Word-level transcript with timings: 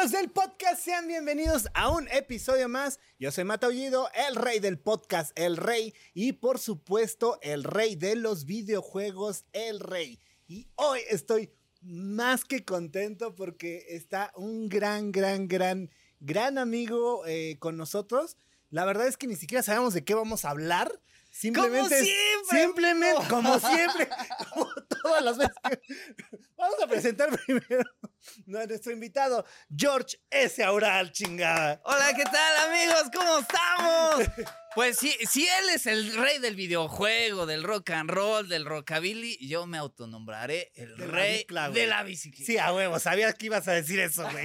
amigos 0.00 0.18
del 0.18 0.30
podcast, 0.30 0.82
sean 0.82 1.06
bienvenidos 1.06 1.68
a 1.74 1.90
un 1.90 2.08
episodio 2.08 2.70
más. 2.70 2.98
Yo 3.18 3.30
soy 3.30 3.44
Mataullido, 3.44 4.08
el 4.28 4.34
rey 4.34 4.58
del 4.58 4.78
podcast, 4.78 5.30
el 5.38 5.58
rey, 5.58 5.92
y 6.14 6.32
por 6.32 6.58
supuesto, 6.58 7.38
el 7.42 7.64
rey 7.64 7.96
de 7.96 8.16
los 8.16 8.46
videojuegos, 8.46 9.44
el 9.52 9.78
rey. 9.78 10.18
Y 10.48 10.68
hoy 10.76 11.00
estoy 11.10 11.52
más 11.82 12.46
que 12.46 12.64
contento 12.64 13.34
porque 13.34 13.84
está 13.90 14.32
un 14.36 14.70
gran, 14.70 15.12
gran, 15.12 15.48
gran, 15.48 15.90
gran 16.20 16.56
amigo 16.56 17.26
eh, 17.26 17.58
con 17.58 17.76
nosotros. 17.76 18.38
La 18.70 18.86
verdad 18.86 19.06
es 19.06 19.18
que 19.18 19.26
ni 19.26 19.36
siquiera 19.36 19.62
sabemos 19.62 19.92
de 19.92 20.02
qué 20.02 20.14
vamos 20.14 20.46
a 20.46 20.50
hablar. 20.50 20.98
Simplemente, 21.30 21.94
como 21.94 22.04
siempre. 22.04 22.60
Simplemente, 22.60 23.28
como 23.28 23.60
siempre, 23.60 24.08
como 24.52 24.68
todas 25.02 25.22
las 25.22 25.38
veces. 25.38 25.54
Vamos 26.56 26.82
a 26.82 26.86
presentar 26.86 27.30
primero 27.46 27.84
a 28.60 28.66
nuestro 28.66 28.92
invitado, 28.92 29.46
George 29.74 30.18
S. 30.28 30.62
Aural, 30.62 31.12
chingada. 31.12 31.80
Hola, 31.84 32.12
¿qué 32.14 32.24
tal, 32.24 32.56
amigos? 32.68 33.04
¿Cómo 33.14 33.38
estamos? 33.38 34.26
Pues 34.74 34.98
sí, 34.98 35.16
si 35.28 35.46
él 35.46 35.70
es 35.74 35.86
el 35.86 36.14
rey 36.16 36.38
del 36.38 36.54
videojuego, 36.54 37.46
del 37.46 37.62
rock 37.62 37.90
and 37.90 38.10
roll, 38.10 38.48
del 38.48 38.66
rockabilly, 38.66 39.38
yo 39.46 39.66
me 39.66 39.78
autonombraré 39.78 40.70
el 40.74 40.96
De 40.96 41.06
la 41.06 41.12
rey 41.12 41.38
bicla, 41.38 41.70
de 41.70 41.86
la 41.86 42.02
bicicleta. 42.02 42.44
Sí, 42.46 42.58
a 42.58 42.72
huevo, 42.72 42.98
sabía 42.98 43.32
que 43.32 43.46
ibas 43.46 43.66
a 43.66 43.72
decir 43.72 43.98
eso, 43.98 44.28
güey. 44.30 44.44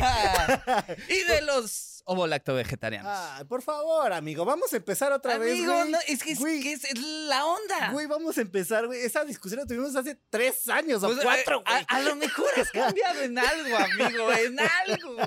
y 1.10 1.24
de 1.26 1.42
los 1.42 1.95
ovolacto 2.06 2.54
vegetarianos. 2.54 3.12
Ay, 3.14 3.44
por 3.46 3.62
favor, 3.62 4.14
amigo, 4.14 4.46
vamos 4.46 4.72
a 4.74 4.78
empezar 4.78 5.12
otra 5.12 5.38
vez, 5.38 5.54
Amigo, 5.54 5.86
no, 5.86 5.98
es 6.08 6.24
que 6.24 6.32
es, 6.32 6.40
Güey, 6.40 6.62
que 6.62 6.74
es 6.74 6.98
la 7.00 7.46
onda. 7.46 7.92
Güey, 7.92 8.08
vamos 8.08 8.38
a 8.38 8.42
empezar, 8.42 8.86
güey. 8.88 9.02
Esa 9.02 9.26
discusión 9.26 9.60
la 9.62 9.68
tuvimos 9.68 9.96
hace 9.96 10.20
tres 10.30 10.68
años 10.70 11.04
o 11.04 11.08
Pues, 11.08 11.20
cuatro, 11.22 11.62
a, 11.66 11.72
güey. 11.74 11.86
a 11.88 12.00
lo 12.02 12.16
mejor 12.16 12.48
has 12.58 12.72
cambiado 12.72 13.22
en 13.22 13.38
algo, 13.38 13.78
amigo, 13.78 14.32
en 14.34 14.58
algo. 14.60 15.18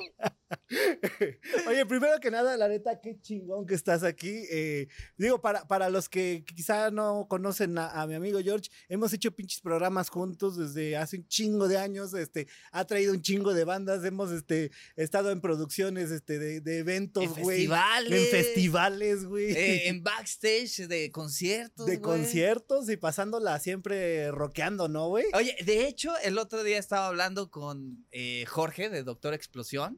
Oye, 1.69 1.87
primero 1.87 2.19
que 2.21 2.31
nada, 2.31 2.57
la 2.57 2.69
neta, 2.69 3.01
qué 3.01 3.21
chingón 3.21 3.67
que 3.67 3.75
estás 3.75 4.03
aquí. 4.03 4.45
Eh, 4.51 4.89
digo, 5.17 5.41
para, 5.41 5.67
para 5.67 5.91
los 5.91 6.09
que 6.09 6.45
quizá 6.45 6.91
no 6.91 7.27
conocen 7.29 7.77
a, 7.79 7.91
a 8.01 8.07
mi 8.07 8.15
amigo 8.15 8.41
George, 8.43 8.71
hemos 8.89 9.13
hecho 9.13 9.33
pinches 9.33 9.61
programas 9.61 10.09
juntos 10.09 10.57
desde 10.57 10.97
hace 10.97 11.17
un 11.19 11.27
chingo 11.29 11.69
de 11.69 11.79
años. 11.79 12.15
Este, 12.15 12.49
ha 12.73 12.85
traído 12.87 13.13
un 13.13 13.23
chingo 13.23 13.53
de 13.55 13.65
bandas, 13.65 14.05
hemos 14.05 14.31
este, 14.31 14.71
estado 14.97 15.31
en 15.31 15.41
producciones 15.41 16.11
este, 16.11 16.39
de, 16.39 16.61
de 16.61 16.79
eventos, 16.79 17.25
En 17.25 17.31
güey. 17.43 17.59
festivales. 17.59 18.21
En 18.21 18.27
festivales, 18.45 19.25
güey. 19.25 19.53
Eh, 19.53 19.89
en 19.89 20.03
backstage 20.03 20.89
de 20.89 21.11
conciertos. 21.11 21.87
de 21.87 22.01
conciertos 22.01 22.89
y 22.89 22.97
pasándola 22.97 23.59
siempre 23.59 24.31
rockeando, 24.31 24.89
¿no, 24.89 25.09
güey? 25.09 25.27
Oye, 25.35 25.57
de 25.65 25.87
hecho, 25.87 26.13
el 26.23 26.39
otro 26.39 26.63
día 26.63 26.79
estaba 26.79 27.09
hablando 27.09 27.51
con 27.51 28.07
eh, 28.11 28.45
Jorge 28.47 28.89
de 28.89 29.03
Doctor 29.03 29.35
Explosión. 29.35 29.97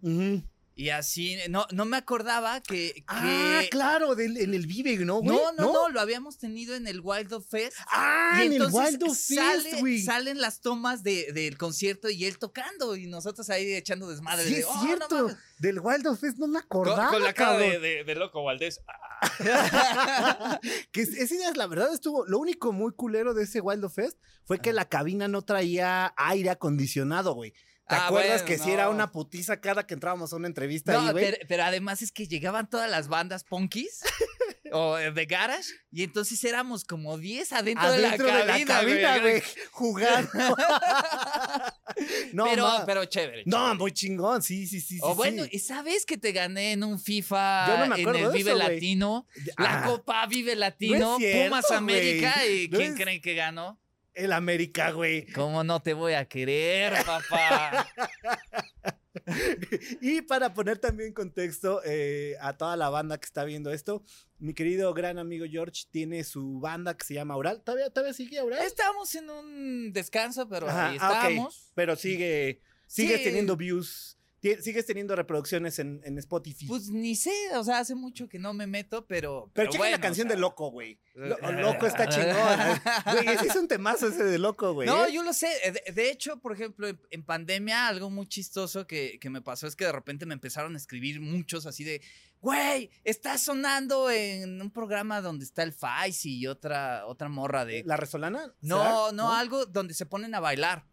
Y 0.81 0.89
así, 0.91 1.37
no, 1.51 1.67
no 1.73 1.85
me 1.85 1.99
acordaba 1.99 2.61
que... 2.63 2.93
que- 2.95 3.05
Ah, 3.07 3.61
claro, 3.71 4.15
del- 4.15 4.39
en 4.39 4.55
el 4.55 4.67
Vive, 4.67 4.97
¿no, 5.05 5.19
güey? 5.21 5.37
no, 5.37 5.53
no, 5.53 5.73
no, 5.73 5.89
lo 5.91 6.01
habíamos 6.01 6.39
tenido 6.39 6.75
en 6.75 6.87
el 6.87 7.01
Wild 7.03 7.33
of 7.35 7.47
Fest. 7.49 7.77
Ah, 7.89 8.39
y 8.43 8.47
en 8.47 8.53
el 8.55 8.63
Wild 8.71 9.03
of 9.03 9.15
sale- 9.17 9.63
Fest, 9.63 9.81
güey. 9.81 10.01
salen 10.01 10.41
las 10.41 10.63
tomas 10.63 11.03
de- 11.03 11.33
del 11.35 11.59
concierto 11.59 12.09
y 12.09 12.25
él 12.25 12.39
tocando 12.39 12.97
y 12.97 13.07
nosotros 13.07 13.51
ahí 13.51 13.75
echando 13.75 14.09
desmadre. 14.09 14.45
Sí, 14.47 14.55
de, 14.55 14.61
es 14.61 14.67
"Oh, 14.69 14.83
cierto. 14.83 15.15
mames". 15.25 15.37
Del 15.59 15.81
Wild 15.81 16.07
of 16.07 16.19
Fest 16.19 16.39
no 16.39 16.47
me 16.49 16.59
acordaba. 16.61 17.11
con 17.11 17.23
la 17.23 17.35
cara 17.35 17.59
de, 17.59 17.79
de- 17.79 18.05
de 18.05 18.15
loco 18.15 18.43
Valdés. 18.43 18.81
que 20.93 21.03
es- 21.03 21.15
ese 21.15 21.37
día, 21.37 21.53
la 21.55 21.67
verdad, 21.67 21.93
estuvo. 21.93 22.25
Lo 22.27 22.39
único 22.39 22.73
muy 22.73 22.93
culero 22.93 23.35
de 23.35 23.45
ese 23.45 23.61
Wild 23.61 23.85
of 23.85 23.95
Fest 23.95 24.19
fue 24.45 24.59
que 24.61 24.73
la 24.73 24.87
cabina 24.89 25.29
no 25.29 25.43
traía 25.43 26.13
aire 26.17 26.51
acondicionado, 26.51 27.35
güey. 27.35 27.53
¿Te 27.91 27.97
Ah, 27.97 28.07
acuerdas 28.07 28.43
bueno, 28.43 28.47
que 28.47 28.59
sí 28.59 28.71
era 28.71 28.85
no. 28.85 28.91
una 28.93 29.11
putiza 29.13 29.61
cada 29.61 29.87
que 29.87 29.95
entrábamos 29.95 30.33
a 30.33 30.37
una 30.37 30.47
entrevista 30.47 30.93
No, 30.93 31.09
ahí, 31.09 31.15
pero, 31.15 31.37
pero 31.49 31.65
además 31.65 32.01
es 32.03 32.13
que 32.13 32.27
llegaban 32.29 32.69
todas 32.71 32.89
las 32.91 33.09
bandas 33.09 33.43
punkis 33.45 34.01
o 34.73 34.97
eh, 34.97 35.11
de 35.11 35.27
garage 35.27 35.69
y 35.91 36.05
entonces 36.05 36.43
éramos 36.45 36.85
como 36.85 37.19
10 37.19 37.53
adentro, 37.53 37.89
Adentro 37.89 38.27
de 38.33 38.45
la 38.45 38.65
cabina, 38.65 39.19
güey, 39.19 39.43
jugando. 39.73 40.31
no, 42.33 42.45
pero, 42.45 42.63
ma- 42.67 42.87
pero 42.87 43.05
chévere. 43.07 43.43
no, 43.47 43.57
chévere. 43.59 43.79
muy 43.79 43.93
chingón, 43.93 44.43
sí, 44.43 44.67
sí, 44.67 44.81
sí. 44.81 44.99
O 45.03 45.11
sí, 45.11 45.17
bueno, 45.17 45.45
sí. 45.45 45.51
y 45.55 45.59
sabes 45.59 46.07
que 46.07 46.17
te 46.19 46.33
gané 46.33 46.73
en 46.73 46.85
un 46.85 46.99
FIFA 46.99 47.67
Yo 47.67 47.79
no 47.79 47.81
me 47.81 47.87
en 47.87 47.93
acuerdo 48.09 48.27
el 48.27 48.33
de 48.33 48.39
Vive 48.39 48.51
eso. 48.51 48.59
Latino, 48.59 49.27
la 49.59 49.83
Ah, 49.83 49.87
Copa 49.87 50.27
Vive 50.27 50.57
Latino, 50.57 51.17
cierto, 51.19 51.45
Pumas 51.51 51.71
América 51.73 52.47
y 52.47 52.69
No 52.69 52.79
¿quién 52.79 52.95
creen 52.95 53.21
que 53.21 53.35
ganó? 53.35 53.81
El 54.25 54.33
América, 54.33 54.91
güey. 54.93 55.27
¿Cómo 55.33 55.65
no 55.65 55.81
te 55.81 55.95
voy 55.95 56.13
a 56.13 56.25
querer, 56.27 56.93
papá? 57.05 57.87
Y 60.01 60.23
para 60.23 60.55
poner 60.55 60.79
también 60.79 61.09
en 61.09 61.15
contexto 61.15 61.83
eh, 61.85 62.37
a 62.41 62.57
toda 62.57 62.77
la 62.77 62.89
banda 62.91 63.19
que 63.19 63.27
está 63.27 63.45
viendo 63.45 63.73
esto, 63.73 64.03
mi 64.39 64.55
querido 64.55 64.93
gran 64.95 65.19
amigo 65.19 65.47
George 65.49 65.85
tiene 65.91 66.25
su 66.25 66.61
banda 66.61 66.97
que 66.97 67.05
se 67.05 67.15
llama 67.15 67.35
Aural. 67.35 67.61
¿Todavía, 67.63 67.91
todavía 67.91 68.15
sigue 68.15 68.39
Aural? 68.39 68.65
Estamos 68.65 69.15
en 69.15 69.29
un 69.31 69.93
descanso, 69.93 70.49
pero 70.49 70.69
Ajá, 70.69 70.91
ahí 70.91 70.99
ah, 71.01 71.21
estamos. 71.25 71.71
Pero 71.75 71.97
sigue, 71.97 72.61
sigues 72.87 73.19
Sí. 73.19 73.25
teniendo 73.25 73.57
views, 73.57 74.17
sigues 74.41 74.87
teniendo 74.87 75.15
reproducciones 75.17 75.79
en, 75.79 76.01
en 76.05 76.19
Spotify. 76.19 76.67
Pues 76.67 76.89
ni 76.89 77.15
sé, 77.17 77.33
o 77.55 77.65
sea, 77.65 77.79
hace 77.79 77.95
mucho 77.95 78.29
que 78.29 78.39
no 78.39 78.53
me 78.55 78.67
meto, 78.67 79.07
pero. 79.07 79.51
pero 79.53 79.71
checa 79.71 79.79
bueno, 79.83 79.97
la 79.97 80.01
canción 80.01 80.27
o 80.27 80.31
sea, 80.31 80.37
de 80.37 80.41
Loco, 80.41 80.71
güey. 80.71 80.99
Lo- 81.15 81.37
Loco 81.53 81.87
está 81.87 82.09
chingón. 82.09 82.81
Güey, 83.13 83.29
ese 83.35 83.49
es 83.49 83.57
un 83.57 83.69
temazo 83.69 84.09
ese 84.09 84.25
de 84.25 84.39
Loco, 84.39 84.73
güey. 84.73 84.89
No, 84.89 85.07
¿eh? 85.07 85.13
yo 85.13 85.23
lo 85.23 85.33
sé. 85.33 85.49
Eh, 85.65 85.73
De, 85.73 85.93
de 85.93 86.11
hecho, 86.11 86.39
por 86.41 86.53
ejemplo, 86.53 86.89
en, 86.89 87.01
en 87.11 87.23
pandemia, 87.25 87.87
algo 87.89 88.11
muy 88.11 88.27
chistoso 88.27 88.87
que, 88.87 89.19
que 89.21 89.31
me 89.31 89.43
pasó 89.43 89.67
es 89.67 89.77
que 89.77 89.85
de 89.85 89.93
repente 89.93 90.27
me 90.27 90.35
empezaron 90.35 90.75
a 90.75 90.79
escribir 90.79 91.21
muchos 91.21 91.67
así 91.67 91.85
de, 91.85 92.01
güey, 92.41 92.91
está 93.05 93.37
sonando 93.39 94.11
en 94.11 94.61
un 94.63 94.71
programa 94.71 95.21
donde 95.21 95.45
está 95.45 95.63
el 95.63 95.73
Faisy 95.73 96.39
y 96.39 96.47
otra, 96.47 97.07
otra 97.07 97.29
morra 97.29 97.65
de... 97.65 97.83
¿La 97.85 97.97
Resolana? 97.97 98.55
No, 98.63 99.13
no, 99.13 99.33
algo 99.35 99.67
donde 99.67 99.93
se 99.95 100.07
ponen 100.07 100.35
a 100.35 100.41
bailar. 100.41 100.87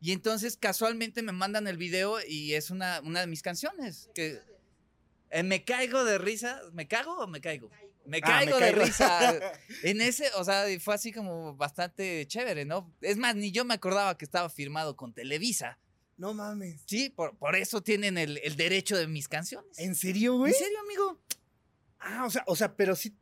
Y 0.00 0.12
entonces 0.12 0.56
casualmente 0.56 1.22
me 1.22 1.32
mandan 1.32 1.66
el 1.66 1.76
video 1.76 2.18
y 2.26 2.54
es 2.54 2.70
una, 2.70 3.00
una 3.04 3.20
de 3.20 3.26
mis 3.26 3.42
canciones. 3.42 4.08
Que 4.14 4.40
eh, 5.30 5.42
me 5.42 5.62
caigo 5.64 6.04
de 6.04 6.18
risa. 6.18 6.60
¿Me 6.72 6.88
cago 6.88 7.18
o 7.18 7.26
me 7.26 7.40
caigo? 7.40 7.70
Me 8.06 8.18
Ah, 8.18 8.40
caigo 8.44 8.58
me 8.58 8.64
de 8.66 8.72
caigo. 8.72 8.84
risa. 8.86 9.52
En 9.82 10.00
ese, 10.00 10.30
o 10.36 10.44
sea, 10.44 10.64
fue 10.80 10.94
así 10.94 11.12
como 11.12 11.54
bastante 11.54 12.26
chévere, 12.26 12.64
¿no? 12.64 12.90
Es 13.02 13.18
más, 13.18 13.36
ni 13.36 13.52
yo 13.52 13.64
me 13.64 13.74
acordaba 13.74 14.16
que 14.16 14.24
estaba 14.24 14.48
firmado 14.48 14.96
con 14.96 15.12
Televisa. 15.12 15.78
No 16.16 16.34
mames. 16.34 16.82
Sí, 16.86 17.10
por, 17.10 17.36
por 17.36 17.54
eso 17.56 17.82
tienen 17.82 18.16
el, 18.18 18.38
el 18.42 18.56
derecho 18.56 18.96
de 18.96 19.06
mis 19.06 19.28
canciones. 19.28 19.78
¿En 19.78 19.94
serio, 19.94 20.36
güey? 20.36 20.52
¿En 20.52 20.58
serio, 20.58 20.78
amigo? 20.80 21.20
Ah, 21.98 22.24
o 22.26 22.30
sea, 22.30 22.42
o 22.46 22.56
sea, 22.56 22.74
pero 22.74 22.96
sí 22.96 23.14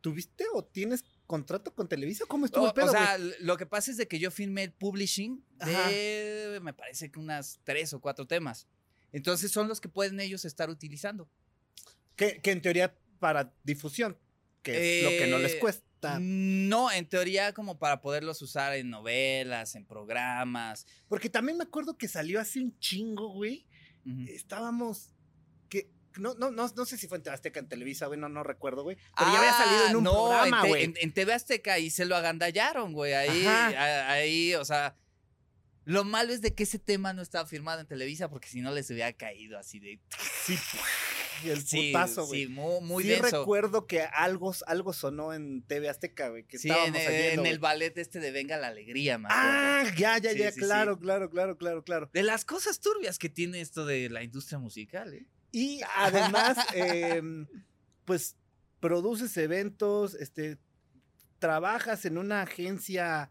tuviste 0.00 0.44
o 0.54 0.64
tienes 0.64 1.04
contrato 1.28 1.72
con 1.72 1.88
Televisa. 1.88 2.24
¿Cómo 2.26 2.46
estuvo 2.46 2.64
O, 2.64 2.68
el 2.68 2.74
pedo, 2.74 2.86
o 2.86 2.90
sea, 2.90 3.16
lo 3.18 3.56
que 3.56 3.66
pasa 3.66 3.92
es 3.92 3.98
de 3.98 4.08
que 4.08 4.18
yo 4.18 4.32
firmé 4.32 4.64
el 4.64 4.72
publishing 4.72 5.44
de, 5.64 6.58
me 6.62 6.72
parece 6.72 7.12
que 7.12 7.20
unas 7.20 7.60
tres 7.62 7.92
o 7.92 8.00
cuatro 8.00 8.26
temas. 8.26 8.66
Entonces 9.12 9.52
son 9.52 9.68
los 9.68 9.80
que 9.80 9.88
pueden 9.88 10.18
ellos 10.18 10.44
estar 10.44 10.68
utilizando. 10.70 11.30
que, 12.16 12.40
que 12.40 12.50
en 12.50 12.60
teoría 12.62 12.96
para 13.20 13.52
difusión, 13.62 14.18
que 14.62 14.98
es 14.98 15.04
lo 15.04 15.10
que 15.10 15.26
no 15.30 15.38
les 15.38 15.54
Eh, 15.54 15.58
cuesta. 15.58 16.18
No, 16.20 16.90
en 16.90 17.06
teoría 17.06 17.52
como 17.52 17.78
para 17.78 18.00
poderlos 18.00 18.40
usar 18.40 18.74
en 18.74 18.88
novelas, 18.88 19.74
en 19.74 19.84
programas. 19.84 20.86
Porque 21.08 21.28
también 21.28 21.58
me 21.58 21.64
acuerdo 21.64 21.98
que 21.98 22.08
salió 22.08 22.40
hace 22.40 22.60
un 22.60 22.78
chingo, 22.78 23.28
güey. 23.28 23.66
Estábamos. 24.28 25.10
No, 26.18 26.34
no, 26.34 26.50
no, 26.50 26.68
no 26.74 26.84
sé 26.86 26.98
si 26.98 27.06
fue 27.08 27.18
en 27.18 27.28
Azteca, 27.28 27.60
en 27.60 27.68
Televisa, 27.68 28.06
güey, 28.06 28.18
no, 28.18 28.28
no 28.28 28.42
recuerdo, 28.42 28.82
güey. 28.82 28.96
Pero 29.16 29.32
ya 29.32 29.38
había 29.38 29.52
salido 29.52 29.86
en 29.86 29.94
Ah, 29.94 29.98
un 29.98 30.04
no, 30.04 30.12
programa, 30.12 30.62
en, 30.62 30.68
güey. 30.68 30.84
en, 30.84 30.94
en 31.00 31.12
TV 31.12 31.32
Azteca 31.32 31.72
ahí 31.74 31.90
se 31.90 32.04
lo 32.04 32.16
agandallaron, 32.16 32.92
güey. 32.92 33.14
Ahí, 33.14 33.46
a- 33.46 34.10
ahí, 34.12 34.54
o 34.54 34.64
sea. 34.64 34.94
Lo 35.84 36.04
malo 36.04 36.34
es 36.34 36.42
de 36.42 36.54
que 36.54 36.64
ese 36.64 36.78
tema 36.78 37.14
no 37.14 37.22
estaba 37.22 37.46
firmado 37.48 37.80
en 37.80 37.86
Televisa 37.86 38.28
porque 38.28 38.46
si 38.48 38.60
no 38.60 38.72
les 38.74 38.90
hubiera 38.90 39.10
caído 39.14 39.58
así 39.58 39.78
de. 39.80 39.98
Sí, 40.44 40.58
el 41.46 41.62
Sí, 41.66 41.92
putazo, 41.92 42.26
güey. 42.26 42.42
sí, 42.44 42.48
muy, 42.50 42.80
muy 42.82 43.02
sí 43.04 43.08
denso. 43.08 43.40
recuerdo 43.40 43.86
que 43.86 44.02
algo, 44.02 44.54
algo 44.66 44.92
sonó 44.92 45.32
en 45.32 45.62
TV 45.62 45.88
Azteca, 45.88 46.28
güey, 46.28 46.44
que 46.44 46.58
Sí, 46.58 46.68
en, 46.68 46.74
estábamos 46.74 47.00
en 47.00 47.08
oyendo, 47.08 47.44
el 47.46 47.58
ballet 47.58 47.96
este 47.96 48.20
de 48.20 48.30
Venga 48.32 48.58
la 48.58 48.66
Alegría, 48.68 49.14
acuerdo. 49.14 49.34
Ah, 49.34 49.84
ya, 49.96 50.18
ya, 50.18 50.32
Sí, 50.32 50.38
ya, 50.40 50.52
claro, 50.52 50.98
claro, 50.98 51.30
claro, 51.30 51.56
claro, 51.56 51.82
claro. 51.82 52.10
De 52.12 52.22
las 52.22 52.44
cosas 52.44 52.80
turbias 52.80 53.18
que 53.18 53.30
tiene 53.30 53.62
esto 53.62 53.86
de 53.86 54.10
la 54.10 54.22
industria 54.22 54.58
musical, 54.58 55.14
¿eh? 55.14 55.26
Y 55.52 55.80
además, 55.96 56.58
em, 56.74 57.46
pues, 58.04 58.36
produces 58.80 59.36
eventos, 59.36 60.14
este, 60.14 60.58
trabajas 61.38 62.04
en 62.04 62.18
una 62.18 62.42
agencia, 62.42 63.30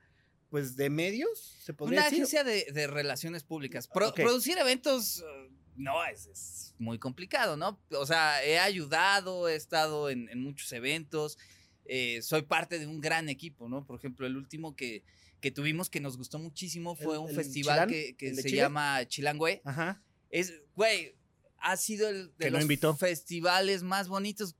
pues, 0.49 0.75
de 0.75 0.89
medios, 0.89 1.57
se 1.61 1.73
podría 1.73 1.99
Una 2.01 2.05
decir. 2.09 2.19
agencia 2.23 2.43
de, 2.43 2.65
de 2.71 2.87
relaciones 2.87 3.43
públicas. 3.43 3.87
Pro-. 3.87 4.13
Producir 4.13 4.57
eventos, 4.57 5.19
eh, 5.19 5.49
no, 5.75 6.03
es, 6.05 6.25
es 6.27 6.75
muy 6.79 6.99
complicado, 6.99 7.57
¿no? 7.57 7.79
O 7.91 8.05
sea, 8.05 8.43
he 8.43 8.57
ayudado, 8.59 9.47
he 9.47 9.55
estado 9.55 10.09
en, 10.09 10.29
en 10.29 10.41
muchos 10.41 10.71
eventos, 10.73 11.37
eh, 11.85 12.21
soy 12.21 12.41
parte 12.43 12.79
de 12.79 12.87
un 12.87 12.99
gran 12.99 13.29
equipo, 13.29 13.69
¿no? 13.69 13.85
Por 13.85 13.97
ejemplo, 13.99 14.25
el 14.27 14.35
último 14.37 14.75
que, 14.75 15.03
que 15.39 15.51
tuvimos 15.51 15.89
que 15.89 15.99
nos 16.01 16.17
gustó 16.17 16.39
muchísimo 16.39 16.95
fue 16.95 17.13
¿El- 17.15 17.19
un 17.21 17.29
el 17.29 17.35
festival 17.35 17.75
Chilán? 17.75 17.89
que, 17.89 18.15
que 18.17 18.29
¿El 18.29 18.35
de 18.37 18.41
se 18.41 18.49
Chile? 18.49 18.61
llama 18.63 19.05
Chilangüe. 19.07 19.61
Ajá. 19.63 20.01
Es, 20.29 20.53
güey, 20.75 21.15
ha 21.59 21.77
sido 21.77 22.07
el 22.09 22.33
de 22.37 22.45
no 22.51 22.57
los 22.57 22.61
invitó. 22.63 22.95
festivales 22.95 23.83
más 23.83 24.07
bonitos. 24.07 24.55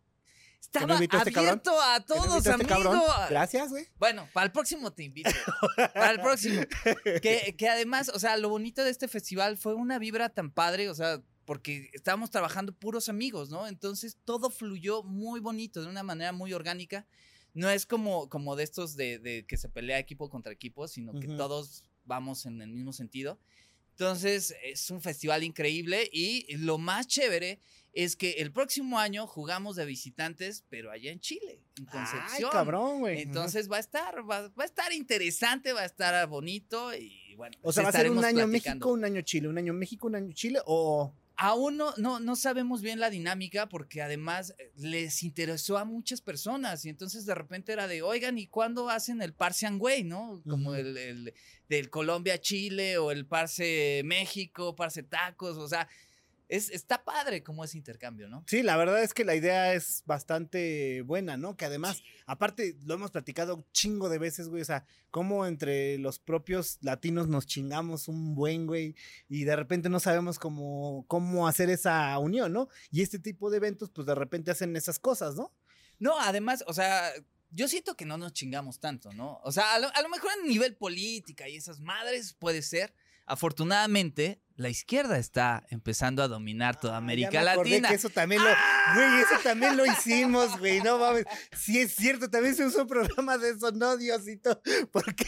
¿Que 0.71 0.85
no 0.85 0.95
Estaba 0.99 1.21
a 1.23 1.23
este 1.27 1.39
abierto 1.39 1.81
a 1.81 1.95
¿Que 2.03 2.13
no 2.13 2.21
todos, 2.21 2.33
a 2.33 2.37
este 2.37 2.51
amigo. 2.51 2.67
cabrón? 2.69 3.01
Gracias, 3.29 3.69
güey. 3.69 3.87
Bueno, 3.99 4.27
para 4.33 4.47
el 4.47 4.51
próximo 4.51 4.91
te 4.91 5.03
invito. 5.03 5.29
para 5.93 6.11
el 6.11 6.19
próximo. 6.19 6.61
Que, 7.21 7.55
que 7.57 7.69
además, 7.69 8.09
o 8.13 8.19
sea, 8.19 8.35
lo 8.37 8.49
bonito 8.49 8.83
de 8.83 8.89
este 8.89 9.07
festival 9.07 9.57
fue 9.57 9.75
una 9.75 9.97
vibra 9.99 10.29
tan 10.29 10.51
padre, 10.51 10.89
o 10.89 10.95
sea, 10.95 11.21
porque 11.45 11.89
estábamos 11.93 12.31
trabajando 12.31 12.73
puros 12.73 13.07
amigos, 13.07 13.49
¿no? 13.49 13.67
Entonces 13.67 14.17
todo 14.25 14.49
fluyó 14.49 15.03
muy 15.03 15.39
bonito, 15.39 15.81
de 15.81 15.87
una 15.87 16.03
manera 16.03 16.33
muy 16.33 16.51
orgánica. 16.53 17.05
No 17.53 17.69
es 17.69 17.85
como, 17.85 18.27
como 18.27 18.55
de 18.57 18.63
estos 18.65 18.95
de, 18.97 19.19
de 19.19 19.45
que 19.45 19.55
se 19.57 19.69
pelea 19.69 19.99
equipo 19.99 20.29
contra 20.29 20.51
equipo, 20.51 20.87
sino 20.89 21.13
que 21.17 21.27
Ujú. 21.27 21.37
todos 21.37 21.83
vamos 22.03 22.45
en 22.45 22.61
el 22.61 22.69
mismo 22.71 22.91
sentido. 22.91 23.39
Entonces, 23.99 24.55
es 24.63 24.91
un 24.91 25.01
festival 25.01 25.43
increíble 25.43 26.07
y 26.13 26.55
lo 26.57 26.77
más 26.77 27.07
chévere 27.07 27.59
es 27.93 28.15
que 28.15 28.33
el 28.33 28.51
próximo 28.51 28.99
año 28.99 29.25
jugamos 29.25 29.75
de 29.75 29.85
visitantes, 29.85 30.63
pero 30.69 30.91
allá 30.91 31.11
en 31.11 31.19
Chile, 31.19 31.63
en 31.79 31.87
Ay, 31.87 31.91
Concepción. 31.91 32.51
cabrón, 32.51 32.99
güey. 32.99 33.23
Entonces 33.23 33.71
va 33.71 33.77
a 33.77 33.79
estar, 33.79 34.19
va, 34.19 34.49
va 34.49 34.63
a 34.63 34.65
estar 34.65 34.93
interesante, 34.93 35.73
va 35.73 35.81
a 35.81 35.85
estar 35.85 36.27
bonito 36.27 36.93
y 36.93 37.33
bueno. 37.35 37.57
O 37.63 37.73
sea, 37.73 37.83
¿va 37.83 37.89
a 37.89 37.91
ser 37.91 38.11
un 38.11 38.23
año 38.23 38.45
platicando. 38.47 38.85
México, 38.85 38.91
un 38.91 39.03
año 39.03 39.21
Chile? 39.21 39.47
¿Un 39.47 39.57
año 39.57 39.73
México, 39.73 40.05
un 40.05 40.15
año 40.15 40.31
Chile? 40.31 40.59
¿O 40.67 41.11
Aún 41.39 41.77
no, 41.77 41.93
no, 41.97 42.19
no 42.19 42.35
sabemos 42.35 42.81
bien 42.81 42.99
la 42.99 43.11
dinámica 43.11 43.69
porque 43.69 44.01
además 44.01 44.55
eh, 44.57 44.71
les 44.75 45.21
interesó 45.21 45.77
a 45.77 45.85
muchas 45.85 46.19
personas 46.19 46.83
y 46.83 46.89
entonces 46.89 47.27
de 47.27 47.35
repente 47.35 47.71
era 47.73 47.87
de, 47.87 48.01
oigan, 48.01 48.39
¿y 48.39 48.47
cuándo 48.47 48.89
hacen 48.89 49.21
el 49.21 49.33
Parse 49.33 49.69
Way, 49.69 50.03
no? 50.03 50.41
Como 50.49 50.73
el 50.73 51.31
del 51.69 51.89
Colombia-Chile 51.89 52.97
o 52.97 53.11
el 53.11 53.25
Parse 53.25 54.01
México, 54.05 54.75
Parse 54.75 55.03
Tacos, 55.03 55.57
o 55.57 55.67
sea, 55.67 55.87
es, 56.49 56.69
está 56.69 57.03
padre 57.03 57.43
como 57.43 57.63
ese 57.63 57.77
intercambio, 57.77 58.29
¿no? 58.29 58.43
Sí, 58.47 58.63
la 58.63 58.77
verdad 58.77 59.03
es 59.03 59.13
que 59.13 59.25
la 59.25 59.35
idea 59.35 59.73
es 59.73 60.03
bastante 60.05 61.01
buena, 61.01 61.35
¿no? 61.35 61.57
Que 61.57 61.65
además, 61.65 62.01
aparte, 62.25 62.77
lo 62.85 62.93
hemos 62.93 63.11
platicado 63.11 63.55
un 63.55 63.65
chingo 63.73 64.07
de 64.07 64.17
veces, 64.17 64.47
güey, 64.47 64.61
o 64.61 64.65
sea, 64.65 64.85
cómo 65.11 65.45
entre 65.45 65.97
los 65.97 66.19
propios 66.19 66.77
latinos 66.81 67.27
nos 67.27 67.47
chingamos 67.47 68.07
un 68.07 68.33
buen, 68.33 68.65
güey, 68.65 68.95
y 69.27 69.43
de 69.43 69.55
repente 69.55 69.89
no 69.89 69.99
sabemos 69.99 70.39
cómo, 70.39 71.05
cómo 71.07 71.47
hacer 71.47 71.69
esa 71.69 72.17
unión, 72.19 72.53
¿no? 72.53 72.69
Y 72.91 73.01
este 73.01 73.19
tipo 73.19 73.49
de 73.49 73.57
eventos, 73.57 73.89
pues 73.89 74.07
de 74.07 74.15
repente 74.15 74.51
hacen 74.51 74.75
esas 74.75 74.99
cosas, 74.99 75.35
¿no? 75.35 75.53
No, 75.99 76.19
además, 76.19 76.63
o 76.67 76.73
sea, 76.73 77.11
yo 77.49 77.67
siento 77.67 77.95
que 77.95 78.05
no 78.05 78.17
nos 78.17 78.33
chingamos 78.33 78.79
tanto, 78.79 79.11
¿no? 79.13 79.39
O 79.43 79.51
sea, 79.51 79.73
a 79.75 79.79
lo, 79.79 79.87
a 79.95 80.01
lo 80.01 80.09
mejor 80.09 80.31
en 80.41 80.47
nivel 80.49 80.75
política 80.75 81.47
y 81.47 81.55
esas 81.55 81.79
madres 81.79 82.33
puede 82.33 82.61
ser. 82.61 82.93
Afortunadamente, 83.29 84.41
la 84.55 84.69
izquierda 84.69 85.17
está 85.17 85.65
empezando 85.69 86.23
a 86.23 86.29
dominar 86.29 86.79
toda 86.79 86.93
Ah, 86.93 86.97
América 86.97 87.29
ya 87.31 87.39
me 87.41 87.45
Latina. 87.57 87.89
Que 87.89 87.95
eso 87.95 88.09
también 88.09 88.41
lo, 88.41 88.49
güey, 88.95 89.21
eso 89.21 89.41
también 89.43 89.75
lo 89.75 89.85
hicimos, 89.85 90.57
güey, 90.59 90.79
no 90.81 90.97
mames. 90.97 91.25
Sí 91.51 91.77
es 91.79 91.93
cierto, 91.93 92.29
también 92.29 92.55
se 92.55 92.65
usó 92.65 92.83
un 92.83 92.87
programa 92.87 93.37
de 93.37 93.49
eso, 93.51 93.71
no, 93.73 93.97
Diosito, 93.97 94.61
porque 94.93 95.25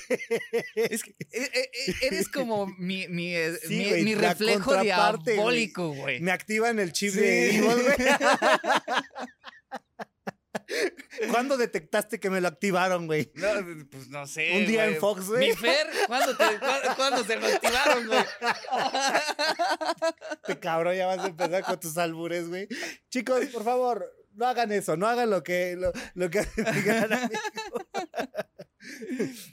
Es 0.76 1.04
que, 1.04 1.12
eh, 1.12 1.52
eh, 1.54 1.72
eh, 1.88 1.94
eres 2.04 2.30
como 2.30 2.68
mi, 2.78 3.08
mi, 3.10 3.34
Sí, 3.68 3.76
mi- 3.76 3.90
güey, 3.90 4.04
mi 4.06 4.16
la 4.16 4.30
reflejo 4.30 4.64
contraparte, 4.72 5.22
güey. 5.24 5.34
diabólico, 5.36 5.90
güey. 5.94 6.22
me 6.22 6.32
activan 6.32 6.80
el 6.80 6.94
chip 6.94 7.12
Sí. 7.14 7.20
de 7.20 7.50
Evil, 7.58 7.64
güey. 7.84 7.98
¿Cuándo 11.32 11.58
detectaste 11.58 12.20
que 12.20 12.30
me 12.30 12.42
lo 12.42 12.48
activaron, 12.48 13.08
güey? 13.08 13.32
No, 13.36 13.48
pues 13.90 14.10
no 14.10 14.28
sé. 14.28 14.58
Un 14.58 14.68
día 14.68 14.88
en. 14.88 14.98
Fox, 14.98 15.28
güey. 15.28 15.50
Mi 15.50 15.56
Fer, 15.56 15.88
¿cuándo, 16.08 16.36
te, 16.36 16.60
cuándo, 16.60 16.96
cuándo 16.96 17.24
se 17.24 17.36
lo 17.38 17.48
activaron, 17.48 18.08
güey? 18.08 18.20
Te 20.46 20.60
cabrón, 20.60 20.96
ya 20.96 21.08
vas 21.08 21.20
a 21.20 21.28
empezar 21.28 21.64
con 21.64 21.80
tus 21.80 21.98
albures, 21.98 22.48
güey. 22.48 22.68
Chicos, 23.10 23.46
por 23.48 23.64
favor, 23.64 24.06
no 24.34 24.46
hagan 24.46 24.72
eso, 24.72 24.98
no 24.98 25.08
hagan 25.08 25.30
lo 25.30 25.44
que, 25.44 25.76
lo, 25.76 25.92
lo 26.14 26.30
que. 26.30 26.46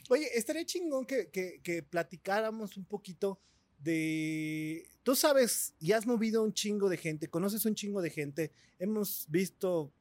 Oye, 0.09 0.29
estaría 0.33 0.65
chingón 0.65 1.05
que, 1.05 1.29
que, 1.29 1.61
que 1.63 1.83
platicáramos 1.83 2.77
un 2.77 2.85
poquito 2.85 3.41
de. 3.79 4.89
Tú 5.03 5.15
sabes, 5.15 5.73
y 5.79 5.93
has 5.93 6.05
movido 6.05 6.43
un 6.43 6.53
chingo 6.53 6.89
de 6.89 6.97
gente, 6.97 7.29
conoces 7.29 7.65
un 7.65 7.75
chingo 7.75 8.01
de 8.01 8.09
gente, 8.09 8.51
hemos 8.79 9.25
visto 9.29 9.93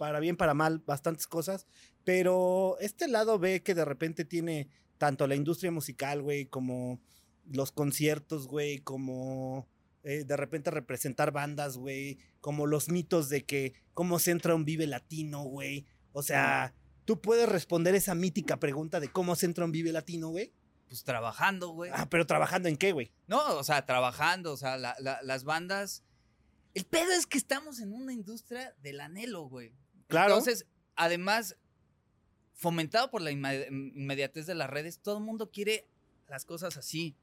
para 0.00 0.18
bien, 0.18 0.38
para 0.38 0.54
mal, 0.54 0.78
bastantes 0.78 1.26
cosas, 1.26 1.66
pero 2.04 2.78
este 2.80 3.06
lado 3.06 3.38
ve 3.38 3.62
que 3.62 3.74
de 3.74 3.84
repente 3.84 4.24
tiene 4.24 4.70
tanto 4.96 5.26
la 5.26 5.34
industria 5.34 5.70
musical, 5.70 6.22
güey, 6.22 6.46
como 6.46 7.02
los 7.44 7.70
conciertos, 7.70 8.46
güey, 8.48 8.78
como 8.78 9.68
eh, 10.02 10.24
de 10.24 10.36
repente 10.38 10.70
representar 10.70 11.32
bandas, 11.32 11.76
güey, 11.76 12.16
como 12.40 12.66
los 12.66 12.88
mitos 12.88 13.28
de 13.28 13.44
que 13.44 13.74
cómo 13.92 14.18
se 14.18 14.30
entra 14.30 14.54
un 14.54 14.64
Vive 14.64 14.86
Latino, 14.86 15.42
güey. 15.42 15.84
O 16.12 16.22
sea, 16.22 16.72
tú 17.04 17.20
puedes 17.20 17.46
responder 17.46 17.94
esa 17.94 18.14
mítica 18.14 18.58
pregunta 18.58 19.00
de 19.00 19.12
cómo 19.12 19.36
se 19.36 19.44
entra 19.44 19.66
un 19.66 19.72
Vive 19.72 19.92
Latino, 19.92 20.30
güey. 20.30 20.54
Pues 20.88 21.04
trabajando, 21.04 21.68
güey. 21.68 21.90
Ah, 21.94 22.08
pero 22.08 22.24
trabajando 22.26 22.70
en 22.70 22.78
qué, 22.78 22.92
güey. 22.92 23.12
No, 23.26 23.58
o 23.58 23.64
sea, 23.64 23.84
trabajando, 23.84 24.54
o 24.54 24.56
sea, 24.56 24.78
la- 24.78 24.96
la- 25.00 25.20
las 25.22 25.44
bandas. 25.44 26.02
El 26.72 26.84
pedo 26.86 27.12
es 27.12 27.26
que 27.26 27.36
estamos 27.36 27.80
en 27.80 27.92
una 27.92 28.12
industria 28.14 28.74
del 28.80 29.00
anhelo, 29.00 29.42
güey. 29.48 29.74
Entonces, 30.10 30.66
además, 30.96 31.56
fomentado 32.52 33.10
por 33.10 33.22
la 33.22 33.30
inme- 33.30 33.68
inmediatez 33.68 34.46
de 34.46 34.54
las 34.54 34.68
redes, 34.70 35.00
todo 35.00 35.18
el 35.18 35.24
mundo 35.24 35.50
quiere 35.50 35.88
las 36.28 36.44
cosas 36.44 36.76
así. 36.76 37.16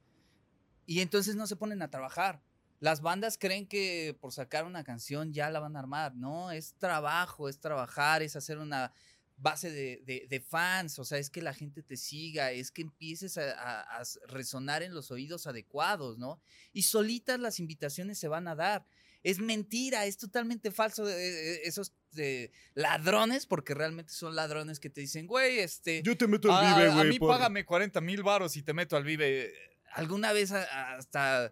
Y 0.85 1.01
entonces 1.01 1.35
no 1.35 1.47
se 1.47 1.55
ponen 1.55 1.81
a 1.81 1.89
trabajar. 1.89 2.41
Las 2.79 3.01
bandas 3.01 3.37
creen 3.37 3.67
que 3.67 4.15
por 4.19 4.31
sacar 4.31 4.65
una 4.65 4.83
canción 4.83 5.33
ya 5.33 5.49
la 5.49 5.59
van 5.59 5.75
a 5.75 5.79
armar. 5.79 6.15
No, 6.15 6.51
es 6.51 6.75
trabajo, 6.75 7.49
es 7.49 7.59
trabajar, 7.59 8.21
es 8.21 8.35
hacer 8.35 8.57
una 8.57 8.93
base 9.39 9.69
de, 9.69 10.39
fans, 10.47 10.97
o 10.97 11.05
sea, 11.05 11.19
es 11.19 11.29
que 11.29 11.43
la 11.43 11.53
gente 11.53 11.83
te 11.83 11.95
siga, 11.95 12.51
es 12.51 12.71
que 12.71 12.81
empieces 12.81 13.37
a 13.37 14.01
resonar 14.27 14.81
en 14.81 14.95
los 14.95 15.11
oídos 15.11 15.45
adecuados, 15.45 16.17
¿no? 16.17 16.39
Y 16.73 16.83
solitas 16.83 17.39
las 17.39 17.59
invitaciones 17.59 18.17
se 18.17 18.27
van 18.27 18.47
a 18.47 18.55
dar. 18.55 18.87
Es 19.23 19.39
mentira, 19.39 20.05
es 20.05 20.17
totalmente 20.17 20.71
falso. 20.71 21.07
eh, 21.07 21.13
eh, 21.15 21.61
esos 21.65 21.93
eh, 22.17 22.51
ladrones, 22.73 23.45
porque 23.45 23.73
realmente 23.73 24.11
son 24.13 24.35
ladrones 24.35 24.79
que 24.79 24.89
te 24.89 25.01
dicen, 25.01 25.27
güey, 25.27 25.59
este. 25.59 26.01
Yo 26.03 26.17
te 26.17 26.27
meto 26.27 26.51
"Ah, 26.51 26.75
a 27.01 27.03
mí 27.03 27.19
págame 27.19 27.65
40 27.65 28.01
mil 28.01 28.23
varos 28.23 28.55
y 28.57 28.63
te 28.63 28.73
meto 28.73 28.95
al 28.97 29.03
Vive. 29.03 29.53
Alguna 29.93 30.33
vez 30.33 30.51
hasta 30.51 31.51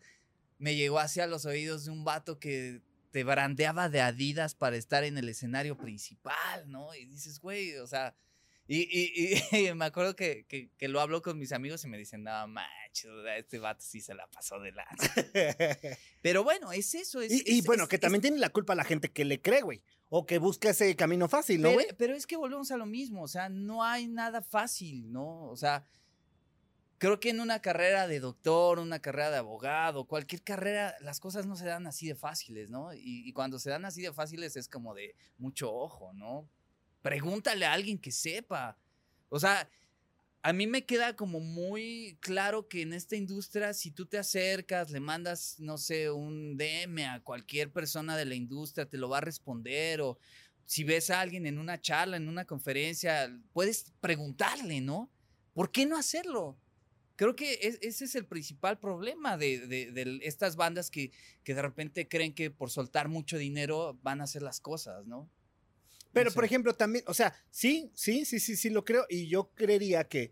me 0.57 0.75
llegó 0.75 0.99
hacia 0.99 1.27
los 1.27 1.45
oídos 1.45 1.85
de 1.85 1.91
un 1.91 2.03
vato 2.03 2.39
que 2.39 2.81
te 3.11 3.23
brandeaba 3.23 3.89
de 3.89 4.01
Adidas 4.01 4.55
para 4.55 4.75
estar 4.75 5.03
en 5.03 5.17
el 5.17 5.29
escenario 5.29 5.77
principal, 5.77 6.69
¿no? 6.69 6.93
Y 6.95 7.05
dices, 7.05 7.39
güey, 7.39 7.75
o 7.77 7.87
sea. 7.87 8.15
Y, 8.67 8.79
y- 8.81 9.67
y 9.69 9.73
me 9.75 9.85
acuerdo 9.85 10.15
que, 10.15 10.45
que- 10.47 10.69
que 10.77 10.87
lo 10.87 10.99
hablo 10.99 11.21
con 11.21 11.37
mis 11.37 11.51
amigos 11.51 11.83
y 11.83 11.87
me 11.87 11.99
dicen, 11.99 12.23
no, 12.23 12.47
macho, 12.47 13.27
este 13.37 13.59
vato 13.59 13.83
sí 13.85 14.01
se 14.01 14.15
la 14.15 14.25
pasó 14.27 14.59
de 14.59 14.71
lanza. 14.71 15.13
Pero 16.23 16.43
bueno, 16.43 16.71
es 16.71 16.95
eso. 16.95 17.21
Es, 17.21 17.31
y, 17.31 17.43
y 17.45 17.61
bueno, 17.61 17.83
es- 17.83 17.89
que 17.89 17.99
también 17.99 18.21
tiene 18.23 18.37
la 18.39 18.49
culpa 18.49 18.73
la 18.75 18.83
gente 18.83 19.11
que 19.11 19.23
le 19.23 19.39
cree, 19.41 19.61
güey. 19.61 19.81
O 20.17 20.25
que 20.25 20.39
busca 20.39 20.69
ese 20.69 20.95
camino 20.95 21.27
fácil, 21.27 21.61
¿no, 21.61 21.71
pero, 21.97 22.15
es 22.15 22.25
que 22.25 22.37
volvemos 22.37 22.71
a 22.71 22.77
lo 22.77 22.85
mismo, 22.85 23.23
o 23.23 23.27
sea, 23.27 23.49
no 23.49 23.83
hay 23.83 24.07
nada 24.07 24.41
fácil, 24.41 25.11
¿no? 25.11 25.49
O 25.49 25.57
sea, 25.57 25.85
creo 26.99 27.19
que 27.19 27.31
en 27.31 27.41
una 27.41 27.61
carrera 27.61 28.07
de 28.07 28.21
doctor, 28.21 28.79
una 28.79 28.99
carrera 28.99 29.29
de 29.29 29.37
abogado, 29.39 30.05
cualquier 30.05 30.41
carrera, 30.41 30.95
las 31.01 31.19
cosas 31.19 31.45
no 31.45 31.57
se 31.57 31.65
dan 31.65 31.85
así 31.85 32.07
de 32.07 32.15
fáciles, 32.15 32.69
¿no? 32.69 32.93
Y, 32.93 33.27
y 33.27 33.33
cuando 33.33 33.59
se 33.59 33.69
dan 33.69 33.83
así 33.83 34.03
de 34.03 34.13
fáciles 34.13 34.55
es 34.55 34.69
como 34.69 34.93
de 34.93 35.17
mucho 35.37 35.73
ojo, 35.73 36.13
¿no? 36.13 36.47
Pregúntale 37.01 37.65
a 37.65 37.73
alguien 37.73 37.99
que 37.99 38.13
sepa. 38.13 38.77
O 39.27 39.37
sea, 39.37 39.69
a 40.45 40.53
mí 40.53 40.67
me 40.67 40.85
queda 40.85 41.15
como 41.15 41.39
muy 41.39 42.19
claro 42.21 42.67
que 42.67 42.83
en 42.83 42.93
esta 42.93 43.15
industria, 43.15 43.73
si 43.73 43.89
tú 43.89 44.05
te 44.05 44.19
acercas, 44.19 44.91
le 44.91 44.99
mandas, 44.99 45.55
no 45.57 45.79
sé, 45.79 46.11
un 46.11 46.55
DM 46.55 47.03
a 47.03 47.19
cualquier 47.23 47.71
persona 47.71 48.15
de 48.15 48.25
la 48.25 48.35
industria, 48.35 48.85
te 48.87 48.99
lo 48.99 49.09
va 49.09 49.17
a 49.17 49.21
responder 49.21 50.01
o 50.01 50.19
si 50.63 50.83
ves 50.83 51.09
a 51.09 51.19
alguien 51.19 51.47
en 51.47 51.57
una 51.57 51.81
charla, 51.81 52.17
en 52.17 52.27
una 52.27 52.45
conferencia, 52.45 53.35
puedes 53.53 53.91
preguntarle, 53.99 54.81
¿no? 54.81 55.09
¿Por 55.51 55.71
qué 55.71 55.87
no 55.87 55.97
hacerlo? 55.97 56.59
Creo 57.15 57.35
que 57.35 57.53
es- 57.63 57.79
ese 57.81 58.05
es 58.05 58.13
el 58.13 58.27
principal 58.27 58.77
problema 58.77 59.37
de, 59.37 60.19
estas 60.21 60.57
bandas 60.57 60.91
que 60.91 61.11
de 61.43 61.61
repente 61.63 62.07
creen 62.07 62.35
que 62.35 62.51
por 62.51 62.69
soltar 62.69 63.09
mucho 63.09 63.39
dinero 63.39 63.97
van 64.03 64.21
a 64.21 64.25
hacer 64.25 64.43
las 64.43 64.59
cosas, 64.59 65.07
¿no? 65.07 65.27
Pero, 66.15 66.31
por 66.31 66.43
ejemplo, 66.45 66.73
también, 66.73 67.03
o 67.07 67.13
sea, 67.13 67.33
sí, 67.51 67.91
sí, 67.93 68.25
sí, 68.25 68.39
sí, 68.39 68.55
sí 68.55 68.69
lo 68.71 68.83
creo. 68.83 69.05
Y 69.09 69.27
yo 69.27 69.51
creería 69.53 70.07
que 70.07 70.31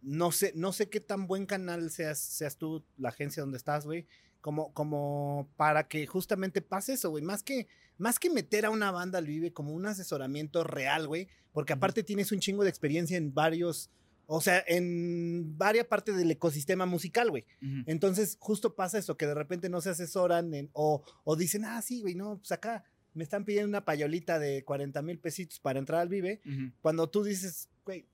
no 0.00 0.32
sé, 0.32 0.52
no 0.56 0.72
sé 0.72 0.88
qué 0.90 0.98
tan 1.00 1.26
buen 1.28 1.46
canal 1.46 1.88
seas, 1.90 2.18
seas 2.18 2.56
tú, 2.56 2.84
la 2.98 3.10
agencia 3.10 3.42
donde 3.42 3.58
estás, 3.58 3.84
güey. 3.84 4.06
Como, 4.40 4.72
como 4.74 5.48
para 5.56 5.86
que 5.86 6.04
justamente 6.08 6.60
pase 6.62 6.94
eso, 6.94 7.10
güey. 7.10 7.22
Más 7.22 7.44
que, 7.44 7.68
más 7.98 8.18
que 8.18 8.28
meter 8.30 8.64
a 8.66 8.70
una 8.70 8.90
banda 8.90 9.18
al 9.18 9.26
vive 9.26 9.52
como 9.52 9.72
un 9.72 9.86
asesoramiento 9.86 10.64
real, 10.64 11.06
güey. 11.06 11.28
Porque 11.52 11.74
aparte 11.74 12.02
tienes 12.02 12.32
un 12.32 12.40
chingo 12.40 12.64
de 12.64 12.70
experiencia 12.70 13.16
en 13.16 13.32
varios 13.32 13.90
O 14.26 14.40
sea, 14.40 14.64
en 14.66 15.58
varias 15.58 15.86
partes 15.86 16.16
del 16.16 16.30
ecosistema 16.30 16.86
musical, 16.86 17.28
güey. 17.30 17.44
Entonces, 17.86 18.36
justo 18.40 18.74
pasa 18.74 18.98
eso, 18.98 19.16
que 19.16 19.26
de 19.26 19.34
repente 19.34 19.68
no 19.68 19.80
se 19.80 19.90
asesoran 19.90 20.54
en- 20.54 20.70
o, 20.72 21.04
o 21.24 21.36
dicen, 21.36 21.64
ah, 21.64 21.82
sí, 21.82 22.00
güey, 22.00 22.14
no, 22.14 22.38
pues 22.38 22.50
acá 22.52 22.82
me 23.14 23.24
están 23.24 23.44
pidiendo 23.44 23.68
una 23.68 23.84
payolita 23.84 24.38
de 24.38 24.64
40 24.64 25.02
mil 25.02 25.18
pesitos 25.18 25.58
para 25.60 25.78
entrar 25.78 26.00
al 26.00 26.08
Vive. 26.08 26.40
Cuando 26.80 27.08
tú 27.10 27.22
dices, 27.24 27.68
güey, 27.84 28.06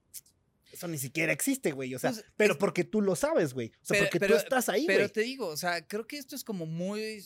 eso 0.72 0.86
ni 0.88 0.98
siquiera 0.98 1.32
existe, 1.32 1.72
güey. 1.72 1.94
O 1.94 1.98
sea, 1.98 2.10
Pues, 2.12 2.24
pero 2.36 2.58
porque 2.58 2.84
tú 2.84 3.00
lo 3.00 3.16
sabes, 3.16 3.54
güey. 3.54 3.68
O 3.82 3.86
sea, 3.86 3.94
Pero- 3.98 4.04
porque 4.06 4.20
pero- 4.20 4.34
tú 4.34 4.40
estás 4.42 4.68
ahí, 4.68 4.86
Pero 4.86 5.08
te 5.08 5.22
digo, 5.22 5.46
o 5.48 5.56
sea, 5.56 5.86
creo 5.86 6.06
que 6.06 6.18
esto 6.18 6.36
es 6.36 6.44
como 6.44 6.66
muy, 6.66 7.24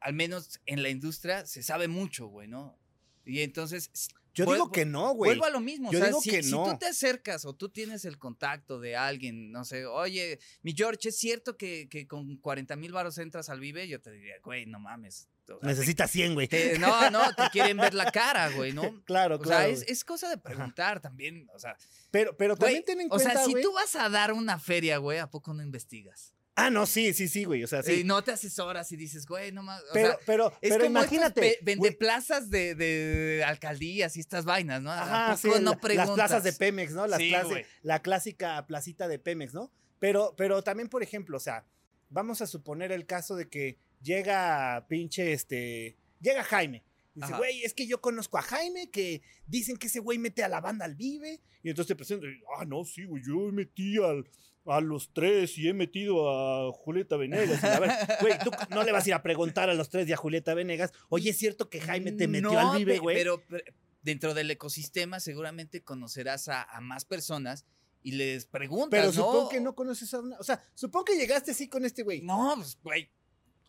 al 0.00 0.14
menos 0.14 0.60
en 0.66 0.82
la 0.82 0.88
industria, 0.88 1.46
se 1.46 1.62
sabe 1.62 1.88
mucho, 1.88 2.26
güey, 2.26 2.48
¿no? 2.48 2.76
Y 3.24 3.40
entonces, 3.40 3.90
Yo 4.34 4.44
digo 4.52 4.72
que 4.72 4.84
no, 4.84 5.12
güey. 5.14 5.30
vuelvo 5.30 5.44
a 5.44 5.50
lo 5.50 5.60
mismo. 5.60 5.92
Yo 5.92 5.98
o 5.98 6.00
sea, 6.00 6.08
digo 6.08 6.20
si, 6.20 6.30
que 6.30 6.42
si 6.42 6.50
no. 6.50 6.64
tú 6.72 6.78
te 6.78 6.86
acercas 6.86 7.44
o 7.44 7.54
tú 7.54 7.68
tienes 7.68 8.04
el 8.04 8.18
contacto 8.18 8.80
de 8.80 8.96
alguien, 8.96 9.52
no 9.52 9.64
sé, 9.64 9.86
oye, 9.86 10.40
mi 10.62 10.72
George, 10.76 11.10
¿es 11.10 11.16
cierto 11.16 11.56
que, 11.56 11.88
que 11.88 12.06
con 12.08 12.36
40 12.38 12.74
mil 12.76 12.90
baros 12.92 13.16
entras 13.18 13.48
al 13.48 13.60
Vive? 13.60 13.86
Yo 13.88 14.00
te 14.00 14.10
diría, 14.10 14.34
güey, 14.42 14.66
no 14.66 14.80
mames. 14.80 15.28
O 15.48 15.60
sea, 15.60 15.68
Necesitas 15.68 16.10
100, 16.10 16.34
güey. 16.34 16.48
te- 16.48 16.78
no, 16.78 17.10
no, 17.10 17.34
te 17.34 17.42
quieren 17.50 17.76
ver 17.76 17.94
la 17.94 18.10
cara, 18.10 18.50
güey, 18.50 18.72
¿no? 18.72 18.82
Claro, 19.04 19.36
O 19.36 19.38
claro. 19.40 19.64
sea, 19.64 19.68
es, 19.68 19.82
es 19.88 20.04
cosa 20.04 20.28
de 20.28 20.38
preguntar 20.38 21.00
también, 21.00 21.48
o 21.54 21.58
sea, 21.58 21.76
Pero, 22.10 22.36
pero 22.36 22.56
güey, 22.56 22.82
también 22.82 22.84
ten 22.84 23.00
en 23.02 23.08
o 23.10 23.18
sea, 23.18 23.30
cuenta, 23.32 23.44
si 23.44 23.50
güey. 23.52 23.62
tú 23.62 23.72
vas 23.72 23.94
a 23.96 24.08
dar 24.08 24.32
una 24.32 24.58
feria, 24.58 24.98
güey, 24.98 25.18
¿a 25.18 25.28
poco 25.30 25.52
no 25.54 25.62
investigas? 25.62 26.32
Ah, 26.56 26.70
no, 26.70 26.86
sí, 26.86 27.12
sí, 27.14 27.26
sí, 27.26 27.42
güey. 27.42 27.64
O 27.64 27.66
sea, 27.66 27.82
sí. 27.82 27.92
Y 28.02 28.04
no 28.04 28.22
te 28.22 28.30
asesoras 28.30 28.92
y 28.92 28.96
dices, 28.96 29.26
güey, 29.26 29.50
no 29.50 29.64
más. 29.64 29.82
O 29.82 29.86
pero, 29.92 30.08
sea, 30.10 30.18
pero, 30.24 30.52
es 30.60 30.70
pero 30.70 30.84
como 30.84 31.00
imagínate. 31.00 31.48
Estas 31.48 31.64
ve- 31.64 31.74
güey, 31.74 31.90
vendeplazas 31.90 32.48
de, 32.48 32.76
de 32.76 33.42
alcaldías 33.44 34.16
y 34.16 34.20
estas 34.20 34.44
vainas, 34.44 34.80
¿no? 34.80 34.92
¿A 34.92 35.02
Ajá, 35.02 35.36
sí, 35.36 35.48
poco 35.48 35.58
no 35.58 35.72
la- 35.72 35.80
preguntas? 35.80 36.16
las 36.16 36.28
plazas 36.28 36.44
de 36.44 36.52
Pemex, 36.52 36.92
¿no? 36.92 37.08
Las 37.08 37.18
Sí, 37.18 37.30
clase- 37.30 37.66
la 37.82 38.00
clásica 38.02 38.64
placita 38.68 39.08
de 39.08 39.18
Pemex, 39.18 39.52
¿no? 39.52 39.72
Pero, 39.98 40.34
pero 40.36 40.62
también, 40.62 40.88
por 40.88 41.02
ejemplo, 41.02 41.38
o 41.38 41.40
sea, 41.40 41.66
vamos 42.08 42.40
a 42.40 42.46
suponer 42.46 42.92
el 42.92 43.04
caso 43.04 43.34
de 43.34 43.48
que 43.48 43.76
llega 44.04 44.86
pinche, 44.88 45.32
este, 45.32 45.96
llega 46.20 46.44
Jaime. 46.44 46.84
Dice, 47.14 47.32
güey, 47.36 47.62
es 47.62 47.74
que 47.74 47.86
yo 47.86 48.00
conozco 48.00 48.38
a 48.38 48.42
Jaime 48.42 48.90
que 48.90 49.22
dicen 49.46 49.76
que 49.76 49.86
ese 49.86 50.00
güey 50.00 50.18
mete 50.18 50.42
a 50.42 50.48
la 50.48 50.60
banda 50.60 50.84
al 50.84 50.96
Vive. 50.96 51.40
Y 51.62 51.70
entonces 51.70 51.88
te 51.88 51.96
presento, 51.96 52.26
y, 52.26 52.42
ah, 52.58 52.64
no, 52.64 52.84
sí, 52.84 53.04
güey, 53.04 53.22
yo 53.24 53.36
metí 53.52 53.98
al, 53.98 54.28
a 54.66 54.80
los 54.80 55.12
tres 55.12 55.56
y 55.56 55.68
he 55.68 55.74
metido 55.74 56.28
a 56.28 56.72
Julieta 56.72 57.16
Venegas. 57.16 57.62
Y 57.62 57.66
a 57.66 57.78
ver, 57.78 57.90
güey, 58.20 58.38
tú 58.42 58.50
no 58.70 58.82
le 58.82 58.90
vas 58.90 59.04
a 59.04 59.08
ir 59.08 59.14
a 59.14 59.22
preguntar 59.22 59.70
a 59.70 59.74
los 59.74 59.90
tres 59.90 60.08
y 60.08 60.12
a 60.12 60.16
Julieta 60.16 60.54
Venegas, 60.54 60.92
oye, 61.08 61.30
¿es 61.30 61.38
cierto 61.38 61.70
que 61.70 61.80
Jaime 61.80 62.10
te 62.12 62.26
metió 62.26 62.52
No, 62.52 62.72
al 62.72 62.78
Vive, 62.78 62.98
güey? 62.98 63.16
Pero, 63.16 63.42
pero 63.48 63.64
dentro 64.02 64.34
del 64.34 64.50
ecosistema 64.50 65.20
seguramente 65.20 65.82
conocerás 65.82 66.48
a, 66.48 66.64
a 66.64 66.80
más 66.80 67.04
personas 67.04 67.64
y 68.02 68.12
les 68.12 68.44
preguntas, 68.44 68.90
Pero 68.90 69.06
¿no? 69.06 69.12
supongo 69.12 69.48
que 69.48 69.60
no 69.60 69.74
conoces 69.74 70.12
a 70.12 70.20
una. 70.20 70.36
O 70.38 70.44
sea, 70.44 70.62
supongo 70.74 71.06
que 71.06 71.16
llegaste 71.16 71.52
así 71.52 71.68
con 71.68 71.84
este 71.84 72.02
güey. 72.02 72.20
No, 72.20 72.52
pues, 72.56 72.78
güey. 72.82 73.10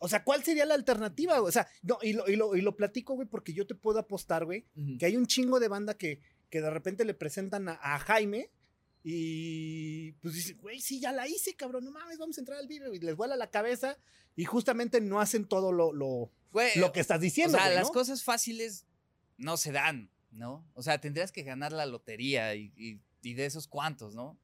O 0.05 0.07
sea, 0.07 0.23
¿cuál 0.23 0.43
sería 0.43 0.65
la 0.65 0.75
alternativa? 0.75 1.41
O 1.41 1.51
sea, 1.51 1.67
no, 1.81 1.97
y 2.01 2.13
lo, 2.13 2.27
y 2.29 2.35
lo, 2.35 2.55
y 2.55 2.61
lo 2.61 2.75
platico, 2.77 3.15
güey, 3.15 3.27
porque 3.27 3.53
yo 3.53 3.65
te 3.65 3.73
puedo 3.75 3.97
apostar, 3.99 4.45
güey, 4.45 4.65
que 4.99 5.05
hay 5.07 5.17
un 5.17 5.25
chingo 5.25 5.59
de 5.59 5.67
banda 5.67 5.95
que, 5.97 6.21
que 6.49 6.61
de 6.61 6.69
repente 6.69 7.05
le 7.05 7.13
presentan 7.15 7.67
a, 7.69 7.79
a 7.81 7.97
Jaime 7.99 8.51
y 9.03 10.11
pues 10.13 10.33
dicen, 10.33 10.57
güey, 10.61 10.81
sí, 10.81 10.99
ya 10.99 11.11
la 11.11 11.27
hice, 11.27 11.55
cabrón, 11.55 11.85
no 11.85 11.91
mames, 11.91 12.17
vamos 12.17 12.37
a 12.37 12.41
entrar 12.41 12.57
al 12.59 12.67
video. 12.67 12.93
Y 12.93 12.99
les 12.99 13.15
vuela 13.15 13.35
la 13.35 13.49
cabeza 13.49 13.97
y 14.35 14.45
justamente 14.45 14.99
no 15.01 15.19
hacen 15.21 15.45
todo 15.47 15.71
lo, 15.71 15.93
lo, 15.93 16.31
Güey, 16.51 16.77
lo 16.79 16.91
que 16.91 16.99
estás 16.99 17.17
o 17.17 17.21
diciendo. 17.21 17.57
sea, 17.57 17.65
güey, 17.67 17.75
las 17.77 17.91
cosas 17.91 18.23
fáciles 18.23 18.85
no 19.37 19.57
se 19.57 19.71
dan, 19.71 20.09
¿no? 20.31 20.67
O 20.73 20.81
sea, 20.83 20.99
tendrías 20.99 21.31
que 21.31 21.43
ganar 21.43 21.71
la 21.71 21.85
lotería 21.85 22.55
y, 22.55 22.71
y- 22.75 22.99
y 23.21 23.33
de 23.33 23.45
esos 23.47 23.67
cuantos, 23.67 24.13
¿no? 24.13 24.37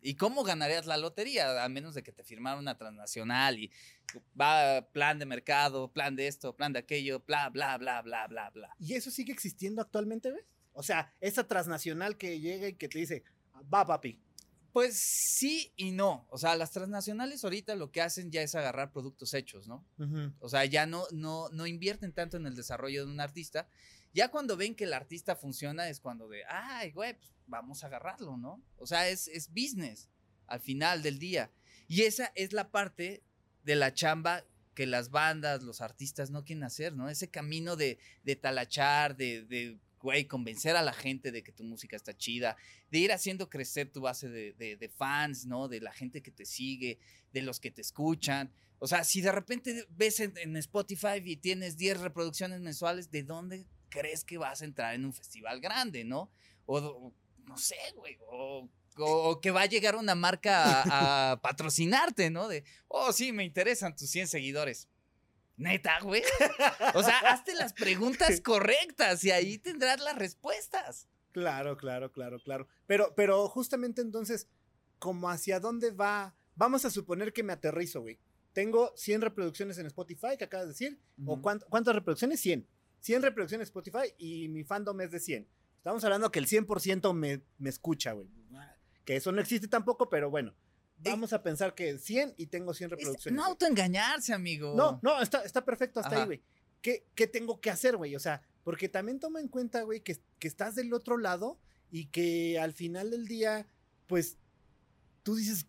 ¿Y 0.00 0.14
cómo 0.14 0.44
ganarías 0.44 0.86
la 0.86 0.96
lotería? 0.96 1.64
A 1.64 1.68
menos 1.68 1.94
de 1.94 2.02
que 2.02 2.12
te 2.12 2.22
firmara 2.22 2.58
una 2.58 2.76
transnacional 2.76 3.58
y 3.58 3.70
va 4.38 4.86
plan 4.92 5.18
de 5.18 5.26
mercado, 5.26 5.92
plan 5.92 6.14
de 6.16 6.28
esto, 6.28 6.54
plan 6.54 6.72
de 6.72 6.80
aquello, 6.80 7.22
bla, 7.26 7.48
bla, 7.48 7.76
bla, 7.78 8.02
bla, 8.02 8.26
bla, 8.26 8.50
bla. 8.50 8.76
¿Y 8.78 8.94
eso 8.94 9.10
sigue 9.10 9.32
existiendo 9.32 9.82
actualmente, 9.82 10.30
ves? 10.30 10.44
O 10.72 10.82
sea, 10.82 11.12
esa 11.20 11.48
transnacional 11.48 12.18
que 12.18 12.38
llega 12.38 12.68
y 12.68 12.74
que 12.74 12.88
te 12.88 12.98
dice, 12.98 13.24
va, 13.72 13.86
papi. 13.86 14.20
Pues 14.72 14.98
sí 14.98 15.72
y 15.74 15.92
no. 15.92 16.26
O 16.28 16.36
sea, 16.36 16.54
las 16.54 16.70
transnacionales 16.70 17.42
ahorita 17.42 17.74
lo 17.76 17.90
que 17.90 18.02
hacen 18.02 18.30
ya 18.30 18.42
es 18.42 18.54
agarrar 18.54 18.92
productos 18.92 19.32
hechos, 19.32 19.66
¿no? 19.66 19.86
O 20.38 20.50
sea, 20.50 20.66
ya 20.66 20.84
no, 20.84 21.06
no, 21.12 21.48
no 21.48 21.66
invierten 21.66 22.12
tanto 22.12 22.36
en 22.36 22.46
el 22.46 22.54
desarrollo 22.54 23.06
de 23.06 23.10
un 23.10 23.18
artista. 23.18 23.68
Ya 24.16 24.30
cuando 24.30 24.56
ven 24.56 24.74
que 24.74 24.84
el 24.84 24.94
artista 24.94 25.36
funciona 25.36 25.90
es 25.90 26.00
cuando 26.00 26.26
de, 26.26 26.42
ay, 26.48 26.90
güey, 26.92 27.14
pues 27.18 27.34
vamos 27.46 27.84
a 27.84 27.88
agarrarlo, 27.88 28.38
¿no? 28.38 28.62
O 28.78 28.86
sea, 28.86 29.10
es, 29.10 29.28
es 29.28 29.50
business 29.50 30.08
al 30.46 30.60
final 30.60 31.02
del 31.02 31.18
día. 31.18 31.50
Y 31.86 32.02
esa 32.02 32.32
es 32.34 32.54
la 32.54 32.70
parte 32.70 33.22
de 33.62 33.76
la 33.76 33.92
chamba 33.92 34.42
que 34.74 34.86
las 34.86 35.10
bandas, 35.10 35.62
los 35.62 35.82
artistas 35.82 36.30
no 36.30 36.44
quieren 36.44 36.64
hacer, 36.64 36.94
¿no? 36.94 37.10
Ese 37.10 37.28
camino 37.28 37.76
de, 37.76 37.98
de 38.24 38.36
talachar, 38.36 39.18
de, 39.18 39.44
de, 39.44 39.78
güey, 40.00 40.24
convencer 40.24 40.76
a 40.76 40.82
la 40.82 40.94
gente 40.94 41.30
de 41.30 41.42
que 41.42 41.52
tu 41.52 41.62
música 41.64 41.94
está 41.94 42.16
chida, 42.16 42.56
de 42.90 42.98
ir 42.98 43.12
haciendo 43.12 43.50
crecer 43.50 43.92
tu 43.92 44.00
base 44.00 44.30
de, 44.30 44.54
de- 44.54 44.88
fans, 44.88 45.44
¿no? 45.44 45.68
De 45.68 45.80
la 45.82 45.92
gente 45.92 46.22
que 46.22 46.30
te 46.30 46.46
sigue, 46.46 46.98
de 47.34 47.42
los 47.42 47.60
que 47.60 47.70
te 47.70 47.82
escuchan. 47.82 48.50
O 48.78 48.86
sea, 48.86 49.04
si 49.04 49.20
de 49.20 49.32
repente 49.32 49.86
ves 49.90 50.20
en, 50.20 50.38
en 50.38 50.56
Spotify 50.56 51.20
y 51.22 51.36
tienes 51.36 51.76
10 51.76 52.00
reproducciones 52.00 52.60
mensuales, 52.62 53.10
¿de 53.10 53.22
dónde 53.22 53.66
crees 53.88 54.24
que 54.24 54.38
vas 54.38 54.62
a 54.62 54.64
entrar 54.64 54.94
en 54.94 55.04
un 55.04 55.12
festival 55.12 55.60
grande, 55.60 56.04
no? 56.04 56.30
O, 56.66 56.78
o 56.78 57.14
no 57.44 57.56
sé, 57.58 57.76
güey, 57.94 58.18
o, 58.28 58.68
o 58.98 59.40
que 59.40 59.50
va 59.50 59.62
a 59.62 59.66
llegar 59.66 59.96
una 59.96 60.14
marca 60.14 60.82
a, 60.82 61.32
a 61.32 61.40
patrocinarte, 61.40 62.30
¿no? 62.30 62.48
De, 62.48 62.64
oh, 62.88 63.12
sí, 63.12 63.32
me 63.32 63.44
interesan 63.44 63.94
tus 63.94 64.10
100 64.10 64.28
seguidores. 64.28 64.88
Neta, 65.56 66.00
güey. 66.02 66.22
O 66.94 67.02
sea, 67.02 67.18
hazte 67.20 67.54
las 67.54 67.72
preguntas 67.72 68.40
correctas 68.42 69.24
y 69.24 69.30
ahí 69.30 69.58
tendrás 69.58 70.00
las 70.00 70.16
respuestas. 70.16 71.08
Claro, 71.32 71.76
claro, 71.76 72.12
claro, 72.12 72.38
claro. 72.42 72.68
Pero, 72.86 73.14
pero 73.14 73.48
justamente 73.48 74.02
entonces, 74.02 74.48
como 74.98 75.30
hacia 75.30 75.60
dónde 75.60 75.92
va, 75.92 76.34
vamos 76.56 76.84
a 76.84 76.90
suponer 76.90 77.32
que 77.32 77.42
me 77.42 77.52
aterrizo, 77.54 78.00
güey. 78.02 78.18
Tengo 78.52 78.92
100 78.96 79.20
reproducciones 79.22 79.78
en 79.78 79.86
Spotify, 79.86 80.36
que 80.38 80.44
acabas 80.44 80.66
de 80.66 80.72
decir, 80.72 81.00
o 81.26 81.40
cuánto- 81.42 81.66
¿cuántas 81.68 81.94
reproducciones? 81.94 82.40
100. 82.40 82.66
100 83.06 83.22
reproducciones 83.22 83.68
Spotify 83.68 84.12
y 84.18 84.48
mi 84.48 84.64
fandom 84.64 85.00
es 85.00 85.12
de 85.12 85.20
100. 85.20 85.48
Estamos 85.78 86.02
hablando 86.02 86.32
que 86.32 86.40
el 86.40 86.48
100% 86.48 87.14
me, 87.14 87.40
me 87.58 87.70
escucha, 87.70 88.12
güey. 88.12 88.28
Que 89.04 89.14
eso 89.14 89.30
no 89.30 89.40
existe 89.40 89.68
tampoco, 89.68 90.10
pero 90.10 90.28
bueno. 90.28 90.52
Vamos 90.98 91.32
a 91.32 91.40
pensar 91.42 91.76
que 91.76 91.98
100 91.98 92.34
y 92.36 92.46
tengo 92.46 92.74
100 92.74 92.86
Es 92.86 92.90
reproducciones. 92.90 93.36
no 93.36 93.42
güey. 93.42 93.52
autoengañarse, 93.52 94.32
amigo. 94.34 94.74
No, 94.74 94.98
no, 95.02 95.22
está, 95.22 95.42
está 95.44 95.64
perfecto 95.64 96.00
hasta 96.00 96.10
Ajá. 96.10 96.20
ahí, 96.22 96.26
güey. 96.26 96.42
¿Qué, 96.82 97.06
¿Qué 97.14 97.28
tengo 97.28 97.60
que 97.60 97.70
hacer, 97.70 97.96
güey? 97.96 98.16
O 98.16 98.18
sea, 98.18 98.42
porque 98.64 98.88
también 98.88 99.20
toma 99.20 99.40
en 99.40 99.46
cuenta, 99.46 99.82
güey, 99.82 100.00
que, 100.00 100.18
que 100.40 100.48
estás 100.48 100.74
del 100.74 100.92
otro 100.92 101.16
lado 101.16 101.60
y 101.92 102.06
que 102.06 102.58
al 102.58 102.72
final 102.72 103.10
del 103.12 103.28
día, 103.28 103.68
pues, 104.08 104.38
tú 105.22 105.36
dices, 105.36 105.66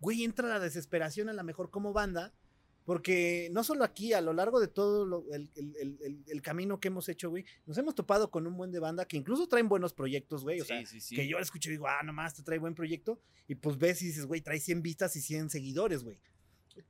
güey, 0.00 0.24
entra 0.24 0.46
la 0.48 0.58
desesperación 0.58 1.30
a 1.30 1.32
lo 1.32 1.44
mejor 1.44 1.70
como 1.70 1.94
banda, 1.94 2.34
porque 2.84 3.48
no 3.52 3.62
solo 3.64 3.84
aquí, 3.84 4.12
a 4.12 4.20
lo 4.20 4.32
largo 4.32 4.60
de 4.60 4.68
todo 4.68 5.06
lo- 5.06 5.24
el, 5.32 5.50
el- 5.54 5.76
el- 6.00 6.24
el- 6.26 6.42
camino 6.42 6.80
que 6.80 6.88
hemos 6.88 7.08
hecho, 7.08 7.30
güey, 7.30 7.44
nos 7.66 7.78
hemos 7.78 7.94
topado 7.94 8.30
con 8.30 8.46
un 8.46 8.56
buen 8.56 8.72
de 8.72 8.78
banda 8.80 9.04
que 9.06 9.16
incluso 9.16 9.46
traen 9.46 9.68
buenos 9.68 9.92
proyectos, 9.94 10.42
güey. 10.42 10.60
O 10.60 10.64
sea, 10.64 10.80
sí, 10.80 10.86
sí, 10.86 11.00
sí. 11.00 11.14
que 11.16 11.26
yo 11.28 11.38
escucho 11.38 11.68
y 11.68 11.72
digo, 11.72 11.86
ah, 11.88 12.02
nomás 12.04 12.34
te 12.34 12.42
trae 12.42 12.58
buen 12.58 12.74
proyecto. 12.74 13.20
Y 13.48 13.54
pues 13.54 13.78
ves 13.78 14.02
y 14.02 14.06
dices, 14.06 14.26
güey, 14.26 14.40
trae 14.40 14.58
100 14.60 14.82
vistas 14.82 15.14
y 15.16 15.20
100 15.20 15.50
seguidores, 15.50 16.02
güey. 16.02 16.18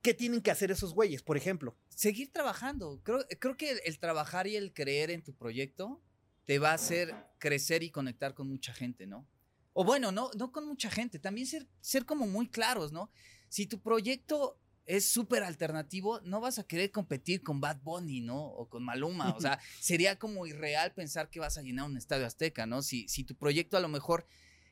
¿Qué 0.01 0.15
tienen 0.15 0.41
que 0.41 0.51
hacer 0.53 0.71
esos 0.71 0.95
güeyes, 0.95 1.23
por 1.23 1.37
ejemplo? 1.37 1.77
seguir 1.89 2.33
trabajando. 2.33 3.01
Creo, 3.03 3.25
creo 3.41 3.57
que 3.57 3.73
el, 3.73 3.81
el 3.85 3.99
trabajar 3.99 4.47
y 4.47 4.57
el 4.57 4.73
creer 4.73 5.11
en 5.11 5.23
tu 5.23 5.35
proyecto 5.35 6.01
te 6.47 6.59
va 6.59 6.71
a 6.71 6.75
hacer 6.75 7.15
crecer 7.39 7.83
y 7.83 7.91
conectar 7.91 8.35
con 8.35 8.49
mucha 8.49 8.73
gente, 8.73 9.07
¿no? 9.07 9.27
O 9.75 9.85
bueno, 9.85 10.13
no, 10.13 10.31
no 10.39 10.53
con 10.53 10.67
mucha 10.67 10.91
gente, 10.91 11.19
también 11.19 11.47
ser, 11.47 11.67
ser 11.81 12.05
como 12.05 12.27
muy 12.27 12.49
claros, 12.49 12.93
¿no? 12.93 13.11
Si 13.49 13.67
tu 13.67 13.81
proyecto 13.81 14.59
es 14.87 15.11
súper 15.11 15.43
alternativo, 15.43 16.21
no 16.23 16.41
vas 16.41 16.59
a 16.59 16.65
querer 16.65 16.91
competir 16.91 17.43
con 17.43 17.61
Bad 17.61 17.81
Bunny, 17.83 18.21
¿no? 18.21 18.45
O 18.45 18.69
con 18.69 18.85
Maluma. 18.85 19.35
O 19.35 19.41
sea, 19.41 19.59
sería 19.81 20.19
como 20.19 20.47
irreal 20.47 20.93
pensar 20.93 21.31
que 21.31 21.41
vas 21.41 21.57
a 21.59 21.63
llenar 21.63 21.87
un 21.87 21.97
estadio 21.97 22.27
azteca, 22.27 22.67
¿no? 22.67 22.83
Si, 22.83 23.09
si 23.09 23.25
tu 23.25 23.35
proyecto 23.37 23.77
a 23.77 23.81
lo 23.81 23.89
mejor 23.89 24.27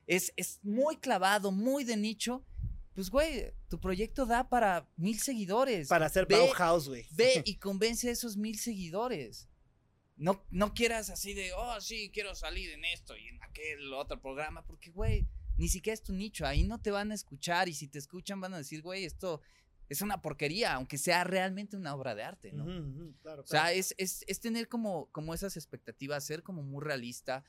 es, 0.06 0.32
es 0.36 0.58
muy 0.62 0.96
clavado, 0.96 1.52
muy 1.52 1.84
de 1.84 1.96
nicho, 1.96 2.44
pues, 2.94 3.08
güey, 3.08 3.52
tu 3.68 3.80
proyecto 3.80 4.26
da 4.26 4.48
para 4.48 4.88
mil 4.96 5.18
seguidores. 5.20 5.88
Para 5.88 6.06
hacer 6.06 6.26
Ve- 6.26 6.36
Bauhaus, 6.36 6.88
güey. 6.88 7.06
Ve 7.12 7.42
y 7.46 7.56
convence 7.56 8.08
a 8.08 8.12
esos 8.12 8.36
mil 8.36 8.58
seguidores. 8.58 9.48
No, 10.16 10.44
no 10.50 10.74
quieras 10.74 11.08
así 11.08 11.32
de, 11.32 11.52
oh, 11.54 11.80
sí, 11.80 12.10
quiero 12.12 12.34
salir 12.34 12.70
en 12.72 12.84
esto 12.84 13.16
y 13.16 13.28
en 13.28 13.42
aquel 13.42 13.94
otro 13.94 14.20
programa, 14.20 14.66
porque, 14.66 14.90
güey, 14.90 15.26
ni 15.56 15.68
siquiera 15.68 15.94
es 15.94 16.02
tu 16.02 16.12
nicho. 16.12 16.46
Ahí 16.46 16.64
no 16.64 16.78
te 16.80 16.90
van 16.90 17.10
a 17.10 17.14
escuchar 17.14 17.68
y 17.68 17.74
si 17.74 17.88
te 17.88 17.98
escuchan 17.98 18.40
van 18.40 18.52
a 18.52 18.58
decir, 18.58 18.82
güey, 18.82 19.04
esto 19.04 19.40
es 19.90 20.00
una 20.00 20.22
porquería, 20.22 20.72
aunque 20.74 20.96
sea 20.96 21.24
realmente 21.24 21.76
una 21.76 21.94
obra 21.94 22.14
de 22.14 22.22
arte, 22.22 22.52
¿no? 22.52 22.64
Ujú, 22.64 23.14
claro, 23.20 23.42
O 23.42 23.46
sea, 23.46 23.62
claro. 23.64 23.76
es, 23.76 23.94
es, 23.98 24.24
es 24.26 24.40
tener 24.40 24.68
como, 24.68 25.10
como 25.12 25.34
esas 25.34 25.56
expectativas, 25.58 26.24
ser 26.24 26.42
como 26.42 26.62
muy 26.62 26.82
realista 26.82 27.44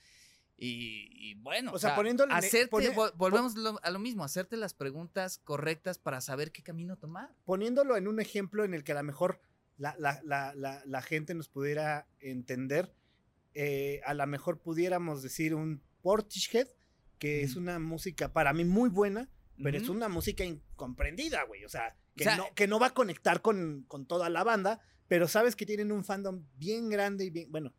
Y, 0.58 1.08
y 1.32 1.34
bueno, 1.36 1.72
O 1.74 1.80
sea, 1.80 1.96
poniéndole- 1.96 2.34
hacerte, 2.34 2.68
pone- 2.68 2.90
volvemos 3.16 3.56
a 3.82 3.90
lo 3.90 4.00
mismo, 4.00 4.24
hacerte 4.24 4.58
las 4.58 4.74
preguntas 4.76 5.40
correctas 5.40 5.98
para 5.98 6.22
saber 6.22 6.52
qué 6.52 6.62
camino 6.62 6.98
tomar. 6.98 7.34
Poniéndolo 7.46 7.96
en 7.98 8.08
un 8.08 8.20
ejemplo 8.20 8.64
en 8.64 8.74
el 8.76 8.84
que 8.84 8.92
a 8.92 8.96
lo 8.96 9.04
mejor 9.04 9.40
la, 9.78 9.96
la- 9.98 10.22
la- 10.24 10.54
la- 10.86 11.02
gente 11.02 11.34
nos 11.34 11.48
pudiera 11.50 12.08
entender, 12.20 12.94
eh, 13.56 14.02
a 14.06 14.14
lo 14.14 14.28
mejor 14.28 14.60
pudiéramos 14.62 15.24
decir 15.24 15.56
un 15.56 15.82
Portishead, 16.04 16.68
que 17.18 17.42
es 17.44 17.52
Ujú. 17.52 17.62
una 17.62 17.80
música 17.80 18.32
para 18.32 18.54
mí 18.54 18.64
muy 18.66 18.90
buena, 18.90 19.30
pero 19.64 19.78
es 19.78 19.84
Ujú. 19.84 19.94
una 19.94 20.10
música 20.10 20.44
incomprendida, 20.44 21.44
güey. 21.46 21.66
O 21.66 21.70
sea, 21.70 21.96
que, 22.16 22.24
O 22.24 22.26
sea, 22.26 22.38
no, 22.38 22.46
que 22.56 22.68
no 22.68 22.80
va 22.80 22.88
a 22.88 22.94
conectar 22.94 23.42
con, 23.42 23.84
con 23.88 24.06
toda 24.06 24.30
la 24.30 24.44
banda, 24.44 24.80
pero 25.08 25.28
sabes 25.28 25.56
que 25.56 25.66
tienen 25.66 25.92
un 25.92 26.04
fandom 26.04 26.46
bien 26.56 26.90
grande 26.90 27.26
y 27.26 27.30
bien, 27.30 27.52
bueno, 27.52 27.74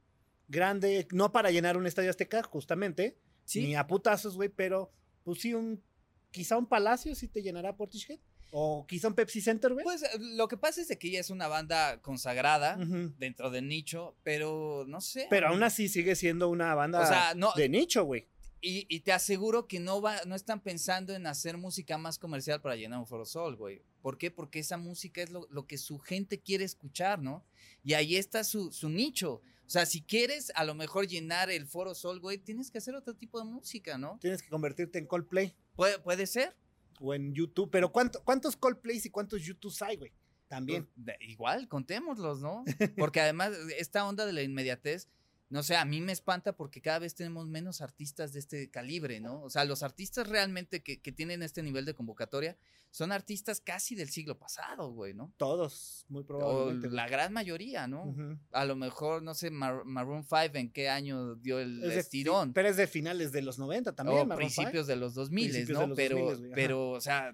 grande, 0.48 1.06
no 1.12 1.32
para 1.32 1.50
llenar 1.50 1.76
un 1.76 1.86
estadio 1.86 2.10
azteca, 2.10 2.42
justamente, 2.42 3.18
Sí. 3.44 3.62
ni 3.62 3.74
a 3.74 3.86
putazos, 3.86 4.36
güey, 4.36 4.48
pero 4.48 4.92
pues 5.24 5.40
sí, 5.40 5.52
un, 5.54 5.82
quizá 6.30 6.56
un 6.56 6.66
palacio 6.66 7.14
sí 7.14 7.28
te 7.28 7.42
llenará 7.42 7.76
Portishead, 7.76 8.18
o 8.54 8.86
quizá 8.86 9.08
un 9.08 9.14
Pepsi 9.14 9.40
Center, 9.40 9.72
güey. 9.72 9.82
Pues 9.82 10.02
lo 10.18 10.46
que 10.46 10.58
pasa 10.58 10.82
es 10.82 10.88
de 10.88 10.98
que 10.98 11.08
ella 11.08 11.20
es 11.20 11.30
una 11.30 11.48
banda 11.48 12.00
consagrada 12.02 12.76
dentro 13.18 13.50
del 13.50 13.66
nicho, 13.66 14.14
pero 14.22 14.84
no 14.86 15.00
sé. 15.00 15.26
Pero 15.30 15.48
aún 15.48 15.62
así 15.62 15.88
sigue 15.88 16.14
siendo 16.16 16.50
una 16.50 16.74
banda 16.74 17.00
O 17.00 17.06
sea, 17.06 17.34
no, 17.34 17.50
de 17.56 17.68
nicho, 17.70 18.04
güey. 18.04 18.28
y, 18.60 18.86
y 18.94 19.00
te 19.00 19.12
aseguro 19.12 19.66
que 19.66 19.80
no 19.80 20.02
va, 20.02 20.16
no 20.26 20.34
están 20.34 20.60
pensando 20.60 21.14
en 21.14 21.26
hacer 21.26 21.56
música 21.56 21.96
más 21.96 22.18
comercial 22.18 22.60
para 22.60 22.76
llenar 22.76 22.98
un 22.98 23.06
Foro 23.06 23.24
Sol, 23.24 23.56
güey. 23.56 23.82
¿Por 24.02 24.18
qué? 24.18 24.30
Porque 24.30 24.58
esa 24.58 24.76
música 24.76 25.22
es 25.22 25.30
lo, 25.30 25.46
lo 25.50 25.66
que 25.66 25.78
su 25.78 25.98
gente 25.98 26.40
quiere 26.40 26.64
escuchar, 26.64 27.22
¿no? 27.22 27.44
Y 27.84 27.94
ahí 27.94 28.16
está 28.16 28.44
su, 28.44 28.70
su 28.72 28.88
nicho. 28.90 29.40
O 29.66 29.70
sea, 29.72 29.86
si 29.86 30.02
quieres 30.02 30.52
a 30.54 30.64
lo 30.64 30.74
mejor 30.74 31.06
llenar 31.06 31.50
el 31.50 31.66
Foro 31.66 31.94
Sol, 31.94 32.20
güey, 32.20 32.36
tienes 32.38 32.70
que 32.70 32.78
hacer 32.78 32.94
otro 32.94 33.14
tipo 33.14 33.38
de 33.38 33.46
música, 33.46 33.96
¿no? 33.96 34.18
Tienes 34.20 34.42
que 34.42 34.50
convertirte 34.50 34.98
en 34.98 35.06
Coldplay 35.06 35.54
Puede, 35.76 35.98
puede 36.00 36.26
ser. 36.26 36.54
o 37.00 37.14
en 37.14 37.32
YouTube. 37.32 37.70
Pero 37.70 37.90
¿cuánto- 37.90 38.22
¿cuántos 38.24 38.56
Coldplays 38.56 39.06
y 39.06 39.10
cuántos 39.10 39.40
YouTubes 39.42 39.80
hay, 39.82 39.96
güey? 39.96 40.12
También. 40.48 40.86
Pues, 41.02 41.16
igual, 41.20 41.66
contémoslos, 41.68 42.40
¿no? 42.42 42.64
Porque 42.98 43.20
además, 43.20 43.52
esta 43.78 44.06
onda 44.06 44.26
de 44.26 44.34
la 44.34 44.42
inmediatez, 44.42 45.08
no 45.52 45.62
sé, 45.62 45.76
a 45.76 45.84
mí 45.84 46.00
me 46.00 46.12
espanta 46.12 46.54
porque 46.56 46.80
cada 46.80 46.98
vez 46.98 47.14
tenemos 47.14 47.46
menos 47.46 47.82
artistas 47.82 48.32
de 48.32 48.38
este 48.40 48.70
calibre, 48.70 49.20
¿no? 49.20 49.42
O 49.42 49.50
sea, 49.50 49.64
los 49.66 49.82
artistas 49.82 50.26
realmente 50.26 50.82
que, 50.82 51.00
que 51.00 51.12
tienen 51.12 51.42
este 51.42 51.62
nivel 51.62 51.84
de 51.84 51.92
convocatoria 51.94 52.56
son 52.90 53.12
artistas 53.12 53.60
casi 53.60 53.94
del 53.94 54.08
siglo 54.08 54.38
pasado, 54.38 54.90
güey, 54.92 55.12
¿no? 55.14 55.30
Todos, 55.36 56.06
muy 56.08 56.24
probablemente. 56.24 56.88
la 56.90 57.06
gran 57.08 57.32
mayoría, 57.34 57.86
¿no? 57.86 58.14
A 58.52 58.64
lo 58.64 58.76
mejor, 58.76 59.22
no 59.22 59.34
sé, 59.34 59.50
Mar- 59.50 59.84
Maroon 59.84 60.24
5 60.24 60.40
en 60.54 60.70
qué 60.72 60.88
año 60.88 61.34
dio 61.36 61.58
el 61.58 61.84
Es 61.84 61.96
estirón. 61.96 62.52
pero 62.54 62.68
es 62.68 62.76
de 62.78 62.86
finales 62.86 63.30
de 63.30 63.42
los 63.42 63.58
90 63.58 63.94
también. 63.94 64.20
o 64.20 64.24
Maroon 64.24 64.38
principios 64.48 64.86
de 64.86 64.96
los 64.96 65.12
2000, 65.14 65.50
Principios 65.50 65.78
¿no? 65.80 65.86
los 65.88 65.96
pero, 65.96 66.16
2000, 66.18 66.36
güey, 66.38 66.46
ajá. 66.46 66.54
pero, 66.54 66.90
o 66.90 67.00
sea, 67.02 67.32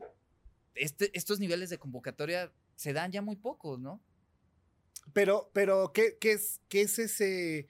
este, 0.74 1.10
estos 1.16 1.38
niveles 1.38 1.70
de 1.70 1.78
convocatoria 1.78 2.52
se 2.74 2.92
dan 2.92 3.10
ya 3.12 3.22
muy 3.22 3.36
pocos, 3.36 3.78
¿no? 3.78 4.00
Pero, 5.12 5.50
pero 5.54 5.92
¿qué, 5.92 6.18
qué 6.20 6.32
es, 6.32 6.60
¿qué 6.68 6.82
es 6.82 6.98
ese 6.98 7.66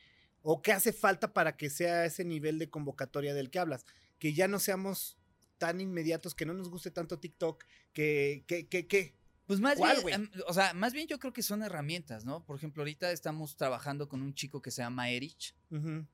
o 0.50 0.62
qué 0.62 0.72
hace 0.72 0.94
falta 0.94 1.34
para 1.34 1.58
que 1.58 1.68
sea 1.68 2.06
ese 2.06 2.24
nivel 2.24 2.58
de 2.58 2.70
convocatoria 2.70 3.34
del 3.34 3.50
que 3.50 3.58
hablas? 3.58 3.84
Que 4.18 4.32
ya 4.32 4.48
no 4.48 4.58
seamos 4.58 5.18
tan 5.58 5.78
inmediatos, 5.80 6.34
que 6.34 6.46
no 6.46 6.54
nos 6.54 6.70
guste 6.70 6.90
tanto 6.90 7.18
TikTok, 7.18 7.64
que, 7.92 8.44
que, 8.46 8.66
que, 8.66 8.86
que. 8.86 9.14
Pues 9.46 9.60
más 9.60 9.76
¿Cuál, 9.76 10.02
bien, 10.04 10.22
em, 10.22 10.30
o 10.46 10.54
sea, 10.54 10.72
más 10.72 10.92
bien 10.94 11.06
yo 11.06 11.18
creo 11.18 11.32
que 11.34 11.42
son 11.42 11.62
herramientas, 11.62 12.24
¿no? 12.24 12.44
Por 12.46 12.56
ejemplo, 12.56 12.82
ahorita 12.82 13.12
estamos 13.12 13.56
trabajando 13.56 14.08
con 14.08 14.22
un 14.22 14.32
chico 14.34 14.62
que 14.62 14.70
se 14.70 14.80
llama 14.82 15.10
Erich. 15.10 15.54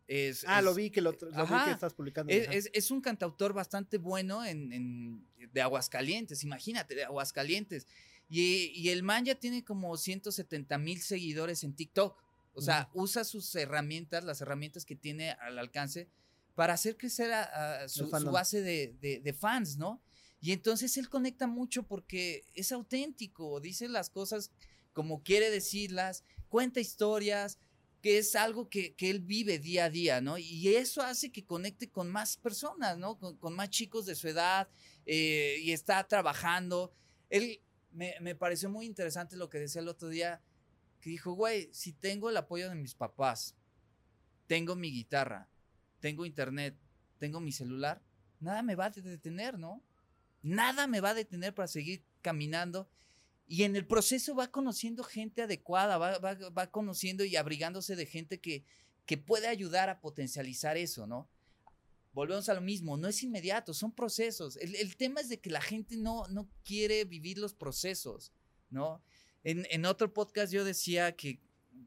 Es, 0.08 0.44
Ah, 0.48 0.58
es- 0.58 0.64
lo 0.64 0.74
vi 0.74 0.90
que 0.90 1.00
lo, 1.00 1.12
lo 1.12 1.46
vi 1.46 1.64
que 1.66 1.70
estás 1.70 1.94
publicando. 1.94 2.32
Es, 2.32 2.48
ajá. 2.48 2.56
es- 2.56 2.70
es 2.72 2.90
un 2.90 3.00
cantautor 3.00 3.52
bastante 3.52 3.98
bueno 3.98 4.44
en, 4.44 4.72
en- 4.72 5.26
de 5.52 5.60
Aguascalientes, 5.62 6.42
imagínate, 6.42 6.94
de 6.96 7.04
Aguascalientes. 7.04 7.86
Y, 8.28 8.72
y 8.74 8.88
el 8.88 9.02
man 9.02 9.24
ya 9.24 9.34
tiene 9.36 9.62
como 9.64 9.96
170 9.96 10.78
mil 10.78 11.00
seguidores 11.02 11.62
en 11.64 11.74
TikTok. 11.74 12.23
O 12.54 12.62
sea, 12.62 12.88
usa 12.94 13.24
sus 13.24 13.54
herramientas, 13.56 14.24
las 14.24 14.40
herramientas 14.40 14.84
que 14.84 14.96
tiene 14.96 15.32
al 15.32 15.58
alcance, 15.58 16.08
para 16.54 16.74
hacer 16.74 16.96
crecer 16.96 17.32
a, 17.32 17.82
a 17.82 17.88
su, 17.88 18.08
base 18.30 18.62
de, 18.62 18.94
de- 19.00 19.20
de 19.20 19.32
fans, 19.32 19.76
¿no? 19.76 20.00
Y 20.40 20.52
entonces 20.52 20.96
él 20.96 21.08
conecta 21.08 21.46
mucho 21.46 21.82
porque 21.84 22.44
es 22.54 22.70
auténtico, 22.70 23.60
dice 23.60 23.88
las 23.88 24.10
cosas 24.10 24.50
como 24.92 25.22
quiere 25.24 25.50
decirlas, 25.50 26.22
cuenta 26.48 26.78
historias, 26.80 27.58
que 28.00 28.18
es 28.18 28.36
algo 28.36 28.68
que, 28.68 28.94
que 28.94 29.10
él 29.10 29.20
vive 29.20 29.58
día 29.58 29.86
a 29.86 29.90
día, 29.90 30.20
¿no? 30.20 30.38
Y 30.38 30.68
eso 30.76 31.02
hace 31.02 31.32
que 31.32 31.44
conecte 31.44 31.90
con 31.90 32.08
más 32.10 32.36
personas, 32.36 32.98
¿no? 32.98 33.18
Con, 33.18 33.36
con 33.38 33.54
más 33.56 33.70
chicos 33.70 34.06
de 34.06 34.14
su 34.14 34.28
edad 34.28 34.68
eh, 35.06 35.56
y 35.62 35.72
está 35.72 36.06
trabajando. 36.06 36.92
Él 37.30 37.60
me, 37.90 38.14
me 38.20 38.34
pareció 38.36 38.68
muy 38.70 38.86
interesante 38.86 39.36
lo 39.36 39.48
que 39.48 39.58
decía 39.58 39.80
el 39.80 39.88
otro 39.88 40.08
día, 40.08 40.40
dijo, 41.10 41.32
güey, 41.32 41.68
si 41.72 41.92
tengo 41.92 42.30
el 42.30 42.36
apoyo 42.36 42.68
de 42.68 42.74
mis 42.74 42.94
papás, 42.94 43.54
tengo 44.46 44.76
mi 44.76 44.90
guitarra, 44.90 45.48
tengo 46.00 46.26
internet, 46.26 46.76
tengo 47.18 47.40
mi 47.40 47.52
celular, 47.52 48.02
nada 48.40 48.62
me 48.62 48.74
va 48.74 48.86
a 48.86 48.90
detener, 48.90 49.58
¿no? 49.58 49.82
Nada 50.42 50.86
me 50.86 51.00
va 51.00 51.10
a 51.10 51.14
detener 51.14 51.54
para 51.54 51.68
seguir 51.68 52.04
caminando. 52.20 52.88
Y 53.46 53.62
en 53.64 53.76
el 53.76 53.86
proceso 53.86 54.34
va 54.34 54.50
conociendo 54.50 55.02
gente 55.04 55.42
adecuada, 55.42 55.98
va, 55.98 56.18
va- 56.18 56.48
va 56.50 56.70
conociendo 56.70 57.24
y 57.24 57.36
abrigándose 57.36 57.96
de 57.96 58.06
gente 58.06 58.40
que, 58.40 58.64
que 59.06 59.16
puede 59.18 59.48
ayudar 59.48 59.88
a 59.90 60.00
potencializar 60.00 60.76
eso, 60.76 61.06
¿no? 61.06 61.28
Volvemos 62.12 62.48
a 62.48 62.54
lo 62.54 62.60
mismo, 62.60 62.96
no 62.96 63.08
es 63.08 63.22
inmediato, 63.22 63.74
son 63.74 63.92
procesos. 63.92 64.56
El, 64.58 64.74
el 64.76 64.96
tema 64.96 65.20
es 65.20 65.28
de 65.28 65.40
que 65.40 65.50
la 65.50 65.60
gente 65.60 65.96
no, 65.96 66.26
no 66.28 66.48
quiere 66.64 67.04
vivir 67.04 67.38
los 67.38 67.54
procesos, 67.54 68.32
¿no? 68.70 69.02
En, 69.44 69.66
en 69.70 69.84
otro 69.86 70.12
podcast 70.12 70.52
yo 70.52 70.64
decía 70.64 71.14
que 71.16 71.40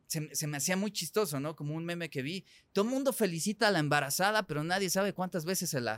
se, 0.08 0.34
se 0.36 0.48
me 0.48 0.58
hacía 0.58 0.78
muy 0.78 0.92
chistoso, 0.92 1.40
¿no? 1.40 1.56
Como 1.56 1.76
un 1.76 1.84
meme 1.84 2.10
que 2.10 2.22
vi. 2.22 2.46
Todo 2.72 2.86
el 2.86 2.92
mundo 2.92 3.12
felicita 3.12 3.68
a 3.68 3.72
la 3.72 3.80
embarazada, 3.80 4.44
pero 4.48 4.64
nadie 4.64 4.90
sabe 4.90 5.14
cuántas 5.14 5.44
veces 5.44 5.70
se 5.70 5.82
la... 5.82 5.96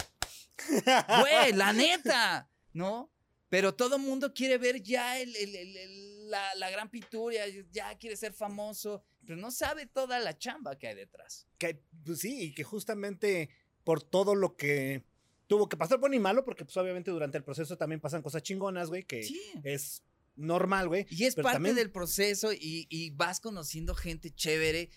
Güey, 1.22 1.54
la 1.54 1.74
neta, 1.74 2.50
¿no? 2.74 3.12
Pero 3.50 3.74
todo 3.74 3.96
el 3.96 4.02
mundo 4.04 4.34
quiere 4.34 4.58
ver 4.58 4.82
ya 4.84 5.20
el- 5.20 5.36
el- 5.36 5.56
el- 5.56 5.78
el- 5.78 6.30
la, 6.30 6.54
la 6.56 6.70
gran 6.70 6.90
pintura, 6.90 7.44
ya 7.72 7.98
quiere 7.98 8.16
ser 8.16 8.34
famoso, 8.34 9.04
pero 9.26 9.36
no 9.38 9.50
sabe 9.50 9.88
toda 9.88 10.20
la 10.20 10.38
chamba 10.38 10.78
que 10.78 10.88
hay 10.88 10.96
detrás. 10.96 11.48
que, 11.58 11.82
pues 12.06 12.20
sí, 12.20 12.44
y 12.44 12.54
que 12.54 12.64
justamente 12.64 13.50
por 13.84 14.04
todo 14.04 14.36
lo 14.36 14.56
que 14.56 15.04
tuvo 15.48 15.68
que 15.68 15.78
pasar, 15.78 15.98
bueno 15.98 16.16
y 16.16 16.20
malo, 16.20 16.46
porque 16.46 16.64
pues 16.64 16.78
obviamente 16.78 17.10
durante 17.10 17.40
el 17.40 17.44
proceso 17.44 17.76
también 17.76 18.00
pasan 18.00 18.22
cosas 18.22 18.44
chingonas, 18.44 18.90
güey, 18.90 19.04
que 19.04 19.24
Sí. 19.24 19.42
es 19.64 20.04
normal, 20.36 20.88
güey. 20.88 21.06
Y 21.10 21.26
es 21.26 21.36
parte 21.36 21.54
también- 21.54 21.76
del 21.76 21.92
proceso 21.92 22.54
y, 22.54 22.88
y 22.90 23.12
vas 23.12 23.40
conociendo 23.40 23.96
gente 23.96 24.32
chévere 24.34 24.90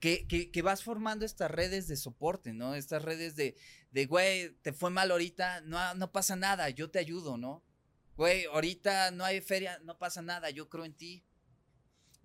que, 0.00 0.26
que- 0.26 0.50
que 0.50 0.62
vas 0.62 0.82
formando 0.82 1.24
estas 1.24 1.50
redes 1.50 1.86
de 1.88 1.96
soporte, 1.96 2.52
¿no? 2.52 2.74
Estas 2.74 3.02
redes 3.02 3.36
de, 3.36 3.54
de 3.90 4.06
güey, 4.06 4.50
te 4.62 4.72
fue 4.72 4.90
mal 4.90 5.10
ahorita, 5.10 5.60
no, 5.62 5.94
no 5.94 6.10
pasa 6.12 6.36
nada, 6.36 6.70
yo 6.70 6.90
te 6.90 6.98
ayudo, 6.98 7.36
¿no? 7.36 7.62
Güey, 8.16 8.44
ahorita 8.46 9.10
no 9.12 9.24
hay 9.24 9.40
feria, 9.40 9.78
no 9.84 9.98
pasa 9.98 10.20
nada, 10.22 10.50
yo 10.50 10.68
creo 10.68 10.84
en 10.84 10.94
ti. 10.94 11.24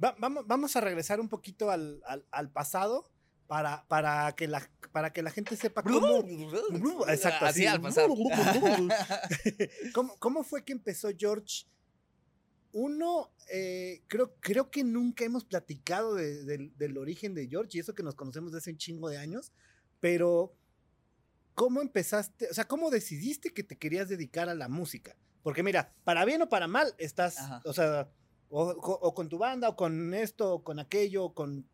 Va- 0.03 0.15
vamos, 0.19 0.45
vamos 0.47 0.75
a 0.75 0.81
regresar 0.81 1.19
un 1.21 1.29
poquito 1.29 1.69
al, 1.71 2.01
al- 2.05 2.25
al 2.31 2.51
pasado 2.51 3.09
para, 3.47 3.85
para, 3.87 4.33
que 4.35 4.47
la, 4.47 4.69
para 4.91 5.13
que 5.13 5.21
la 5.21 5.31
gente 5.31 5.55
sepa 5.55 5.83
cómo... 5.83 6.19
Exacto, 7.07 7.45
así 7.45 7.61
así. 7.61 7.67
al 7.67 7.81
pasar. 7.81 8.07
¿Cómo, 9.93 10.17
cómo 10.19 10.43
fue 10.43 10.63
que 10.65 10.73
empezó 10.73 11.09
George? 11.17 11.65
Uno, 12.77 13.31
eh, 13.49 14.01
creo, 14.07 14.35
creo 14.41 14.69
que 14.69 14.83
nunca 14.83 15.23
hemos 15.23 15.45
platicado 15.45 16.13
de- 16.13 16.43
del- 16.43 16.75
del 16.77 16.97
origen 16.97 17.33
de 17.33 17.47
George 17.47 17.77
y 17.77 17.79
eso 17.79 17.95
que 17.95 18.03
nos 18.03 18.15
conocemos 18.15 18.51
desde 18.51 18.63
hace 18.63 18.71
un 18.71 18.77
chingo 18.77 19.07
de 19.07 19.17
años, 19.17 19.53
pero 20.01 20.53
¿cómo 21.53 21.81
empezaste? 21.81 22.49
O 22.51 22.53
sea, 22.53 22.67
¿cómo 22.67 22.89
decidiste 22.89 23.53
que 23.53 23.63
te 23.63 23.77
querías 23.77 24.09
dedicar 24.09 24.49
a 24.49 24.55
la 24.55 24.67
música? 24.67 25.15
Porque 25.41 25.63
mira, 25.63 25.93
para 26.03 26.25
bien 26.25 26.41
o 26.41 26.49
para 26.49 26.67
mal, 26.67 26.93
estás, 26.97 27.37
Ajá. 27.39 27.61
o 27.63 27.71
sea, 27.71 28.11
o, 28.49 28.63
o- 28.63 28.99
o 29.07 29.13
con 29.13 29.29
tu 29.29 29.37
banda, 29.37 29.69
o 29.69 29.75
con 29.77 30.13
esto, 30.13 30.55
o 30.55 30.63
con 30.63 30.79
aquello, 30.79 31.23
o 31.25 31.33
con 31.33 31.65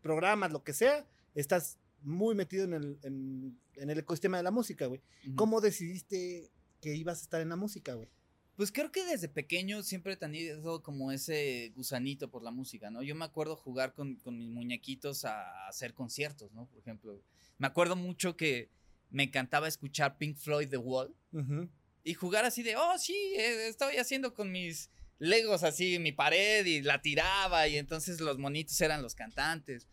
programas, 0.00 0.52
lo 0.52 0.64
que 0.64 0.72
sea, 0.72 1.06
estás 1.34 1.78
muy 2.00 2.34
metido 2.34 2.64
en 2.64 2.72
el, 2.72 2.98
en, 3.02 3.60
en 3.74 3.90
el 3.90 3.98
ecosistema 3.98 4.38
de 4.38 4.42
la 4.42 4.50
música, 4.50 4.86
güey. 4.86 5.02
¿Cómo 5.34 5.60
decidiste 5.60 6.50
que 6.80 6.94
ibas 6.94 7.18
a 7.18 7.22
estar 7.22 7.40
en 7.42 7.50
la 7.50 7.56
música, 7.56 7.92
güey? 7.94 8.08
Pues 8.56 8.72
creo 8.72 8.90
que 8.90 9.04
desde 9.04 9.28
pequeño 9.28 9.82
siempre 9.82 10.14
he 10.14 10.16
tenido 10.16 10.82
como 10.82 11.12
ese 11.12 11.72
gusanito 11.76 12.30
por 12.30 12.42
la 12.42 12.50
música, 12.50 12.90
¿no? 12.90 13.02
Yo 13.02 13.14
me 13.14 13.24
acuerdo 13.24 13.54
jugar 13.56 13.92
con, 13.92 14.16
con 14.16 14.38
mis 14.38 14.48
muñequitos 14.48 15.24
a, 15.24 15.68
hacer 15.68 15.92
conciertos, 15.92 16.52
¿no? 16.52 16.66
Por 16.66 16.78
ejemplo, 16.78 17.22
me 17.58 17.66
acuerdo 17.66 17.96
mucho 17.96 18.36
que 18.36 18.70
me 19.10 19.24
encantaba 19.24 19.68
escuchar 19.68 20.16
Pink 20.16 20.36
Floyd 20.36 20.68
The 20.68 20.78
Wall 20.78 21.14
Ujú. 21.32 21.68
y 22.02 22.14
jugar 22.14 22.44
así 22.44 22.62
de, 22.62 22.76
oh, 22.76 22.98
sí, 22.98 23.14
eh, 23.36 23.68
estoy 23.68 23.96
haciendo 23.96 24.32
con 24.32 24.50
mis 24.50 24.90
legos 25.18 25.62
así 25.62 25.98
mi 25.98 26.12
pared 26.12 26.66
y 26.66 26.82
la 26.82 27.00
tiraba 27.00 27.66
y 27.68 27.78
entonces 27.78 28.20
los 28.20 28.38
monitos 28.38 28.80
eran 28.80 29.02
los 29.02 29.14
cantantes. 29.14 29.86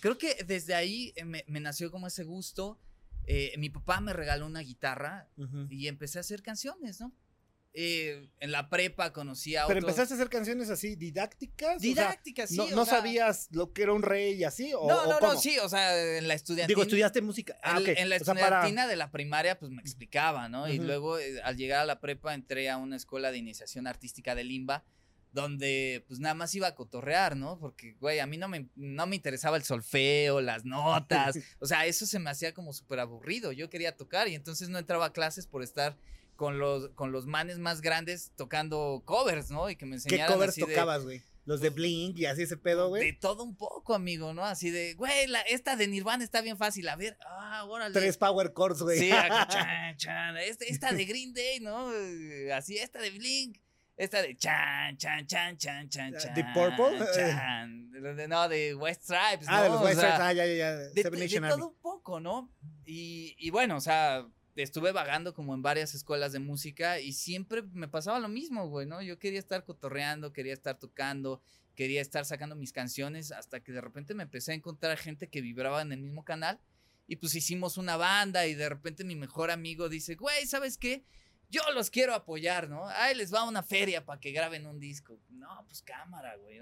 Creo 0.00 0.18
que 0.18 0.44
desde 0.46 0.74
ahí 0.74 1.12
eh, 1.16 1.24
me, 1.24 1.44
me 1.48 1.60
nació 1.60 1.90
como 1.90 2.06
ese 2.06 2.24
gusto 2.24 2.78
eh, 3.26 3.54
mi 3.58 3.70
papá 3.70 4.00
me 4.00 4.12
regaló 4.12 4.46
una 4.46 4.60
guitarra 4.60 5.28
Ujú. 5.36 5.66
y 5.70 5.88
empecé 5.88 6.18
a 6.18 6.20
hacer 6.20 6.42
canciones, 6.42 7.00
¿no? 7.00 7.12
Eh, 7.76 8.30
en 8.38 8.52
la 8.52 8.70
prepa 8.70 9.12
conocí 9.12 9.56
a 9.56 9.66
Pero 9.66 9.80
otros- 9.80 9.90
empezaste 9.90 10.14
a 10.14 10.16
hacer 10.16 10.28
canciones 10.30 10.70
así 10.70 10.94
didácticas. 10.94 11.76
o 11.76 11.80
sea, 11.80 11.88
Didácticas, 11.88 12.50
sí. 12.50 12.56
no, 12.56 12.64
o 12.64 12.70
no 12.70 12.84
sea, 12.84 12.98
sabías 12.98 13.48
lo 13.50 13.72
que 13.72 13.82
era 13.82 13.92
un 13.92 14.02
rey 14.02 14.34
y 14.34 14.44
así. 14.44 14.72
O, 14.74 14.86
No, 14.88 15.02
o 15.02 15.12
no, 15.12 15.18
cómo? 15.18 15.32
no, 15.34 15.40
sí, 15.40 15.58
o 15.58 15.68
sea, 15.68 16.16
en 16.18 16.28
la 16.28 16.34
estudiantina. 16.34 16.68
Digo, 16.68 16.82
estudiaste 16.82 17.20
música. 17.20 17.56
Ah, 17.64 17.80
en, 17.84 18.08
la 18.08 18.16
O 18.16 18.18
sea, 18.20 18.34
para- 18.34 18.44
estudiantina 18.58 18.86
de 18.86 18.94
la 18.94 19.10
primaria, 19.10 19.58
pues 19.58 19.72
me 19.72 19.80
explicaba, 19.82 20.48
¿no? 20.48 20.68
Y 20.68 20.78
luego, 20.78 21.18
eh, 21.18 21.42
al 21.42 21.56
llegar 21.56 21.80
a 21.80 21.84
la 21.84 22.00
prepa, 22.00 22.32
entré 22.34 22.70
a 22.70 22.76
una 22.76 22.94
escuela 22.94 23.32
de 23.32 23.38
iniciación 23.38 23.88
artística 23.88 24.36
de 24.36 24.44
Limba, 24.44 24.84
donde 25.32 26.04
pues 26.06 26.20
nada 26.20 26.34
más 26.36 26.54
iba 26.54 26.68
a 26.68 26.76
cotorrear, 26.76 27.36
¿no? 27.36 27.58
Porque, 27.58 27.94
güey, 27.94 28.20
a 28.20 28.26
mí 28.26 28.36
no 28.36 28.46
me, 28.46 28.68
no 28.76 29.06
me 29.08 29.16
interesaba 29.16 29.56
el 29.56 29.64
solfeo, 29.64 30.40
las 30.40 30.64
notas, 30.64 31.34
o 31.58 31.66
sea, 31.66 31.86
eso 31.86 32.06
se 32.06 32.20
me 32.20 32.30
hacía 32.30 32.54
como 32.54 32.72
súper 32.72 33.00
aburrido. 33.00 33.50
Yo 33.50 33.68
quería 33.68 33.96
tocar 33.96 34.28
y 34.28 34.36
entonces 34.36 34.68
no 34.68 34.78
entraba 34.78 35.06
a 35.06 35.12
clases 35.12 35.48
por 35.48 35.64
estar 35.64 35.96
con 36.36 36.58
los, 36.58 36.88
con 36.90 37.12
los 37.12 37.26
manes 37.26 37.58
más 37.58 37.80
grandes 37.80 38.32
tocando 38.36 39.02
covers, 39.04 39.50
¿no? 39.50 39.70
Y 39.70 39.76
que 39.76 39.86
me 39.86 39.92
¿Qué 39.92 39.96
enseñaran 39.96 40.32
covers 40.32 40.50
así 40.50 40.60
de- 40.62 40.66
tocabas, 40.68 41.04
güey? 41.04 41.22
Los 41.46 41.60
de 41.60 41.68
Blink 41.68 42.16
y 42.18 42.24
así 42.24 42.42
ese 42.42 42.56
pedo, 42.56 42.84
de 42.84 42.88
güey. 42.88 43.18
todo 43.18 43.44
un 43.44 43.54
poco, 43.54 43.94
amigo, 43.94 44.32
¿no? 44.32 44.44
Así 44.46 44.70
de, 44.70 44.94
güey, 44.94 45.26
la- 45.26 45.42
esta 45.42 45.76
de 45.76 45.86
Nirvana 45.88 46.24
está 46.24 46.40
bien 46.40 46.56
fácil. 46.56 46.88
A 46.88 46.96
ver, 46.96 47.18
ah, 47.26 47.64
órale. 47.68 47.92
Tres 47.92 48.16
power 48.16 48.50
chords, 48.56 48.80
güey. 48.80 48.98
Sí, 48.98 49.10
acá, 49.12 49.46
chan, 49.48 49.96
chan. 49.98 50.36
Este- 50.38 50.70
esta 50.72 50.92
de 50.92 51.04
Green 51.04 51.34
Day, 51.34 51.60
¿no? 51.60 51.92
Eh, 51.94 52.50
Así, 52.52 52.78
esta 52.78 52.98
de 52.98 53.10
Blink. 53.10 53.58
Esta 53.96 54.22
de 54.22 54.34
chan, 54.36 54.96
chan, 54.96 55.26
chan, 55.26 55.56
chan, 55.58 55.88
chan, 55.88 56.14
chan. 56.18 56.34
¿De 56.34 56.44
Purple? 56.54 56.98
Chan. 57.14 57.90
De- 57.90 58.26
No, 58.26 58.48
de 58.48 58.74
West 58.74 59.02
Stripes, 59.02 59.46
¿no? 59.46 59.54
ah, 59.54 59.62
de 59.64 59.68
los 59.68 59.80
O 59.80 59.84
White 59.84 60.00
sea, 60.00 60.14
Stripes. 60.16 60.26
Ah, 60.26 60.32
ya, 60.32 60.46
ya, 60.46 60.54
ya. 60.54 60.76
de, 60.76 60.90
de 60.94 61.40
todo 61.50 61.68
un 61.68 61.78
poco, 61.80 62.20
¿no? 62.20 62.50
Y, 62.86 63.36
y 63.38 63.50
bueno, 63.50 63.76
o 63.76 63.80
sea, 63.80 64.26
estuve 64.56 64.92
vagando 64.92 65.34
como 65.34 65.54
en 65.54 65.62
varias 65.62 65.94
escuelas 65.94 66.32
de 66.32 66.38
música 66.38 67.00
y 67.00 67.12
siempre 67.12 67.62
me 67.62 67.88
pasaba 67.88 68.20
lo 68.20 68.28
mismo, 68.28 68.68
güey, 68.68 68.86
¿no? 68.86 69.02
Yo 69.02 69.18
quería 69.18 69.38
estar 69.38 69.64
cotorreando, 69.64 70.32
quería 70.32 70.52
estar 70.52 70.78
tocando, 70.78 71.42
quería 71.74 72.00
estar 72.00 72.24
sacando 72.24 72.54
mis 72.54 72.72
canciones 72.72 73.32
hasta 73.32 73.60
que 73.60 73.72
de 73.72 73.80
repente 73.80 74.14
me 74.14 74.22
empecé 74.22 74.52
a 74.52 74.54
encontrar 74.54 74.96
gente 74.96 75.28
que 75.28 75.40
vibraba 75.40 75.82
en 75.82 75.92
el 75.92 76.00
mismo 76.00 76.24
canal 76.24 76.60
y 77.06 77.16
pues 77.16 77.34
hicimos 77.34 77.76
una 77.76 77.96
banda 77.96 78.46
y 78.46 78.54
de 78.54 78.68
repente 78.68 79.04
mi 79.04 79.16
mejor 79.16 79.50
amigo 79.50 79.88
dice, 79.88 80.14
güey, 80.14 80.46
¿sabes 80.46 80.78
qué? 80.78 81.04
Yo 81.50 81.62
los 81.74 81.90
quiero 81.90 82.14
apoyar, 82.14 82.68
¿no? 82.68 82.88
Ahí 82.88 83.14
les 83.14 83.32
va 83.32 83.44
una 83.44 83.62
feria 83.62 84.04
para 84.04 84.18
que 84.18 84.32
graben 84.32 84.66
un 84.66 84.80
disco. 84.80 85.20
No, 85.28 85.64
pues 85.66 85.82
cámara, 85.82 86.36
güey. 86.36 86.60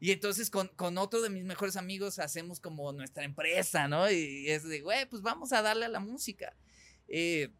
Y 0.00 0.10
entonces 0.10 0.50
con, 0.50 0.68
con 0.68 0.98
otro 0.98 1.22
de 1.22 1.30
mis 1.30 1.44
mejores 1.44 1.76
amigos 1.76 2.18
hacemos 2.18 2.58
como 2.58 2.92
nuestra 2.92 3.24
empresa, 3.24 3.86
¿no? 3.86 4.10
Y 4.10 4.48
es 4.48 4.64
de, 4.64 4.80
güey, 4.80 5.06
pues 5.08 5.22
vamos 5.22 5.52
a 5.52 5.62
darle 5.62 5.84
a 5.84 5.88
la 5.88 6.00
música. 6.00 6.56
Eh, 7.08 7.50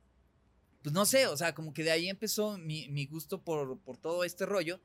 pues 0.83 0.93
no 0.93 1.07
sé, 1.07 1.27
o 1.27 1.37
sea, 1.37 1.55
como 1.55 1.73
que 1.73 1.85
de 1.85 1.93
ahí 1.93 2.09
empezó 2.09 2.59
mi, 2.59 3.07
gusto 3.07 3.43
por, 3.43 3.79
todo 4.01 4.25
este 4.25 4.47
rollo. 4.47 4.81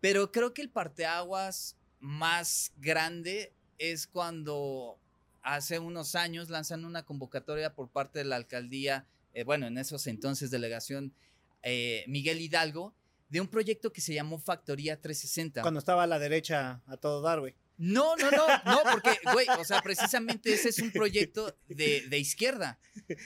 Pero 0.00 0.32
creo 0.32 0.52
que 0.52 0.62
el 0.62 0.70
parteaguas 0.70 1.76
más 2.00 2.72
grande 2.76 3.52
es 3.78 4.06
cuando 4.06 4.98
hace 5.42 5.78
unos 5.78 6.14
años 6.14 6.50
lanzan 6.50 6.84
una 6.84 7.04
convocatoria 7.04 7.74
por 7.74 7.88
parte 7.88 8.18
de 8.18 8.24
la 8.24 8.36
alcaldía, 8.36 9.06
eh, 9.32 9.44
bueno, 9.44 9.66
en 9.66 9.78
esos 9.78 10.06
entonces 10.06 10.50
delegación 10.50 11.14
eh, 11.62 12.04
Miguel 12.08 12.40
Hidalgo, 12.40 12.94
de 13.28 13.40
un 13.40 13.48
proyecto 13.48 13.92
que 13.92 14.00
se 14.00 14.14
llamó 14.14 14.38
Factoría 14.38 15.00
360. 15.00 15.62
Cuando 15.62 15.78
estaba 15.78 16.04
a 16.04 16.06
la 16.06 16.18
derecha 16.18 16.82
a 16.86 16.96
todo 16.96 17.22
dar, 17.22 17.40
güey. 17.40 17.54
No, 17.78 18.16
no, 18.16 18.30
no, 18.30 18.46
no, 18.64 18.80
porque, 18.90 19.18
güey, 19.32 19.46
o 19.58 19.64
sea, 19.64 19.82
precisamente 19.82 20.54
ese 20.54 20.70
es 20.70 20.78
un 20.78 20.90
proyecto 20.90 21.54
de, 21.68 22.06
de 22.08 22.18
izquierda. 22.18 22.78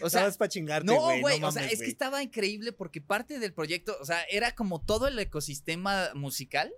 O 0.03 0.11
sea, 0.11 0.31
para 0.33 0.49
chingarte, 0.49 0.87
no, 0.87 1.01
güey. 1.01 1.21
güey, 1.21 1.41
no 1.41 1.49
o 1.49 1.53
sea, 1.53 1.63
mames, 1.63 1.75
es 1.75 1.85
que 1.85 1.91
estaba 1.91 2.23
increíble 2.23 2.73
porque 2.73 3.01
parte 3.01 3.39
del 3.39 3.53
proyecto, 3.53 3.97
o 4.01 4.05
sea, 4.05 4.23
era 4.25 4.55
como 4.55 4.81
todo 4.81 5.07
el 5.07 5.19
ecosistema 5.19 6.11
musical. 6.15 6.73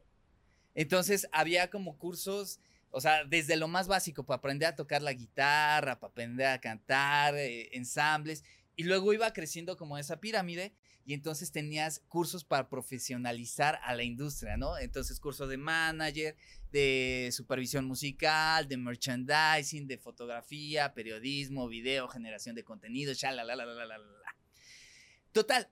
Entonces 0.74 1.28
había 1.32 1.70
como 1.70 1.96
cursos, 1.96 2.60
o 2.90 3.00
sea, 3.00 3.24
desde 3.24 3.56
lo 3.56 3.68
más 3.68 3.88
básico, 3.88 4.24
para 4.24 4.38
aprender 4.38 4.68
a 4.68 4.76
tocar 4.76 5.00
la 5.00 5.12
guitarra, 5.14 5.98
para 5.98 6.10
aprender 6.10 6.46
a 6.46 6.60
cantar, 6.60 7.34
eh, 7.36 7.70
ensambles, 7.72 8.44
y 8.76 8.84
luego 8.84 9.12
iba 9.12 9.32
creciendo 9.32 9.76
como 9.76 9.96
esa 9.98 10.20
pirámide. 10.20 10.74
Y 11.04 11.14
entonces 11.14 11.50
tenías 11.50 12.00
cursos 12.08 12.44
para 12.44 12.68
profesionalizar 12.68 13.80
a 13.82 13.94
la 13.94 14.04
industria, 14.04 14.56
¿no? 14.56 14.78
Entonces 14.78 15.18
curso 15.18 15.46
de 15.46 15.56
manager, 15.56 16.36
de 16.70 17.30
supervisión 17.32 17.84
musical, 17.86 18.68
de 18.68 18.76
merchandising, 18.76 19.86
de 19.86 19.98
fotografía, 19.98 20.94
periodismo, 20.94 21.68
video, 21.68 22.08
generación 22.08 22.54
de 22.54 22.64
contenido, 22.64 23.12
la 23.32 23.98
Total, 25.32 25.68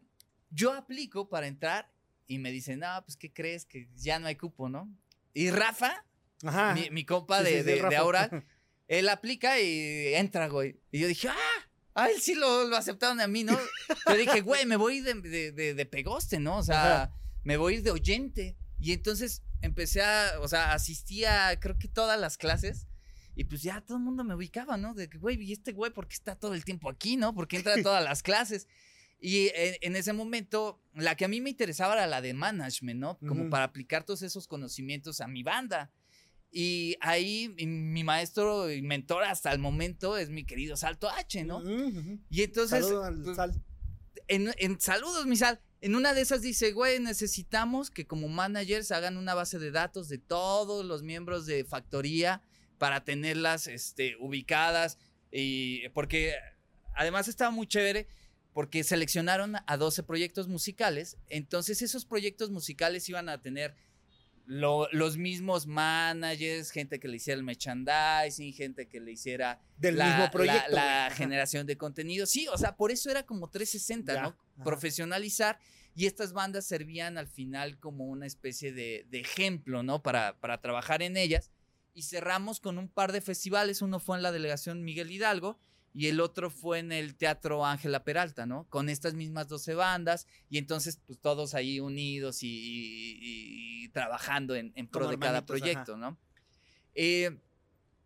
yo 0.51 0.73
aplico 0.73 1.29
para 1.29 1.47
entrar 1.47 1.93
y 2.27 2.39
me 2.39 2.51
dicen, 2.51 2.81
no, 2.81 3.03
pues, 3.05 3.17
¿qué 3.17 3.33
crees? 3.33 3.65
Que 3.65 3.89
ya 3.97 4.19
no 4.19 4.27
hay 4.27 4.37
cupo, 4.37 4.69
¿no? 4.69 4.89
Y 5.35 5.51
Rafa, 5.51 6.05
Ajá. 6.43 6.75
mi, 6.75 6.91
mi 6.91 7.05
compa 7.05 7.39
Sí, 7.39 7.45
de, 7.45 7.59
sí, 7.59 7.63
de, 7.65 7.83
de. 7.83 7.97
Aural, 7.97 8.45
él 8.89 9.09
aplica 9.09 9.61
y 9.61 10.15
entra, 10.15 10.49
güey. 10.49 10.81
Y 10.91 11.01
yo 11.01 11.09
dije, 11.09 11.29
ah, 11.29 11.70
a 11.95 12.09
él 12.09 12.21
sí 12.21 12.35
lo, 12.35 12.67
lo 12.69 12.77
aceptaron 12.77 13.21
a 13.21 13.27
mí, 13.27 13.45
¿no? 13.45 13.59
Yo 14.07 14.17
dije, 14.17 14.41
güey, 14.41 14.67
me 14.67 14.77
voy 14.77 15.01
de, 15.01 15.15
de, 15.15 15.53
de- 15.53 15.75
de 15.75 15.87
pegoste, 15.87 16.39
¿no? 16.39 16.59
O 16.59 16.63
sea, 16.63 17.03
Ajá. 17.03 17.15
me 17.45 17.57
voy 17.57 17.75
a 17.75 17.77
ir 17.79 17.83
de 17.83 17.91
oyente. 17.91 18.57
Y 18.79 18.93
entonces 18.93 19.43
empecé 19.61 20.03
a, 20.03 20.33
o 20.41 20.49
sea, 20.49 20.73
asistía 20.73 21.59
creo 21.61 21.79
que 21.79 21.89
todas 21.89 22.19
las 22.19 22.37
clases. 22.39 22.87
Y 23.37 23.45
pues 23.45 23.63
ya 23.63 23.81
todo 23.81 23.97
el 23.99 24.03
mundo 24.05 24.25
me 24.25 24.35
ubicaba, 24.35 24.77
¿no? 24.77 24.95
De 24.95 25.09
que, 25.09 25.19
güey, 25.19 25.41
¿y 25.43 25.53
este 25.53 25.73
güey 25.73 25.93
por 25.93 26.09
qué 26.09 26.15
está 26.15 26.35
todo 26.37 26.55
el 26.55 26.65
tiempo 26.65 26.91
aquí, 26.91 27.17
no? 27.17 27.35
Porque 27.35 27.57
entra 27.57 27.75
a 27.75 27.83
todas 27.83 28.03
las 28.05 28.23
clases. 28.23 28.67
Y 29.21 29.49
en, 29.55 29.77
en 29.83 29.97
ese 29.97 30.13
momento, 30.13 30.83
la 30.95 31.15
que 31.15 31.27
a 31.27 31.29
mí 31.29 31.41
me 31.41 31.51
interesaba 31.51 31.93
era 31.95 32.07
la 32.07 32.21
de 32.23 32.33
management, 32.35 32.99
¿no? 33.01 33.19
Como 33.19 33.43
Ujú. 33.43 33.51
para 33.51 33.65
aplicar 33.65 34.05
todos 34.05 34.23
esos 34.23 34.47
conocimientos 34.49 35.21
a 35.21 35.27
mi 35.29 35.43
banda. 35.43 35.91
Y 36.53 36.97
ahí 37.01 37.55
mi, 37.57 38.03
maestro 38.03 38.71
y 38.71 38.83
mentor 38.83 39.25
hasta 39.25 39.53
el 39.53 39.61
momento 39.61 40.17
es 40.17 40.31
mi 40.31 40.45
querido 40.45 40.77
Salto 40.77 41.09
H, 41.09 41.45
¿no? 41.45 41.63
Y 42.29 42.43
entonces, 42.43 42.85
Saludo 42.85 43.05
al 43.05 43.23
pues, 43.23 43.37
sal. 43.37 43.63
en, 44.27 44.53
en 44.59 44.81
saludos, 44.81 45.27
mi 45.27 45.37
sal. 45.37 45.61
En 45.81 45.95
una 45.95 46.13
de 46.13 46.21
esas 46.21 46.43
dice, 46.43 46.73
güey, 46.73 47.01
necesitamos 47.01 47.91
que 47.91 48.07
como 48.07 48.29
managers 48.29 48.91
hagan 48.91 49.17
una 49.17 49.35
base 49.35 49.59
de 49.59 49.71
datos 49.71 50.09
de 50.09 50.19
todos 50.19 50.85
los 50.85 51.03
miembros 51.03 51.47
de 51.47 51.65
factoría 51.65 52.43
para 52.79 53.05
tenerlas 53.05 53.67
este, 53.67 54.17
ubicadas. 54.19 54.99
Y 55.31 55.89
porque 55.91 56.35
además 56.95 57.29
estaba 57.29 57.51
muy 57.51 57.67
chévere 57.67 58.09
porque 58.53 58.83
seleccionaron 58.85 59.57
a 59.67 59.77
12 59.77 60.03
proyectos 60.03 60.49
musicales. 60.49 61.17
Entonces 61.29 61.83
esos 61.83 62.05
proyectos 62.05 62.51
musicales 62.51 63.09
iban 63.09 63.29
a 63.29 63.41
tener 63.41 63.75
lo- 64.51 64.89
los 64.91 65.17
mismos 65.17 65.69
managers, 65.69 66.71
gente 66.73 66.99
que 66.99 67.07
le 67.07 67.17
hiciera 67.19 67.39
el 67.39 67.45
merchandising, 67.45 68.53
gente 68.53 68.89
que 68.89 68.99
le 69.01 69.13
hiciera 69.13 69.61
Del 69.79 69.97
la, 69.97 70.07
mismo 70.09 70.31
proyecto. 70.33 70.73
la 70.73 71.09
generación 71.15 71.67
de 71.69 71.77
contenido. 71.77 72.27
Sí, 72.27 72.49
o 72.49 72.59
sea, 72.59 72.77
por 72.77 72.91
eso 72.91 73.11
era 73.11 73.23
como 73.25 73.49
360, 73.49 74.13
Ya, 74.15 74.23
¿no? 74.23 74.29
ajá. 74.29 74.65
Profesionalizar. 74.65 75.59
Y 75.95 76.07
estas 76.07 76.33
bandas 76.33 76.67
servían 76.67 77.17
al 77.17 77.29
final 77.29 77.79
como 77.79 78.07
una 78.07 78.27
especie 78.27 78.73
de, 78.73 79.07
de 79.09 79.21
ejemplo, 79.21 79.83
¿no? 79.83 80.03
Para, 80.03 80.39
para 80.41 80.61
trabajar 80.61 81.03
en 81.03 81.17
ellas. 81.17 81.51
Y 81.95 82.03
cerramos 82.03 82.59
con 82.61 82.77
un 82.79 82.89
par 82.89 83.13
de 83.13 83.21
festivales. 83.21 83.83
Uno 83.83 84.01
fue 84.01 84.17
en 84.17 84.23
la 84.23 84.33
delegación 84.33 84.83
Miguel 84.85 85.11
Hidalgo 85.11 85.59
y 85.93 86.07
el 86.07 86.21
otro 86.21 86.51
fue 86.51 86.79
en 86.79 86.93
el 86.93 87.17
Teatro 87.17 87.65
Ángela 87.67 88.05
Peralta, 88.05 88.47
¿no? 88.47 88.67
Con 88.69 88.89
estas 88.89 89.15
mismas 89.15 89.49
12 89.49 89.75
bandas 89.75 90.27
y 90.49 90.59
entonces 90.59 91.01
pues 91.07 91.19
todos 91.19 91.55
ahí 91.55 91.81
unidos 91.81 92.43
y, 92.43 92.49
y- 92.49 93.85
y 93.85 93.89
trabajando 93.89 94.55
en, 94.55 94.73
en 94.77 94.87
pro 94.87 95.03
Como 95.03 95.11
de 95.13 95.19
cada 95.19 95.39
ajá. 95.39 95.47
proyecto, 95.47 95.97
¿no? 95.97 96.19
Eh, 96.95 97.39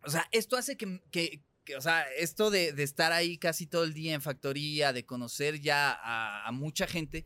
o 0.03 0.09
sea, 0.09 0.27
esto 0.31 0.57
hace 0.57 0.77
que, 0.77 1.01
que- 1.11 1.41
que, 1.63 1.75
o 1.75 1.81
sea, 1.81 2.03
esto 2.17 2.51
de, 2.51 2.73
de 2.73 2.83
estar 2.83 3.11
ahí 3.11 3.39
casi 3.39 3.65
todo 3.65 3.83
el 3.85 3.93
día 3.95 4.13
en 4.13 4.21
factoría, 4.21 4.93
de 4.93 5.03
conocer 5.03 5.59
ya 5.61 5.91
a, 5.91 6.47
a 6.47 6.51
mucha 6.51 6.85
gente, 6.85 7.25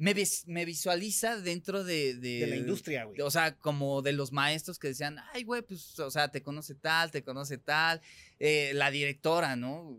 me, 0.00 0.14
vis- 0.14 0.44
me 0.46 0.64
visualiza 0.64 1.38
dentro 1.40 1.84
de... 1.84 2.14
De 2.14 2.46
la 2.46 2.56
industria, 2.56 3.04
güey. 3.04 3.20
O 3.20 3.30
sea, 3.30 3.54
como 3.56 4.00
de 4.00 4.14
los 4.14 4.32
maestros 4.32 4.78
que 4.78 4.88
decían, 4.88 5.18
ay, 5.34 5.44
güey, 5.44 5.60
pues, 5.60 5.98
o 5.98 6.10
sea, 6.10 6.28
te 6.30 6.42
conoce 6.42 6.74
tal, 6.74 7.10
te 7.10 7.22
conoce 7.22 7.58
tal. 7.58 8.00
Eh, 8.38 8.72
la 8.74 8.90
directora, 8.90 9.56
¿no? 9.56 9.98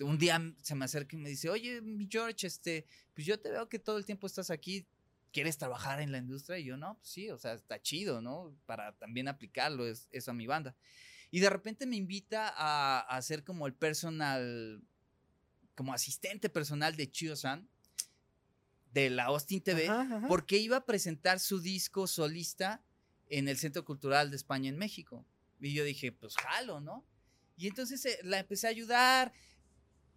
Un 0.00 0.18
día 0.18 0.40
se 0.62 0.76
me 0.76 0.84
acerca 0.84 1.16
y 1.16 1.18
me 1.18 1.28
dice, 1.28 1.50
oye, 1.50 1.82
George, 2.08 2.46
este, 2.46 2.86
pues 3.14 3.26
yo 3.26 3.40
te 3.40 3.50
veo 3.50 3.68
que 3.68 3.80
todo 3.80 3.98
el 3.98 4.04
tiempo 4.06 4.28
estás 4.28 4.50
aquí. 4.50 4.86
¿Quieres 5.32 5.58
trabajar 5.58 6.00
en 6.00 6.12
la 6.12 6.18
industria? 6.18 6.58
Y 6.58 6.64
yo, 6.64 6.76
no, 6.76 6.94
pues 6.98 7.08
sí, 7.08 7.28
o 7.30 7.38
sea, 7.38 7.54
está 7.54 7.80
chido, 7.82 8.20
¿no? 8.22 8.54
Para 8.64 8.92
también 8.92 9.26
aplicarlo 9.26 9.88
es- 9.88 10.06
eso 10.12 10.30
a 10.30 10.34
mi 10.34 10.46
banda. 10.46 10.76
Y 11.32 11.40
de 11.40 11.50
repente 11.50 11.84
me 11.86 11.96
invita 11.96 12.52
a, 12.56 13.00
a 13.00 13.22
ser 13.22 13.42
como 13.42 13.66
el 13.66 13.72
personal, 13.74 14.82
como 15.74 15.94
asistente 15.94 16.48
personal 16.48 16.94
de 16.94 17.10
Chio-san, 17.10 17.66
de 18.92 19.10
la 19.10 19.24
Austin 19.24 19.62
TV 19.62 19.88
Ajá, 19.88 20.16
ajá. 20.16 20.28
porque 20.28 20.58
iba 20.58 20.76
a 20.76 20.84
presentar 20.84 21.40
su 21.40 21.60
disco 21.60 22.06
solista 22.06 22.82
en 23.28 23.48
el 23.48 23.56
Centro 23.56 23.84
Cultural 23.84 24.30
de 24.30 24.36
España 24.36 24.68
en 24.68 24.76
México. 24.76 25.24
Y 25.60 25.72
yo 25.72 25.84
dije, 25.84 26.12
pues 26.12 26.34
jalo, 26.36 26.80
¿no? 26.80 27.06
Y 27.56 27.68
entonces 27.68 28.04
eh, 28.04 28.18
la 28.22 28.38
empecé 28.38 28.66
a 28.66 28.70
ayudar. 28.70 29.32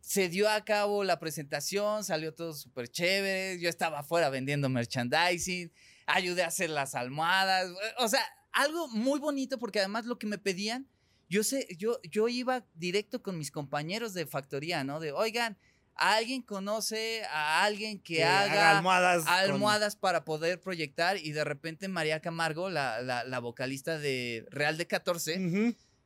se 0.01 0.29
dio 0.29 0.49
a 0.49 0.63
cabo 0.65 1.03
la 1.03 1.19
presentación, 1.19 2.03
salió 2.03 2.33
todo 2.33 2.53
súper 2.53 2.87
chévere. 2.89 3.59
Yo 3.59 3.69
estaba 3.69 3.99
afuera 3.99 4.29
vendiendo 4.29 4.69
merchandising, 4.69 5.71
ayudé 6.05 6.43
a 6.43 6.47
hacer 6.47 6.69
las 6.69 6.93
almohadas. 6.95 7.71
O 7.99 8.07
sea, 8.07 8.23
algo 8.51 8.87
muy 8.89 9.19
bonito 9.19 9.57
porque 9.57 9.79
además 9.79 10.05
lo 10.05 10.17
que 10.17 10.27
me 10.27 10.37
pedían, 10.37 10.87
yo 11.29 11.43
sé, 11.43 11.67
yo, 11.77 11.99
yo 12.03 12.27
iba 12.27 12.65
directo 12.75 13.21
con 13.23 13.37
mis 13.37 13.51
compañeros 13.51 14.13
de 14.13 14.25
factoría, 14.25 14.83
¿no? 14.83 14.99
De, 14.99 15.11
oigan, 15.11 15.57
¿alguien 15.95 16.41
conoce 16.41 17.23
a 17.25 17.63
alguien 17.63 17.99
que, 17.99 18.23
haga, 18.23 18.77
almohadas, 18.77 19.25
almohadas 19.27 19.95
para 19.95 20.25
poder 20.25 20.59
proyectar? 20.59 21.17
Y 21.17 21.31
de 21.31 21.43
repente 21.43 21.87
María 21.87 22.21
Camargo, 22.21 22.69
la, 22.69 23.01
la, 23.01 23.39
vocalista 23.39 23.97
de 23.97 24.45
Real 24.49 24.77
de 24.77 24.87
14, 24.87 25.39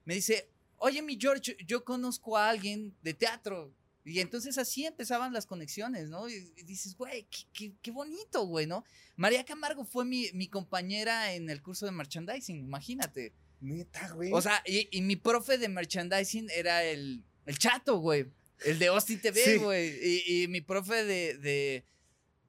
me 0.06 0.14
dice, 0.14 0.50
oye, 0.78 1.02
mi 1.02 1.18
George, 1.20 1.58
yo 1.66 1.84
conozco 1.84 2.38
a 2.38 2.50
alguien 2.50 2.96
de 3.02 3.14
teatro. 3.14 3.74
Y 4.06 4.22
entonces 4.22 4.58
así 4.58 4.86
empezaban 4.86 5.34
las 5.34 5.46
conexiones, 5.46 6.10
¿no? 6.10 6.30
Y, 6.30 6.40
dices, 6.64 6.96
güey, 6.96 7.28
qué, 7.54 7.74
qué, 7.82 7.92
bonito, 7.92 8.46
güey, 8.46 8.66
¿no? 8.66 8.84
María 9.16 9.46
Camargo 9.46 9.86
fue 9.86 10.06
mi, 10.06 10.28
mi, 10.34 10.48
compañera 10.48 11.34
en 11.34 11.50
el 11.50 11.62
curso 11.62 11.86
de 11.86 11.92
merchandising, 11.92 12.58
imagínate. 12.58 13.34
Neta, 13.62 14.10
güey. 14.14 14.32
O 14.34 14.42
sea, 14.42 14.64
y, 14.66 14.88
y, 14.98 15.02
mi 15.02 15.16
profe 15.16 15.58
de 15.58 15.68
merchandising 15.68 16.50
era 16.50 16.84
el, 16.84 17.24
el 17.46 17.60
chato, 17.60 17.98
güey. 17.98 18.32
El 18.66 18.80
de 18.80 18.88
Austin 18.88 19.20
TV, 19.20 19.58
güey. 19.58 19.90
Y, 20.02 20.44
y, 20.44 20.48
mi 20.48 20.62
profe 20.62 21.04
de, 21.04 21.38
de, 21.38 21.86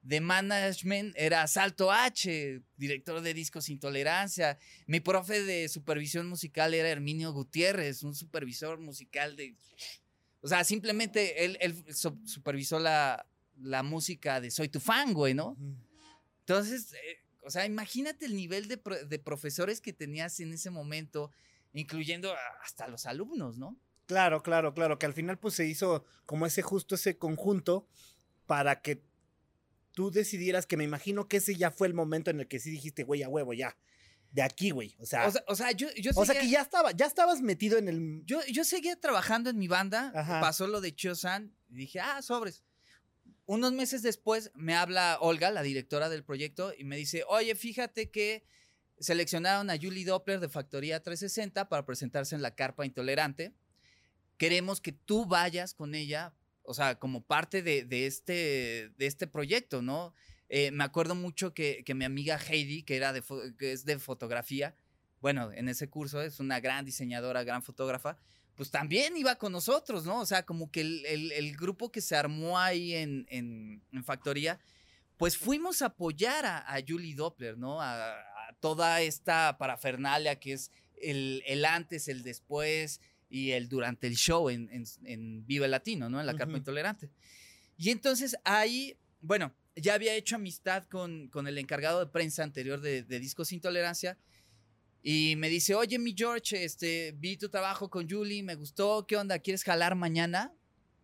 de, 0.01 0.21
management 0.21 1.13
era 1.17 1.47
Salto 1.47 1.91
H, 1.91 2.61
director 2.77 3.21
de 3.21 3.33
Discos 3.33 3.69
Intolerancia. 3.69 4.57
Mi 4.87 4.99
profe 4.99 5.43
de 5.43 5.69
supervisión 5.69 6.27
musical 6.27 6.73
era 6.73 6.89
Herminio 6.89 7.31
Gutiérrez, 7.31 8.03
un 8.03 8.15
supervisor 8.15 8.79
musical 8.79 9.35
de 9.35 9.55
o 10.41 10.47
sea, 10.47 10.63
simplemente 10.63 11.45
él, 11.45 11.85
supervisó 12.25 12.79
la, 12.79 13.25
música 13.83 14.41
de 14.41 14.49
Soy 14.49 14.69
tu 14.69 14.79
fan, 14.79 15.13
güey, 15.13 15.35
¿no? 15.35 15.55
Entonces, 16.39 16.93
eh, 16.93 17.23
o 17.43 17.51
sea, 17.51 17.65
imagínate 17.65 18.25
el 18.25 18.35
nivel 18.35 18.67
de, 18.67 19.19
profesores 19.19 19.81
que 19.81 19.93
tenías 19.93 20.39
en 20.39 20.51
ese 20.51 20.71
momento, 20.71 21.31
incluyendo 21.73 22.33
hasta 22.63 22.87
los 22.87 23.05
alumnos, 23.05 23.59
¿no? 23.59 23.77
Claro, 24.11 24.43
claro, 24.43 24.73
claro, 24.73 24.99
que 24.99 25.05
al 25.05 25.13
final 25.13 25.39
pues 25.39 25.53
se 25.53 25.65
hizo 25.65 26.03
como 26.25 26.45
ese 26.45 26.61
justo 26.61 26.95
ese 26.95 27.17
conjunto 27.17 27.87
para 28.45 28.81
que 28.81 29.01
tú 29.93 30.11
decidieras 30.11 30.65
que 30.65 30.75
me 30.75 30.83
imagino 30.83 31.29
que 31.29 31.37
ese 31.37 31.55
ya 31.55 31.71
fue 31.71 31.87
el 31.87 31.93
momento 31.93 32.29
en 32.29 32.41
el 32.41 32.49
que 32.49 32.59
sí 32.59 32.71
dijiste, 32.71 33.05
güey, 33.05 33.23
a 33.23 33.29
huevo, 33.29 33.53
ya 33.53 33.77
de 34.31 34.41
aquí, 34.41 34.71
güey. 34.71 34.97
O 34.99 35.05
sea, 35.05 35.31
o 35.47 35.55
sea, 35.55 35.71
yo, 35.71 35.87
yo 35.93 36.11
o 36.13 36.25
sea 36.25 36.37
que 36.37 36.49
ya 36.49 36.59
estaba, 36.59 36.91
ya 36.91 37.05
estabas 37.05 37.39
metido 37.39 37.77
en 37.77 37.87
el. 37.87 38.25
Yo, 38.25 38.41
yo 38.51 38.65
seguía 38.65 38.97
trabajando 38.97 39.49
en 39.49 39.57
mi 39.57 39.69
banda. 39.69 40.11
Pasó 40.41 40.67
lo 40.67 40.81
de 40.81 40.93
Chosan. 40.93 41.55
Y 41.69 41.75
dije, 41.75 42.01
ah, 42.01 42.21
sobres. 42.21 42.65
Unos 43.45 43.71
meses 43.71 44.01
después 44.01 44.51
me 44.55 44.75
habla 44.75 45.19
Olga, 45.21 45.51
la 45.51 45.61
directora 45.61 46.09
del 46.09 46.25
proyecto, 46.25 46.73
y 46.77 46.83
me 46.83 46.97
dice, 46.97 47.23
oye, 47.29 47.55
fíjate 47.55 48.11
que 48.11 48.43
seleccionaron 48.99 49.69
a 49.69 49.77
Julie 49.77 50.03
Doppler 50.03 50.41
de 50.41 50.49
Factoría 50.49 51.01
360 51.01 51.69
para 51.69 51.85
presentarse 51.85 52.35
en 52.35 52.41
la 52.41 52.55
Carpa 52.55 52.85
Intolerante. 52.85 53.53
Queremos 54.41 54.81
que 54.81 54.91
tú 54.91 55.27
vayas 55.27 55.75
con 55.75 55.93
ella, 55.93 56.33
o 56.63 56.73
sea, 56.73 56.95
como 56.95 57.21
parte 57.21 57.61
de, 57.61 58.07
este, 58.07 58.89
de 58.97 59.05
este 59.05 59.27
proyecto, 59.27 59.83
¿no? 59.83 60.15
Eh, 60.49 60.71
me 60.71 60.83
acuerdo 60.83 61.13
mucho 61.13 61.53
que, 61.53 61.83
mi 61.93 62.05
amiga 62.05 62.39
Heidi, 62.39 62.81
que, 62.81 62.95
era 62.95 63.13
de, 63.13 63.21
que 63.59 63.71
es 63.71 63.85
de 63.85 63.99
fotografía, 63.99 64.75
bueno, 65.19 65.51
en 65.53 65.69
ese 65.69 65.91
curso 65.91 66.23
es 66.23 66.39
una 66.39 66.59
gran 66.59 66.85
diseñadora, 66.85 67.43
gran 67.43 67.61
fotógrafa, 67.61 68.17
pues 68.55 68.71
también 68.71 69.15
iba 69.15 69.35
con 69.35 69.51
nosotros, 69.51 70.05
¿no? 70.07 70.21
O 70.21 70.25
sea, 70.25 70.43
como 70.43 70.71
que 70.71 70.81
el, 70.81 71.55
grupo 71.55 71.91
que 71.91 72.01
se 72.01 72.15
armó 72.15 72.57
ahí 72.57 72.95
en, 72.95 73.27
en, 73.29 74.03
Factoría, 74.03 74.59
pues 75.17 75.37
fuimos 75.37 75.83
a 75.83 75.93
apoyar 75.93 76.47
a, 76.47 76.79
Julie 76.87 77.13
Doppler, 77.13 77.59
¿no? 77.59 77.79
A, 77.79 78.15
toda 78.59 79.01
esta 79.01 79.59
parafernalia 79.59 80.39
que 80.39 80.53
es 80.53 80.71
el, 80.99 81.63
antes, 81.63 82.07
el 82.07 82.23
después 82.23 83.01
y 83.31 83.51
el 83.51 83.69
durante 83.69 84.07
el 84.07 84.15
show 84.15 84.49
en, 84.49 84.69
en, 85.05 85.45
Vive 85.47 85.67
Latino, 85.69 86.09
¿no? 86.09 86.19
En 86.19 86.25
la 86.25 86.35
Carpa 86.35 86.57
Intolerante. 86.57 87.09
Y 87.77 87.89
entonces 87.89 88.35
ahí, 88.43 88.97
bueno, 89.21 89.55
ya 89.75 89.93
había 89.93 90.13
hecho 90.13 90.35
amistad 90.35 90.83
con, 90.89 91.29
con 91.29 91.47
el 91.47 91.57
encargado 91.57 92.01
de 92.01 92.11
prensa 92.11 92.43
anterior 92.43 92.81
de, 92.81 93.03
de, 93.03 93.19
Discos 93.19 93.53
Intolerancia. 93.53 94.17
Y 95.01 95.35
me 95.37 95.49
dice, 95.49 95.73
oye, 95.75 95.97
mi 95.97 96.13
George, 96.15 96.63
este, 96.63 97.13
vi 97.17 97.37
tu 97.37 97.49
trabajo 97.49 97.89
con 97.89 98.07
Julie, 98.07 98.43
me 98.43 98.55
gustó, 98.55 99.07
¿qué 99.07 99.15
onda? 99.15 99.39
¿Quieres 99.39 99.63
jalar 99.63 99.95
mañana? 99.95 100.53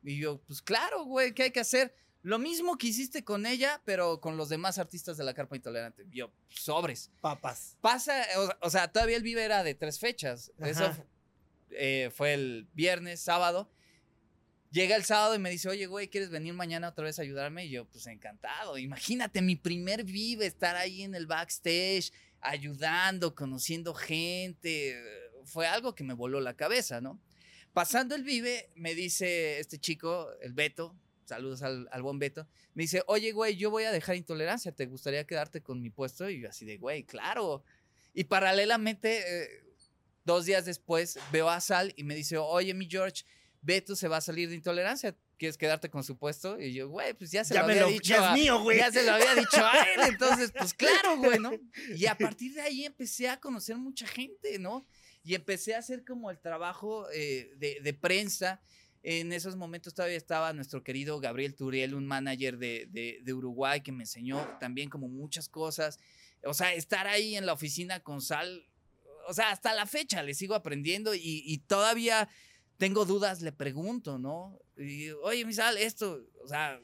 Y 0.04 0.18
yo, 0.18 0.40
pues 0.42 0.62
claro, 0.62 1.06
güey, 1.06 1.34
¿qué 1.34 1.44
hay 1.44 1.52
que 1.52 1.62
hacer? 1.62 1.96
Lo 2.24 2.40
mismo 2.40 2.78
que 2.78 2.88
hiciste 2.88 3.24
con 3.24 3.46
ella, 3.46 3.82
pero 3.86 4.20
con 4.20 4.36
los 4.36 4.50
demás 4.50 4.78
artistas 4.78 5.16
de 5.16 5.24
la 5.24 5.34
Carpa 5.34 5.56
Intolerante. 5.56 6.06
Yo, 6.10 6.30
sobres. 6.50 7.10
Papas. 7.22 7.78
Pasa, 7.80 8.22
o, 8.62 8.70
sea, 8.70 8.92
todavía 8.92 9.16
el 9.16 9.24
Vive 9.24 9.46
era 9.46 9.64
de 9.64 9.76
tres 9.76 9.98
fechas. 9.98 10.52
Eso 10.60 10.94
eh, 11.72 12.10
fue 12.14 12.34
el 12.34 12.68
viernes, 12.74 13.22
sábado. 13.22 13.70
Llega 14.72 14.96
el 14.96 15.06
sábado 15.06 15.34
y 15.36 15.40
me 15.40 15.50
dice, 15.50 15.70
oye, 15.70 15.86
güey, 15.86 16.10
¿quieres 16.10 16.30
venir 16.30 16.54
mañana 16.54 16.90
otra 16.90 17.06
vez 17.06 17.20
a 17.20 17.22
ayudarme? 17.22 17.66
Y 17.66 17.70
yo, 17.70 17.86
pues 17.86 18.06
encantado. 18.08 18.78
Imagínate, 18.78 19.42
mi 19.42 19.56
primer 19.56 20.04
vive, 20.04 20.46
estar 20.46 20.76
ahí 20.76 21.04
en 21.04 21.16
el 21.16 21.26
backstage, 21.26 22.12
ayudando, 22.42 23.34
conociendo 23.34 23.94
gente. 23.94 25.02
Fue 25.46 25.68
algo 25.68 25.96
que 25.96 26.04
me 26.04 26.14
voló 26.14 26.42
la 26.42 26.56
cabeza, 26.56 27.00
¿no? 27.00 27.20
Pasando 27.78 28.16
el 28.16 28.24
vive, 28.24 28.72
me 28.76 28.96
dice 28.96 29.60
este 29.60 29.78
chico, 29.78 30.32
el 30.42 30.54
Beto, 30.54 30.96
saludos 31.26 31.62
al, 31.62 32.02
buen 32.02 32.18
Beto, 32.18 32.48
me 32.74 32.84
dice, 32.84 33.04
oye, 33.06 33.32
güey, 33.32 33.56
yo 33.56 33.70
voy 33.70 33.84
a 33.84 33.92
dejar 33.92 34.16
intolerancia, 34.16 34.72
¿te 34.72 34.88
gustaría 34.88 35.28
quedarte 35.28 35.62
con 35.62 35.82
mi 35.82 35.92
puesto? 35.92 36.30
Y 36.30 36.42
yo 36.42 36.50
así 36.50 36.66
de, 36.66 36.78
güey, 36.78 37.04
claro. 37.04 37.64
Y 38.16 38.24
paralelamente, 38.24 39.20
eh, 39.20 39.64
dos 40.28 40.46
días 40.46 40.66
después, 40.66 41.18
veo 41.32 41.50
a 41.50 41.60
Sal 41.60 41.94
y 41.96 42.04
me 42.04 42.14
dice, 42.14 42.38
oye, 42.38 42.76
mi 42.76 42.88
George, 42.88 43.24
Beto 43.62 43.96
se 43.96 44.08
va 44.08 44.18
a 44.18 44.22
salir 44.22 44.50
de 44.50 44.56
intolerancia. 44.56 45.18
¿Quieres 45.38 45.58
quedarte 45.58 45.90
con 45.90 46.04
su 46.04 46.18
puesto? 46.18 46.60
Y 46.60 46.74
yo, 46.74 46.90
güey, 46.90 47.14
pues 47.14 47.32
ya 47.32 47.44
se 47.44 47.54
lo 47.54 47.62
había 47.62 47.86
dicho. 47.86 48.14
Ya 48.14 48.34
es 48.34 48.40
mío, 48.40 48.62
güey. 48.62 48.78
Ya 48.80 48.92
se 48.92 49.04
lo 49.04 49.14
había 49.14 49.36
dicho 49.36 49.66
a 49.66 49.84
él. 49.84 50.02
Entonces, 50.10 50.52
pues 50.52 50.74
claro, 50.76 51.18
güey, 51.18 51.40
¿no? 51.40 51.52
Y 51.96 52.06
a 52.08 52.18
partir 52.18 52.54
de 52.54 52.62
ahí 52.62 52.86
empecé 52.86 53.30
a 53.30 53.40
conocer 53.40 53.78
mucha 53.78 54.08
gente, 54.08 54.60
¿no? 54.60 54.86
Y 55.24 55.36
empecé 55.36 55.76
a 55.76 55.80
hacer 55.80 56.04
como 56.04 56.30
el 56.32 56.40
trabajo 56.40 57.08
eh, 57.14 57.52
de, 57.58 57.94
prensa. 57.94 58.62
En 59.04 59.32
esos 59.32 59.56
momentos 59.56 59.94
todavía 59.94 60.18
estaba 60.18 60.52
nuestro 60.54 60.84
querido 60.84 61.20
Gabriel 61.20 61.56
Turiel, 61.56 61.94
un 61.94 62.06
manager 62.06 62.58
de, 62.58 62.88
de, 63.24 63.34
Uruguay 63.34 63.82
que 63.82 63.92
me 63.92 64.04
enseñó 64.04 64.46
también 64.60 64.90
como 64.90 65.08
muchas 65.08 65.48
cosas. 65.50 66.00
O 66.44 66.54
sea, 66.54 66.74
estar 66.74 67.08
ahí 67.08 67.36
en 67.36 67.46
la 67.46 67.54
oficina 67.54 68.00
con 68.02 68.22
Sal, 68.22 68.68
o 69.28 69.34
sea, 69.34 69.52
hasta 69.52 69.74
la 69.74 69.86
fecha 69.86 70.24
le 70.24 70.34
sigo 70.34 70.56
aprendiendo 70.56 71.14
y, 71.14 71.58
todavía 71.68 72.30
tengo 72.78 73.06
dudas, 73.06 73.42
le 73.42 73.52
pregunto, 73.52 74.18
¿no? 74.18 74.60
Y, 74.78 75.10
Oye, 75.24 75.46
Misal, 75.46 75.78
esto, 75.78 76.22
o 76.44 76.48
sea, 76.48 76.80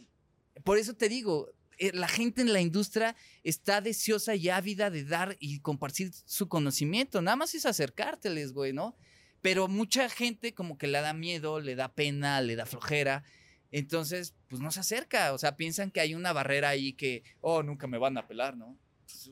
por 0.63 0.77
eso 0.77 0.93
te 0.93 1.07
digo, 1.07 1.49
eh, 1.77 1.91
la 1.93 2.07
gente 2.07 2.41
en 2.41 2.53
la 2.53 2.61
industria 2.61 3.15
está 3.43 3.81
deseosa 3.81 4.35
y 4.35 4.49
ávida 4.49 4.89
de 4.89 5.05
dar 5.05 5.37
y 5.39 5.59
compartir 5.59 6.11
su 6.25 6.47
conocimiento. 6.47 7.21
Nada 7.21 7.37
más 7.37 7.55
es 7.55 7.65
acercárteles, 7.65 8.53
güey, 8.53 8.73
¿no? 8.73 8.95
Pero 9.41 9.67
mucha 9.67 10.09
gente 10.09 10.53
como 10.53 10.77
que 10.77 10.87
le 10.87 11.01
da 11.01 11.13
miedo, 11.13 11.59
le 11.59 11.75
da 11.75 11.93
pena, 11.93 12.41
le 12.41 12.55
da 12.55 12.65
flojera. 12.65 13.23
Entonces, 13.71 14.35
pues 14.47 14.61
no 14.61 14.71
se 14.71 14.81
acerca. 14.81 15.33
O 15.33 15.37
sea, 15.37 15.55
piensan 15.55 15.91
que 15.91 15.99
hay 15.99 16.13
una 16.13 16.33
barrera 16.33 16.69
ahí 16.69 16.93
que, 16.93 17.23
oh, 17.41 17.63
nunca 17.63 17.87
me 17.87 17.97
van 17.97 18.17
a 18.17 18.27
pelar, 18.27 18.55
¿no? 18.55 18.77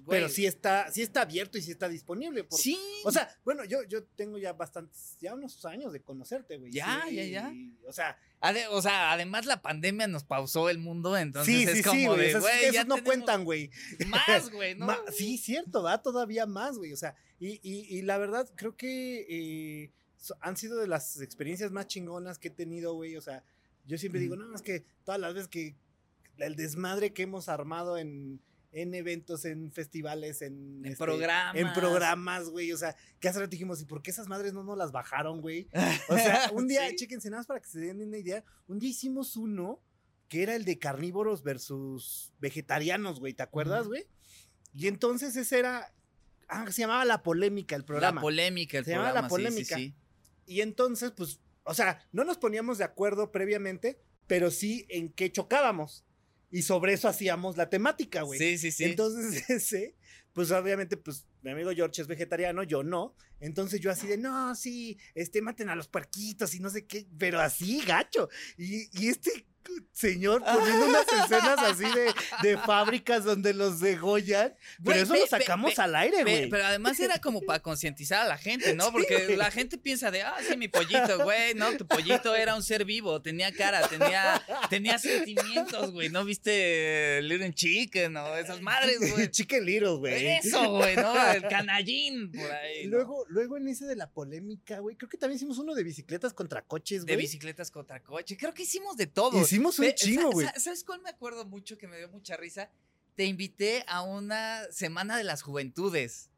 Pero 0.08 0.30
sí 0.30 0.46
está, 0.46 0.92
sí 0.92 1.02
está 1.02 1.22
abierto 1.22 1.58
y 1.58 1.62
sí 1.62 1.72
está 1.72 1.90
disponible. 1.90 2.46
sí. 2.52 2.78
O 3.04 3.12
sea, 3.12 3.30
bueno, 3.44 3.64
yo, 3.66 3.84
yo 3.84 4.04
tengo 4.04 4.38
ya 4.38 4.54
bastantes, 4.54 5.18
ya 5.20 5.34
unos 5.34 5.64
años 5.66 5.92
de 5.94 6.02
conocerte, 6.02 6.58
güey. 6.58 6.72
Ya, 6.72 7.06
ya, 7.10 7.24
ya. 7.24 7.54
o 7.88 7.94
sea. 7.94 8.18
o 8.70 8.82
sea, 8.82 9.12
además 9.12 9.46
la 9.46 9.62
pandemia 9.62 10.08
nos 10.08 10.24
pausó 10.24 10.70
el 10.70 10.78
mundo, 10.78 11.18
entonces 11.18 11.56
sí, 11.56 11.64
es 11.64 11.78
sí, 11.78 11.84
como 11.84 12.16
de, 12.16 12.34
güey, 12.40 12.66
esos 12.66 12.88
no 12.88 13.04
cuentan, 13.04 13.44
güey. 13.44 13.72
Más, 14.08 14.50
güey, 14.52 14.76
¿no? 14.76 14.96
sí, 15.12 15.38
cierto, 15.38 15.82
da 15.82 16.02
todavía 16.02 16.46
más, 16.46 16.78
güey. 16.78 16.94
O 16.94 16.98
sea, 16.98 17.16
y, 17.40 17.60
y, 17.64 17.98
y 17.98 18.02
la 18.04 18.18
verdad, 18.18 18.50
creo 18.56 18.76
que 18.76 19.26
eh, 19.30 19.92
han 20.40 20.58
sido 20.58 20.78
de 20.78 20.88
las 20.88 21.22
experiencias 21.22 21.72
más 21.72 21.88
chingonas 21.88 22.38
que 22.38 22.50
he 22.50 22.52
tenido, 22.52 22.94
güey. 22.94 23.18
O 23.18 23.22
sea, 23.22 23.44
yo 23.86 23.98
siempre 23.98 24.22
digo, 24.22 24.36
no, 24.36 24.54
es 24.54 24.62
que 24.62 24.86
todas 25.04 25.20
las 25.20 25.34
veces 25.34 25.50
que 25.50 25.76
el 26.38 26.56
desmadre 26.56 27.14
que 27.14 27.24
hemos 27.24 27.50
armado 27.50 27.98
en 27.98 28.42
en 28.72 28.94
eventos, 28.94 29.46
en 29.46 29.72
festivales, 29.72 30.42
en, 30.42 30.80
en 30.86 30.92
este, 30.94 31.04
programas. 31.04 31.56
En 31.56 31.74
programas, 31.74 32.50
güey. 32.50 32.72
O 32.72 32.78
sea, 32.78 32.96
que 33.20 33.28
hace 33.28 33.40
rato 33.40 33.50
dijimos, 33.50 33.82
¿y 33.82 33.86
por 33.86 34.02
qué 34.02 34.12
esas 34.12 34.28
madres 34.28 34.54
no 34.54 34.64
nos 34.64 34.78
las 34.78 34.92
bajaron, 34.92 35.42
güey? 35.42 35.68
O 36.10 36.16
sea, 36.16 36.50
un 36.54 36.68
día, 36.68 36.88
¿Sí? 36.90 36.96
chéquense, 36.96 37.30
nada 37.30 37.42
más 37.42 37.48
para 37.48 37.60
que 37.60 37.68
se 37.68 37.80
den 37.80 38.02
una 38.02 38.18
idea. 38.18 38.44
Un 38.68 38.80
día 38.80 38.90
hicimos 38.90 39.36
uno 39.36 39.82
que 40.30 40.44
era 40.44 40.56
el 40.56 40.64
de 40.64 40.80
carnívoros 40.80 41.44
versus 41.44 42.32
vegetarianos, 42.40 43.20
güey. 43.20 43.34
¿Te 43.34 43.44
acuerdas, 43.44 43.88
güey? 43.88 44.08
Y 44.74 44.88
entonces 44.88 45.36
ese 45.36 45.60
era. 45.60 45.94
Ah, 46.48 46.70
se 46.72 46.82
llamaba 46.82 47.04
La 47.06 47.24
Polémica 47.24 47.76
el 47.76 47.84
programa. 47.84 48.16
La 48.16 48.22
Polémica 48.22 48.78
el 48.78 48.86
se 48.86 48.92
llamaba 48.92 49.14
La 49.14 49.28
Polémica. 49.28 49.78
y 49.80 50.62
entonces, 50.62 51.12
pues, 51.12 51.40
o 51.64 51.74
sea, 51.74 52.06
no 52.12 52.24
nos 52.24 52.38
poníamos 52.38 52.78
de 52.78 52.84
acuerdo 52.84 53.32
previamente, 53.32 54.00
pero 54.28 54.52
sí 54.52 54.86
en 54.90 55.12
qué 55.12 55.32
chocábamos. 55.32 56.06
Y 56.52 56.64
sobre 56.64 56.94
eso 56.94 57.08
hacíamos 57.08 57.58
la 57.58 57.70
temática, 57.70 58.24
güey. 58.24 58.38
Sí, 58.38 58.58
sí, 58.58 58.72
sí. 58.72 58.84
Entonces, 58.84 59.44
ese, 59.50 59.96
pues 60.34 60.52
obviamente, 60.52 60.98
pues 60.98 61.26
mi 61.42 61.52
amigo 61.52 61.72
George 61.76 62.02
es 62.02 62.08
vegetariano, 62.08 62.64
yo 62.64 62.84
no. 62.84 63.16
Entonces 63.40 63.80
yo 63.80 63.92
así 63.92 64.08
de, 64.08 64.18
no, 64.18 64.54
sí, 64.56 64.98
este, 65.16 65.42
maten 65.42 65.70
a 65.70 65.76
los 65.76 65.88
puerquitos 65.88 66.54
y 66.56 66.60
no 66.60 66.70
sé 66.70 66.86
qué, 66.86 67.08
pero 67.18 67.40
así, 67.42 67.82
gacho. 67.86 68.30
Y, 68.58 68.88
y 69.02 69.10
este 69.10 69.46
señor 69.94 70.44
poniendo 70.44 70.88
unas 70.88 71.06
escenas 71.08 71.60
así 71.60 71.84
de, 71.86 72.12
de 72.42 72.58
fábricas 72.58 73.24
donde 73.24 73.54
los 73.54 73.80
degollan. 73.80 74.56
Pero 74.84 75.00
eso 75.00 75.14
ve- 75.14 75.20
lo 75.20 75.28
sacamos 75.28 75.76
ve- 75.76 75.84
al 75.84 75.96
aire, 75.96 76.24
güey. 76.24 76.50
Pero 76.50 76.66
además 76.66 77.00
era 77.00 77.20
como 77.20 77.42
para 77.42 77.60
concientizar 77.62 78.22
a 78.24 78.28
la 78.28 78.38
gente, 78.40 78.74
¿no? 78.76 78.92
Porque 78.92 79.28
Sí. 79.28 79.36
la 79.36 79.52
gente 79.52 79.78
piensa 79.78 80.10
de, 80.10 80.24
ah, 80.24 80.36
sí, 80.48 80.58
mi 80.58 80.68
pollito, 80.68 81.24
güey, 81.24 81.54
no, 81.54 81.78
tu 81.78 81.86
pollito 81.88 82.36
era 82.36 82.56
un 82.56 82.64
ser 82.64 82.86
vivo, 82.86 83.22
tenía 83.22 83.52
cara, 83.54 83.88
tenía, 83.88 84.42
tenía 84.70 84.98
sentimientos, 84.98 85.92
güey, 85.92 86.10
¿no 86.10 86.26
viste 86.26 87.22
Little 87.22 87.54
Chicken 87.54 88.18
o 88.18 88.36
esas 88.38 88.62
madres, 88.62 88.98
güey? 89.12 89.30
Chicken 89.32 89.64
Little, 89.66 89.98
güey. 90.10 90.28
Eso, 90.38 90.70
güey, 90.72 90.96
¿no? 90.96 91.32
El 91.32 91.44
canallín 91.48 92.32
por 92.32 92.52
ahí. 92.52 92.86
¿no? 92.86 92.98
luego, 92.98 93.26
luego 93.30 93.58
en 93.58 93.68
ese 93.68 93.86
de 93.86 93.96
la 93.96 94.10
polémica, 94.12 94.80
güey, 94.80 94.96
creo 94.98 95.08
que 95.10 95.18
también 95.18 95.38
hicimos 95.38 95.58
uno 95.60 95.74
de 95.76 95.84
bicicletas 95.84 96.34
contra 96.34 96.62
coches, 96.64 97.06
De 97.06 97.14
güey. 97.14 97.26
bicicletas 97.26 97.72
contra 97.72 98.02
coche. 98.04 98.36
Creo 98.38 98.54
que 98.54 98.64
hicimos 98.64 98.98
de 98.98 99.08
todo. 99.08 99.40
Hicimos 99.42 99.78
un 99.80 99.92
chingo, 99.94 100.32
güey. 100.32 100.48
sa- 100.48 100.60
¿Sabes 100.60 100.84
cuál 100.84 101.02
me 101.02 101.10
acuerdo 101.10 101.46
mucho 101.46 101.78
que 101.78 101.88
me 101.88 101.98
dio 101.98 102.10
mucha 102.10 102.36
risa? 102.38 102.70
Te 103.16 103.26
invité 103.26 103.84
a 103.88 104.02
una 104.02 104.64
semana 104.72 105.18
de 105.18 105.24
las 105.24 105.42
juventudes. 105.44 106.31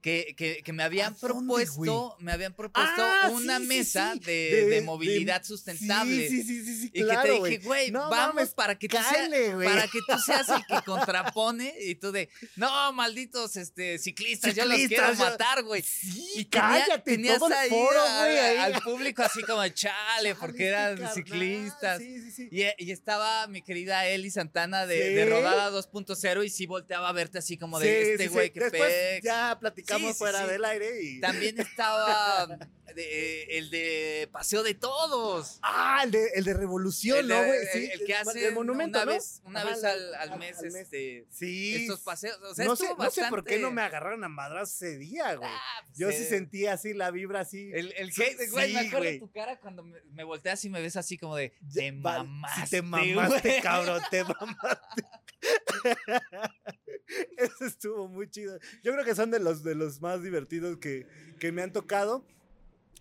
Que, 0.00 0.34
que, 0.34 0.62
que 0.64 0.72
me 0.72 0.82
habían 0.82 1.12
¿A 1.12 1.16
dónde, 1.18 1.26
propuesto, 1.66 2.16
me 2.20 2.32
habían 2.32 2.54
propuesto 2.54 3.02
Ah, 3.02 3.28
una 3.32 3.58
sí, 3.58 3.66
mesa 3.66 4.14
sí. 4.14 4.20
De, 4.20 4.32
De- 4.32 4.64
de 4.64 4.66
de- 4.76 4.80
movilidad 4.80 5.44
sustentable. 5.44 6.26
Sí, 6.28 6.42
sí, 6.42 6.42
sí, 6.42 6.64
sí, 6.64 6.80
sí, 6.82 6.90
y 6.94 7.02
claro, 7.02 7.34
que 7.34 7.40
te 7.40 7.48
dije, 7.56 7.66
güey, 7.66 7.90
No 7.90 8.08
vamos 8.08 8.34
mames, 8.36 8.54
para 8.54 8.78
que 8.78 8.88
tú 8.88 8.96
seas, 8.96 9.28
para 9.62 9.82
que 9.88 9.98
tú 10.08 10.18
seas 10.18 10.48
el 10.48 10.64
que 10.66 10.82
contrapone 10.86 11.74
y 11.82 11.96
tú 11.96 12.12
de, 12.12 12.30
no, 12.56 12.92
malditos 12.94 13.56
este, 13.56 13.98
ciclistas, 13.98 14.54
yo 14.54 14.64
los 14.64 14.76
quiero 14.76 14.88
Ciclistas, 14.88 15.18
yo- 15.18 15.24
matar, 15.24 15.62
güey. 15.64 15.82
Sí, 15.82 16.26
Y 16.36 16.44
tenía- 16.46 16.68
cállate, 16.68 16.98
tenías 17.02 17.38
todo 17.38 17.54
ahí 17.54 17.68
foro, 17.68 18.00
a- 18.00 18.18
güey, 18.24 18.38
ahí. 18.38 18.56
al 18.72 18.80
público 18.82 19.22
así 19.22 19.42
como, 19.42 19.66
chale, 19.68 19.90
Chale, 20.00 20.34
porque 20.36 20.66
eran 20.66 20.92
carnal, 20.96 21.14
ciclistas. 21.14 21.98
Sí, 21.98 22.20
sí, 22.22 22.30
sí. 22.30 22.48
Y, 22.50 22.84
y 22.86 22.90
estaba 22.90 23.46
mi 23.48 23.60
querida 23.62 24.06
Eli 24.06 24.30
Santana 24.30 24.86
de, 24.86 25.10
de 25.10 25.26
Rodada 25.26 25.70
2.0 25.70 26.44
y 26.44 26.48
sí 26.48 26.64
volteaba 26.66 27.08
a 27.08 27.12
verte 27.12 27.38
así 27.38 27.58
como 27.58 27.78
de 27.78 28.12
este 28.12 28.28
güey 28.28 28.50
que 28.50 28.60
pex. 28.70 29.24
ya 29.24 29.58
platicamos 29.60 29.89
Sí, 29.98 30.14
fuera 30.14 30.46
del 30.46 30.64
aire 30.64 31.02
y... 31.02 31.20
También 31.20 31.58
estaba 31.60 32.46
de- 32.94 33.44
el 33.58 33.70
de 33.70 34.28
Paseo 34.32 34.62
de 34.64 34.74
Todos. 34.74 35.58
Ah, 35.62 36.00
el 36.04 36.10
de, 36.10 36.26
el 36.34 36.44
de 36.44 36.54
Revolución, 36.54 37.18
el, 37.18 37.28
de- 37.28 37.34
¿no, 37.34 37.44
güey? 37.46 37.58
el- 37.60 37.68
Sí, 37.68 37.90
el 37.92 38.04
que 38.04 38.14
hace 38.16 38.48
el 38.48 38.54
monumento, 38.54 38.98
una 38.98 39.04
¿no? 39.06 39.12
vez, 39.12 39.40
una 39.44 39.60
Ajá, 39.60 39.70
vez 39.70 39.84
al, 39.84 40.14
al 40.16 40.30
al- 40.32 40.38
mes, 40.40 40.58
al 40.58 40.74
este, 40.74 41.26
Sí. 41.30 41.76
estos 41.82 42.00
paseos. 42.00 42.36
O 42.42 42.54
sea, 42.54 42.64
no, 42.64 42.74
sé, 42.76 42.88
no 42.98 43.10
sé 43.10 43.22
por 43.30 43.44
qué 43.44 43.58
no 43.58 43.70
me 43.70 43.82
agarraron 43.82 44.24
a 44.24 44.28
madras 44.28 44.74
ese 44.74 44.98
día, 44.98 45.34
güey. 45.36 45.48
Ah, 45.50 45.82
pues, 45.86 45.98
Yo 45.98 46.10
sí 46.10 46.24
sentía 46.24 46.72
así 46.72 46.92
la 46.92 47.10
vibra 47.12 47.40
así. 47.40 47.70
El, 47.72 47.92
el 47.96 48.12
Sí, 48.12 48.22
hate, 48.22 48.50
güey, 48.50 48.72
me 48.74 48.80
acuerdo 48.80 48.98
güey. 49.06 49.18
tu 49.20 49.30
cara 49.30 49.60
cuando 49.60 49.84
me, 49.84 50.00
me 50.12 50.24
volteas 50.24 50.64
y 50.64 50.70
me 50.70 50.80
ves 50.80 50.96
así 50.96 51.16
como 51.16 51.36
de, 51.36 51.54
te 51.72 51.92
mamaste, 51.92 52.70
te 52.78 52.82
mamaste, 52.82 53.48
güey". 53.50 53.60
cabrón, 53.62 54.02
te 54.10 54.24
mamaste. 54.24 55.04
Eso 57.36 57.64
estuvo 57.64 58.08
muy 58.08 58.28
chido. 58.30 58.58
Yo 58.82 58.92
creo 58.92 59.04
que 59.04 59.14
son 59.14 59.30
de 59.30 59.40
los, 59.40 59.62
de 59.62 59.74
los 59.74 60.00
más 60.00 60.22
divertidos 60.22 60.78
que, 60.78 61.06
que 61.38 61.52
me 61.52 61.62
han 61.62 61.72
tocado. 61.72 62.24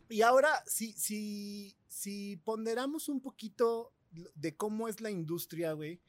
Y 0.09 0.21
ahora, 0.21 0.63
si, 0.65 0.93
si, 0.93 1.75
si 1.87 2.37
ponderamos 2.37 3.09
un 3.09 3.21
poquito 3.21 3.93
de 4.35 4.55
cómo 4.55 4.87
es 4.87 5.01
la 5.01 5.11
industria, 5.11 5.73
güey, 5.73 6.01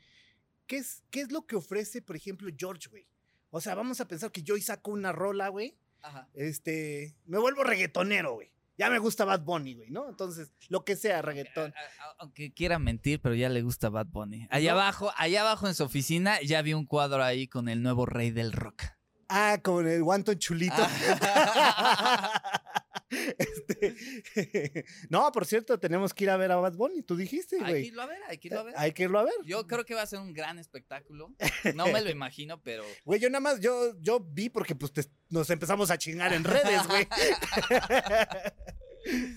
¿qué 0.66 0.78
es, 0.78 1.02
¿qué 1.10 1.20
es 1.20 1.32
lo 1.32 1.46
que 1.46 1.56
ofrece, 1.56 2.00
por 2.00 2.16
ejemplo, 2.16 2.50
George, 2.56 2.88
güey? 2.88 3.06
O 3.50 3.60
sea, 3.60 3.74
vamos 3.74 4.00
a 4.00 4.08
pensar 4.08 4.32
que 4.32 4.42
yo 4.42 4.54
hoy 4.54 4.62
saco 4.62 4.92
una 4.92 5.12
rola, 5.12 5.48
güey. 5.48 5.76
Ajá. 6.02 6.28
Este, 6.32 7.14
me 7.26 7.38
vuelvo 7.38 7.64
reggaetonero, 7.64 8.34
güey. 8.34 8.50
Ya 8.80 8.88
me 8.88 8.98
gusta 8.98 9.26
Bad 9.26 9.42
Bunny, 9.42 9.74
güey, 9.74 9.90
¿no? 9.90 10.08
Entonces, 10.08 10.52
lo 10.70 10.86
que 10.86 10.96
sea, 10.96 11.20
reggaetón. 11.20 11.74
Aunque 12.18 12.50
quiera 12.54 12.78
mentir, 12.78 13.20
pero 13.20 13.34
ya 13.34 13.50
le 13.50 13.60
gusta 13.60 13.90
Bad 13.90 14.06
Bunny. 14.06 14.46
Allá 14.50 14.72
No. 14.72 14.80
abajo, 14.80 15.12
allá 15.18 15.42
abajo 15.42 15.68
en 15.68 15.74
su 15.74 15.84
oficina, 15.84 16.40
ya 16.40 16.62
vi 16.62 16.72
un 16.72 16.86
cuadro 16.86 17.22
ahí 17.22 17.46
con 17.46 17.68
el 17.68 17.82
nuevo 17.82 18.06
rey 18.06 18.30
del 18.30 18.52
rock. 18.52 18.84
Ah, 19.28 19.58
con 19.62 19.86
el 19.86 20.02
guanto 20.02 20.32
chulito. 20.32 20.74
Ah. 20.78 22.42
Este, 23.10 24.84
no, 25.08 25.32
por 25.32 25.44
cierto, 25.44 25.80
tenemos 25.80 26.14
que 26.14 26.22
ir 26.24 26.30
a 26.30 26.36
ver 26.36 26.52
a 26.52 26.56
Bad 26.56 26.74
Bunny, 26.74 27.02
tú 27.02 27.16
dijiste, 27.16 27.56
hay 27.56 27.62
que 27.64 27.70
güey. 27.70 27.86
irlo 27.88 28.02
a 28.02 28.06
ver, 28.06 28.18
hay 28.28 28.38
que 28.38 28.46
irlo 28.48 28.60
a 28.60 28.62
ver. 28.62 28.74
Hay 28.76 28.92
que 28.92 29.02
irlo 29.02 29.18
a 29.18 29.24
ver. 29.24 29.34
Yo 29.44 29.66
creo 29.66 29.84
que 29.84 29.94
va 29.96 30.02
a 30.02 30.06
ser 30.06 30.20
un 30.20 30.32
gran 30.32 30.60
espectáculo. 30.60 31.34
No 31.74 31.86
me 31.88 32.02
lo 32.02 32.10
imagino, 32.10 32.60
pero. 32.62 32.84
Güey, 33.04 33.18
yo 33.18 33.28
nada 33.28 33.40
más, 33.40 33.58
yo, 33.58 33.98
yo 34.00 34.20
vi 34.20 34.48
porque 34.48 34.76
pues 34.76 34.92
te- 34.92 35.10
nos 35.28 35.50
empezamos 35.50 35.90
a 35.90 35.98
chingar 35.98 36.32
en 36.32 36.44
redes, 36.44 36.86
güey. 36.86 37.08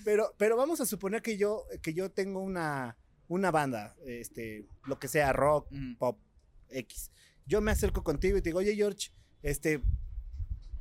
Pero, 0.06 0.34
pero 0.38 0.58
vamos 0.58 0.82
a 0.82 0.86
suponer 0.86 1.22
que 1.22 1.38
yo, 1.38 1.66
que 1.82 1.94
yo 1.94 2.12
tengo 2.12 2.42
una, 2.42 2.98
una 3.28 3.52
banda, 3.52 3.96
este, 4.06 4.66
lo 4.86 5.00
que 5.00 5.08
sea, 5.08 5.34
rock, 5.34 5.68
mm, 5.72 5.96
pop, 5.96 6.20
X. 6.70 7.12
Yo 7.46 7.62
me 7.62 7.72
acerco 7.72 8.04
contigo 8.04 8.38
y 8.38 8.42
te 8.42 8.50
digo, 8.50 8.60
oye, 8.60 8.76
George, 8.76 9.12
este, 9.42 9.82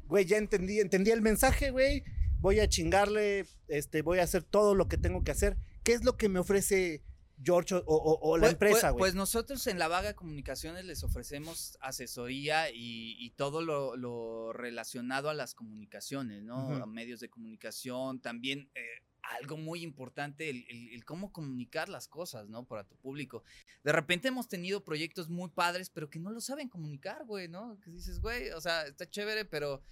güey, 0.06 0.24
ya 0.24 0.38
entendí, 0.38 0.80
entendí 0.80 1.10
el 1.10 1.22
mensaje, 1.22 1.70
güey. 1.70 2.04
Voy 2.38 2.60
a 2.60 2.68
chingarle, 2.68 3.46
este, 3.68 4.02
voy 4.02 4.18
a 4.18 4.24
hacer 4.24 4.42
todo 4.42 4.74
lo 4.74 4.88
que 4.88 4.98
tengo 4.98 5.22
que 5.22 5.30
hacer. 5.30 5.56
¿Qué 5.84 5.92
es 5.92 6.04
lo 6.04 6.16
que 6.16 6.28
me 6.28 6.38
ofrece 6.38 7.02
George 7.44 7.74
o, 7.74 7.82
o- 7.86 8.18
o 8.30 8.36
la 8.36 8.42
Pues- 8.42 8.52
empresa, 8.52 8.80
pues, 8.80 8.92
güey? 8.92 8.98
pues 9.00 9.14
nosotros 9.14 9.66
en 9.66 9.78
la 9.78 9.88
Vaga 9.88 10.14
Comunicaciones 10.14 10.84
les 10.84 11.02
ofrecemos 11.04 11.76
asesoría 11.80 12.70
y, 12.70 13.16
y 13.18 13.30
todo 13.30 13.62
lo, 13.62 13.96
lo 13.96 14.52
relacionado 14.52 15.28
a 15.30 15.34
las 15.34 15.54
comunicaciones, 15.54 16.42
¿no? 16.42 16.64
Ujú. 16.68 16.82
A 16.82 16.86
medios 16.86 17.20
de 17.20 17.28
comunicación, 17.28 18.20
también 18.20 18.70
eh, 18.74 18.80
algo 19.22 19.56
muy 19.56 19.82
importante, 19.82 20.50
el, 20.50 20.64
el- 20.68 20.88
el 20.94 21.04
cómo 21.04 21.32
comunicar 21.32 21.88
las 21.88 22.08
cosas, 22.08 22.48
¿no? 22.48 22.64
Para 22.64 22.84
tu 22.84 22.96
público. 22.96 23.44
De 23.84 23.92
repente 23.92 24.28
hemos 24.28 24.48
tenido 24.48 24.82
proyectos 24.84 25.28
muy 25.28 25.48
padres, 25.48 25.90
pero 25.90 26.10
que 26.10 26.18
no 26.18 26.30
lo 26.30 26.40
saben 26.40 26.68
comunicar, 26.68 27.24
güey, 27.24 27.48
¿no? 27.48 27.78
Que 27.80 27.90
dices, 27.90 28.20
güey, 28.20 28.50
o 28.50 28.60
sea, 28.60 28.86
está 28.86 29.08
chévere, 29.08 29.44
pero 29.44 29.82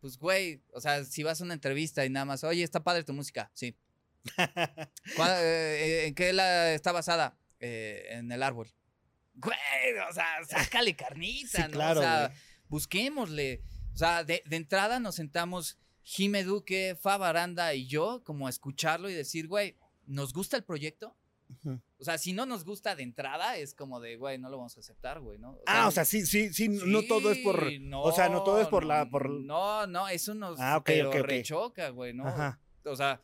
pues, 0.00 0.18
güey, 0.18 0.62
o 0.72 0.80
sea, 0.80 1.04
si 1.04 1.22
vas 1.22 1.40
a 1.40 1.44
una 1.44 1.54
entrevista 1.54 2.04
y 2.04 2.10
nada 2.10 2.24
más, 2.26 2.42
oye, 2.42 2.64
está 2.64 2.82
padre 2.82 3.04
tu 3.04 3.12
música, 3.12 3.50
sí. 3.54 3.76
¿Cuá- 5.16 5.42
eh, 5.42 6.06
¿En 6.06 6.14
qué 6.14 6.32
la 6.32 6.72
está 6.72 6.92
basada? 6.92 7.36
Eh, 7.60 8.06
en 8.10 8.30
el 8.32 8.42
árbol. 8.42 8.68
Güey, 9.34 9.56
o 10.08 10.12
sea, 10.12 10.26
sácale 10.48 10.94
carnita, 10.96 11.58
Sí, 11.58 11.62
¿no? 11.64 11.70
claro, 11.70 12.00
o 12.00 12.02
sea, 12.02 12.26
güey. 12.28 12.38
busquémosle. 12.68 13.62
O 13.94 13.96
sea, 13.96 14.24
de, 14.24 14.42
de 14.46 14.56
entrada 14.56 15.00
nos 15.00 15.14
sentamos 15.16 15.78
Jime 16.02 16.44
Duque, 16.44 16.96
Fab 17.00 17.22
Aranda 17.22 17.74
y 17.74 17.86
yo, 17.86 18.22
como 18.24 18.46
a 18.46 18.50
escucharlo 18.50 19.08
y 19.10 19.14
decir, 19.14 19.46
güey, 19.48 19.76
¿nos 20.06 20.32
gusta 20.32 20.56
el 20.56 20.64
proyecto? 20.64 21.16
O 21.98 22.04
sea, 22.04 22.16
si 22.16 22.32
no 22.32 22.46
nos 22.46 22.64
gusta 22.64 22.96
de 22.96 23.02
entrada, 23.02 23.58
es 23.58 23.74
como 23.74 24.00
de, 24.00 24.16
güey, 24.16 24.38
no 24.38 24.48
lo 24.48 24.56
vamos 24.56 24.74
a 24.78 24.80
aceptar, 24.80 25.20
güey, 25.20 25.38
¿no? 25.38 25.58
Ah, 25.66 25.86
o 25.86 25.90
sea, 25.90 26.06
sí, 26.06 26.24
sí, 26.24 26.50
sí, 26.52 26.68
no 26.70 27.02
todo 27.02 27.30
es 27.30 27.38
por. 27.38 27.68
sí, 27.68 27.90
o 27.94 28.10
sea, 28.10 28.30
no 28.30 28.42
todo 28.42 28.62
es 28.62 28.68
por 28.68 28.84
la. 28.84 29.04
no, 29.04 29.10
Por... 29.10 29.28
No, 29.30 29.86
no, 29.86 30.08
eso 30.08 30.34
nos 30.34 30.58
Ah, 30.58 30.78
ok, 30.78 30.84
pero 30.86 31.08
ok, 31.10 31.16
ok. 31.16 31.26
rechoca, 31.26 31.88
güey, 31.90 32.14
¿no? 32.14 32.26
Ajá. 32.26 32.58
O 32.86 32.96
sea, 32.96 33.20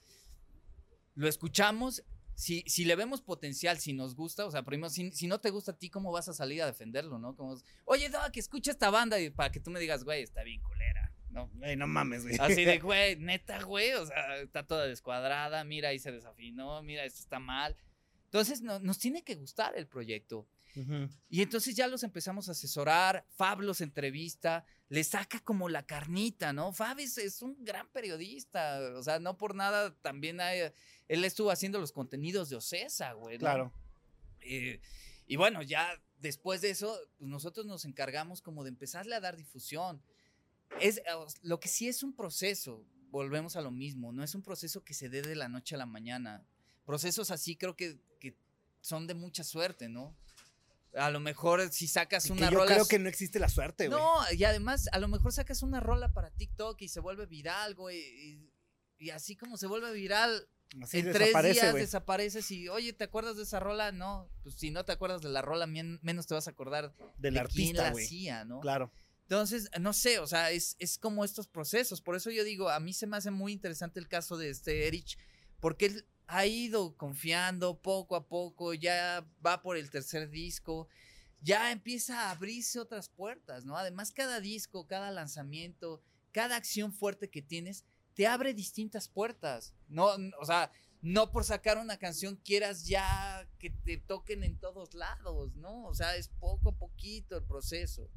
lo 1.19 1.29
escuchamos. 1.29 2.03
Si, 2.35 2.63
si 2.69 2.85
le 2.85 2.95
vemos 2.95 3.21
potencial, 3.21 3.79
si 3.81 3.93
nos 3.93 4.15
gusta, 4.15 4.47
o 4.47 4.51
sea, 4.53 4.63
primero, 4.63 4.89
si, 4.91 5.11
si 5.11 5.27
no 5.27 5.41
te 5.41 5.51
gusta 5.51 5.73
a 5.73 5.77
ti, 5.77 5.91
¿cómo 5.91 6.13
vas 6.13 6.29
a 6.29 6.33
salir 6.33 6.63
a 6.63 6.67
defenderlo, 6.67 7.19
no? 7.19 7.35
Como, 7.35 7.57
oye, 7.85 8.09
no, 8.11 8.21
que 8.33 8.39
escucha 8.39 8.71
esta 8.71 8.91
banda 8.91 9.19
y 9.19 9.31
para 9.31 9.51
que 9.51 9.59
tú 9.59 9.73
me 9.73 9.81
digas, 9.81 10.05
güey, 10.05 10.23
está 10.23 10.45
bien 10.45 10.63
culera, 10.63 11.13
¿no? 11.31 11.49
Güey, 11.55 11.75
no 11.75 11.89
mames, 11.89 12.23
güey. 12.23 12.37
Así 12.39 12.65
de, 12.65 12.79
güey, 12.79 13.17
neta, 13.17 13.61
güey, 13.65 13.93
o 13.95 14.07
sea, 14.07 14.37
está 14.37 14.65
toda 14.65 14.87
descuadrada, 14.87 15.65
mira, 15.65 15.89
ahí 15.89 15.99
se 15.99 16.13
desafinó, 16.13 16.81
mira, 16.85 17.05
esto 17.05 17.19
está 17.19 17.41
mal. 17.41 17.77
Entonces, 18.27 18.63
no- 18.63 18.79
nos 18.79 18.99
tiene 19.01 19.25
que 19.25 19.35
gustar 19.35 19.77
el 19.77 19.89
proyecto. 19.89 20.47
Ujú. 20.77 21.09
Y 21.29 21.43
entonces 21.43 21.75
ya 21.75 21.89
los 21.89 22.05
empezamos 22.05 22.49
a 22.49 22.53
asesorar, 22.53 23.25
Fab 23.31 23.63
los 23.63 23.81
entrevista, 23.81 24.65
le 24.91 25.03
saca 25.03 25.41
como 25.41 25.69
la 25.69 25.85
carnita, 25.87 26.53
¿no? 26.53 26.73
Fab 26.73 27.01
es, 27.01 27.19
es 27.19 27.43
un 27.43 27.57
gran 27.65 27.89
periodista, 27.89 28.79
o 28.95 29.03
sea, 29.03 29.19
no 29.19 29.37
por 29.37 29.57
nada 29.57 29.93
también 30.03 30.41
hay- 30.41 30.71
él 31.09 31.25
estuvo 31.25 31.51
haciendo 31.51 31.81
los 31.81 31.93
contenidos 31.93 32.51
de 32.51 32.57
Ocesa, 32.57 33.13
güey. 33.13 33.37
¿no? 33.37 33.41
Claro. 33.41 33.73
Eh, 34.41 34.81
y 35.27 35.37
bueno, 35.37 35.63
ya 35.63 35.91
después 36.21 36.61
de 36.61 36.71
eso, 36.71 36.99
pues 37.19 37.31
nosotros 37.31 37.67
nos 37.67 37.85
encargamos 37.85 38.43
como 38.43 38.63
de 38.63 38.71
empezarle 38.71 39.15
a 39.15 39.21
dar 39.21 39.37
difusión. 39.37 40.03
Es, 40.81 41.01
lo 41.43 41.61
que 41.61 41.69
sí 41.69 41.89
es 41.89 42.03
un 42.03 42.15
proceso, 42.15 42.85
volvemos 43.11 43.57
a 43.57 43.63
lo 43.63 43.71
mismo, 43.71 44.13
no 44.13 44.23
es 44.23 44.35
un 44.35 44.43
proceso 44.43 44.85
que 44.85 44.95
se 44.95 45.09
dé 45.09 45.23
de 45.23 45.35
la 45.35 45.49
noche 45.49 45.75
a 45.75 45.79
la 45.79 45.87
mañana. 45.87 46.47
Procesos 46.85 47.31
así 47.31 47.57
creo 47.57 47.75
que, 47.75 47.99
que 48.21 48.37
son 48.81 49.07
de 49.07 49.15
mucha 49.15 49.45
suerte, 49.45 49.89
¿no? 49.89 50.17
A 50.95 51.11
lo 51.11 51.21
mejor 51.21 51.71
si 51.71 51.87
sacas 51.87 52.25
Que 52.25 52.33
una 52.33 52.51
yo 52.51 52.59
rola... 52.59 52.73
creo 52.73 52.89
que 52.89 52.99
no 52.99 53.09
existe 53.09 53.39
la 53.39 53.49
suerte, 53.49 53.89
güey. 53.89 54.01
No, 54.01 54.33
y 54.33 54.45
además 54.45 54.89
a 54.93 54.99
lo 54.99 55.09
mejor 55.09 55.33
sacas 55.33 55.63
una 55.63 55.81
rola 55.81 56.13
para 56.13 56.31
TikTok 56.31 56.81
y 56.83 56.89
se 56.89 57.01
vuelve 57.01 57.27
viral, 57.27 57.75
güey. 57.75 57.99
Y, 57.99 58.51
y 58.99 59.11
así 59.11 59.37
como 59.37 59.57
se 59.59 59.67
vuelve 59.67 59.93
viral, 59.93 60.49
Así 60.83 60.99
en 60.99 61.13
tres 61.13 61.33
días 61.55 61.75
desapareces 61.75 62.51
y, 62.51 62.69
oye, 62.69 62.93
¿te 62.93 63.05
acuerdas 63.05 63.37
de 63.37 63.43
esa 63.45 63.59
rola? 63.59 63.91
No, 63.93 64.29
pues 64.43 64.57
si 64.57 64.71
no 64.71 64.85
te 64.85 64.93
acuerdas 64.93 65.23
de 65.23 65.31
la 65.31 65.41
rola, 65.43 65.67
men- 65.67 65.99
menos 66.03 66.27
te 66.27 66.35
vas 66.35 66.47
a 66.47 66.51
acordar 66.51 66.95
Del 67.17 67.35
de 67.35 67.41
quién 67.41 67.45
artista, 67.47 67.83
la 67.85 67.91
güey. 67.93 68.05
hacía, 68.05 68.45
¿no? 68.45 68.61
Claro. 68.61 68.93
Entonces, 69.23 69.71
no 69.81 69.93
sé, 69.93 70.19
o 70.19 70.27
sea, 70.27 70.51
es, 70.51 70.77
es 70.79 70.99
como 70.99 71.25
estos 71.25 71.49
procesos. 71.49 72.01
Por 72.01 72.17
eso 72.17 72.31
yo 72.31 72.45
digo, 72.45 72.69
a 72.71 72.81
mí 72.81 72.93
se 72.93 73.07
me 73.07 73.17
hace 73.17 73.31
muy 73.31 73.53
interesante 73.53 73.99
el 74.01 74.09
caso 74.09 74.37
de 74.37 74.51
este 74.51 74.87
Erich, 74.87 75.19
porque 75.61 75.87
él 75.87 76.07
ha 76.27 76.45
ido 76.47 76.97
confiando 76.97 77.81
poco 77.81 78.17
a 78.17 78.27
poco, 78.29 78.75
ya 78.75 79.27
va 79.45 79.63
por 79.63 79.77
el 79.79 79.91
tercer 79.91 80.29
disco, 80.31 80.89
ya 81.41 81.73
empieza 81.73 82.23
a 82.27 82.31
abrirse 82.33 82.79
otras 82.79 83.09
puertas, 83.09 83.65
¿no? 83.65 83.77
Además, 83.77 84.13
cada 84.13 84.41
disco, 84.41 84.87
cada 84.87 85.11
lanzamiento, 85.11 86.03
cada 86.33 86.57
acción 86.57 86.93
fuerte 86.93 87.31
que 87.31 87.41
tienes, 87.43 87.85
te 88.19 88.27
abre 88.27 88.53
distintas 88.53 89.09
puertas. 89.09 89.77
No, 89.89 90.09
o 90.41 90.45
sea, 90.45 90.73
no 91.03 91.31
por 91.31 91.45
sacar 91.45 91.79
una 91.79 91.99
canción 91.99 92.35
quieras 92.35 92.85
ya 92.85 93.49
que 93.61 93.71
te 93.71 93.97
toquen 93.97 94.43
en 94.43 94.59
todos 94.59 94.93
lados, 94.95 95.55
¿no? 95.55 95.85
O 95.85 95.95
sea, 95.95 96.17
es 96.17 96.27
poco 96.27 96.71
a 96.71 96.77
poquito 96.77 97.37
el 97.37 97.45
proceso. 97.45 98.11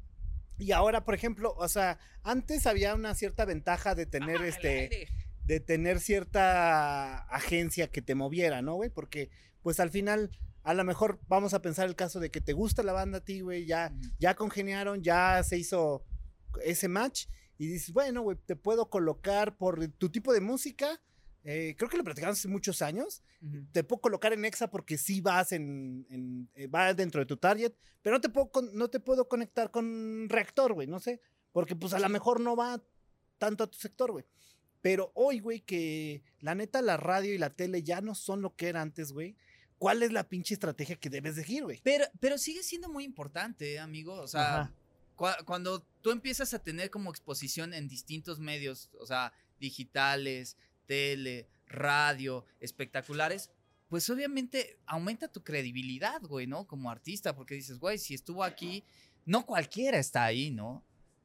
Y 0.58 0.72
ahora, 0.72 1.04
por 1.04 1.14
ejemplo, 1.14 1.54
o 1.56 1.68
sea, 1.68 2.00
antes 2.24 2.66
había 2.66 2.96
una 2.96 3.14
cierta 3.14 3.44
ventaja 3.44 3.94
de 3.94 4.06
tener 4.06 4.38
Ah, 4.42 4.48
este, 4.48 5.08
de 5.44 5.60
tener 5.60 6.00
cierta 6.00 7.18
agencia 7.28 7.86
que 7.86 8.02
te 8.02 8.16
moviera, 8.16 8.60
¿no, 8.60 8.74
güey? 8.74 8.90
Porque, 8.90 9.30
pues 9.62 9.78
al 9.78 9.90
final, 9.90 10.32
a 10.64 10.74
lo 10.74 10.82
mejor 10.82 11.20
vamos 11.28 11.54
a 11.54 11.62
pensar 11.62 11.86
el 11.86 11.94
caso 11.94 12.18
de 12.18 12.32
que 12.32 12.40
te 12.40 12.54
gusta 12.54 12.82
la 12.82 12.92
banda 12.92 13.18
a 13.18 13.24
ti, 13.24 13.40
güey, 13.40 13.66
ya, 13.66 13.92
ya 14.18 14.34
congeniaron, 14.34 15.00
ya 15.04 15.44
se 15.44 15.58
hizo 15.58 16.04
ese 16.64 16.88
match 16.88 17.26
y 17.58 17.66
dices, 17.68 17.92
bueno, 17.92 18.22
güey, 18.22 18.36
te 18.44 18.56
puedo 18.56 18.88
colocar 18.90 19.56
por 19.56 19.86
tu 19.88 20.10
tipo 20.10 20.32
de 20.32 20.40
música. 20.40 21.00
eh, 21.44 21.74
creo 21.76 21.90
que 21.90 21.96
lo 21.96 22.04
platicamos 22.04 22.38
hace 22.38 22.46
muchos 22.48 22.82
años. 22.82 23.22
Ujú. 23.40 23.66
Te 23.72 23.82
puedo 23.82 24.00
colocar 24.00 24.32
en 24.32 24.44
Exa 24.44 24.70
porque 24.70 24.96
sí 24.96 25.20
vas 25.20 25.50
en, 25.52 26.06
en- 26.08 26.48
eh, 26.54 26.68
va 26.68 26.94
dentro 26.94 27.20
de 27.20 27.26
tu 27.26 27.36
target, 27.36 27.72
pero 28.00 28.16
no 28.16 28.20
te 28.20 28.28
puedo, 28.28 28.50
no 28.72 28.88
te 28.88 29.00
puedo 29.00 29.28
conectar 29.28 29.70
con 29.72 30.28
reactor, 30.28 30.72
güey, 30.72 30.86
no 30.86 31.00
sé, 31.00 31.20
porque 31.52 31.74
pues 31.74 31.94
a 31.94 31.98
lo 31.98 32.08
mejor 32.08 32.40
no 32.40 32.54
va 32.56 32.80
tanto 33.38 33.64
a 33.64 33.66
tu 33.66 33.76
sector, 33.78 34.12
güey. 34.12 34.24
Pero 34.82 35.10
hoy, 35.14 35.40
güey, 35.40 35.60
que 35.60 36.22
la 36.40 36.54
neta 36.54 36.80
la 36.82 36.96
radio 36.96 37.32
y 37.34 37.38
la 37.38 37.50
tele 37.50 37.82
ya 37.82 38.00
no 38.00 38.14
son 38.14 38.40
lo 38.42 38.54
que 38.56 38.68
era 38.68 38.80
antes, 38.80 39.12
güey. 39.12 39.36
¿Cuál 39.78 40.04
es 40.04 40.12
la 40.12 40.28
pinche 40.28 40.54
estrategia 40.54 40.94
que 40.94 41.10
debes 41.10 41.34
seguir, 41.34 41.64
güey? 41.64 41.80
Pero, 41.82 42.04
pero 42.20 42.38
sigue 42.38 42.62
siendo 42.62 42.88
muy 42.88 43.02
importante, 43.04 43.74
¿eh, 43.74 43.78
amigo. 43.80 44.14
O 44.14 44.28
sea, 44.28 44.60
Ajá. 44.62 44.72
Cua- 45.22 45.44
cuando 45.44 45.82
tú 46.02 46.10
empiezas 46.10 46.52
a 46.54 46.58
tener 46.62 46.90
como 46.90 47.10
exposición 47.10 47.72
en 47.74 47.86
distintos 47.88 48.40
medios, 48.40 48.90
o 48.98 49.06
sea, 49.06 49.32
digitales, 49.60 50.56
tele, 50.86 51.48
radio, 51.66 52.44
espectaculares, 52.60 53.50
pues 53.88 54.08
obviamente 54.10 54.78
aumenta 54.86 55.28
tu 55.30 55.44
credibilidad, 55.44 56.20
güey, 56.22 56.46
¿no? 56.46 56.66
Como 56.66 56.90
artista, 56.90 57.36
porque 57.36 57.54
dices, 57.54 57.78
güey, 57.78 57.98
si 57.98 58.14
estuvo 58.14 58.42
aquí, 58.42 58.84
no 59.24 59.46
cualquiera 59.46 59.98
está 59.98 60.24
ahí, 60.24 60.50
¿no? 60.50 60.84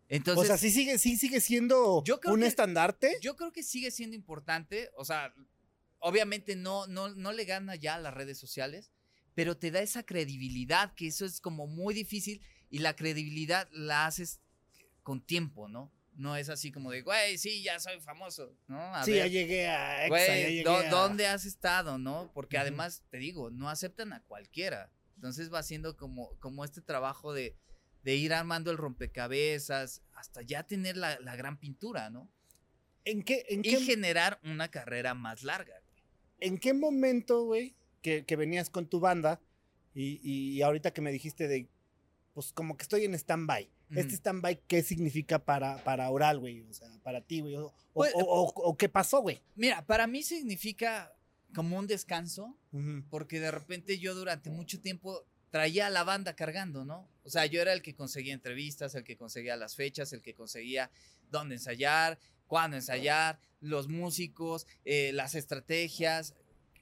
Entonces, 0.09 0.43
o 0.43 0.47
sea, 0.47 0.57
sí 0.57 0.69
sigue, 0.69 0.99
sí 0.99 1.17
sigue 1.17 1.41
siendo 1.41 2.03
Yo 2.03 2.19
creo 2.19 2.33
un 2.35 2.41
que- 2.41 2.47
estandarte. 2.47 3.17
yo 3.21 3.35
creo 3.35 3.51
que 3.51 3.63
sigue 3.63 3.89
siendo 3.91 4.15
importante, 4.15 4.89
o 4.95 5.03
sea, 5.05 5.33
obviamente 5.99 6.55
no, 6.55 6.85
no, 6.87 7.09
no 7.09 7.31
le 7.31 7.45
gana 7.45 7.75
ya 7.75 7.95
a 7.95 7.99
las 7.99 8.13
redes 8.13 8.37
sociales, 8.37 8.91
pero 9.33 9.57
te 9.57 9.71
da 9.71 9.81
esa 9.81 10.03
credibilidad, 10.03 10.93
que 10.93 11.07
eso 11.07 11.25
es 11.25 11.39
como 11.41 11.67
muy 11.67 11.93
difícil 11.93 12.41
y 12.69 12.79
la 12.79 12.95
credibilidad 12.95 13.67
la 13.71 14.05
haces 14.05 14.41
con 15.03 15.21
tiempo, 15.21 15.67
¿no? 15.67 15.91
No 16.15 16.35
es 16.35 16.49
así 16.49 16.71
como 16.71 16.89
de, 16.91 17.01
güey, 17.03 17.37
sí, 17.37 17.61
ya 17.61 17.79
soy 17.79 17.99
famoso, 18.01 18.55
¿no? 18.67 18.79
A 18.95 19.03
sí, 19.03 19.11
ver, 19.11 19.19
ya 19.19 19.27
llegué 19.27 19.67
a 19.67 20.05
Exa, 20.05 20.09
güey, 20.09 20.27
ya 20.27 20.49
llegué 20.49 20.63
¿dó- 20.63 20.75
a- 20.77 20.89
¿dónde 20.89 21.27
has 21.27 21.45
estado, 21.45 21.97
no? 21.99 22.31
Porque 22.33 22.57
además, 22.57 23.03
te 23.09 23.17
digo, 23.17 23.51
no 23.51 23.69
aceptan 23.69 24.13
a 24.13 24.23
cualquiera. 24.23 24.91
Entonces 25.15 25.53
va 25.53 25.61
siendo 25.63 25.95
como, 25.95 26.35
como 26.39 26.65
este 26.65 26.81
trabajo 26.81 27.33
de, 27.33 27.55
de 28.03 28.15
ir 28.15 28.33
armando 28.33 28.71
el 28.71 28.77
rompecabezas 28.77 30.01
hasta 30.13 30.41
ya 30.41 30.63
tener 30.63 30.97
la, 30.97 31.19
la 31.19 31.35
gran 31.35 31.57
pintura, 31.59 32.09
¿no? 32.09 32.29
¿En 33.05 33.23
qué, 33.23 33.45
en 33.49 33.59
y 33.59 33.69
qué, 33.69 33.79
generar 33.81 34.39
una 34.43 34.69
carrera 34.69 35.13
más 35.13 35.43
larga. 35.43 35.75
güey. 35.85 35.95
¿En 36.39 36.57
qué 36.57 36.73
momento, 36.73 37.45
güey, 37.45 37.75
que, 38.01 38.25
que 38.25 38.35
venías 38.35 38.69
con 38.69 38.87
tu 38.87 38.99
banda 38.99 39.39
y, 39.93 40.19
y 40.23 40.61
ahorita 40.61 40.91
que 40.91 41.01
me 41.01 41.11
dijiste 41.11 41.47
de, 41.47 41.69
pues 42.37 42.53
como 42.53 42.77
que 42.77 42.83
estoy 42.83 43.03
en 43.03 43.15
stand-by? 43.15 43.67
Este 43.89 44.13
stand-by, 44.15 44.61
¿qué 44.67 44.83
significa 44.83 45.43
para, 45.43 45.83
para 45.83 46.07
Oral, 46.11 46.37
güey? 46.37 46.61
O 46.61 46.71
sea, 46.71 46.87
para 47.01 47.19
ti, 47.21 47.39
güey. 47.41 47.55
O, 47.55 47.65
o- 47.65 47.73
Pues- 47.95 48.13
o- 48.13 48.19
o- 48.19 48.53
o 48.69 48.77
qué 48.77 48.89
pasó, 48.89 49.21
güey? 49.21 49.41
Mira, 49.55 49.83
para 49.87 50.05
mí 50.05 50.21
significa 50.21 51.11
como 51.55 51.79
un 51.79 51.87
descanso, 51.87 52.55
porque 53.09 53.39
de 53.39 53.49
repente 53.49 53.97
yo 53.97 54.13
durante 54.13 54.51
mucho 54.51 54.79
tiempo 54.79 55.25
traía 55.49 55.87
a 55.87 55.89
la 55.89 56.03
banda 56.03 56.35
cargando, 56.35 56.85
¿no? 56.85 57.09
O 57.23 57.29
sea, 57.31 57.47
yo 57.47 57.59
era 57.59 57.73
el 57.73 57.81
que 57.81 57.95
conseguía 57.95 58.35
entrevistas, 58.35 58.93
el 58.93 59.03
que 59.03 59.17
conseguía 59.17 59.55
las 59.57 59.75
fechas, 59.75 60.13
el 60.13 60.21
que 60.21 60.35
conseguía 60.35 60.91
dónde 61.31 61.55
ensayar, 61.55 62.19
cuándo 62.45 62.77
ensayar, 62.77 63.39
los 63.61 63.87
músicos, 63.87 64.67
eh, 64.85 65.11
las 65.11 65.33
estrategias, 65.33 66.35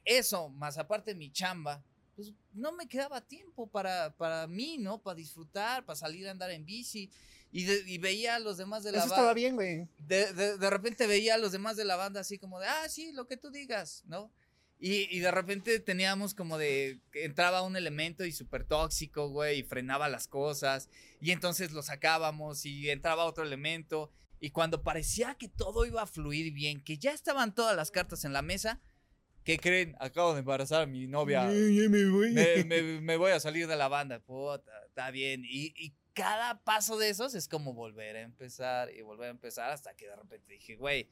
eso, 0.04 0.50
más 0.50 0.76
aparte 0.76 1.14
mi 1.14 1.30
chamba, 1.32 1.82
pues 2.16 2.32
no 2.52 2.72
me 2.72 2.88
quedaba 2.88 3.20
tiempo 3.20 3.68
para, 3.68 4.16
para 4.16 4.46
mí, 4.48 4.78
¿no? 4.78 5.00
Para 5.02 5.14
disfrutar, 5.14 5.84
para 5.84 5.96
salir 5.96 6.26
a 6.26 6.32
andar 6.32 6.50
en 6.50 6.64
bici. 6.64 7.10
Y, 7.52 7.64
de- 7.64 7.84
y 7.86 7.98
veía 7.98 8.34
a 8.34 8.38
los 8.40 8.56
demás 8.56 8.82
de 8.82 8.90
la 8.92 8.98
Eso 8.98 9.06
banda. 9.08 9.16
estaba 9.16 9.34
bien, 9.34 9.54
güey. 9.54 9.86
de, 9.98 10.32
de- 10.32 10.58
de 10.58 10.70
repente 10.70 11.06
veía 11.06 11.34
a 11.34 11.38
los 11.38 11.52
demás 11.52 11.76
de 11.76 11.84
la 11.84 11.94
banda 11.96 12.20
así 12.20 12.38
como 12.38 12.58
de, 12.58 12.66
ah, 12.66 12.88
sí, 12.88 13.12
lo 13.12 13.26
que 13.28 13.36
tú 13.36 13.50
digas, 13.50 14.02
¿no? 14.06 14.32
Y, 14.78 15.14
y 15.16 15.20
de 15.20 15.30
repente 15.30 15.78
teníamos 15.80 16.34
como 16.34 16.58
de, 16.58 17.00
entraba 17.14 17.62
un 17.62 17.76
elemento 17.76 18.24
y 18.26 18.32
súper 18.32 18.64
tóxico, 18.64 19.28
güey, 19.30 19.60
y 19.60 19.62
frenaba 19.62 20.08
las 20.08 20.26
cosas, 20.28 20.90
y 21.20 21.30
entonces 21.30 21.72
lo 21.72 21.82
sacábamos 21.82 22.66
y 22.66 22.90
entraba 22.90 23.24
otro 23.24 23.42
elemento, 23.44 24.10
y 24.38 24.50
cuando 24.50 24.82
parecía 24.82 25.34
que 25.36 25.48
todo 25.48 25.86
iba 25.86 26.02
a 26.02 26.06
fluir 26.06 26.52
bien, 26.52 26.82
que 26.84 26.98
ya 26.98 27.12
estaban 27.12 27.54
todas 27.54 27.74
las 27.74 27.90
cartas 27.90 28.24
en 28.24 28.34
la 28.34 28.42
mesa, 28.42 28.80
¿qué 29.46 29.56
creen? 29.58 29.96
Acabo 30.00 30.34
de 30.34 30.40
embarazar 30.40 30.82
a 30.82 30.86
mi 30.86 31.06
novia. 31.06 31.44
Me 31.44 32.04
voy. 32.10 32.32
Me, 32.32 32.64
me- 32.64 33.00
me 33.00 33.16
voy 33.16 33.30
a 33.30 33.40
salir 33.40 33.66
de 33.66 33.76
la 33.76 33.88
banda. 33.88 34.18
Puta, 34.20 34.70
está 34.86 35.10
bien. 35.10 35.42
Y, 35.44 35.72
y 35.76 35.94
cada 36.12 36.62
paso 36.64 36.98
de 36.98 37.08
esos 37.08 37.34
es 37.34 37.48
como 37.48 37.72
volver 37.72 38.16
a 38.16 38.20
empezar 38.22 38.90
y 38.92 39.00
volver 39.02 39.28
a 39.28 39.30
empezar 39.30 39.70
hasta 39.70 39.94
que 39.94 40.06
de 40.08 40.16
repente 40.16 40.52
dije, 40.52 40.76
güey, 40.76 41.08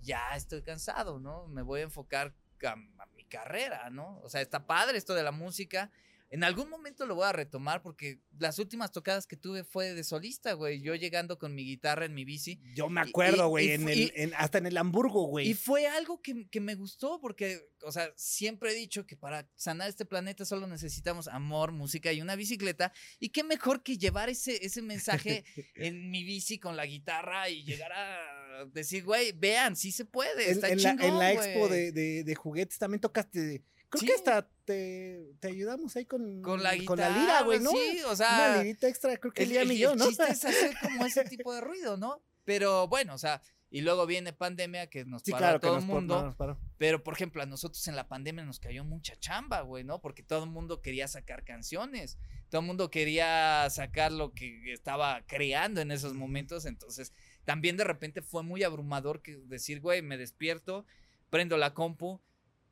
ya 0.00 0.30
estoy 0.36 0.62
cansado, 0.62 1.18
¿no? 1.18 1.48
Me 1.48 1.62
voy 1.62 1.80
a 1.80 1.84
enfocar 1.84 2.32
a, 2.64 2.70
a 2.72 3.06
mi 3.16 3.24
carrera, 3.24 3.90
¿no? 3.90 4.20
O 4.22 4.28
sea, 4.30 4.40
está 4.40 4.66
padre 4.66 4.96
esto 4.96 5.14
de 5.14 5.22
la 5.24 5.32
música. 5.32 5.90
En 6.30 6.44
algún 6.44 6.68
momento 6.68 7.06
lo 7.06 7.14
voy 7.14 7.24
a 7.26 7.32
retomar 7.32 7.80
porque 7.80 8.20
las 8.38 8.58
últimas 8.58 8.92
tocadas 8.92 9.26
que 9.26 9.36
tuve 9.38 9.64
fue 9.64 9.94
de 9.94 10.04
solista, 10.04 10.52
güey. 10.52 10.82
Yo 10.82 10.94
llegando 10.94 11.38
con 11.38 11.54
mi 11.54 11.64
guitarra 11.64 12.04
en 12.04 12.12
mi 12.12 12.26
bici. 12.26 12.60
Yo 12.74 12.90
me 12.90 13.00
acuerdo, 13.00 13.48
güey, 13.48 13.70
en 13.72 13.88
el, 13.88 14.12
en- 14.14 14.34
hasta 14.36 14.58
en 14.58 14.66
el 14.66 14.76
Hamburgo, 14.76 15.24
güey. 15.26 15.48
Y 15.48 15.54
fue 15.54 15.86
algo 15.86 16.20
que, 16.20 16.46
que 16.50 16.60
me 16.60 16.74
gustó 16.74 17.18
porque, 17.20 17.60
o 17.82 17.92
sea, 17.92 18.12
siempre 18.16 18.72
he 18.72 18.74
dicho 18.74 19.06
que 19.06 19.16
para 19.16 19.48
sanar 19.56 19.88
este 19.88 20.04
planeta 20.04 20.44
solo 20.44 20.66
necesitamos 20.66 21.28
amor, 21.28 21.72
música 21.72 22.12
y 22.12 22.20
una 22.20 22.36
bicicleta. 22.36 22.92
Y 23.18 23.30
qué 23.30 23.42
mejor 23.42 23.82
que 23.82 23.96
llevar 23.96 24.28
ese, 24.28 24.64
ese 24.66 24.82
mensaje 24.82 25.44
en 25.76 26.10
mi 26.10 26.24
bici 26.24 26.58
con 26.58 26.76
la 26.76 26.84
guitarra 26.84 27.48
y 27.48 27.64
llegar 27.64 27.92
a 27.92 28.66
decir, 28.72 29.02
güey, 29.04 29.32
vean, 29.32 29.76
sí 29.76 29.92
se 29.92 30.04
puede. 30.04 30.50
Está 30.50 30.66
en 30.68 30.74
en 30.74 30.78
chingón, 30.98 31.18
la 31.18 31.32
expo 31.32 31.68
güey". 31.68 31.70
de, 31.70 31.92
de- 31.92 32.24
de 32.24 32.34
juguetes 32.34 32.76
también 32.78 33.00
tocaste. 33.00 33.62
Creo 33.88 34.00
Sí. 34.00 34.06
que 34.06 34.12
hasta 34.12 34.50
te, 34.68 35.32
te 35.40 35.48
ayudamos 35.48 35.96
ahí 35.96 36.04
con, 36.04 36.42
Con 36.42 36.62
la 36.62 36.74
guitarra. 36.74 36.86
con 36.86 36.98
la 36.98 37.08
lira, 37.10 37.42
güey, 37.42 37.58
¿no? 37.60 37.70
Sí, 37.70 38.00
o 38.06 38.12
Una 38.12 38.58
lirita 38.62 38.86
extra, 38.86 39.16
creo 39.16 39.32
que 39.32 39.44
El, 39.44 39.56
el- 39.56 39.78
yo, 39.78 39.92
el 39.92 39.98
¿no? 39.98 40.06
chiste 40.06 40.24
es 40.28 40.44
hacer 40.44 40.74
como 40.82 41.06
ese 41.06 41.24
tipo 41.24 41.54
de 41.54 41.62
ruido, 41.62 41.96
¿no? 41.96 42.20
Pero 42.44 42.86
bueno, 42.86 43.14
o 43.14 43.18
sea, 43.18 43.40
y 43.70 43.80
luego 43.80 44.04
viene 44.06 44.32
pandemia 44.34 44.88
que 44.88 45.04
nos 45.06 45.22
Sí, 45.22 45.30
paró 45.30 45.40
claro, 45.40 45.56
a 45.56 45.60
que 45.60 45.66
todo 45.66 45.78
el 45.78 45.86
por- 45.86 45.94
mundo. 45.94 46.22
nos 46.22 46.34
paró. 46.36 46.58
Pero, 46.76 47.02
por 47.02 47.14
ejemplo, 47.14 47.42
a 47.42 47.46
nosotros 47.46 47.86
en 47.88 47.96
la 47.96 48.06
pandemia 48.08 48.44
nos 48.44 48.60
cayó 48.60 48.84
mucha 48.84 49.16
chamba, 49.18 49.62
güey, 49.62 49.84
¿no? 49.84 50.00
Porque 50.02 50.22
todo 50.22 50.44
el 50.44 50.50
mundo 50.50 50.80
quería 50.82 51.08
sacar 51.08 51.44
canciones. 51.44 52.18
Todo 52.50 52.60
el 52.60 52.66
mundo 52.66 52.90
quería 52.90 53.68
sacar 53.70 54.12
lo 54.12 54.32
que 54.32 54.72
estaba 54.72 55.22
creando 55.26 55.80
en 55.80 55.90
esos 55.90 56.12
momentos. 56.14 56.64
Entonces, 56.66 57.12
también 57.44 57.76
de 57.76 57.84
repente 57.84 58.22
fue 58.22 58.42
muy 58.42 58.62
abrumador 58.62 59.22
que 59.22 59.36
decir, 59.36 59.80
güey, 59.80 60.02
me 60.02 60.16
despierto, 60.18 60.84
prendo 61.30 61.56
la 61.58 61.74
compu, 61.74 62.20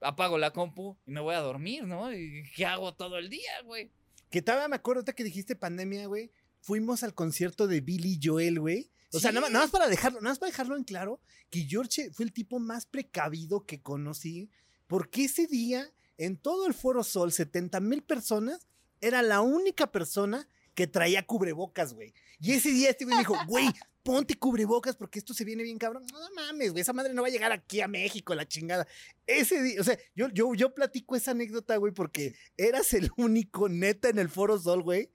apago 0.01 0.38
la 0.38 0.53
compu 0.53 0.97
y 1.07 1.11
me 1.12 1.20
voy 1.20 1.34
a 1.34 1.40
dormir, 1.40 1.84
¿no? 1.84 2.12
¿Y 2.12 2.44
qué 2.55 2.66
hago 2.66 2.94
todo 2.94 3.18
el 3.18 3.28
día, 3.30 3.62
güey? 3.64 3.90
Que 4.30 4.42
todavía 4.42 4.68
me 4.68 4.76
acuerdo 4.76 5.05
que 5.05 5.24
dijiste 5.24 5.57
pandemia, 5.57 6.07
güey. 6.07 6.30
Fuimos 6.61 7.03
al 7.03 7.14
concierto 7.14 7.66
de 7.66 7.80
Billy 7.80 8.18
Joel, 8.22 8.61
güey. 8.61 8.90
O 9.12 9.20
sea, 9.20 9.30
Sí. 9.30 9.34
nada, 9.34 9.42
más- 9.47 9.53
nada 9.53 9.64
más 9.66 9.70
para 9.70 9.88
dejarlo, 9.88 10.20
nada 10.20 10.30
más 10.32 10.38
para 10.38 10.51
dejarlo 10.51 10.76
en 10.76 10.84
claro, 10.84 11.20
que 11.49 11.61
George 11.64 12.11
fue 12.12 12.24
el 12.24 12.32
tipo 12.32 12.59
más 12.59 12.86
precavido 12.86 13.64
que 13.64 13.80
conocí, 13.80 14.51
porque 14.88 15.24
ese 15.24 15.47
día, 15.47 15.92
en 16.18 16.36
todo 16.36 16.66
el 16.66 16.74
Foro 16.74 17.05
Sol, 17.05 17.30
70 17.32 17.78
mil 17.80 18.03
personas, 18.03 18.66
era 19.01 19.22
la 19.22 19.40
única 19.42 19.92
persona 19.92 20.49
que 20.74 20.86
traía 20.86 21.24
cubrebocas, 21.24 21.94
güey. 21.94 22.12
Y 22.40 22.53
ese 22.53 22.70
día 22.72 22.90
este 22.90 23.05
güey 23.05 23.14
me 23.16 23.20
dijo, 23.22 23.36
güey, 23.47 23.66
ponte 24.07 24.38
cubrebocas 24.38 24.96
porque 24.96 25.18
esto 25.18 25.34
se 25.34 25.44
viene 25.44 25.62
bien 25.62 25.76
cabrón. 25.78 26.04
No, 26.12 26.18
mames, 26.34 26.70
güey, 26.72 26.80
esa 26.82 26.92
madre 26.92 27.12
no 27.12 27.22
va 27.22 27.28
a 27.28 27.30
llegar 27.30 27.52
aquí 27.52 27.80
a 27.80 27.88
México, 27.88 28.34
la 28.34 28.46
chingada. 28.48 28.86
Ese 29.26 29.62
día, 29.62 29.80
o 29.80 29.84
sea, 29.84 29.98
yo, 30.14 30.28
yo, 30.30 30.54
yo 30.54 30.72
platico 30.74 31.16
esa 31.16 31.32
anécdota, 31.32 31.76
güey, 31.76 31.92
porque 31.92 32.34
eras 32.57 32.94
el 32.94 33.11
único 33.18 33.68
neta 33.68 34.09
en 34.09 34.18
el 34.18 34.28
Foro 34.28 34.59
Sol, 34.59 34.82
güey. 34.82 35.11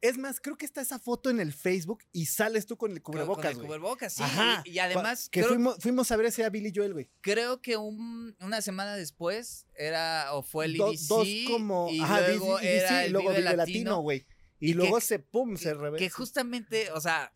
Es 0.00 0.16
más, 0.16 0.38
creo 0.40 0.56
que 0.56 0.64
está 0.64 0.80
esa 0.80 1.00
foto 1.00 1.28
en 1.28 1.40
el 1.40 1.52
Facebook 1.52 2.04
y 2.12 2.26
sales 2.26 2.66
tú 2.66 2.76
con 2.76 2.92
el 2.92 3.02
cubrebocas, 3.02 3.46
Con 3.46 3.50
el 3.50 3.56
güey. 3.56 3.66
cubrebocas, 3.66 4.12
sí. 4.12 4.22
Ajá. 4.22 4.62
Y, 4.64 4.70
y 4.70 4.78
además, 4.78 5.28
Que 5.28 5.40
creo, 5.40 5.48
fuimos, 5.54 5.76
fuimos 5.80 6.10
a 6.12 6.16
ver 6.16 6.26
ese 6.26 6.44
a 6.44 6.50
Billy 6.50 6.72
Joel, 6.72 6.92
güey. 6.92 7.10
creo 7.20 7.60
que 7.60 7.76
un- 7.76 8.36
una 8.40 8.62
semana 8.62 8.94
después 8.94 9.66
era, 9.74 10.34
o 10.34 10.42
fue 10.42 10.66
el 10.66 10.76
Do- 10.76 10.92
IDC. 10.92 11.08
dos 11.08 11.28
como. 11.48 11.88
y 11.90 11.98
ajá, 12.00 12.20
luego 12.28 12.58
DC, 12.58 12.76
era 12.76 13.02
y 13.02 13.06
el 13.06 13.12
luego 13.12 13.30
Vive 13.30 13.56
Latino. 13.56 14.00
Güey. 14.00 14.24
Y, 14.60 14.66
y 14.66 14.68
que- 14.70 14.74
luego 14.76 15.00
se, 15.00 15.18
pum, 15.18 15.56
se 15.56 15.74
reversa. 15.74 15.98
Que 16.04 16.10
justamente, 16.10 16.92
o 16.92 17.00
sea, 17.00 17.32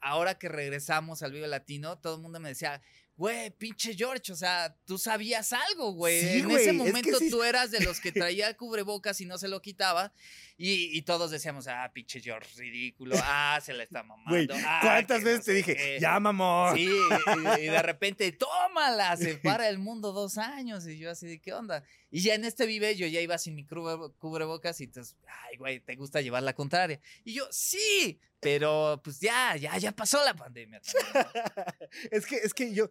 ahora 0.00 0.38
que 0.38 0.48
regresamos 0.48 1.22
al 1.22 1.32
Vive 1.32 1.46
Latino, 1.48 1.98
todo 1.98 2.16
el 2.16 2.22
mundo 2.22 2.40
me 2.40 2.50
decía, 2.50 2.80
güey, 3.16 3.50
pinche 3.50 3.94
George, 3.94 4.30
o 4.30 4.36
sea, 4.36 4.76
tú 4.84 4.98
sabías 4.98 5.52
algo, 5.54 5.92
güey. 5.92 6.20
Sí, 6.20 6.38
en 6.40 6.44
güey, 6.44 6.56
ese 6.56 6.64
es 6.64 6.70
que 6.72 6.72
momento 6.74 7.18
sí- 7.18 7.30
tú 7.30 7.42
eras 7.42 7.70
de 7.70 7.80
los 7.80 7.98
que 8.00 8.12
traía 8.12 8.48
el 8.48 8.56
cubrebocas 8.56 9.20
y 9.22 9.24
no 9.26 9.38
se 9.38 9.48
lo 9.48 9.62
quitaba. 9.62 10.12
Y, 10.58 10.96
y 10.96 11.02
todos 11.02 11.30
decíamos, 11.30 11.66
ah, 11.68 11.90
pinche 11.94 12.20
George, 12.20 12.48
ridículo. 12.56 13.16
Ah, 13.22 13.58
se 13.62 13.72
la 13.72 13.82
está 13.84 14.02
mamando. 14.04 14.30
Güey, 14.54 14.64
ah, 14.66 14.80
¿cuántas 14.82 15.22
veces 15.24 15.38
no 15.40 15.44
te 15.44 15.52
dije, 15.52 15.76
qué". 15.76 15.98
ya, 16.00 16.20
mamón? 16.20 16.76
Sí, 16.76 16.88
y, 16.88 17.60
y 17.62 17.66
de 17.68 17.82
repente, 17.82 18.30
tómala, 18.32 19.16
se 19.16 19.36
para 19.36 19.68
el 19.68 19.78
mundo 19.78 20.12
dos 20.12 20.36
años. 20.38 20.86
Y 20.86 20.98
yo 20.98 21.10
así 21.10 21.26
de, 21.26 21.40
¿qué 21.40 21.52
onda? 21.54 21.82
Y 22.16 22.22
ya 22.22 22.34
en 22.34 22.46
este 22.46 22.64
vive 22.64 22.96
yo 22.96 23.06
ya 23.06 23.20
iba 23.20 23.36
sin 23.36 23.54
mi 23.54 23.66
cubre- 23.66 24.10
cubrebocas 24.16 24.80
y 24.80 24.84
entonces, 24.84 25.16
ay, 25.44 25.58
güey, 25.58 25.80
¿te 25.80 25.96
gusta 25.96 26.22
llevar 26.22 26.42
la 26.44 26.54
contraria? 26.54 26.98
Y 27.24 27.34
yo, 27.34 27.46
sí, 27.50 28.18
pero 28.40 29.02
pues 29.04 29.20
ya, 29.20 29.54
ya, 29.56 29.76
ya 29.76 29.92
pasó 29.92 30.24
la 30.24 30.32
pandemia. 30.32 30.80
es 32.10 32.24
que, 32.24 32.36
es 32.36 32.54
que 32.54 32.72
yo, 32.72 32.90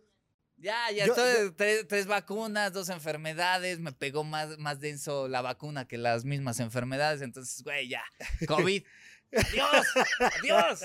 Ya, 0.58 0.92
ya 0.92 1.08
Yo- 1.08 1.16
estoy, 1.16 1.52
tres, 1.56 1.88
tres 1.88 2.06
vacunas, 2.06 2.72
dos 2.72 2.90
enfermedades, 2.90 3.80
me 3.80 3.92
pegó 3.94 4.24
más, 4.24 4.60
más 4.60 4.80
denso 4.80 5.28
la 5.28 5.42
vacuna 5.42 5.88
que 5.88 5.98
las 5.98 6.24
mismas 6.24 6.60
enfermedades, 6.60 7.24
entonces, 7.24 7.64
güey, 7.64 7.88
ya, 7.90 8.04
COVID. 8.48 8.84
Adiós, 9.36 9.88
adiós. 10.20 10.80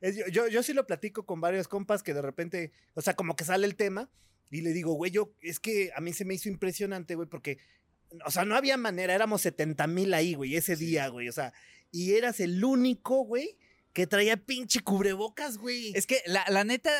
yo, 0.32 0.48
yo 0.48 0.62
sí 0.62 0.72
lo 0.72 0.86
platico 0.86 1.26
con 1.26 1.42
varios 1.42 1.68
compas 1.68 2.02
que 2.02 2.14
de 2.14 2.22
repente, 2.22 2.72
o 2.94 3.02
sea, 3.02 3.14
como 3.14 3.36
que 3.36 3.44
sale 3.44 3.66
el 3.66 3.76
tema 3.76 4.08
y 4.52 4.60
le 4.60 4.72
digo, 4.72 4.92
güey, 4.92 5.10
yo, 5.10 5.34
es 5.40 5.58
que 5.58 5.90
a 5.96 6.00
mí 6.00 6.12
se 6.12 6.26
me 6.26 6.34
hizo 6.34 6.48
impresionante, 6.48 7.14
güey, 7.14 7.26
porque, 7.28 7.58
o 8.26 8.30
sea, 8.30 8.44
no 8.44 8.54
había 8.54 8.76
manera, 8.76 9.14
éramos 9.14 9.40
70 9.40 9.86
mil 9.86 10.12
ahí, 10.12 10.34
güey, 10.34 10.56
ese 10.56 10.76
día, 10.76 11.08
güey, 11.08 11.28
o 11.28 11.32
sea, 11.32 11.54
y 11.90 12.12
eras 12.12 12.38
el 12.38 12.62
único, 12.62 13.24
güey, 13.24 13.56
que 13.94 14.06
traía 14.06 14.36
pinche 14.36 14.80
cubrebocas, 14.80 15.56
güey. 15.56 15.92
Es 15.94 16.06
que 16.06 16.22
la, 16.26 16.44
la 16.48 16.64
neta, 16.64 16.90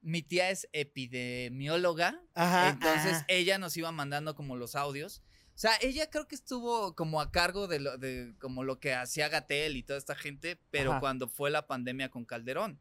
mi 0.00 0.22
tía 0.22 0.50
es 0.50 0.68
epidemióloga, 0.72 2.22
Ajá. 2.34 2.70
entonces 2.70 3.12
ajá. 3.14 3.24
ella 3.28 3.58
nos 3.58 3.76
iba 3.76 3.90
mandando 3.90 4.36
como 4.36 4.56
los 4.56 4.76
audios. 4.76 5.22
O 5.54 5.58
sea, 5.58 5.72
ella 5.80 6.08
creo 6.08 6.28
que 6.28 6.34
estuvo 6.34 6.94
como 6.94 7.20
a 7.20 7.30
cargo 7.30 7.66
de, 7.66 7.80
lo, 7.80 7.98
de 7.98 8.34
como 8.38 8.64
lo 8.64 8.80
que 8.80 8.94
hacía 8.94 9.28
Gatel 9.28 9.76
y 9.76 9.82
toda 9.82 9.98
esta 9.98 10.14
gente, 10.14 10.58
pero 10.70 10.92
Ajá. 10.92 11.00
cuando 11.00 11.28
fue 11.28 11.50
la 11.50 11.66
pandemia 11.66 12.10
con 12.10 12.24
Calderón. 12.24 12.80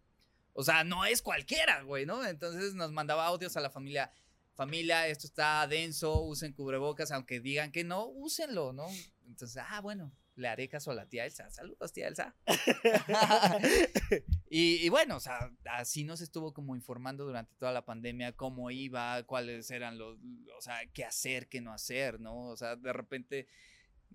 O 0.54 0.64
sea, 0.64 0.84
no 0.84 1.06
es 1.06 1.22
cualquiera, 1.22 1.82
güey, 1.84 2.06
¿no? 2.06 2.26
Entonces 2.26 2.74
nos 2.74 2.92
mandaba 2.92 3.26
audios 3.26 3.56
a 3.58 3.62
la 3.62 3.70
familia. 3.70 4.12
Familia, 4.54 5.08
esto 5.08 5.28
está 5.28 5.66
denso, 5.66 6.22
usen 6.22 6.54
cubrebocas, 6.54 7.12
aunque 7.12 7.40
digan 7.40 7.72
que 7.72 7.84
no, 7.84 8.06
úsenlo, 8.06 8.74
¿no? 8.74 8.86
Entonces, 9.26 9.64
ah, 9.66 9.80
bueno, 9.80 10.12
le 10.36 10.48
haré 10.48 10.68
caso 10.68 10.92
a 10.92 10.94
la 10.94 11.08
tía 11.08 11.26
Elsa. 11.26 11.50
Saludos, 11.50 11.94
tía 11.94 12.08
Elsa. 12.08 12.36
y, 14.50 14.86
y 14.86 14.90
bueno, 14.90 15.16
o 15.16 15.20
sea, 15.20 15.52
así 15.66 16.04
nos 16.04 16.22
estuvo 16.22 16.54
como 16.54 16.76
informando 16.76 17.26
durante 17.26 17.56
toda 17.56 17.72
la 17.72 17.86
pandemia 17.86 18.34
cómo 18.34 18.70
iba, 18.72 19.24
cuáles 19.24 19.72
eran 19.72 19.98
los, 19.98 20.20
o 20.58 20.62
sea, 20.62 20.80
qué 20.94 21.06
hacer, 21.06 21.48
qué 21.48 21.62
no 21.62 21.74
hacer, 21.74 22.20
¿no? 22.20 22.50
O 22.50 22.58
sea, 22.58 22.76
de 22.76 22.94
repente 22.94 23.48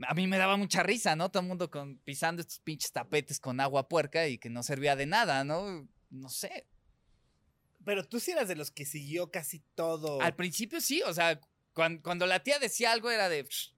a 0.06 0.14
mí 0.14 0.26
me 0.26 0.38
daba 0.38 0.56
mucha 0.56 0.82
risa, 0.82 1.16
¿no? 1.16 1.30
Todo 1.30 1.42
el 1.42 1.48
mundo 1.48 1.70
con, 1.70 1.98
pisando 1.98 2.42
estos 2.42 2.60
pinches 2.60 2.92
tapetes 2.92 3.40
con 3.40 3.60
agua 3.60 3.88
puerca 3.88 4.28
y 4.28 4.38
que 4.38 4.50
no 4.50 4.62
servía 4.62 4.96
de 4.96 5.06
nada, 5.06 5.44
¿no? 5.44 5.88
No 6.10 6.28
sé. 6.28 6.66
Pero 7.84 8.06
tú 8.06 8.18
sí 8.20 8.32
eras 8.32 8.48
de 8.48 8.56
los 8.56 8.70
que 8.70 8.84
siguió 8.84 9.30
casi 9.30 9.60
todo. 9.74 10.20
Al 10.20 10.34
principio 10.34 10.80
sí, 10.80 11.02
o 11.02 11.14
sea, 11.14 11.40
cuan- 11.72 11.98
cuando, 11.98 12.26
la 12.26 12.42
tía 12.42 12.58
decía 12.58 12.92
algo 12.92 13.10
era 13.10 13.28
de, 13.28 13.44
"Psh, 13.44 13.72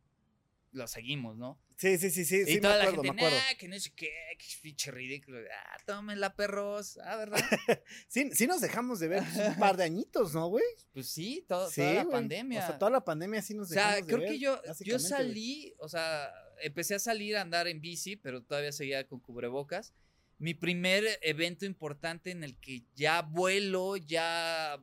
lo 0.72 0.86
seguimos, 0.86 1.36
¿no? 1.36 1.60
Sí, 1.76 1.96
sí, 1.98 2.10
sí, 2.10 2.24
sí, 2.24 2.38
y 2.40 2.44
sí, 2.46 2.54
me 2.54 2.60
toda 2.62 2.74
acuerdo, 2.82 2.96
la 2.96 3.02
me 3.02 3.08
gente, 3.10 3.24
acuerdo. 3.26 3.36
nah, 3.46 3.54
que 3.58 3.68
no 3.68 3.78
sé 3.78 3.92
qué, 3.94 4.10
que 4.38 4.46
pinche 4.62 4.90
ridículo. 4.90 5.38
Ah, 5.38 5.76
tómenla, 5.86 6.34
perros. 6.34 6.98
Ah, 7.04 7.16
¿verdad? 7.16 7.38
Sí, 8.08 8.30
sí 8.32 8.46
nos 8.48 8.60
dejamos 8.60 8.98
de 8.98 9.08
ver 9.08 9.22
pues, 9.32 9.48
un 9.48 9.58
par 9.58 9.76
de 9.76 9.84
añitos, 9.84 10.34
¿no, 10.34 10.48
güey? 10.48 10.64
Pues 10.92 11.08
sí, 11.08 11.44
todo- 11.48 11.70
Sí, 11.70 11.80
toda 11.82 11.94
la 11.94 12.02
güey. 12.04 12.12
pandemia. 12.12 12.60
O 12.64 12.66
sea, 12.66 12.78
toda 12.78 12.90
la 12.90 13.04
pandemia 13.04 13.42
sí 13.42 13.54
nos 13.54 13.70
O 13.70 13.74
sea, 13.74 13.88
dejamos 13.94 14.06
de 14.06 14.12
creo 14.12 14.20
ver, 14.20 14.28
que 14.32 14.38
yo, 14.40 14.60
yo 14.80 14.96
güey. 14.96 15.06
salí, 15.08 15.74
o 15.78 15.88
sea, 15.88 16.32
empecé 16.62 16.96
a 16.96 16.98
salir 16.98 17.36
a 17.36 17.42
andar 17.42 17.68
en 17.68 17.80
bici, 17.80 18.16
pero 18.16 18.42
todavía 18.42 18.72
seguía 18.72 19.06
con 19.06 19.20
cubrebocas. 19.20 19.92
Mi 20.38 20.54
primer 20.54 21.04
evento 21.22 21.66
importante 21.66 22.30
en 22.30 22.44
el 22.44 22.58
que 22.60 22.84
ya 22.94 23.22
vuelo, 23.22 23.96
ya 23.96 24.80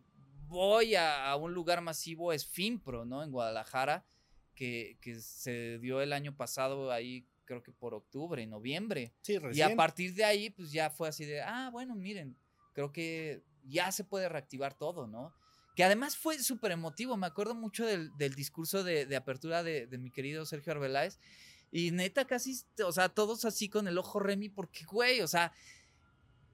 voy 0.48 0.96
a, 0.96 1.30
a 1.30 1.36
un 1.36 1.54
lugar 1.54 1.82
masivo 1.82 2.34
es 2.34 2.46
FIMPRO, 2.46 3.06
¿no? 3.06 3.24
En 3.24 3.32
Guadalajara, 3.32 4.06
que, 4.54 4.98
que 5.02 5.20
se 5.22 5.80
dio 5.80 6.02
el 6.02 6.14
año 6.14 6.36
pasado 6.36 6.92
ahí, 6.92 7.26
creo 7.46 7.64
que 7.64 7.72
por 7.72 7.94
octubre, 7.94 8.46
noviembre. 8.48 9.14
Sí, 9.22 9.34
Y 9.34 9.38
recién. 9.40 9.72
a 9.72 9.76
partir 9.76 10.14
de 10.14 10.24
ahí, 10.26 10.50
pues 10.50 10.72
ya 10.72 10.90
fue 10.90 11.08
así 11.08 11.26
de, 11.26 11.42
ah, 11.42 11.70
bueno, 11.72 11.96
miren, 11.96 12.38
creo 12.74 12.92
que 12.92 13.44
ya 13.64 13.92
se 13.92 14.04
puede 14.04 14.30
reactivar 14.30 14.78
todo, 14.78 15.08
¿no? 15.08 15.34
Que 15.76 15.84
además 15.84 16.16
fue 16.16 16.40
súper 16.40 16.72
emotivo, 16.72 17.18
me 17.18 17.28
acuerdo 17.28 17.54
mucho 17.54 17.86
del, 17.86 18.16
del 18.18 18.34
discurso 18.34 18.84
de, 18.84 19.06
de 19.06 19.16
apertura 19.16 19.62
de, 19.64 19.88
de 19.88 19.98
mi 19.98 20.10
querido 20.12 20.46
Sergio 20.46 20.72
Arbeláez. 20.72 21.20
Y 21.72 21.92
neta, 21.92 22.26
casi, 22.26 22.62
o 22.86 22.92
sea, 22.92 23.10
todos 23.10 23.46
así 23.46 23.70
con 23.70 23.88
el 23.88 23.98
ojo 23.98 24.20
Remy, 24.20 24.50
porque, 24.50 24.86
güey, 24.86 25.22
o 25.22 25.28
sea, 25.28 25.52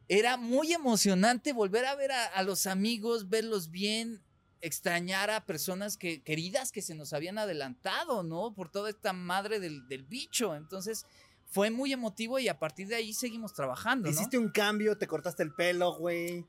era 0.07 0.37
muy 0.37 0.73
emocionante 0.73 1.53
volver 1.53 1.85
a 1.85 1.95
ver 1.95 2.11
a, 2.11 2.43
los 2.43 2.67
amigos, 2.67 3.29
verlos 3.29 3.71
bien, 3.71 4.21
extrañar 4.61 5.29
a 5.29 5.45
personas 5.45 5.97
que, 5.97 6.21
queridas 6.21 6.71
que 6.71 6.81
se 6.81 6.95
nos 6.95 7.13
habían 7.13 7.37
adelantado, 7.37 8.23
¿no? 8.23 8.53
Por 8.53 8.69
toda 8.69 8.89
esta 8.89 9.13
madre 9.13 9.59
del, 9.59 9.87
del 9.87 10.03
bicho. 10.03 10.55
Entonces, 10.55 11.05
fue 11.51 11.69
muy 11.69 11.93
emotivo 11.93 12.39
y 12.39 12.47
a 12.47 12.59
partir 12.59 12.87
de 12.87 12.95
ahí 12.95 13.13
seguimos 13.13 13.53
trabajando. 13.53 14.09
Hiciste 14.09 14.37
un 14.37 14.49
cambio, 14.49 14.97
te 14.97 15.07
cortaste 15.07 15.43
el 15.43 15.53
pelo, 15.53 15.97
güey. 15.97 16.45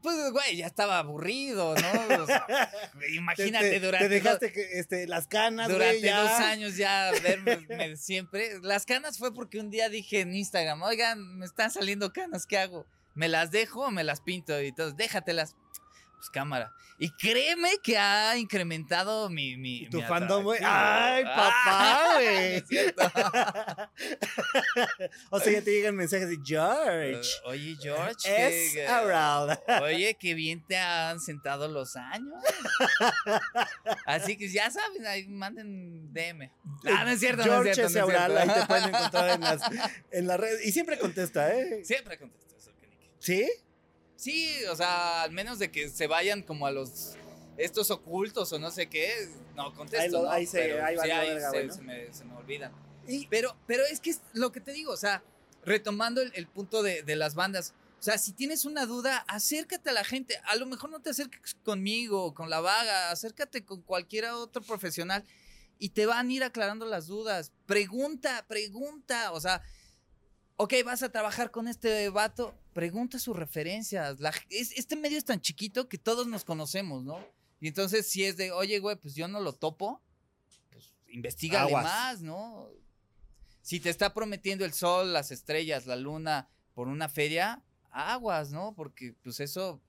Pues, 0.00 0.30
güey, 0.32 0.56
ya 0.56 0.66
estaba 0.66 0.98
aburrido, 0.98 1.74
¿no? 1.74 2.22
O 2.22 2.26
sea, 2.26 2.46
Te- 2.98 3.14
imagínate 3.14 3.70
te, 3.70 3.80
durante, 3.80 4.08
Te 4.08 4.14
dejaste 4.14 4.52
que, 4.52 4.78
este, 4.78 5.06
las 5.06 5.26
canas, 5.26 5.66
güey, 5.68 5.78
durante 5.78 6.00
ya. 6.00 6.22
dos 6.22 6.30
años 6.40 6.76
ya 6.76 7.10
verme 7.22 7.58
me- 7.68 7.96
siempre. 7.96 8.58
Las 8.62 8.86
canas 8.86 9.18
fue 9.18 9.34
porque 9.34 9.58
un 9.58 9.70
día 9.70 9.88
dije 9.88 10.20
en 10.20 10.34
Instagram, 10.34 10.82
oigan, 10.82 11.38
me 11.38 11.44
están 11.44 11.70
saliendo 11.70 12.12
canas, 12.12 12.46
¿qué 12.46 12.58
hago? 12.58 12.86
¿Me 13.14 13.28
las 13.28 13.50
dejo 13.50 13.86
o 13.86 13.90
me 13.90 14.04
las 14.04 14.20
pinto? 14.22 14.58
Y 14.62 14.68
entonces, 14.68 14.96
déjatelas. 14.96 15.54
Pues 16.22 16.30
cámara. 16.30 16.72
Y 16.98 17.10
créeme 17.10 17.68
que 17.82 17.98
ha 17.98 18.36
incrementado 18.36 19.28
mi. 19.28 19.56
mi 19.56 19.88
Tu 19.90 19.96
mi 19.96 20.02
fandom, 20.04 20.44
güey. 20.44 20.60
Ay, 20.62 21.24
papá, 21.24 21.52
Ah, 21.66 22.10
güey. 22.14 22.54
es 22.54 22.64
cierto. 22.68 23.02
o 25.30 25.40
sea, 25.40 25.52
ya 25.52 25.62
te 25.62 25.72
llegan 25.72 25.96
mensajes 25.96 26.28
de 26.28 26.38
George. 26.44 27.28
Uh, 27.44 27.48
Oye, 27.48 27.76
George. 27.82 28.14
es 28.24 28.74
que- 28.74 28.86
around. 28.86 29.58
Oye, 29.82 30.16
qué 30.20 30.34
bien 30.34 30.64
te 30.64 30.76
han 30.76 31.18
sentado 31.18 31.66
los 31.66 31.96
años. 31.96 32.40
Así 34.06 34.36
que 34.36 34.48
ya 34.48 34.70
saben, 34.70 35.04
ahí 35.04 35.26
manden 35.26 36.12
DM. 36.12 36.52
Ah, 36.86 37.02
no 37.04 37.10
es 37.10 37.18
cierto, 37.18 37.44
no 37.44 37.64
es 37.64 37.70
George 37.74 37.74
cierto, 37.74 37.90
S. 37.90 37.98
no 37.98 38.06
es 38.08 38.14
Aural, 38.14 38.38
ahí 38.38 38.44
cierto. 38.44 38.60
te 38.60 38.66
pueden 38.68 38.88
encontrar 38.90 39.30
en 39.30 39.40
las, 39.40 39.60
en 40.12 40.26
las 40.28 40.38
redes. 40.38 40.64
Y 40.66 40.70
siempre 40.70 40.98
contesta, 41.00 41.52
¿eh? 41.52 41.84
Siempre 41.84 42.16
contesto 42.16 42.54
eso. 42.56 42.70
¿Sí? 43.18 43.50
Sí, 44.22 44.64
o 44.70 44.76
sea, 44.76 45.22
al 45.22 45.32
menos 45.32 45.58
de 45.58 45.72
que 45.72 45.88
se 45.88 46.06
vayan 46.06 46.42
como 46.42 46.66
a 46.66 46.70
los 46.70 47.16
estos 47.56 47.90
ocultos 47.90 48.52
o 48.52 48.58
no 48.60 48.70
sé 48.70 48.88
qué, 48.88 49.28
no 49.56 49.74
contesto. 49.74 50.00
Ahí 50.04 50.10
lo- 50.10 50.22
¿no? 50.22 50.30
ahí 50.30 50.46
se- 50.46 50.58
Pero 50.60 50.84
ahí 50.84 50.94
sí, 50.94 50.98
valió 50.98 51.16
ahí 51.16 51.28
verga, 51.30 51.50
se, 51.50 51.56
güey, 51.56 51.66
¿no? 51.66 51.74
se 51.74 51.82
me, 51.82 52.12
se 52.14 52.24
me 52.24 52.34
olvidan. 52.36 52.72
Y, 53.08 53.26
Pero, 53.26 53.56
pero 53.66 53.82
es 53.84 53.98
que 53.98 54.10
es 54.10 54.20
lo 54.32 54.52
que 54.52 54.60
te 54.60 54.72
digo, 54.72 54.92
o 54.92 54.96
sea, 54.96 55.24
retomando 55.64 56.20
el, 56.22 56.30
el 56.36 56.46
punto 56.46 56.84
de, 56.84 57.02
de 57.02 57.16
las 57.16 57.34
bandas. 57.34 57.74
O 57.98 58.02
sea, 58.04 58.16
si 58.16 58.32
tienes 58.32 58.64
una 58.64 58.86
duda, 58.86 59.24
acércate 59.26 59.90
a 59.90 59.92
la 59.92 60.04
gente. 60.04 60.40
A 60.44 60.54
lo 60.54 60.66
mejor 60.66 60.90
no 60.90 61.00
te 61.00 61.10
acerques 61.10 61.54
conmigo 61.64 62.32
con 62.32 62.48
la 62.48 62.60
vaga, 62.60 63.10
acércate 63.10 63.64
con 63.64 63.82
cualquier 63.82 64.26
otro 64.26 64.62
profesional 64.62 65.24
y 65.80 65.88
te 65.88 66.06
van 66.06 66.28
a 66.28 66.32
ir 66.32 66.44
aclarando 66.44 66.86
las 66.86 67.08
dudas. 67.08 67.50
Pregunta, 67.66 68.44
pregunta. 68.48 69.32
O 69.32 69.40
sea, 69.40 69.62
ok, 70.56 70.74
vas 70.84 71.02
a 71.02 71.10
trabajar 71.10 71.50
con 71.50 71.66
este 71.68 72.08
vato, 72.08 72.54
pregunta 72.72 73.18
sus 73.18 73.36
referencias. 73.36 74.20
La- 74.20 74.32
es- 74.50 74.72
este 74.78 74.96
medio 74.96 75.18
es 75.18 75.24
tan 75.24 75.40
chiquito 75.40 75.88
que 75.88 75.98
todos 75.98 76.26
nos 76.26 76.44
conocemos, 76.44 77.04
¿no? 77.04 77.18
Y 77.60 77.68
entonces, 77.68 78.08
si 78.08 78.24
es 78.24 78.36
de, 78.36 78.50
oye, 78.52 78.78
güey, 78.80 78.96
pues 78.96 79.14
yo 79.14 79.28
no 79.28 79.40
lo 79.40 79.52
topo, 79.52 80.02
pues 80.70 80.92
investigale 81.08 81.68
Aguas. 81.68 81.84
más, 81.84 82.22
¿no? 82.22 82.68
Si 83.60 83.78
te 83.78 83.90
está 83.90 84.12
prometiendo 84.12 84.64
el 84.64 84.72
sol, 84.72 85.12
las 85.12 85.30
estrellas, 85.30 85.86
la 85.86 85.94
luna 85.96 86.48
por 86.74 86.88
una 86.88 87.08
feria, 87.08 87.62
aguas, 87.90 88.50
¿no? 88.50 88.74
Porque 88.74 89.14
pues 89.22 89.38
eso 89.38 89.80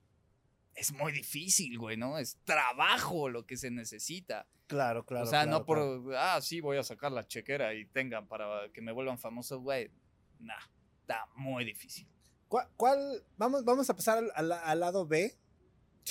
es 0.76 0.92
muy 0.92 1.10
difícil, 1.12 1.78
güey, 1.78 1.96
¿no? 1.96 2.18
Es 2.18 2.36
trabajo 2.44 3.28
lo 3.28 3.46
que 3.46 3.56
se 3.56 3.70
necesita. 3.70 4.46
Claro, 4.68 5.04
claro. 5.04 5.26
o 5.26 5.28
sea, 5.30 5.42
claro, 5.42 5.58
no 5.58 5.66
por, 5.66 6.04
claro. 6.04 6.18
ah, 6.18 6.40
sí, 6.40 6.60
voy 6.60 6.76
a 6.78 6.82
sacar 6.84 7.10
la 7.12 7.26
chequera 7.26 7.74
y 7.74 7.86
tengan 7.86 8.28
para 8.28 8.70
que 8.72 8.80
me 8.80 8.92
vuelvan 8.92 9.18
famoso, 9.18 9.60
güey. 9.60 9.90
Nah, 10.38 10.54
está 11.00 11.26
muy 11.36 11.64
difícil. 11.64 12.06
¿Cuál, 12.54 12.68
cuál- 12.76 13.24
vamos, 13.36 13.64
vamos 13.64 13.90
a 13.90 13.96
pasar 13.96 14.18
al, 14.18 14.30
al- 14.36 14.52
al 14.52 14.78
lado 14.78 15.08
B, 15.08 15.34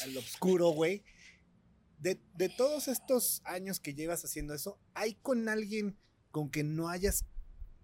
al 0.04 0.18
oscuro, 0.18 0.72
güey. 0.72 1.02
De, 2.00 2.20
de 2.36 2.50
todos 2.50 2.90
estos 2.90 3.42
años 3.46 3.80
que 3.80 3.94
llevas 3.94 4.26
haciendo 4.26 4.54
eso, 4.54 4.78
¿hay 4.94 5.14
con 5.14 5.48
alguien 5.48 5.98
con 6.32 6.50
que 6.52 6.64
no 6.66 6.90
hayas 6.90 7.24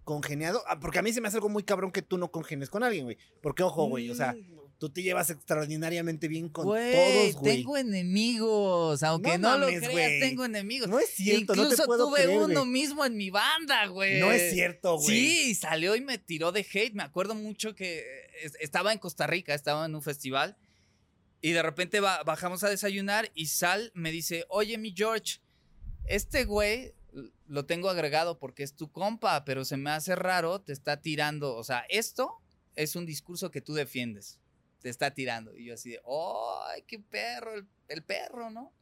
congeniado? 0.04 0.62
Ah, 0.66 0.78
porque 0.78 0.98
a 0.98 1.02
mí 1.02 1.10
se 1.10 1.22
me 1.22 1.28
hace 1.28 1.38
algo 1.38 1.48
muy 1.48 1.62
cabrón 1.62 1.90
que 1.90 2.02
tú 2.02 2.18
no 2.18 2.30
congenies 2.30 2.68
con 2.68 2.82
alguien, 2.82 3.04
güey. 3.06 3.16
Porque, 3.40 3.62
ojo, 3.62 3.88
güey, 3.88 4.10
o 4.10 4.14
sea, 4.14 4.36
tú 4.78 4.90
te 4.90 5.02
llevas 5.02 5.30
extraordinariamente 5.30 6.28
bien 6.28 6.50
con 6.50 6.66
Güey, 6.66 6.92
todos, 7.32 7.36
güey. 7.42 7.56
tengo 7.56 7.76
enemigos, 7.78 9.02
aunque 9.02 9.38
No 9.38 9.52
no, 9.52 9.58
lo 9.58 9.66
mames, 9.66 9.78
creas, 9.80 9.92
güey. 9.92 10.20
tengo 10.20 10.44
enemigos. 10.44 10.88
No 10.90 10.98
es 10.98 11.08
cierto, 11.10 11.54
no 11.54 11.62
Incluso 11.62 11.82
te 11.82 11.86
puedo 11.86 12.08
tuve 12.08 12.24
creer, 12.24 12.38
uno 12.40 12.60
güey. 12.60 12.66
mismo 12.72 13.04
en 13.06 13.16
mi 13.16 13.30
banda, 13.30 13.86
güey. 13.86 14.20
No 14.20 14.30
es 14.32 14.52
cierto, 14.52 14.96
güey. 14.98 15.06
Sí, 15.06 15.54
salió 15.54 15.96
y 15.96 16.00
me 16.02 16.18
tiró 16.18 16.52
de 16.52 16.60
hate. 16.60 16.92
Me 16.94 17.02
acuerdo 17.02 17.34
mucho 17.34 17.74
que 17.74 18.04
estaba 18.60 18.92
en 18.92 18.98
Costa 18.98 19.26
Rica, 19.26 19.54
estaba 19.54 19.86
en 19.86 19.94
un 19.94 20.02
festival. 20.02 20.56
Y 21.42 21.52
de 21.52 21.62
repente 21.62 22.00
ba- 22.00 22.22
bajamos 22.24 22.64
a 22.64 22.68
desayunar 22.68 23.30
y 23.34 23.46
Sal 23.46 23.90
me 23.94 24.10
dice, 24.10 24.44
oye, 24.48 24.76
mi 24.78 24.92
George, 24.94 25.40
este 26.04 26.44
güey 26.44 26.92
lo 27.46 27.64
tengo 27.66 27.88
agregado 27.88 28.38
porque 28.38 28.62
es 28.62 28.74
tu 28.76 28.90
compa, 28.92 29.44
pero 29.44 29.64
se 29.64 29.76
me 29.76 29.90
hace 29.90 30.14
raro, 30.14 30.60
te 30.60 30.72
está 30.72 31.00
tirando. 31.00 31.56
O 31.56 31.64
sea, 31.64 31.84
esto 31.88 32.40
es 32.76 32.94
un 32.94 33.06
discurso 33.06 33.50
que 33.50 33.60
tú 33.60 33.74
defiendes. 33.74 34.38
Te 34.80 34.88
está 34.88 35.12
tirando. 35.12 35.54
Y 35.56 35.66
yo 35.66 35.74
así 35.74 35.90
de, 35.90 36.00
¡ay, 36.72 36.82
qué 36.86 36.98
perro! 36.98 37.54
El, 37.54 37.66
el 37.88 38.02
perro, 38.02 38.50
¿no? 38.50 38.72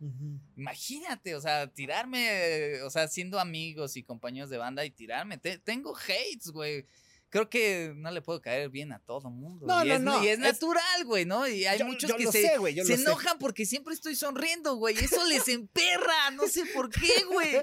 Imagínate, 0.56 1.34
o 1.34 1.40
sea, 1.40 1.66
tirarme, 1.72 2.82
o 2.82 2.90
sea, 2.90 3.08
siendo 3.08 3.40
amigos 3.40 3.96
y 3.96 4.02
compañeros 4.04 4.50
de 4.50 4.58
banda 4.58 4.84
y 4.84 4.90
tirarme. 4.90 5.38
Te- 5.38 5.58
tengo 5.58 5.96
hates, 5.96 6.50
güey. 6.52 6.86
Creo 7.30 7.50
que 7.50 7.92
no 7.94 8.10
le 8.10 8.22
puedo 8.22 8.40
caer 8.40 8.70
bien 8.70 8.90
a 8.92 9.00
todo 9.00 9.28
mundo. 9.30 9.66
No, 9.66 9.84
y 9.84 9.88
no, 9.88 9.94
es, 9.94 10.00
no, 10.00 10.24
Y 10.24 10.28
es 10.28 10.38
natural, 10.38 11.04
güey, 11.04 11.26
¿no? 11.26 11.46
Y 11.46 11.66
hay 11.66 11.78
Yo- 11.78 11.84
muchos 11.86 12.08
yo 12.10 12.16
que 12.16 12.26
se, 12.26 12.42
sé, 12.42 12.56
se 12.84 12.96
sé. 12.96 13.02
enojan 13.02 13.38
porque 13.38 13.66
siempre 13.66 13.92
estoy 13.92 14.16
sonriendo, 14.16 14.76
güey. 14.76 14.96
Eso 14.96 15.24
les 15.26 15.46
emperra. 15.48 16.30
No 16.32 16.46
sé 16.48 16.64
por 16.74 16.88
qué, 16.88 17.24
güey. 17.30 17.56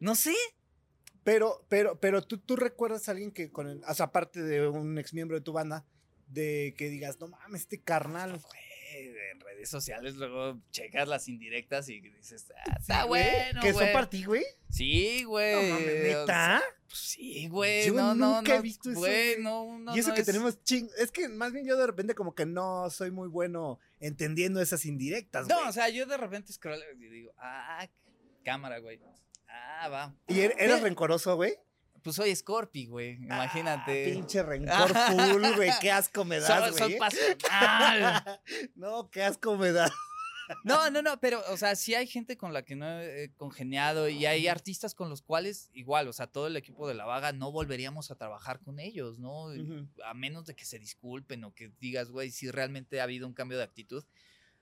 No 0.00 0.14
sé. 0.14 0.34
Pero, 1.24 1.64
pero, 1.68 2.00
pero 2.00 2.22
tú, 2.22 2.38
tú 2.38 2.56
recuerdas 2.56 3.08
a 3.08 3.12
alguien 3.12 3.30
que 3.30 3.52
con 3.52 3.68
el, 3.68 3.80
o 3.86 3.94
sea, 3.94 4.06
aparte 4.06 4.42
de 4.42 4.66
un 4.68 4.98
ex 4.98 5.14
miembro 5.14 5.36
de 5.36 5.40
tu 5.44 5.52
banda, 5.52 5.84
de 6.26 6.74
que 6.76 6.88
digas, 6.88 7.20
no 7.20 7.28
mames, 7.28 7.60
este 7.62 7.80
carnal. 7.80 8.30
Güey, 8.32 8.62
en 9.08 9.40
redes 9.40 9.68
sociales 9.68 10.16
luego 10.16 10.60
checas 10.70 11.08
las 11.08 11.28
indirectas 11.28 11.88
y 11.88 12.00
dices, 12.00 12.52
ah, 12.56 12.76
está 12.78 13.02
Sí, 13.02 13.08
güey, 13.08 13.22
bueno, 13.24 13.60
Que 13.62 13.72
son 13.72 13.92
para 13.92 14.08
ti, 14.10 14.24
güey. 14.24 14.44
Sí, 14.70 15.24
güey. 15.24 15.54
No 15.68 15.74
mames, 15.74 15.86
o 15.86 15.90
sea, 15.90 16.20
¿neta? 16.20 16.62
Pues 16.88 16.98
sí, 16.98 17.48
güey. 17.48 17.86
Yo 17.86 17.94
no, 17.94 18.14
no, 18.14 18.36
nunca 18.36 18.52
he 18.54 18.56
no, 18.56 18.62
visto 18.62 18.90
eso, 18.90 18.98
Güey, 19.00 19.40
no, 19.42 19.78
no, 19.78 19.96
y 19.96 20.00
eso 20.00 20.10
no 20.10 20.14
que 20.14 20.20
es- 20.20 20.26
tenemos 20.26 20.62
ching. 20.64 20.88
Es 20.98 21.10
que 21.10 21.28
más 21.28 21.52
bien 21.52 21.66
yo 21.66 21.76
de 21.76 21.86
repente 21.86 22.14
como 22.14 22.34
que 22.34 22.44
no 22.46 22.88
soy 22.90 23.10
muy 23.10 23.28
bueno 23.28 23.78
entendiendo 24.00 24.60
esas 24.60 24.84
indirectas, 24.84 25.48
No, 25.48 25.56
güey. 25.56 25.68
o 25.68 25.72
sea, 25.72 25.88
yo 25.88 26.06
de 26.06 26.16
repente 26.16 26.52
scroll 26.52 26.82
y 26.98 27.08
digo, 27.08 27.32
ah, 27.38 27.88
cámara, 28.44 28.78
güey. 28.78 29.00
Ah, 29.48 29.88
va. 29.88 30.14
¿Y 30.28 30.40
er- 30.40 30.54
eras 30.58 30.80
Ve- 30.82 30.88
rencoroso, 30.88 31.36
güey? 31.36 31.54
Pues 32.02 32.16
soy 32.16 32.34
Scorpi, 32.34 32.86
güey. 32.86 33.14
Imagínate. 33.14 34.10
Ah, 34.10 34.14
pinche 34.14 34.42
rencor 34.42 34.94
full, 35.10 35.56
güey. 35.56 35.70
Qué 35.80 35.90
asco 35.90 36.24
me 36.24 36.40
das, 36.40 36.72
güey. 36.72 36.90
soy 36.90 36.98
pasional. 36.98 38.40
no, 38.74 39.10
qué 39.10 39.22
asco 39.22 39.56
me 39.56 39.72
das. 39.72 39.92
No, 40.64 40.90
no, 40.90 41.02
no, 41.02 41.20
pero, 41.20 41.42
o 41.50 41.56
sea, 41.56 41.76
sí 41.76 41.94
hay 41.94 42.06
gente 42.06 42.36
con 42.36 42.52
la 42.52 42.64
que 42.64 42.76
no 42.76 42.86
he 42.86 43.24
eh, 43.24 43.32
congeniado 43.36 44.08
y 44.08 44.26
hay 44.26 44.48
artistas 44.48 44.94
con 44.94 45.08
los 45.08 45.22
cuales, 45.22 45.70
igual, 45.72 46.08
o 46.08 46.12
sea, 46.12 46.26
todo 46.26 46.46
el 46.46 46.56
equipo 46.56 46.88
de 46.88 46.94
la 46.94 47.04
vaga 47.04 47.32
no 47.32 47.52
volveríamos 47.52 48.10
a 48.10 48.16
trabajar 48.16 48.60
con 48.60 48.78
ellos, 48.78 49.18
¿no? 49.18 49.48
A 50.04 50.14
menos 50.14 50.46
de 50.46 50.54
que 50.54 50.64
se 50.64 50.78
disculpen 50.78 51.44
o 51.44 51.54
que 51.54 51.72
digas, 51.80 52.10
güey, 52.10 52.30
si 52.30 52.50
realmente 52.50 53.00
ha 53.00 53.04
habido 53.04 53.26
un 53.26 53.34
cambio 53.34 53.58
de 53.58 53.64
actitud. 53.64 54.04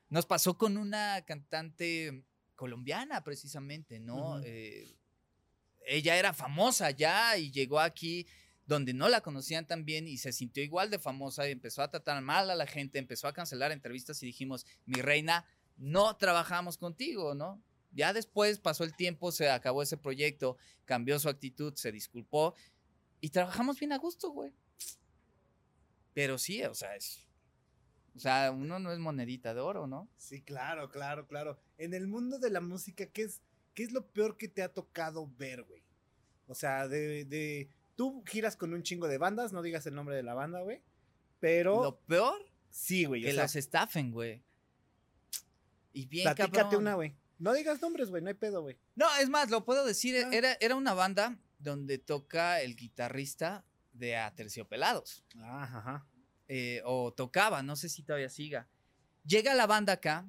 Nos 0.09 0.27
pasó 0.27 0.57
con 0.57 0.77
una 0.77 1.23
cantante 1.23 2.25
colombiana, 2.57 3.25
precisamente, 3.25 4.01
¿no? 4.01 4.41
Eh, 4.43 4.97
ella 5.87 6.17
era 6.17 6.33
famosa 6.33 6.91
ya 6.91 7.37
y 7.37 7.51
llegó 7.51 7.81
aquí 7.81 8.27
donde 8.67 8.95
no 8.95 9.09
la 9.09 9.21
conocían 9.21 9.67
tan 9.67 9.85
bien 9.85 10.07
y 10.07 10.17
se 10.19 10.33
sintió 10.33 10.63
igual 10.63 10.91
de 10.91 11.01
famosa 11.01 11.49
y 11.49 11.53
empezó 11.53 11.83
a 11.83 11.91
tratar 11.91 12.23
mal 12.23 12.51
a 12.51 12.55
la 12.55 12.67
gente, 12.67 12.99
empezó 13.01 13.27
a 13.27 13.33
cancelar 13.33 13.73
entrevistas 13.73 14.23
y 14.23 14.27
dijimos, 14.27 14.65
mi 14.87 15.01
reina, 15.03 15.45
no 15.77 16.17
trabajamos 16.17 16.79
contigo, 16.79 17.35
¿no? 17.35 17.61
Ya 17.91 18.13
después 18.13 18.61
pasó 18.61 18.85
el 18.85 18.95
tiempo, 18.95 19.33
se 19.33 19.51
acabó 19.51 19.83
ese 19.83 19.97
proyecto, 19.97 20.57
cambió 20.85 21.19
su 21.19 21.29
actitud, 21.29 21.75
se 21.75 21.91
disculpó 21.91 22.55
y 23.21 23.31
trabajamos 23.31 23.79
bien 23.81 23.93
a 23.93 23.99
gusto, 23.99 24.31
güey. 24.31 24.53
Pero 26.15 26.39
sí, 26.39 26.63
o 26.63 26.75
sea, 26.75 26.95
es... 26.95 27.27
O 28.15 28.19
sea, 28.19 28.51
uno 28.51 28.79
no 28.79 28.93
es 28.93 28.99
monedita 28.99 29.55
de 29.55 29.61
oro, 29.61 29.87
¿no? 29.87 30.09
Sí, 30.17 30.43
claro, 30.43 30.91
claro, 30.91 31.27
claro. 31.27 31.59
En 31.79 31.95
el 31.95 32.07
mundo 32.09 32.39
de 32.39 32.51
la 32.51 32.61
música, 32.61 33.07
¿qué 33.07 33.23
es, 33.23 33.41
qué 33.75 33.83
es 33.85 33.93
lo 33.93 34.07
peor 34.07 34.37
que 34.37 34.49
te 34.49 34.63
ha 34.63 34.73
tocado 34.73 35.31
ver, 35.39 35.63
güey? 35.63 35.83
O 36.47 36.55
sea, 36.55 36.89
de, 36.89 37.25
de... 37.25 37.71
Tú 37.97 38.23
giras 38.27 38.57
con 38.57 38.73
un 38.73 38.83
chingo 38.83 39.09
de 39.09 39.19
bandas, 39.19 39.53
no 39.53 39.63
digas 39.63 39.87
el 39.87 39.95
nombre 39.95 40.17
de 40.17 40.23
la 40.23 40.35
banda, 40.35 40.61
güey. 40.61 40.83
Pero 41.39 41.83
Lo 41.83 42.01
peor, 42.01 42.41
sí, 42.71 43.05
güey. 43.05 43.23
que 43.23 43.31
O 43.31 43.33
sea, 43.35 43.43
los 43.45 43.57
estafen, 43.57 44.11
güey. 44.11 44.43
Y 45.93 46.07
bien 46.07 46.25
platícate 46.25 46.53
cabrón. 46.53 46.83
una, 46.83 46.95
güey. 46.95 47.17
No 47.39 47.53
digas 47.53 47.81
nombres, 47.81 48.11
güey, 48.11 48.23
no 48.23 48.29
hay 48.29 48.35
pedo, 48.35 48.63
güey. 48.63 48.79
No, 48.95 49.07
es 49.21 49.29
más, 49.29 49.51
lo 49.51 49.65
puedo 49.65 49.85
decir. 49.85 50.17
Ah. 50.25 50.31
Era, 50.33 50.57
era 50.61 50.75
una 50.77 50.93
banda 50.95 51.39
donde 51.59 51.99
toca 51.99 52.61
el 52.61 52.77
guitarrista 52.77 53.65
de 53.93 54.17
Aterciopelados. 54.17 55.25
Ajá, 55.43 55.79
ajá. 55.79 56.07
eh, 56.49 56.83
o 56.85 57.13
tocaba, 57.13 57.63
no 57.63 57.77
sé 57.77 57.89
si 57.89 58.03
todavía 58.03 58.29
siga. 58.29 58.69
Llega 59.25 59.55
la 59.55 59.67
banda 59.67 59.95
acá, 59.95 60.27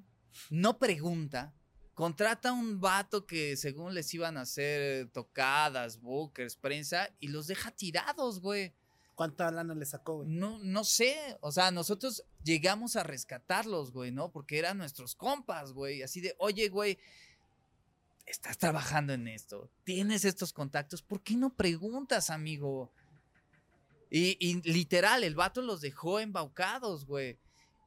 no 0.50 0.78
pregunta, 0.80 1.54
contrata 2.02 2.52
un 2.52 2.82
vato 2.82 3.28
que 3.28 3.56
según 3.56 3.94
les 3.94 4.12
iban 4.16 4.36
a 4.36 4.42
hacer 4.42 5.12
tocadas, 5.12 6.02
bookers, 6.02 6.56
prensa, 6.56 7.12
y 7.20 7.28
los 7.28 7.46
deja 7.46 7.70
tirados, 7.70 8.42
güey. 8.42 8.74
¿Cuánta 9.14 9.52
lana 9.52 9.76
le 9.76 9.86
sacó, 9.86 10.16
güey? 10.16 10.28
No, 10.28 10.58
no 10.64 10.84
sé, 10.84 11.38
o 11.42 11.52
sea, 11.52 11.70
nosotros 11.70 12.24
llegamos 12.44 12.96
a 12.96 13.04
rescatarlos, 13.04 13.92
güey, 13.92 14.10
¿no? 14.10 14.32
Porque 14.32 14.58
eran 14.58 14.80
nuestros 14.80 15.14
compas, 15.14 15.74
güey, 15.74 16.02
así 16.02 16.22
de, 16.22 16.34
oye, 16.40 16.70
güey, 16.70 16.98
estás 18.26 18.58
trabajando 18.58 19.14
en 19.14 19.28
esto, 19.28 19.70
tienes 19.84 20.26
estos 20.26 20.54
contactos, 20.54 21.04
¿por 21.04 21.22
qué 21.22 21.36
no 21.36 21.54
preguntas, 21.54 22.32
amigo? 22.32 22.92
Y, 24.10 24.38
y 24.40 24.60
literal, 24.64 25.24
el 25.24 25.36
vato 25.36 25.62
los 25.62 25.82
dejó 25.82 26.20
embaucados, 26.20 27.06
güey. 27.06 27.38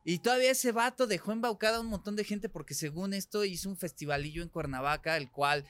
Y 0.05 0.18
todavía 0.18 0.50
ese 0.50 0.70
vato 0.72 1.07
dejó 1.07 1.32
embaucada 1.32 1.78
a 1.78 1.80
un 1.80 1.86
montón 1.86 2.14
de 2.14 2.24
gente 2.24 2.50
porque 2.50 2.74
según 2.74 3.14
esto 3.14 3.44
hizo 3.44 3.70
un 3.70 3.76
festivalillo 3.76 4.42
en 4.42 4.50
Cuernavaca, 4.50 5.16
el 5.16 5.30
cual 5.30 5.64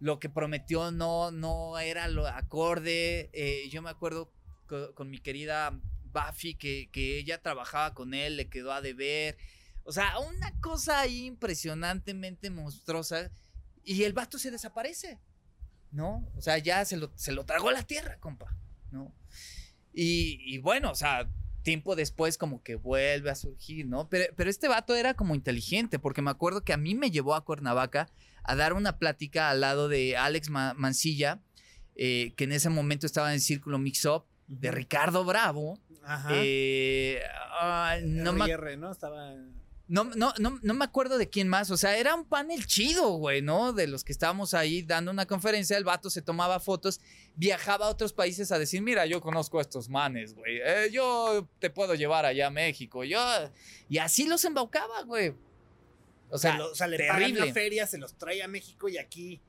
lo 0.00 0.18
que 0.18 0.30
prometió 0.30 0.90
no, 0.90 1.30
no 1.30 1.78
era 1.78 2.08
lo 2.08 2.26
acorde. 2.26 3.28
Eh, 3.34 3.68
yo 3.70 3.82
me 3.82 3.90
acuerdo 3.90 4.32
co- 4.66 4.94
con, 4.94 5.10
mi 5.10 5.18
querida 5.18 5.78
Buffy 6.04 6.54
que, 6.54 6.88
que 6.92 7.18
ella 7.18 7.42
trabajaba 7.42 7.92
con 7.92 8.14
él, 8.14 8.38
le 8.38 8.48
quedó 8.48 8.72
a 8.72 8.80
deber. 8.80 9.36
O 9.84 9.92
sea, 9.92 10.18
una 10.18 10.58
cosa 10.60 11.00
ahí 11.00 11.26
impresionantemente 11.26 12.48
monstruosa. 12.48 13.30
Y 13.82 14.04
el 14.04 14.14
vato 14.14 14.38
se 14.38 14.50
desaparece, 14.50 15.20
¿no? 15.90 16.26
O 16.36 16.40
sea, 16.40 16.56
ya 16.56 16.86
se 16.86 16.96
lo, 16.96 17.12
se 17.16 17.32
lo 17.32 17.44
tragó 17.44 17.70
la 17.70 17.82
tierra, 17.82 18.18
compa, 18.18 18.56
¿no? 18.90 19.14
Y, 19.92 20.40
y 20.54 20.56
bueno, 20.58 20.90
o 20.90 20.94
sea, 20.94 21.28
tiempo 21.64 21.96
después 21.96 22.38
como 22.38 22.62
que 22.62 22.76
vuelve 22.76 23.30
a 23.30 23.34
surgir, 23.34 23.86
¿no? 23.86 24.08
Pero, 24.08 24.32
pero 24.36 24.48
este 24.48 24.68
vato 24.68 24.94
era 24.94 25.14
como 25.14 25.34
inteligente, 25.34 25.98
porque 25.98 26.22
me 26.22 26.30
acuerdo 26.30 26.62
que 26.62 26.72
a 26.72 26.76
mí 26.76 26.94
me 26.94 27.10
llevó 27.10 27.34
a 27.34 27.44
Cuernavaca 27.44 28.08
a 28.44 28.54
dar 28.54 28.74
una 28.74 28.98
plática 28.98 29.50
al 29.50 29.60
lado 29.62 29.88
de 29.88 30.16
Alex 30.16 30.50
Ma- 30.50 30.74
Mancilla, 30.74 31.40
eh, 31.96 32.32
que 32.36 32.44
en 32.44 32.52
ese 32.52 32.70
momento 32.70 33.06
estaba 33.06 33.28
en 33.30 33.34
el 33.34 33.40
Círculo 33.40 33.78
Mix 33.80 34.04
Up, 34.04 34.24
de. 34.46 34.70
Ricardo 34.70 35.24
Bravo. 35.24 35.80
Ajá. 36.04 36.28
eh, 36.34 37.20
ah, 37.58 37.96
no, 38.04 38.32
RR, 38.46 38.76
¿no? 38.76 38.92
Estaba... 38.92 39.32
no, 39.86 40.04
no, 40.04 40.32
no, 40.38 40.58
no 40.62 40.74
me 40.74 40.84
acuerdo 40.84 41.18
de 41.18 41.28
quién 41.28 41.46
más, 41.46 41.70
o 41.70 41.76
sea, 41.76 41.98
era 41.98 42.14
un 42.14 42.24
panel 42.24 42.66
chido, 42.66 43.10
güey, 43.16 43.42
¿no? 43.42 43.74
De 43.74 43.86
los 43.86 44.02
que 44.02 44.12
estábamos 44.12 44.54
ahí 44.54 44.82
dando 44.82 45.10
una 45.10 45.26
conferencia, 45.26 45.76
el 45.76 45.84
vato 45.84 46.08
se 46.08 46.22
tomaba 46.22 46.58
fotos, 46.58 47.00
viajaba 47.36 47.86
a 47.86 47.90
otros 47.90 48.14
países 48.14 48.50
a 48.50 48.58
decir, 48.58 48.80
mira, 48.80 49.04
yo 49.04 49.20
conozco 49.20 49.58
a 49.58 49.62
estos 49.62 49.90
manes, 49.90 50.34
güey, 50.34 50.58
eh, 50.64 50.88
yo 50.90 51.48
te 51.58 51.68
puedo 51.68 51.94
llevar 51.94 52.24
allá 52.24 52.46
a 52.46 52.50
México, 52.50 53.04
yo... 53.04 53.20
Y 53.88 53.98
así 53.98 54.26
los 54.26 54.42
embaucaba, 54.44 55.02
güey. 55.02 55.34
O 56.30 56.38
sea, 56.38 56.58
o 56.64 56.86
le 56.86 56.98
pagan 56.98 57.18
terrible. 57.18 57.46
la 57.46 57.52
feria, 57.52 57.86
se 57.86 57.98
los 57.98 58.16
trae 58.16 58.42
a 58.42 58.48
México 58.48 58.88
y 58.88 58.96
aquí... 58.96 59.40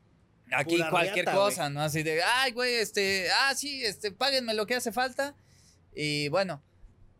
Aquí 0.51 0.77
cualquier 0.91 1.25
riata, 1.25 1.33
cosa, 1.33 1.69
¿no? 1.71 1.81
Así 1.81 2.03
de, 2.03 2.21
ay, 2.21 2.51
güey, 2.51 2.75
este, 2.75 3.27
ah, 3.31 3.55
sí, 3.55 3.83
este, 3.83 4.11
páguenme 4.11 4.53
lo 4.53 4.67
que 4.67 4.75
hace 4.75 4.91
falta. 4.91 5.35
Y 5.95 6.27
bueno, 6.27 6.61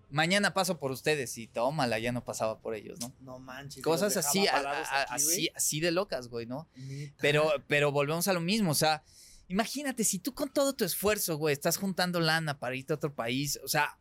mañana 0.10 0.54
paso 0.54 0.80
por 0.80 0.92
ustedes 0.92 1.38
y 1.38 1.48
tómala, 1.48 2.00
ya 2.00 2.12
no 2.12 2.24
pasaba 2.24 2.60
por 2.60 2.76
ellos, 2.76 3.00
¿no? 3.00 3.14
No 3.22 3.40
manches. 3.40 3.84
Cosas 3.84 4.16
así, 4.18 4.42
dejaba 4.42 4.60
a- 4.60 4.64
parados 4.64 4.88
a- 4.92 5.02
aquí, 5.04 5.14
así, 5.14 5.50
así 5.56 5.80
de 5.80 5.92
locas, 5.92 6.28
güey, 6.28 6.46
¿no? 6.46 6.68
Neta. 6.76 7.16
Pero, 7.20 7.52
pero 7.68 7.92
volvemos 7.92 8.28
a 8.28 8.34
lo 8.34 8.42
mismo, 8.42 8.72
o 8.72 8.76
sea, 8.76 9.04
imagínate, 9.48 10.04
si 10.04 10.20
tú 10.20 10.34
con 10.34 10.50
todo 10.52 10.74
tu 10.74 10.84
esfuerzo, 10.86 11.38
güey, 11.38 11.54
estás 11.54 11.78
juntando 11.78 12.20
lana 12.20 12.60
para 12.60 12.76
irte 12.76 12.94
a 12.94 12.96
otro 12.96 13.14
país, 13.14 13.60
o 13.64 13.68
sea, 13.68 13.98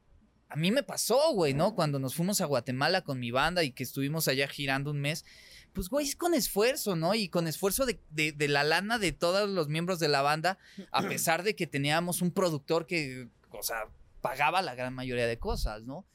a 0.49 0.57
mí 0.57 0.71
me 0.71 0.83
pasó, 0.83 1.33
güey, 1.33 1.53
¿no? 1.55 1.75
Cuando 1.75 1.99
nos 1.99 2.15
fuimos 2.15 2.41
a 2.41 2.47
Guatemala 2.47 3.03
con 3.03 3.19
mi 3.19 3.31
banda 3.31 3.65
y 3.65 3.73
que 3.73 3.83
estuvimos 3.83 4.29
allá 4.29 4.47
girando 4.47 4.91
un 4.93 5.01
mes, 5.01 5.25
pues, 5.73 5.89
güey, 5.89 6.07
es 6.07 6.15
con 6.15 6.35
esfuerzo, 6.35 6.95
¿no? 6.95 7.15
Y 7.17 7.29
con 7.29 7.49
esfuerzo 7.49 7.85
de, 7.87 7.99
de- 8.11 8.31
de 8.31 8.47
la 8.49 8.63
lana 8.63 8.99
de 8.99 9.11
todos 9.11 9.49
los 9.51 9.69
miembros 9.69 9.99
de 9.99 10.07
la 10.09 10.23
banda, 10.23 10.59
a 10.93 11.03
pesar 11.09 11.43
de 11.43 11.57
que 11.57 11.67
teníamos 11.67 12.23
un 12.23 12.31
productor 12.31 12.87
que, 12.87 13.29
o 13.51 13.63
sea, 13.63 13.89
pagaba 14.25 14.63
la 14.63 14.75
gran 14.75 14.95
mayoría 14.95 15.27
de 15.27 15.39
cosas, 15.39 15.83
¿no? 15.83 16.07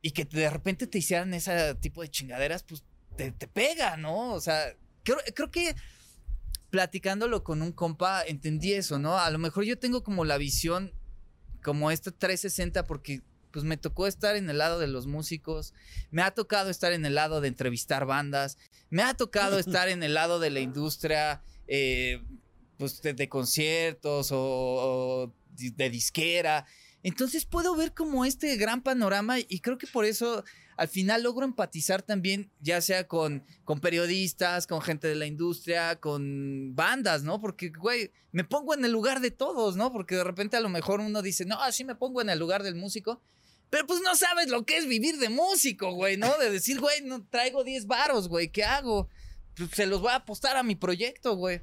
Y 0.00 0.12
que 0.12 0.24
de 0.24 0.48
repente 0.48 0.86
te 0.86 0.96
hicieran 0.96 1.34
ese 1.34 1.74
tipo 1.74 2.00
de 2.00 2.08
chingaderas, 2.08 2.62
pues 2.62 2.82
te, 3.14 3.30
te 3.30 3.46
pega, 3.46 3.98
¿no? 3.98 4.32
O 4.32 4.40
sea, 4.40 4.74
creo, 5.02 5.18
creo 5.34 5.50
que 5.50 5.76
platicándolo 6.70 7.44
con 7.44 7.60
un 7.60 7.72
compa 7.72 8.22
entendí 8.22 8.72
eso, 8.72 8.98
¿no? 8.98 9.18
A 9.18 9.28
lo 9.28 9.38
mejor 9.38 9.64
yo 9.64 9.78
tengo 9.78 10.02
como 10.02 10.24
la 10.24 10.38
visión 10.38 10.94
como 11.62 11.90
esta 11.90 12.10
360 12.10 12.86
porque 12.86 13.20
pues 13.50 13.66
me 13.66 13.76
tocó 13.76 14.06
estar 14.06 14.34
en 14.34 14.48
el 14.48 14.56
lado 14.56 14.78
de 14.78 14.86
los 14.86 15.06
músicos, 15.06 15.74
me 16.10 16.22
ha 16.22 16.30
tocado 16.30 16.70
estar 16.70 16.94
en 16.94 17.04
el 17.04 17.16
lado 17.16 17.42
de 17.42 17.48
entrevistar 17.48 18.06
bandas, 18.06 18.56
me 18.88 19.02
ha 19.02 19.12
tocado 19.12 19.58
estar 19.60 19.90
en 19.90 20.02
el 20.02 20.14
lado 20.14 20.40
de 20.40 20.48
la 20.48 20.60
industria, 20.60 21.42
eh, 21.68 22.22
pues 22.78 23.02
de, 23.02 23.12
de 23.12 23.28
conciertos 23.28 24.32
o, 24.32 24.38
o 24.38 25.34
de 25.56 25.90
disquera. 25.90 26.66
Entonces 27.04 27.44
puedo 27.44 27.76
ver 27.76 27.92
como 27.92 28.24
este 28.24 28.56
gran 28.56 28.82
panorama 28.82 29.38
y 29.38 29.60
creo 29.60 29.76
que 29.76 29.86
por 29.86 30.06
eso 30.06 30.42
al 30.78 30.88
final 30.88 31.22
logro 31.22 31.44
empatizar 31.44 32.00
también, 32.00 32.50
ya 32.60 32.80
sea 32.80 33.06
con, 33.06 33.44
con 33.64 33.78
periodistas, 33.80 34.66
con 34.66 34.80
gente 34.80 35.08
de 35.08 35.14
la 35.14 35.26
industria, 35.26 36.00
con 36.00 36.74
bandas, 36.74 37.22
¿no? 37.22 37.42
Porque, 37.42 37.68
güey, 37.68 38.10
me 38.32 38.42
pongo 38.42 38.72
en 38.72 38.86
el 38.86 38.90
lugar 38.90 39.20
de 39.20 39.30
todos, 39.30 39.76
¿no? 39.76 39.92
Porque 39.92 40.16
de 40.16 40.24
repente 40.24 40.56
a 40.56 40.60
lo 40.60 40.70
mejor 40.70 41.00
uno 41.00 41.20
dice, 41.20 41.44
no, 41.44 41.60
así 41.62 41.84
me 41.84 41.94
pongo 41.94 42.22
en 42.22 42.30
el 42.30 42.38
lugar 42.38 42.62
del 42.62 42.74
músico. 42.74 43.20
Pero 43.68 43.86
pues 43.86 44.00
no 44.00 44.16
sabes 44.16 44.48
lo 44.48 44.64
que 44.64 44.78
es 44.78 44.86
vivir 44.86 45.18
de 45.18 45.28
músico, 45.28 45.92
güey, 45.92 46.16
¿no? 46.16 46.38
De 46.38 46.50
decir, 46.50 46.80
güey, 46.80 47.02
no 47.02 47.22
traigo 47.26 47.64
10 47.64 47.86
varos, 47.86 48.28
güey, 48.28 48.48
¿qué 48.48 48.64
hago? 48.64 49.10
Pues 49.56 49.68
se 49.72 49.86
los 49.86 50.00
voy 50.00 50.12
a 50.12 50.16
apostar 50.16 50.56
a 50.56 50.62
mi 50.62 50.74
proyecto, 50.74 51.36
güey. 51.36 51.60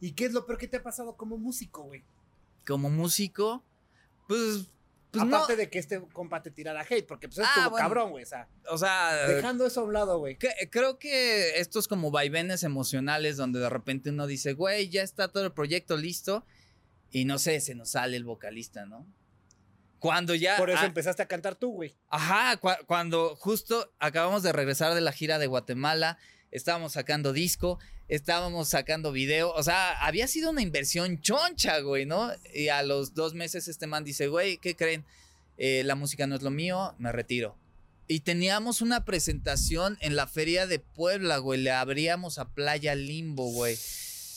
¿Y 0.00 0.12
qué 0.12 0.24
es 0.24 0.32
lo 0.32 0.46
peor 0.46 0.58
que 0.58 0.66
te 0.66 0.78
ha 0.78 0.82
pasado 0.82 1.16
como 1.16 1.38
músico, 1.38 1.84
güey? 1.84 2.02
Como 2.66 2.90
músico, 2.90 3.62
pues, 4.26 4.66
pues 5.10 5.24
no. 5.24 5.36
Aparte 5.36 5.56
de 5.56 5.70
que 5.70 5.78
este 5.78 6.00
compa 6.12 6.42
te 6.42 6.50
tirara 6.50 6.82
hate, 6.88 7.06
porque 7.06 7.28
pues 7.28 7.38
es 7.38 7.44
Ah, 7.46 7.52
como 7.56 7.70
bueno. 7.70 7.84
cabrón, 7.84 8.10
güey. 8.10 8.24
O 8.24 8.26
sea, 8.26 8.48
O 8.70 8.78
sea, 8.78 9.26
dejando 9.28 9.66
eso 9.66 9.80
a 9.80 9.84
un 9.84 9.92
lado, 9.92 10.18
güey. 10.18 10.36
Que- 10.36 10.68
creo 10.70 10.98
que 10.98 11.58
estos 11.60 11.88
como 11.88 12.10
vaivenes 12.10 12.62
emocionales 12.64 13.36
donde 13.36 13.60
de 13.60 13.70
repente 13.70 14.10
uno 14.10 14.26
dice, 14.26 14.52
güey, 14.52 14.88
ya 14.88 15.02
está 15.02 15.28
todo 15.28 15.44
el 15.44 15.52
proyecto 15.52 15.96
listo 15.96 16.44
y 17.10 17.24
no 17.24 17.38
sé, 17.38 17.60
se 17.60 17.74
nos 17.74 17.90
sale 17.90 18.16
el 18.16 18.24
vocalista, 18.24 18.84
¿no? 18.84 19.06
Cuando 19.98 20.34
ya... 20.34 20.56
Por 20.58 20.68
eso 20.70 20.80
ah, 20.82 20.86
empezaste 20.86 21.22
a 21.22 21.26
cantar 21.26 21.54
tú, 21.54 21.72
güey. 21.72 21.96
Ajá, 22.08 22.60
cua- 22.60 22.84
cuando 22.86 23.34
justo 23.36 23.92
acabamos 23.98 24.42
de 24.42 24.52
regresar 24.52 24.92
de 24.94 25.00
la 25.00 25.12
gira 25.12 25.38
de 25.38 25.46
Guatemala, 25.46 26.18
estábamos 26.50 26.92
sacando 26.92 27.32
disco, 27.32 27.78
estábamos 28.08 28.68
sacando 28.68 29.12
video, 29.12 29.52
o 29.52 29.62
sea, 29.62 29.92
había 30.04 30.28
sido 30.28 30.50
una 30.50 30.62
inversión 30.62 31.20
choncha, 31.20 31.80
güey, 31.80 32.06
¿no? 32.06 32.30
Y 32.54 32.68
a 32.68 32.82
los 32.82 33.14
dos 33.14 33.34
meses 33.34 33.68
este 33.68 33.86
man 33.86 34.04
dice, 34.04 34.28
güey, 34.28 34.58
¿qué 34.58 34.76
creen? 34.76 35.04
Eh, 35.58 35.82
la 35.84 35.94
música 35.94 36.26
no 36.26 36.36
es 36.36 36.42
lo 36.42 36.50
mío, 36.50 36.94
me 36.98 37.12
retiro. 37.12 37.56
Y 38.08 38.20
teníamos 38.20 38.82
una 38.82 39.04
presentación 39.04 39.98
en 40.00 40.14
la 40.14 40.28
feria 40.28 40.66
de 40.66 40.78
Puebla, 40.78 41.38
güey, 41.38 41.60
le 41.60 41.72
abríamos 41.72 42.38
a 42.38 42.48
Playa 42.48 42.94
Limbo, 42.94 43.50
güey. 43.50 43.76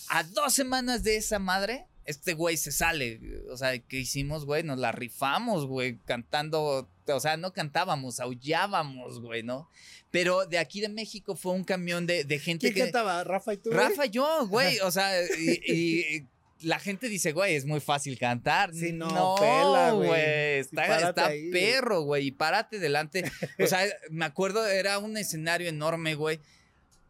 A 0.09 0.23
dos 0.23 0.53
semanas 0.53 1.03
de 1.03 1.17
esa 1.17 1.37
madre, 1.37 1.85
este 2.05 2.33
güey 2.33 2.57
se 2.57 2.71
sale. 2.71 3.21
O 3.51 3.57
sea, 3.57 3.77
¿qué 3.77 3.99
hicimos, 3.99 4.45
güey? 4.45 4.63
Nos 4.63 4.79
la 4.79 4.91
rifamos, 4.91 5.67
güey, 5.67 5.99
cantando. 6.05 6.89
O 7.15 7.19
sea, 7.19 7.37
no 7.37 7.53
cantábamos, 7.53 8.19
aullábamos, 8.19 9.21
güey, 9.21 9.43
¿no? 9.43 9.69
Pero 10.11 10.45
de 10.45 10.57
aquí 10.57 10.81
de 10.81 10.89
México 10.89 11.35
fue 11.35 11.53
un 11.53 11.63
camión 11.63 12.05
de, 12.07 12.23
de 12.23 12.39
gente 12.39 12.71
¿Quién 12.71 12.73
que. 12.73 12.91
cantaba? 12.91 13.23
¿Rafa 13.23 13.53
y 13.53 13.57
tú? 13.57 13.69
güey? 13.69 13.87
Rafa, 13.89 14.05
yo, 14.05 14.47
güey. 14.47 14.79
O 14.79 14.91
sea, 14.91 15.11
y, 15.37 15.71
y 15.71 16.27
la 16.61 16.79
gente 16.79 17.07
dice, 17.09 17.31
güey, 17.31 17.55
es 17.55 17.65
muy 17.65 17.79
fácil 17.79 18.17
cantar. 18.17 18.73
Sí, 18.73 18.91
no, 18.91 19.35
pela, 19.39 19.91
güey. 19.91 20.59
Está, 20.59 21.09
está 21.09 21.27
ahí, 21.27 21.49
güey. 21.49 21.51
perro, 21.51 22.01
güey. 22.01 22.27
Y 22.27 22.31
párate 22.31 22.79
delante. 22.79 23.23
O 23.59 23.67
sea, 23.67 23.81
me 24.09 24.25
acuerdo, 24.25 24.65
era 24.67 24.99
un 24.99 25.17
escenario 25.17 25.69
enorme, 25.69 26.15
güey. 26.15 26.39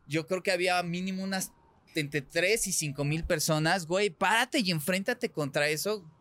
Yo 0.07 0.27
creo 0.27 0.43
que 0.43 0.51
había 0.51 0.81
mínimo 0.83 1.23
unas 1.23 1.51
entre 1.95 2.21
3 2.21 2.67
y 2.67 2.71
5 2.71 3.03
mil 3.03 3.23
personas, 3.23 3.85
güey. 3.85 4.09
Párate 4.09 4.59
y 4.59 4.71
enfréntate 4.71 5.29
contra 5.29 5.67
eso, 5.69 6.01
güey. 6.01 6.18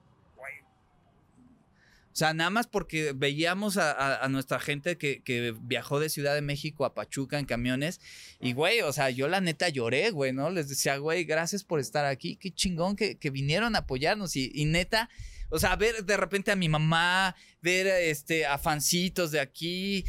O 2.13 2.17
sea, 2.19 2.35
nada 2.35 2.51
más 2.51 2.67
porque 2.67 3.13
veíamos 3.15 3.77
a, 3.77 4.27
nuestra 4.29 4.59
gente 4.59 4.99
que, 4.99 5.55
viajó 5.61 6.01
de 6.01 6.09
Ciudad 6.09 6.35
de 6.35 6.43
México 6.43 6.85
a 6.85 6.95
Pachuca 6.95 7.39
en 7.39 7.45
camiones. 7.45 8.01
Y, 8.41 8.55
güey, 8.55 8.81
o 8.81 8.93
sea, 8.93 9.11
yo 9.11 9.29
la 9.29 9.41
neta 9.41 9.69
lloré, 9.69 10.11
güey, 10.11 10.33
¿no? 10.33 10.51
Les 10.51 10.69
decía, 10.69 10.97
güey, 10.97 11.25
gracias 11.25 11.63
por 11.63 11.79
estar 11.79 12.05
aquí. 12.05 12.37
Qué 12.37 12.51
chingón 12.51 12.97
que, 12.97 13.17
vinieron 13.31 13.77
a 13.77 13.81
apoyarnos. 13.81 14.35
Y, 14.35 14.51
y 14.53 14.65
neta, 14.65 15.09
o 15.51 15.59
sea, 15.59 15.77
ver 15.77 16.05
de 16.05 16.17
repente 16.17 16.51
a 16.51 16.57
mi 16.57 16.69
mamá, 16.69 17.37
ver 17.63 17.87
este, 17.87 18.47
a 18.47 18.59
fancitos 18.59 19.31
de 19.31 19.41
aquí, 19.41 20.05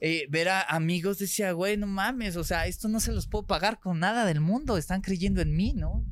eh, 0.00 0.26
ver 0.30 0.48
a 0.48 0.62
amigos, 0.62 1.18
decía, 1.18 1.52
güey, 1.52 1.76
no 1.76 1.86
mames, 1.86 2.36
o 2.36 2.44
sea, 2.44 2.66
esto 2.66 2.88
no 2.88 2.98
se 2.98 3.12
los 3.12 3.26
puedo 3.26 3.46
pagar 3.46 3.80
con 3.80 4.00
nada 4.00 4.24
del 4.24 4.40
mundo. 4.40 4.76
Están 4.76 5.00
creyendo 5.00 5.40
en 5.40 5.54
mí, 5.54 5.74
¿no? 5.74 6.04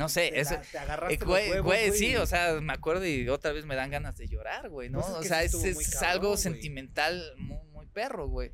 No 0.00 0.08
sé, 0.08 0.30
Te, 0.32 0.44
la- 0.44 0.62
te 0.62 0.78
agarraste 0.78 1.14
Eh, 1.14 1.18
los 1.18 1.28
güey, 1.28 1.50
huevos, 1.50 1.66
güey, 1.66 1.92
sí, 1.92 2.16
o 2.16 2.24
sea, 2.24 2.58
me 2.62 2.72
acuerdo 2.72 3.06
y 3.06 3.28
otra 3.28 3.52
vez 3.52 3.66
me 3.66 3.74
dan 3.76 3.90
ganas 3.90 4.16
de 4.16 4.28
llorar, 4.28 4.70
güey, 4.70 4.88
¿no? 4.88 5.00
Pues 5.02 5.10
es 5.12 5.16
o 5.18 5.22
sea, 5.24 5.42
es, 5.42 5.52
es 5.52 6.02
algo 6.02 6.28
güey. 6.28 6.38
sentimental 6.40 7.22
muy, 7.36 7.62
muy 7.70 7.86
perro, 7.86 8.26
güey. 8.26 8.50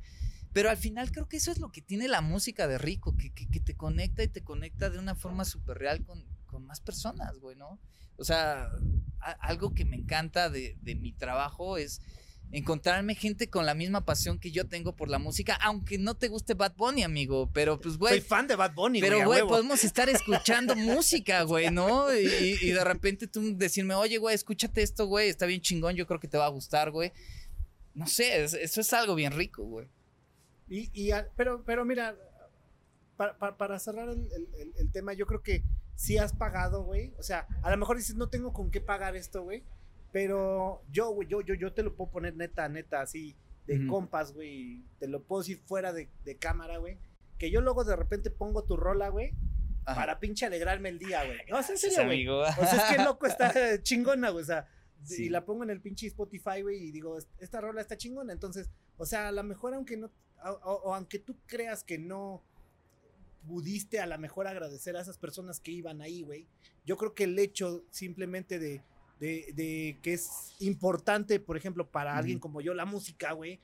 Pero 0.51 0.69
al 0.69 0.75
final 0.75 1.09
creo 1.09 1.29
que 1.29 1.37
eso 1.37 1.49
es 1.49 1.59
lo 1.59 1.71
que 1.71 1.81
tiene 1.81 2.09
la 2.09 2.19
música 2.19 2.67
de 2.67 2.77
Rico, 2.77 3.15
que, 3.15 3.31
que- 3.33 3.47
que 3.47 3.61
te 3.61 3.77
conecta 3.77 4.23
y 4.23 4.27
te 4.27 4.43
conecta 4.43 4.89
de 4.89 4.99
una 4.99 5.15
forma 5.15 5.45
súper 5.45 5.77
real 5.77 6.03
con, 6.03 6.25
con 6.47 6.65
más 6.65 6.81
personas, 6.81 7.37
güey, 7.39 7.55
¿no? 7.55 7.79
O 8.17 8.25
sea, 8.25 8.69
a- 9.21 9.31
algo 9.39 9.73
que 9.73 9.85
me 9.85 9.95
encanta 9.95 10.49
de, 10.49 10.75
de 10.81 10.95
mi 10.95 11.13
trabajo 11.13 11.77
es 11.77 12.01
encontrarme 12.51 13.13
gente 13.15 13.49
con 13.49 13.65
la 13.65 13.73
misma 13.73 14.05
pasión 14.05 14.39
que 14.39 14.51
yo 14.51 14.67
tengo 14.67 14.95
por 14.95 15.09
la 15.09 15.19
música, 15.19 15.55
aunque 15.55 15.97
no 15.97 16.15
te 16.15 16.29
guste 16.29 16.53
Bad 16.53 16.75
Bunny, 16.77 17.03
amigo, 17.03 17.49
pero 17.53 17.79
pues, 17.79 17.97
güey, 17.97 18.13
Soy 18.19 18.21
fan 18.21 18.47
de 18.47 18.55
Bad 18.55 18.73
Bunny, 18.73 19.01
pero, 19.01 19.17
güey, 19.25 19.39
podemos 19.49 19.83
estar 19.83 20.07
escuchando 20.09 20.75
música, 20.77 21.43
güey, 21.43 21.71
¿no? 21.71 22.13
Y, 22.15 22.57
y 22.61 22.71
de 22.71 22.83
repente 22.83 23.27
tú 23.27 23.57
decirme, 23.57 23.95
oye, 23.95 24.17
güey, 24.17 24.33
escúchate 24.33 24.81
esto, 24.81 25.05
güey, 25.07 25.29
está 25.29 25.45
bien 25.45 25.59
chingón, 25.61 25.95
yo 25.95 26.07
creo 26.07 26.19
que 26.19 26.27
te 26.29 26.37
va 26.37 26.45
a 26.45 26.49
gustar, 26.49 26.91
güey. 26.91 27.11
No 27.93 28.07
sé, 28.07 28.43
es- 28.43 28.53
eso 28.53 28.79
es 28.81 28.93
algo 28.93 29.15
bien 29.15 29.33
rico, 29.33 29.63
güey. 29.63 29.87
Y, 30.69 30.89
y 30.93 31.11
a- 31.11 31.27
pero, 31.35 31.63
pero 31.65 31.83
mira, 31.85 32.15
pa- 33.17 33.37
pa- 33.37 33.57
para 33.57 33.79
cerrar 33.79 34.09
el, 34.09 34.19
el- 34.31 34.47
el- 34.59 34.73
el 34.77 34.91
tema, 34.91 35.13
yo 35.13 35.25
creo 35.25 35.41
que 35.41 35.63
sí 35.95 36.17
has 36.17 36.31
pagado, 36.33 36.83
güey. 36.83 37.11
O 37.17 37.23
sea, 37.23 37.47
a 37.63 37.71
lo 37.71 37.77
mejor 37.77 37.97
dices, 37.97 38.15
no 38.15 38.29
tengo 38.29 38.53
con 38.53 38.69
qué 38.71 38.79
pagar 38.81 39.15
esto, 39.15 39.43
güey. 39.43 39.63
Pero 40.11 40.81
yo, 40.91 41.09
güey, 41.11 41.27
yo, 41.27 41.41
yo, 41.41 41.53
yo 41.55 41.73
te 41.73 41.83
lo 41.83 41.95
puedo 41.95 42.11
poner 42.11 42.35
neta, 42.35 42.67
neta, 42.69 43.01
así, 43.01 43.35
de 43.65 43.85
compas, 43.87 44.33
güey. 44.33 44.83
Te 44.99 45.07
lo 45.07 45.21
puedo 45.23 45.41
decir 45.41 45.59
fuera 45.65 45.91
de, 45.93 46.09
de 46.23 46.37
cámara, 46.37 46.77
güey. 46.77 46.97
Que 47.37 47.51
yo 47.51 47.61
luego 47.61 47.83
de 47.83 47.95
repente 47.95 48.31
pongo 48.31 48.63
tu 48.63 48.77
rola, 48.77 49.09
güey, 49.09 49.33
Ajá. 49.85 49.99
para 49.99 50.19
pinche 50.19 50.45
alegrarme 50.45 50.89
el 50.89 50.99
día, 50.99 51.23
güey. 51.25 51.37
No, 51.49 51.59
es 51.59 51.69
en 51.69 51.77
serio, 51.77 52.05
güey. 52.05 52.27
O 52.27 52.45
sea, 52.65 52.89
es 52.89 52.95
que 52.97 53.03
loco 53.03 53.27
está 53.27 53.51
chingona, 53.83 54.29
güey. 54.29 54.43
O 54.43 54.45
sea, 54.47 54.67
Sí. 55.03 55.25
y 55.25 55.29
la 55.29 55.45
pongo 55.45 55.63
en 55.63 55.69
el 55.69 55.79
pinche 55.79 56.07
Spotify, 56.07 56.63
güey, 56.63 56.85
y 56.85 56.91
digo, 56.91 57.19
esta 57.39 57.61
rola 57.61 57.81
está 57.81 57.95
chingona. 57.97 58.33
Entonces, 58.33 58.71
o 58.97 59.05
sea, 59.05 59.27
a 59.27 59.31
lo 59.31 59.43
mejor 59.43 59.75
aunque 59.75 59.95
no, 59.95 60.09
o- 60.43 60.81
o 60.85 60.95
aunque 60.95 61.19
tú 61.19 61.37
creas 61.45 61.83
que 61.83 61.99
no 61.99 62.43
pudiste 63.47 63.99
a 63.99 64.07
lo 64.07 64.17
mejor 64.17 64.47
agradecer 64.47 64.97
a 64.97 65.01
esas 65.01 65.17
personas 65.17 65.59
que 65.59 65.71
iban 65.71 66.01
ahí, 66.01 66.23
güey. 66.23 66.47
Yo 66.85 66.97
creo 66.97 67.13
que 67.13 67.25
el 67.25 67.37
hecho 67.39 67.85
simplemente 67.91 68.59
de, 68.59 68.81
de, 69.19 69.51
de 69.55 69.97
que 70.01 70.13
es 70.13 70.53
importante, 70.59 71.39
por 71.39 71.57
ejemplo, 71.57 71.87
para 71.87 72.17
alguien 72.17 72.39
como 72.39 72.61
yo, 72.61 72.73
la 72.73 72.85
música, 72.85 73.33
güey, 73.33 73.59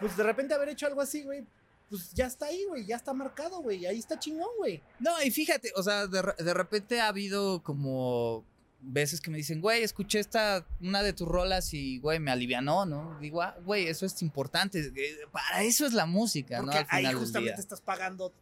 pues 0.00 0.16
de 0.16 0.22
repente 0.22 0.54
haber 0.54 0.70
hecho 0.70 0.86
algo 0.86 1.00
así, 1.00 1.22
güey, 1.22 1.44
pues 1.88 2.12
ya 2.14 2.26
está 2.26 2.46
ahí, 2.46 2.64
güey, 2.68 2.86
ya 2.86 2.96
está 2.96 3.12
marcado, 3.12 3.60
güey, 3.60 3.86
ahí 3.86 3.98
está 3.98 4.18
chingón, 4.18 4.50
güey. 4.58 4.82
No, 4.98 5.10
y 5.22 5.30
fíjate, 5.30 5.72
o 5.76 5.82
sea, 5.82 6.06
de, 6.06 6.22
de 6.38 6.54
repente 6.54 7.00
ha 7.00 7.08
habido 7.08 7.62
como 7.62 8.44
veces 8.80 9.20
que 9.20 9.30
me 9.30 9.36
dicen, 9.36 9.60
güey, 9.60 9.82
escuché 9.82 10.18
esta, 10.18 10.66
una 10.80 11.02
de 11.02 11.12
tus 11.12 11.28
rolas 11.28 11.72
y, 11.72 11.98
güey, 11.98 12.18
me 12.18 12.30
alivianó, 12.30 12.84
¿no? 12.84 13.18
Digo, 13.20 13.42
ah, 13.42 13.56
güey, 13.64 13.86
eso 13.86 14.06
es 14.06 14.20
importante. 14.22 14.92
Para 15.30 15.62
eso 15.62 15.86
es 15.86 15.92
la 15.92 16.06
música, 16.06 16.60
¿no? 16.62 16.72
Al 16.72 16.78
ahí 16.88 17.02
final 17.02 17.12
del 17.12 17.20
justamente 17.20 17.52
día. 17.52 17.60
estás 17.60 17.80
pagando 17.80 18.32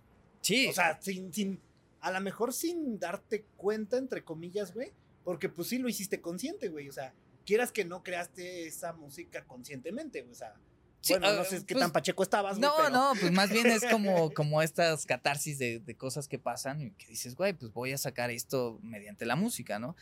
Sí. 0.40 0.68
O 0.68 0.72
sea, 0.72 0.98
sin, 1.00 1.32
sin, 1.32 1.60
a 2.00 2.10
lo 2.10 2.20
mejor 2.20 2.52
sin 2.52 2.98
darte 2.98 3.44
cuenta, 3.56 3.98
entre 3.98 4.24
comillas, 4.24 4.72
güey, 4.72 4.92
porque 5.24 5.48
pues 5.48 5.68
sí 5.68 5.78
lo 5.78 5.88
hiciste 5.88 6.20
consciente, 6.20 6.68
güey, 6.68 6.88
o 6.88 6.92
sea, 6.92 7.12
quieras 7.46 7.72
que 7.72 7.84
no 7.84 8.02
creaste 8.02 8.66
esa 8.66 8.92
música 8.92 9.44
conscientemente, 9.46 10.26
o 10.30 10.34
sea. 10.34 10.54
Sí, 11.02 11.14
bueno, 11.14 11.32
no 11.32 11.40
ah, 11.40 11.44
sé 11.46 11.64
qué 11.64 11.72
pues, 11.74 11.82
tan 11.82 11.92
pacheco 11.92 12.22
estabas, 12.22 12.58
güey, 12.58 12.68
No, 12.68 12.74
pero- 12.76 12.90
no, 12.90 13.12
pues 13.18 13.32
más 13.32 13.50
bien 13.50 13.66
es 13.68 13.82
como, 13.90 14.30
como 14.34 14.60
estas 14.60 15.06
catarsis 15.06 15.58
de, 15.58 15.78
de 15.80 15.94
cosas 15.96 16.28
que 16.28 16.38
pasan 16.38 16.82
y 16.82 16.90
que 16.90 17.06
dices, 17.06 17.34
güey, 17.36 17.54
pues 17.54 17.72
voy 17.72 17.92
a 17.92 17.96
sacar 17.98 18.30
esto 18.30 18.78
mediante 18.82 19.24
la 19.24 19.34
música, 19.34 19.78
¿no? 19.78 19.96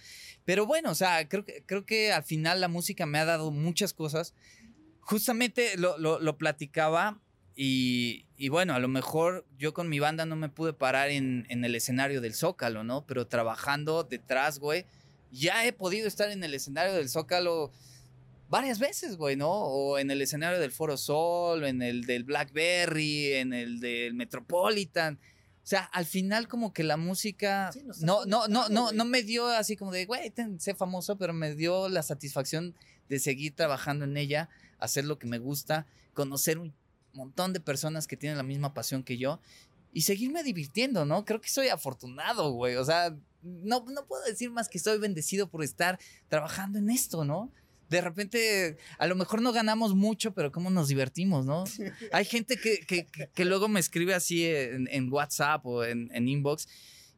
Pero 0.45 0.67
bueno, 0.67 0.91
o 0.91 0.95
sea, 0.97 1.29
creo 1.29 1.45
que, 1.45 1.63
creo 1.65 1.87
que 1.87 2.11
al 2.13 2.25
final 2.25 2.61
la 2.61 2.67
música 2.67 3.07
me 3.07 3.19
ha 3.21 3.25
dado 3.25 3.53
muchas 3.53 3.95
cosas. 3.95 4.35
Justamente 5.01 5.77
lo, 5.79 5.97
lo- 5.99 6.19
lo 6.21 6.37
platicaba 6.37 7.21
y, 7.55 8.27
y 8.37 8.49
bueno, 8.51 8.75
a 8.75 8.79
lo 8.79 8.89
mejor 8.89 9.47
yo 9.57 9.73
con 9.73 9.89
mi 9.89 10.01
banda 10.01 10.27
no 10.27 10.37
me 10.37 10.49
pude 10.49 10.73
parar 10.73 11.11
en, 11.11 11.47
en 11.49 11.65
el 11.65 11.75
escenario 11.75 12.21
del 12.21 12.35
Zócalo, 12.35 12.85
¿no? 12.85 13.07
Pero 13.07 13.27
trabajando 13.27 14.05
detrás, 14.05 14.59
güey, 14.59 14.85
ya 15.31 15.67
he 15.67 15.73
podido 15.73 16.07
estar 16.09 16.31
en 16.31 16.43
el 16.43 16.55
escenario 16.55 16.95
del 16.95 17.09
Zócalo 17.09 17.71
varias 18.49 18.79
veces, 18.79 19.17
güey, 19.17 19.37
¿no? 19.37 19.51
O 19.51 19.99
en 19.99 20.11
el 20.11 20.23
escenario 20.23 20.59
del 20.59 20.73
Foro 20.73 20.97
Sol, 20.97 21.63
o 21.63 21.67
en 21.67 21.83
el 21.83 22.05
del 22.05 22.25
Blackberry, 22.25 23.35
en 23.35 23.53
el 23.53 23.81
del 23.81 24.15
Metropolitan. 24.15 25.19
O 25.63 25.67
sea, 25.69 25.81
al 25.85 26.07
final 26.07 26.49
como 26.49 26.73
que 26.73 26.83
la 26.83 26.97
música 26.97 27.71
Sí, 27.73 27.83
no, 28.01 28.25
no, 28.25 28.49
no, 28.49 28.71
no, 28.71 28.91
no 28.93 29.05
me 29.05 29.23
dio 29.23 29.47
así 29.49 29.77
como 29.77 29.93
de, 29.93 30.07
güey, 30.07 30.33
sé 30.59 30.75
famoso, 30.75 31.19
pero 31.19 31.35
me 31.35 31.55
dio 31.55 31.91
la 31.91 32.03
satisfacción 32.03 32.75
de 33.11 33.19
seguir 33.19 33.55
trabajando 33.55 34.07
en 34.07 34.17
ella, 34.17 34.49
hacer 34.79 35.05
lo 35.05 35.19
que 35.19 35.27
me 35.27 35.39
gusta, 35.39 35.87
conocer 36.15 36.59
un 36.59 36.75
montón 37.13 37.53
de 37.53 37.61
personas 37.61 38.07
que 38.07 38.17
tienen 38.17 38.39
la 38.39 38.45
misma 38.45 38.73
pasión 38.73 39.03
que 39.03 39.19
yo 39.19 39.41
y 39.93 40.03
seguirme 40.03 40.43
divirtiendo, 40.43 41.05
¿no? 41.05 41.25
Creo 41.25 41.41
que 41.41 41.49
soy 41.49 41.69
afortunado, 41.69 42.53
güey. 42.53 42.77
O 42.77 42.85
sea, 42.85 43.17
no, 43.43 43.85
no 43.89 44.07
puedo 44.07 44.23
decir 44.25 44.51
más 44.51 44.69
que 44.69 44.79
soy 44.79 44.99
bendecido 44.99 45.49
por 45.49 45.63
estar 45.65 45.99
trabajando 46.29 46.79
en 46.79 46.91
esto, 46.91 47.25
¿no? 47.25 47.53
De 47.89 48.01
repente, 48.03 48.77
a 48.99 49.07
lo 49.07 49.15
mejor 49.17 49.41
no 49.41 49.51
ganamos 49.53 49.95
mucho, 49.95 50.35
pero 50.35 50.53
cómo 50.53 50.69
nos 50.71 50.89
divertimos, 50.89 51.47
¿no? 51.47 51.65
Hay 52.13 52.25
gente 52.27 52.57
que, 52.59 52.81
que- 52.81 53.07
que- 53.07 53.29
que 53.35 53.45
luego 53.45 53.69
me 53.69 53.81
escribe 53.81 54.15
así 54.15 54.45
en, 54.45 54.89
en 54.91 55.11
WhatsApp 55.13 55.65
o 55.65 55.85
en, 55.85 56.11
en 56.15 56.29
inbox 56.29 56.69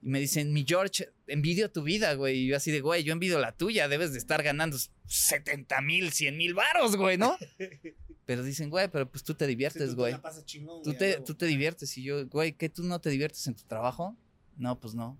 y 0.02 0.08
me 0.08 0.20
dicen, 0.20 0.52
mi 0.52 0.64
George, 0.66 1.08
envidio 1.26 1.70
tu 1.70 1.82
vida, 1.82 2.14
güey. 2.14 2.38
Y 2.38 2.46
yo 2.46 2.56
así 2.56 2.70
de, 2.70 2.80
güey, 2.80 3.02
yo 3.02 3.12
envidio 3.12 3.38
la 3.40 3.52
tuya, 3.52 3.88
debes 3.88 4.12
de 4.12 4.18
estar 4.18 4.42
ganando 4.42 4.78
70 5.06 5.80
mil, 5.82 6.12
100 6.12 6.36
mil 6.36 6.54
varos, 6.54 6.96
güey, 6.96 7.18
¿no? 7.18 7.36
Pero 8.26 8.44
dicen, 8.44 8.70
güey, 8.70 8.86
pero 8.88 9.10
pues 9.10 9.24
tú 9.24 9.34
te 9.34 9.44
Sí, 9.44 9.48
diviertes, 9.48 9.82
tú 9.82 9.88
te 9.88 9.94
güey. 9.96 10.14
chingón, 10.44 10.82
Tú 10.84 10.90
güey, 10.90 10.98
te, 10.98 11.20
tú 11.20 11.34
te 11.34 11.46
diviertes 11.46 11.98
y 11.98 12.04
yo, 12.04 12.28
güey, 12.28 12.52
¿qué 12.52 12.68
tú 12.68 12.84
no 12.84 13.00
te 13.00 13.10
diviertes 13.10 13.44
en 13.48 13.54
tu 13.56 13.64
trabajo? 13.64 14.16
No, 14.56 14.78
pues 14.78 14.94
no. 14.94 15.18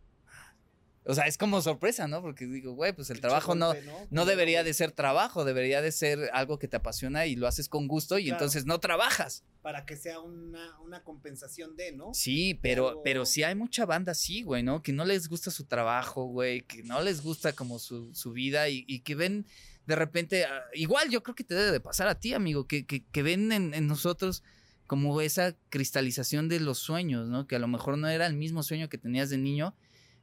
O 1.10 1.14
sea, 1.14 1.24
es 1.26 1.36
como 1.36 1.60
sorpresa, 1.60 2.08
¿no? 2.08 2.22
Porque 2.22 2.46
digo, 2.46 2.72
güey, 2.72 2.92
pues 2.92 3.10
el 3.10 3.16
Qué 3.16 3.22
trabajo 3.22 3.54
no, 3.54 3.74
no 4.10 4.24
debería 4.24 4.64
de 4.64 4.72
ser 4.72 4.92
trabajo, 4.92 5.44
debería 5.44 5.82
de 5.82 5.92
ser 5.92 6.30
algo 6.32 6.58
que 6.58 6.68
te 6.68 6.76
apasiona 6.76 7.26
y 7.26 7.36
lo 7.36 7.46
haces 7.46 7.68
con 7.68 7.88
gusto 7.88 8.18
y 8.18 8.24
Claro. 8.24 8.36
entonces 8.36 8.64
no 8.66 8.80
trabajas. 8.80 9.44
Para 9.62 9.84
que 9.84 9.96
sea 9.96 10.20
una, 10.20 10.78
una 10.80 11.02
compensación 11.02 11.76
de, 11.76 11.92
¿no? 11.92 12.14
Sí, 12.14 12.58
pero, 12.62 12.88
Algo- 12.90 13.02
pero 13.04 13.26
sí 13.26 13.42
hay 13.42 13.54
mucha 13.54 13.84
banda 13.84 14.12
así, 14.12 14.42
güey, 14.42 14.62
¿no? 14.62 14.82
Que 14.82 14.92
no 14.92 15.04
les 15.04 15.28
gusta 15.28 15.50
su 15.50 15.64
trabajo, 15.64 16.24
güey, 16.24 16.62
que 16.62 16.82
no 16.82 17.02
les 17.02 17.20
gusta 17.22 17.52
como 17.52 17.78
su, 17.78 18.14
su 18.14 18.32
vida 18.32 18.68
y, 18.70 18.84
y 18.88 19.00
que 19.00 19.14
ven 19.14 19.46
de 19.86 19.96
repente, 19.96 20.44
ah, 20.44 20.62
igual 20.74 21.10
yo 21.10 21.22
creo 21.22 21.34
que 21.34 21.42
te 21.44 21.54
debe 21.54 21.72
de 21.72 21.80
pasar 21.80 22.06
a 22.06 22.14
ti, 22.14 22.32
amigo, 22.32 22.66
que, 22.66 22.86
que, 22.86 23.04
que 23.04 23.22
ven 23.22 23.50
en, 23.52 23.74
en 23.74 23.86
nosotros 23.88 24.42
como 24.86 25.20
esa 25.20 25.56
cristalización 25.68 26.48
de 26.48 26.60
los 26.60 26.78
sueños, 26.78 27.28
¿no? 27.28 27.46
Que 27.46 27.56
a 27.56 27.58
lo 27.58 27.66
mejor 27.68 27.96
no 27.98 28.08
era 28.08 28.26
el 28.26 28.34
mismo 28.34 28.62
sueño 28.62 28.88
que 28.88 28.98
tenías 28.98 29.30
de 29.30 29.38
niño, 29.38 29.74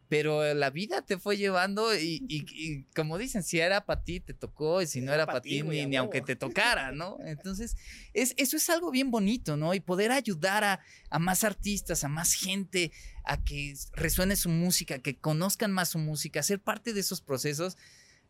pero 0.10 0.54
la 0.54 0.70
vida 0.70 1.02
te 1.02 1.18
fue 1.18 1.36
llevando 1.38 1.94
y, 1.96 2.24
y- 2.28 2.46
y 2.54 2.84
como 2.96 3.18
dicen, 3.18 3.44
si 3.44 3.60
era 3.60 3.86
para 3.86 4.04
ti, 4.04 4.20
te 4.20 4.34
tocó, 4.34 4.82
y 4.82 4.88
si 4.88 5.02
no 5.02 5.08
Era 5.14 5.24
era 5.24 5.26
pa' 5.26 5.32
para 5.34 5.42
ti, 5.42 5.62
ni, 5.64 5.82
a 5.82 5.88
ni 5.88 5.96
aunque 5.98 6.22
te 6.22 6.36
tocara, 6.36 6.92
¿no? 6.92 7.18
Entonces, 7.26 7.76
es, 8.14 8.34
eso 8.38 8.58
es 8.58 8.70
algo 8.70 8.92
bien 8.92 9.12
bonito, 9.12 9.58
¿no? 9.58 9.74
Y 9.74 9.80
poder 9.80 10.12
ayudar 10.12 10.64
a, 10.64 10.80
a 11.10 11.20
más 11.20 11.44
artistas, 11.44 12.04
a 12.04 12.08
más 12.08 12.34
gente, 12.34 12.92
a 13.24 13.44
que 13.44 13.74
resuene 13.94 14.36
su 14.36 14.50
música, 14.50 15.00
que 15.00 15.18
conozcan 15.18 15.72
más 15.72 15.90
su 15.90 16.00
música, 16.00 16.42
ser 16.44 16.62
parte 16.62 16.94
de 16.94 17.02
esos 17.02 17.22
procesos, 17.22 17.78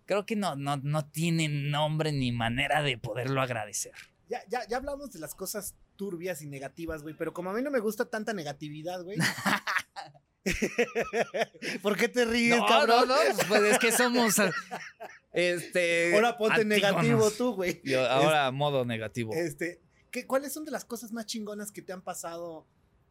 creo 0.05 0.25
que 0.25 0.35
no, 0.35 0.55
no, 0.55 0.77
no 0.77 1.05
tiene 1.05 1.47
nombre 1.49 2.11
ni 2.11 2.31
manera 2.31 2.81
de 2.81 2.97
poderlo 2.97 3.41
agradecer. 3.41 3.93
Ya, 4.29 4.41
ya, 4.49 4.67
ya 4.67 4.77
hablamos 4.77 5.11
de 5.11 5.19
las 5.19 5.35
cosas 5.35 5.75
turbias 5.95 6.41
y 6.41 6.47
negativas, 6.47 7.01
güey, 7.01 7.15
pero 7.17 7.33
como 7.33 7.49
a 7.49 7.53
mí 7.53 7.61
no 7.61 7.71
me 7.71 7.79
gusta 7.79 8.05
tanta 8.09 8.33
negatividad, 8.33 9.03
güey. 9.03 9.17
¿Por 11.81 11.97
qué 11.97 12.07
te 12.09 12.25
ríes, 12.25 12.57
No, 12.57 12.65
cabrón? 12.65 13.07
no, 13.07 13.15
no, 13.15 13.21
pues, 13.35 13.47
pues, 13.47 13.61
es 13.63 13.79
que 13.79 13.91
somos 13.91 14.35
este 15.33 16.13
Ahora 16.15 16.37
ponte 16.37 16.61
antígonos. 16.61 16.81
negativo 17.03 17.31
tú, 17.31 17.53
güey. 17.55 17.81
Yo 17.83 18.05
ahora 18.09 18.51
modo 18.51 18.85
negativo. 18.85 19.33
Este, 19.33 19.81
¿qué, 20.11 20.25
¿Cuáles 20.25 20.53
son 20.53 20.65
de 20.65 20.71
las 20.71 20.85
cosas 20.85 21.11
más 21.11 21.25
chingonas 21.25 21.71
que 21.71 21.81
te 21.81 21.93
han 21.93 22.01
pasado 22.01 22.65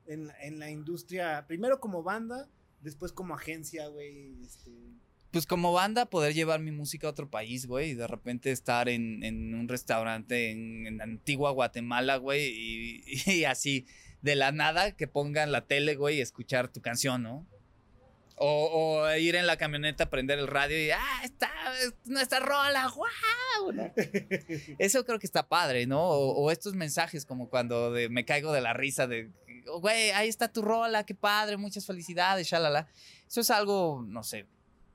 en, 0.07 0.27
la- 0.29 0.37
en 0.43 0.59
la 0.59 0.71
industria? 0.71 1.45
Primero 1.47 1.81
como 1.81 2.03
banda, 2.03 2.49
después 2.81 3.13
como 3.13 3.35
agencia, 3.35 3.87
güey. 3.89 4.35
Este, 4.45 4.71
Pues 5.31 5.47
como 5.47 5.73
banda, 5.73 6.07
poder 6.07 6.35
llevar 6.35 6.61
mi 6.61 6.73
música 6.73 7.07
a 7.07 7.11
otro 7.11 7.31
país, 7.31 7.67
güey, 7.67 7.91
y 7.91 7.95
de 7.95 8.07
repente 8.07 8.51
estar 8.51 8.89
en, 8.89 9.23
en 9.23 9.55
un 9.55 9.69
restaurante 9.69 10.51
en, 10.51 10.87
en 10.87 11.01
Antigua 11.01 11.51
Guatemala, 11.53 12.17
güey, 12.17 12.47
y, 12.49 13.05
y 13.31 13.45
así, 13.45 13.87
de 14.27 14.35
la 14.37 14.53
nada, 14.53 14.93
que 14.93 15.07
pongan 15.09 15.53
la 15.53 15.63
tele, 15.67 15.95
güey, 15.95 16.19
y 16.19 16.21
escuchar 16.21 16.69
tu 16.69 16.83
canción, 16.83 17.23
¿no? 17.23 17.47
O, 18.39 19.01
o 19.05 19.15
ir 19.17 19.35
en 19.37 19.47
la 19.47 19.57
camioneta, 19.57 20.11
prender 20.11 20.39
el 20.39 20.47
radio 20.49 20.79
y, 20.79 20.91
ah, 20.91 21.21
está 21.25 21.49
es 21.83 21.95
nuestra 22.05 22.39
rola, 22.41 22.93
wow. 22.95 23.73
¿no? 23.73 23.91
Eso 24.79 25.07
creo 25.07 25.19
que 25.19 25.27
está 25.27 25.49
padre, 25.49 25.87
¿no? 25.87 26.03
O, 26.03 26.43
o 26.43 26.51
estos 26.51 26.75
mensajes 26.75 27.25
como 27.25 27.49
cuando 27.49 27.93
de- 27.93 28.11
me 28.11 28.27
caigo 28.27 28.53
de 28.53 28.61
la 28.61 28.75
risa 28.75 29.07
de, 29.07 29.31
"Oh, 29.69 29.81
güey, 29.81 30.11
ahí 30.11 30.29
está 30.29 30.53
tu 30.53 30.61
rola, 30.61 31.07
qué 31.07 31.15
padre, 31.15 31.57
muchas 31.57 31.87
felicidades, 31.87 32.47
shalala. 32.47 32.89
Eso 33.27 33.41
es 33.41 33.51
algo, 33.51 34.05
no 34.07 34.23
sé, 34.23 34.45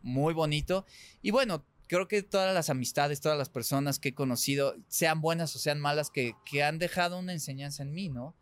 muy 0.04 0.36
bonito. 0.36 0.86
Y 1.24 1.32
bueno, 1.32 1.66
creo 1.88 2.08
que 2.08 2.22
todas 2.22 2.54
las 2.54 2.70
amistades, 2.70 3.22
todas 3.22 3.40
las 3.40 3.50
personas 3.50 3.98
que 3.98 4.10
he 4.10 4.14
conocido, 4.14 4.76
sean 4.88 5.20
buenas 5.20 5.56
o 5.56 5.60
sean 5.60 5.80
malas, 5.80 6.12
que, 6.12 6.36
que 6.46 6.64
han 6.64 6.78
dejado 6.78 7.18
una 7.18 7.34
enseñanza 7.34 7.82
en 7.82 7.92
mí, 7.92 8.10
¿no? 8.10 8.36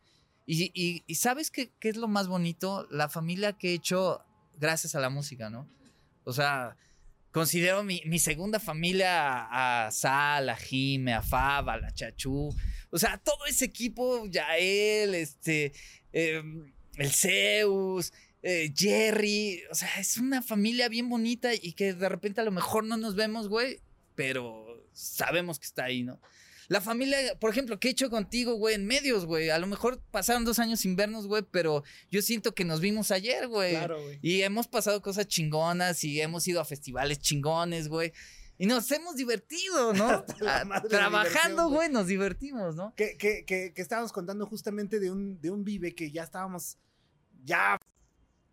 Y, 0.52 1.04
¿sabes 1.14 1.52
qué, 1.52 1.72
es 1.80 1.95
lo 1.95 2.08
más 2.08 2.28
bonito? 2.28 2.88
La 2.89 3.08
familia 3.08 3.54
que 3.54 3.70
he 3.70 3.74
hecho 3.76 4.26
gracias 4.58 4.95
a 4.95 5.00
la 5.00 5.12
música, 5.12 5.52
¿no? 5.52 5.70
O 6.24 6.34
sea, 6.34 6.76
considero 7.32 7.84
mi, 7.84 8.18
segunda 8.18 8.60
familia 8.60 9.43
a, 9.43 9.86
a 9.86 9.91
Sal, 9.91 10.50
a 10.50 10.56
Jime, 10.56 11.14
a 11.14 11.22
Fab, 11.22 11.70
a 11.70 11.78
la 11.78 11.91
Chachú. 11.91 12.50
O 12.89 12.97
sea, 12.97 13.20
todo 13.20 13.45
ese 13.45 13.66
equipo, 13.66 14.26
Yael, 14.26 15.14
este, 15.14 15.72
em, 16.12 16.74
el 16.97 17.12
Zeus, 17.12 18.12
eh, 18.41 18.74
Jerry. 18.76 19.62
O 19.70 19.76
sea, 19.76 20.00
es 20.00 20.18
una 20.18 20.41
familia 20.41 20.89
bien 20.89 21.10
bonita 21.10 21.54
y 21.54 21.74
que 21.74 21.93
de 21.93 22.10
repente 22.10 22.41
a 22.41 22.43
lo 22.43 22.52
mejor 22.52 22.86
no 22.86 22.97
nos 22.97 23.14
vemos, 23.14 23.50
güey, 23.50 23.82
pero 24.16 24.84
sabemos 24.93 25.60
que 25.60 25.68
está 25.68 25.84
ahí, 25.84 26.02
¿no? 26.02 26.20
La 26.70 26.82
familia, 26.82 27.17
por 27.39 27.49
ejemplo, 27.49 27.80
que 27.80 27.88
he 27.88 27.91
hecho 27.91 28.11
contigo, 28.11 28.53
güey, 28.53 28.76
en 28.76 28.86
medios, 28.86 29.26
güey. 29.26 29.49
A 29.49 29.57
lo 29.57 29.65
mejor 29.65 29.99
pasaron 30.11 30.45
dos 30.45 30.59
años 30.59 30.80
sin 30.80 30.95
vernos, 30.95 31.26
güey, 31.26 31.43
pero 31.51 31.84
yo 32.11 32.22
siento 32.22 32.53
que 32.53 32.63
nos 32.63 32.80
vimos 32.80 33.09
ayer, 33.09 33.47
güey. 33.47 33.72
claro, 33.72 34.01
güey. 34.01 34.20
Y 34.22 34.43
hemos 34.43 34.67
pasado 34.67 35.01
cosas 35.01 35.28
chingonas 35.28 36.03
y 36.03 36.22
hemos 36.22 36.47
ido 36.47 36.61
a 36.61 36.65
festivales 36.65 37.20
chingones, 37.20 37.88
güey. 37.88 38.13
Y 38.59 38.67
nos 38.67 38.91
hemos 38.91 39.15
divertido, 39.15 39.93
¿no? 39.93 40.24
Ah, 40.45 40.84
Trabajando, 40.88 41.70
güey, 41.70 41.89
nos 41.89 42.05
divertimos, 42.05 42.76
¿no? 42.76 42.93
Que, 42.95 43.17
que, 43.17 43.45
que, 43.45 43.74
que 43.74 43.82
estábamos 43.82 44.11
contando 44.11 44.45
justamente 44.45 44.99
de 44.99 45.09
un, 45.09 45.41
de 45.41 45.49
un 45.49 45.63
vive 45.63 45.95
que 45.95 46.11
ya 46.11 46.24
estábamos 46.24 46.78
ya 47.43 47.80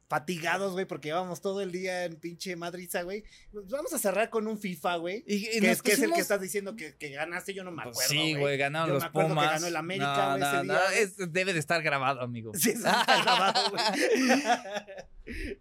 fatigados, 0.09 0.73
güey, 0.75 0.87
porque 0.87 1.09
llevamos 1.09 1.41
todo 1.41 1.61
el 1.63 1.73
día 1.73 2.05
en 2.05 2.17
pinche 2.17 2.55
madriza, 2.57 3.03
güey. 3.03 3.25
Pues 3.53 3.67
Vamos 3.69 3.93
a 3.93 3.99
cerrar 3.99 4.31
con 4.31 4.47
un 4.47 4.59
FIFA, 4.59 4.97
güey. 4.97 5.25
Que 5.25 5.61
que 5.83 5.93
es 5.93 6.01
el 6.01 6.13
que 6.13 6.21
estás 6.21 6.41
diciendo 6.41 6.77
que, 6.77 6.97
que 6.97 7.11
ganaste, 7.11 7.55
yo 7.55 7.65
no 7.65 7.71
me 7.73 7.83
Pues 7.83 7.97
acuerdo. 7.97 8.11
sí, 8.11 8.35
güey, 8.35 8.57
ganaron 8.57 8.89
Yo 8.89 8.95
los 8.95 9.03
me 9.03 9.09
acuerdo 9.09 9.29
que 9.31 9.35
Pumas. 9.35 9.51
ganó 9.51 9.67
el 9.67 9.77
América, 9.77 10.29
güey, 10.37 10.41
no, 10.41 10.65
no, 10.65 10.79
es- 10.91 11.17
debe 11.33 11.53
de 11.53 11.59
estar 11.59 11.83
grabado, 11.83 12.21
amigo. 12.21 12.53
Sí, 12.55 12.71
está 12.71 13.05
grabado, 13.23 13.71
güey. 13.71 13.83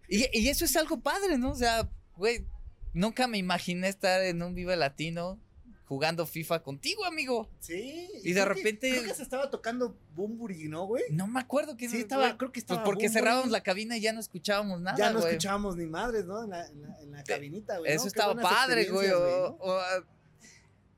Y, 0.08 0.26
y 0.38 0.48
eso 0.48 0.64
es 0.64 0.76
algo 0.76 1.00
padre, 1.00 1.38
¿no? 1.38 1.50
O 1.50 1.54
sea, 1.56 1.88
güey, 2.16 2.46
nunca 2.92 3.26
me 3.26 3.38
imaginé 3.38 3.88
estar 3.88 4.22
en 4.22 4.40
un 4.42 4.54
Vive 4.54 4.76
Latino 4.76 5.40
jugando 5.86 6.26
FIFA 6.26 6.62
contigo, 6.62 7.04
amigo. 7.04 7.48
Sí. 7.60 8.08
Y 8.22 8.32
de 8.32 8.42
creo 8.42 8.48
que- 8.48 8.54
repente- 8.54 8.90
creo 8.90 9.04
que 9.04 9.14
se 9.14 9.22
estaba 9.22 9.50
tocando 9.50 9.96
Bumburi, 10.14 10.68
¿no, 10.68 10.84
güey? 10.86 11.04
No 11.10 11.26
me 11.28 11.40
acuerdo 11.40 11.76
que 11.76 11.88
Sí, 11.88 11.98
estaba, 11.98 12.36
creo 12.36 12.50
que 12.50 12.60
Pues 12.60 12.64
estaba. 12.64 12.84
porque 12.84 13.04
Bunbury. 13.06 13.12
cerrábamos 13.20 13.50
la 13.50 13.62
cabina 13.62 13.96
y 13.96 14.00
ya 14.00 14.12
no 14.12 14.20
escuchábamos 14.20 14.80
nada, 14.80 14.96
Ya 14.98 15.10
no 15.12 15.20
güey. 15.20 15.30
escuchábamos 15.32 15.76
ni 15.76 15.86
madres, 15.86 16.24
¿no? 16.26 16.42
En 16.44 16.50
la, 16.50 16.66
en 16.66 16.82
la, 16.82 17.00
en 17.02 17.10
la 17.12 17.24
cabinita, 17.24 17.78
güey. 17.78 17.92
Eso 17.92 18.08
estaba 18.08 18.34
padre, 18.34 18.86
güey. 18.90 19.10
o, 19.10 19.56
ah, 19.60 20.04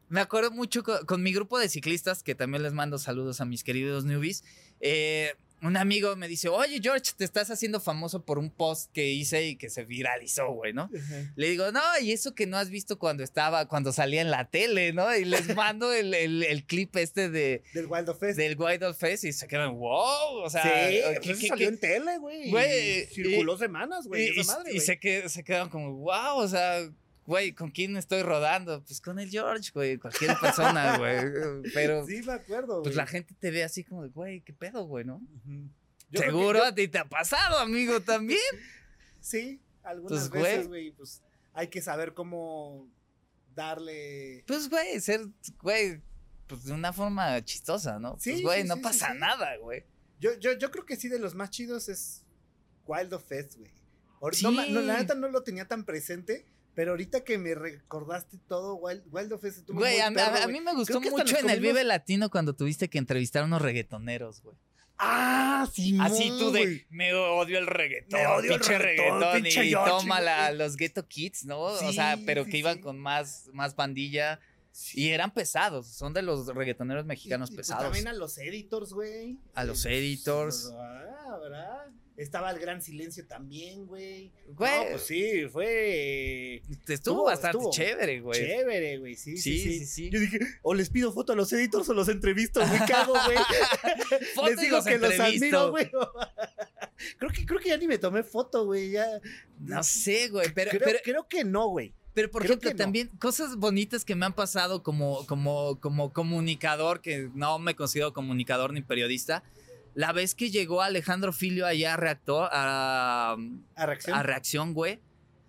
me 0.08 0.20
acuerdo 0.20 0.50
mucho 0.50 0.82
con, 0.82 1.04
con 1.04 1.22
mi 1.22 1.32
grupo 1.34 1.58
de 1.58 1.68
ciclistas, 1.68 2.22
que 2.22 2.34
también 2.34 2.62
les 2.62 2.72
mando 2.72 2.98
saludos 2.98 3.40
a 3.42 3.44
mis 3.44 3.62
queridos 3.64 4.04
newbies. 4.04 4.42
eh, 4.80 5.34
un 5.60 5.76
amigo 5.76 6.14
me 6.16 6.28
dice, 6.28 6.48
oye 6.48 6.78
George, 6.82 7.12
te 7.16 7.24
estás 7.24 7.50
haciendo 7.50 7.80
famoso 7.80 8.24
por 8.24 8.38
un 8.38 8.50
post 8.50 8.92
que 8.92 9.08
hice 9.08 9.46
y 9.48 9.56
que 9.56 9.70
se 9.70 9.84
viralizó, 9.84 10.52
güey, 10.52 10.72
¿no? 10.72 10.88
Le 11.36 11.50
digo, 11.50 11.72
no, 11.72 11.80
y 12.00 12.12
eso 12.12 12.34
que 12.34 12.46
no 12.46 12.56
has 12.56 12.70
visto 12.70 12.98
cuando 12.98 13.24
estaba, 13.24 13.66
cuando 13.66 13.92
salía 13.92 14.20
en 14.20 14.30
la 14.30 14.48
tele, 14.50 14.92
¿no? 14.92 15.14
Y 15.16 15.24
les 15.24 15.54
mando 15.56 15.92
el, 15.92 16.14
el, 16.14 16.42
el 16.44 16.64
clip 16.64 16.94
este 16.96 17.28
de... 17.28 17.62
Del 17.74 17.86
Wild 17.86 18.08
of 18.10 18.20
Fest. 18.20 18.38
Del 18.38 18.56
Wild 18.56 18.84
of 18.84 18.98
Fest 18.98 19.24
y 19.24 19.32
se 19.32 19.48
quedan, 19.48 19.74
wow, 19.76 20.42
o 20.44 20.50
sea... 20.50 20.62
Sí, 20.62 20.68
¿qué- 20.70 21.20
pues 21.24 21.38
qué- 21.40 21.48
salió 21.48 21.68
qué- 21.68 21.74
en 21.74 21.80
tele, 21.80 22.18
güey. 22.18 22.48
Y 22.50 23.06
Circuló 23.06 23.54
y- 23.56 23.58
semanas, 23.58 24.06
güey. 24.06 24.36
y, 24.36 24.40
esa 24.40 24.58
madre, 24.58 24.72
y 24.74 24.80
se, 24.80 24.98
que, 25.00 25.28
se 25.28 25.42
quedan 25.42 25.68
como, 25.70 25.92
wow, 25.94 26.36
o 26.36 26.46
sea, 26.48 26.88
güey, 27.28 27.52
¿con 27.52 27.70
quién 27.70 27.94
estoy 27.98 28.22
rodando? 28.22 28.82
Pues 28.84 29.02
con 29.02 29.18
el 29.18 29.28
George, 29.28 29.70
güey, 29.74 29.98
cualquier 29.98 30.34
persona, 30.40 30.96
güey. 30.96 31.18
Pero 31.74 32.06
Sí, 32.06 32.22
me 32.22 32.32
acuerdo, 32.32 32.82
pues 32.82 32.96
la 32.96 33.06
gente 33.06 33.34
te 33.38 33.50
ve 33.50 33.62
así 33.62 33.84
como 33.84 34.02
de, 34.02 34.08
güey, 34.08 34.40
¿qué 34.40 34.54
pedo, 34.54 34.84
güey, 34.86 35.04
no? 35.04 35.20
Seguro 36.12 36.60
yo- 36.60 36.64
a 36.64 36.74
ti 36.74 36.88
te 36.88 36.98
ha 36.98 37.04
pasado, 37.08 37.58
amigo, 37.58 38.00
también. 38.00 38.40
Sí, 39.20 39.60
algunas 39.82 40.28
Pues, 40.30 40.42
veces, 40.42 40.68
güey. 40.68 40.92
pues 40.92 41.22
hay 41.52 41.68
que 41.68 41.82
saber 41.82 42.14
cómo 42.14 42.88
darle... 43.54 44.44
Pues, 44.46 44.70
güey, 44.70 44.98
ser, 45.00 45.26
güey, 45.60 46.00
pues 46.46 46.64
de 46.64 46.72
una 46.72 46.92
forma 46.94 47.44
chistosa, 47.44 47.98
¿no? 47.98 48.16
Sí, 48.18 48.30
pues, 48.30 48.42
güey, 48.42 48.62
sí, 48.62 48.68
no 48.68 48.76
sí, 48.76 48.80
pasa 48.80 49.12
sí. 49.12 49.18
nada, 49.18 49.56
güey. 49.58 49.84
Yo, 50.18 50.38
yo, 50.38 50.52
yo 50.56 50.70
creo 50.70 50.86
que 50.86 50.96
sí, 50.96 51.08
de 51.08 51.18
los 51.18 51.34
más 51.34 51.50
chidos 51.50 51.88
es 51.90 52.24
Wild 52.86 53.12
of 53.12 53.24
Fest, 53.26 53.56
güey. 53.58 53.70
No, 54.42 54.50
no, 54.50 54.80
la 54.80 54.98
neta 54.98 55.14
no 55.14 55.28
lo 55.28 55.42
tenía 55.42 55.66
tan 55.68 55.84
presente, 55.84 56.46
pero 56.78 56.92
ahorita 56.92 57.24
que 57.24 57.38
me 57.38 57.56
recordaste 57.56 58.38
todo, 58.46 58.76
Wild, 58.76 59.02
Wild 59.10 59.32
of 59.32 59.40
Fest 59.40 59.58
estuvo 59.58 59.80
Güey, 59.80 59.98
a, 59.98 60.12
mí- 60.12 60.20
a- 60.20 60.46
me 60.46 60.74
gustó 60.74 61.00
mucho 61.00 61.36
en 61.36 61.50
el 61.50 61.58
Vive 61.58 61.82
Latino 61.82 62.30
cuando 62.30 62.54
tuviste 62.54 62.88
que 62.88 62.98
entrevistar 62.98 63.42
a 63.42 63.46
unos 63.46 63.60
reggaetoneros, 63.62 64.42
güey. 64.42 64.54
Ah, 64.96 65.68
sí, 65.72 65.98
Así 66.00 66.28
tú 66.38 66.52
de, 66.52 66.86
me 66.90 67.12
odio 67.14 67.58
el 67.58 67.66
reggaetón, 67.66 68.20
Me 68.20 68.26
odio 68.28 68.52
el 68.52 68.60
pinche 68.60 68.78
reggaetón, 68.78 69.20
reggaetón, 69.20 69.42
pinche 69.42 69.64
y 69.66 69.72
toma 69.72 70.52
los 70.52 70.76
Ghetto 70.76 71.08
Kids, 71.08 71.46
¿no? 71.46 71.58
o 71.62 71.92
sea, 71.92 72.16
pero 72.24 72.44
sí, 72.44 72.50
que 72.52 72.58
iban 72.58 72.76
sí. 72.76 72.80
con 72.80 72.96
más, 73.00 73.50
más 73.52 73.74
bandilla 73.74 74.38
y 74.94 75.08
eran 75.08 75.34
pesados, 75.34 75.88
son 75.88 76.12
de 76.14 76.22
los 76.22 76.46
reggaetoneros 76.46 77.06
mexicanos 77.06 77.50
Y- 77.50 77.54
y, 77.54 77.56
pues, 77.56 77.66
pesados. 77.66 77.86
también 77.86 78.06
a 78.06 78.12
los 78.12 78.38
editors, 78.38 78.92
güey. 78.92 79.36
A 79.54 79.64
los 79.64 79.84
Eh, 79.84 79.98
editors. 79.98 80.72
Ah, 80.72 81.38
¿verdad? 81.42 81.86
Estaba 82.18 82.50
el 82.50 82.58
Gran 82.58 82.82
Silencio 82.82 83.26
también, 83.26 83.86
güey. 83.86 84.32
Güey, 84.48 84.76
No, 84.76 84.90
pues 84.90 85.02
sí, 85.02 85.46
fue 85.52 86.56
estuvo, 86.56 86.92
estuvo- 86.94 87.24
bastante 87.24 87.56
estuvo 87.58 87.70
chévere, 87.72 88.20
güey. 88.20 88.40
chévere, 88.40 88.98
güey. 88.98 89.14
Sí 89.14 89.36
sí, 89.36 89.58
Sí, 89.58 89.58
sí, 89.60 89.78
sí, 89.78 89.86
sí. 89.86 90.10
Yo 90.10 90.18
dije, 90.18 90.40
o 90.62 90.74
les 90.74 90.90
pido 90.90 91.12
foto 91.12 91.32
a 91.32 91.36
los 91.36 91.52
editors 91.52 91.88
o 91.88 91.94
los 91.94 92.08
entrevisto. 92.08 92.60
¿Qué 92.86 92.92
hago, 92.92 93.12
güey? 93.24 93.38
Les 94.50 94.60
digo 94.60 94.76
los 94.76 94.84
que 94.84 94.98
los 94.98 95.18
admiro, 95.18 95.70
güey. 95.70 95.90
creo, 97.18 97.30
que, 97.30 97.46
creo 97.46 97.60
que 97.60 97.68
ya 97.68 97.76
ni 97.76 97.86
me 97.86 97.98
tomé 97.98 98.22
foto, 98.24 98.64
güey. 98.64 98.90
Ya. 98.90 99.06
No 99.60 99.82
sé, 99.84 100.28
güey, 100.28 100.52
pero, 100.54 100.70
creo, 100.70 100.82
pero, 100.84 100.98
creo 101.04 101.28
que 101.28 101.44
no, 101.44 101.68
güey. 101.68 101.94
Pero 102.14 102.30
por 102.32 102.42
Creo 102.42 102.54
ejemplo, 102.54 102.70
no. 102.70 102.76
también 102.76 103.08
cosas 103.20 103.54
bonitas 103.56 104.04
que 104.04 104.16
me 104.16 104.26
han 104.26 104.32
pasado 104.34 104.82
como, 104.82 105.24
como, 105.26 105.78
como 105.80 106.12
comunicador, 106.12 107.00
que 107.00 107.30
no 107.34 107.60
me 107.60 107.76
considero 107.76 108.12
comunicador 108.12 108.72
ni 108.72 108.82
periodista. 108.82 109.44
La 109.94 110.12
vez 110.12 110.34
que 110.34 110.50
llegó 110.50 110.82
Alejandro 110.82 111.32
Filio 111.32 111.66
allá 111.66 111.94
a 111.94 111.96
Reactor, 111.96 112.48
a, 112.52 113.36
A 113.74 113.86
reacción. 113.86 114.16
a 114.16 114.22
Reacción, 114.22 114.74
güey. 114.74 115.00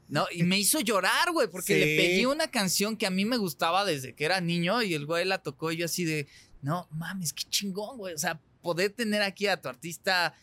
No, 0.08 0.26
y 0.32 0.42
me 0.44 0.58
hizo 0.58 0.80
llorar, 0.80 1.32
güey, 1.32 1.48
porque 1.50 1.74
Sí. 1.76 1.80
le 1.80 1.86
pedí 1.98 2.26
una 2.26 2.50
canción 2.50 2.98
que 2.98 3.06
a 3.06 3.12
mí 3.12 3.26
me 3.26 3.38
gustaba 3.38 3.86
desde 3.86 4.16
que 4.16 4.26
era 4.26 4.42
niño 4.42 4.82
y 4.82 4.96
el 4.96 5.06
güey 5.06 5.24
la 5.26 5.38
tocó 5.44 5.72
y 5.72 5.78
yo 5.78 5.86
así 5.86 6.04
de, 6.04 6.28
no 6.64 6.88
mames, 6.92 7.32
qué 7.32 7.44
chingón, 7.44 7.98
güey. 7.98 8.16
O 8.16 8.18
sea, 8.18 8.40
poder 8.64 8.92
tener 8.92 9.22
aquí 9.22 9.46
a 9.46 9.62
tu 9.62 9.70
artista, 9.70 10.34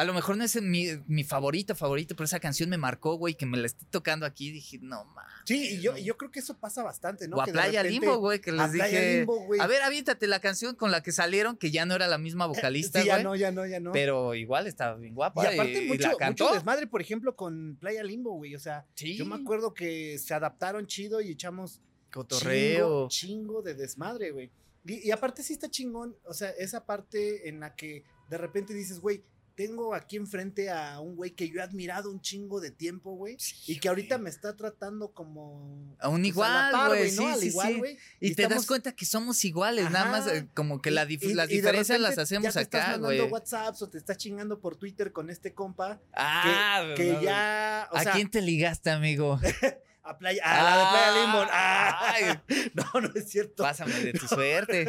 a 0.00 0.04
lo 0.04 0.14
mejor 0.14 0.36
no 0.36 0.44
es 0.44 0.60
mi, 0.62 0.86
mi 1.06 1.24
favorito, 1.24 1.74
favorito, 1.74 2.14
pero 2.14 2.24
esa 2.26 2.38
canción 2.40 2.70
me 2.70 2.78
marcó, 2.78 3.16
güey, 3.16 3.34
que 3.34 3.46
me 3.46 3.56
la 3.58 3.66
esté 3.66 3.84
tocando 3.90 4.24
aquí. 4.26 4.50
Dije, 4.52 4.78
no 4.80 5.04
mames. 5.06 5.32
sí, 5.44 5.74
y 5.76 5.80
yo, 5.80 5.96
y 5.96 6.04
yo 6.04 6.16
creo 6.16 6.30
que 6.30 6.38
eso 6.40 6.56
pasa 6.56 6.82
bastante, 6.82 7.26
¿no? 7.28 7.36
o 7.36 7.40
a 7.42 7.44
Que 7.46 7.52
Playa 7.52 7.82
repente- 7.82 8.00
Limbo, 8.06 8.18
güey, 8.18 8.40
que 8.40 8.52
les 8.52 8.60
a 8.60 8.68
Playa 8.70 8.84
dije. 9.00 9.16
Limbo, 9.18 9.44
güey. 9.46 9.60
A 9.60 9.66
ver, 9.66 9.82
aviéntate 9.82 10.26
la 10.26 10.40
canción 10.40 10.74
con 10.76 10.90
la 10.92 11.02
que 11.02 11.12
salieron, 11.12 11.56
que 11.56 11.70
ya 11.70 11.84
no 11.86 11.94
era 11.94 12.06
la 12.06 12.18
misma 12.18 12.46
vocalista, 12.72 13.00
Sí, 13.00 13.06
ya 13.06 13.14
güey. 13.14 13.24
no, 13.24 13.34
ya 13.36 13.50
no, 13.50 13.66
ya 13.66 13.80
no. 13.80 13.92
Pero 13.92 14.34
igual 14.34 14.66
estaba 14.66 14.94
bien 14.96 15.14
guapa. 15.14 15.42
y 15.44 15.54
aparte, 15.54 15.82
y, 15.82 15.86
y 15.86 15.88
mucho, 15.88 16.16
la 16.18 16.28
mucho 16.28 16.52
desmadre, 16.54 16.86
por 16.86 17.00
ejemplo, 17.00 17.34
con 17.36 17.76
Playa 17.80 18.02
Limbo, 18.04 18.32
güey. 18.34 18.54
O 18.54 18.60
sea, 18.60 18.86
Sí, 18.94 19.16
yo 19.16 19.26
me 19.26 19.34
acuerdo 19.34 19.74
que 19.74 20.18
se 20.18 20.32
adaptaron 20.32 20.86
chido 20.86 21.20
y 21.20 21.30
echamos 21.32 21.80
cotorreo. 22.12 23.08
Chingo, 23.08 23.08
chingo 23.08 23.62
de 23.62 23.74
desmadre, 23.74 24.30
güey. 24.30 24.50
Y, 24.86 25.08
y 25.08 25.10
aparte 25.10 25.42
sí 25.42 25.52
está 25.52 25.68
chingón, 25.68 26.16
o 26.24 26.32
sea, 26.32 26.50
esa 26.50 26.86
parte 26.86 27.48
en 27.48 27.60
la 27.60 27.74
que 27.74 28.04
de 28.30 28.38
repente 28.38 28.72
dices, 28.74 29.00
güey, 29.00 29.22
tengo 29.58 29.92
aquí 29.92 30.14
enfrente 30.16 30.70
a 30.70 31.00
un 31.00 31.16
güey 31.16 31.32
que 31.32 31.48
yo 31.50 31.58
he 31.58 31.62
admirado 31.64 32.12
un 32.12 32.20
chingo 32.20 32.60
de 32.60 32.70
tiempo, 32.70 33.16
güey. 33.16 33.36
y 33.66 33.80
que 33.80 33.88
ahorita 33.88 34.16
me 34.16 34.30
está 34.30 34.54
tratando 34.54 35.08
como... 35.12 35.96
A 35.98 36.08
un 36.08 36.18
pues, 36.20 36.28
igual, 36.28 36.86
güey, 36.86 37.10
¿no? 37.10 37.22
sí, 37.22 37.26
Al 37.26 37.40
sí, 37.40 37.46
igual, 37.48 37.76
güey. 37.78 37.98
Y, 38.20 38.28
Y 38.28 38.34
te 38.36 38.46
das 38.46 38.66
cuenta 38.66 38.92
que 38.92 39.04
somos 39.04 39.44
iguales, 39.44 39.90
nada 39.90 40.04
más 40.12 40.28
eh, 40.28 40.46
como 40.54 40.80
que 40.80 40.92
la 40.92 41.06
dif- 41.06 41.24
Y- 41.24 41.34
las 41.34 41.50
y 41.50 41.56
diferencias 41.56 41.98
las 41.98 42.16
hacemos 42.18 42.44
ya 42.44 42.52
te 42.52 42.62
estás 42.62 42.82
acá, 42.82 42.90
mandando 42.92 43.08
güey. 43.22 43.32
WhatsApps 43.32 43.82
o 43.82 43.88
te 43.90 43.98
estás 43.98 44.16
chingando 44.16 44.60
por 44.60 44.76
Twitter 44.76 45.10
con 45.12 45.28
este 45.28 45.52
compa 45.52 46.00
Ah, 46.14 46.92
que 46.94 47.18
ya, 47.20 47.88
o 47.90 47.96
¿A 47.96 48.02
sea, 48.04 48.12
quién 48.12 48.30
te 48.30 48.40
ligaste, 48.40 48.90
amigo? 48.90 49.40
a 50.04 50.16
playa, 50.18 50.40
a 50.44 50.62
la 50.62 50.76
de 50.76 51.32
Playa. 51.34 51.48
Ah, 51.52 52.12
Ay, 52.14 52.24
no, 52.74 53.00
no 53.00 53.10
es 53.12 53.28
cierto. 53.28 53.64
pásame 53.64 53.92
de 53.94 54.12
tu 54.12 54.26
suerte. 54.28 54.82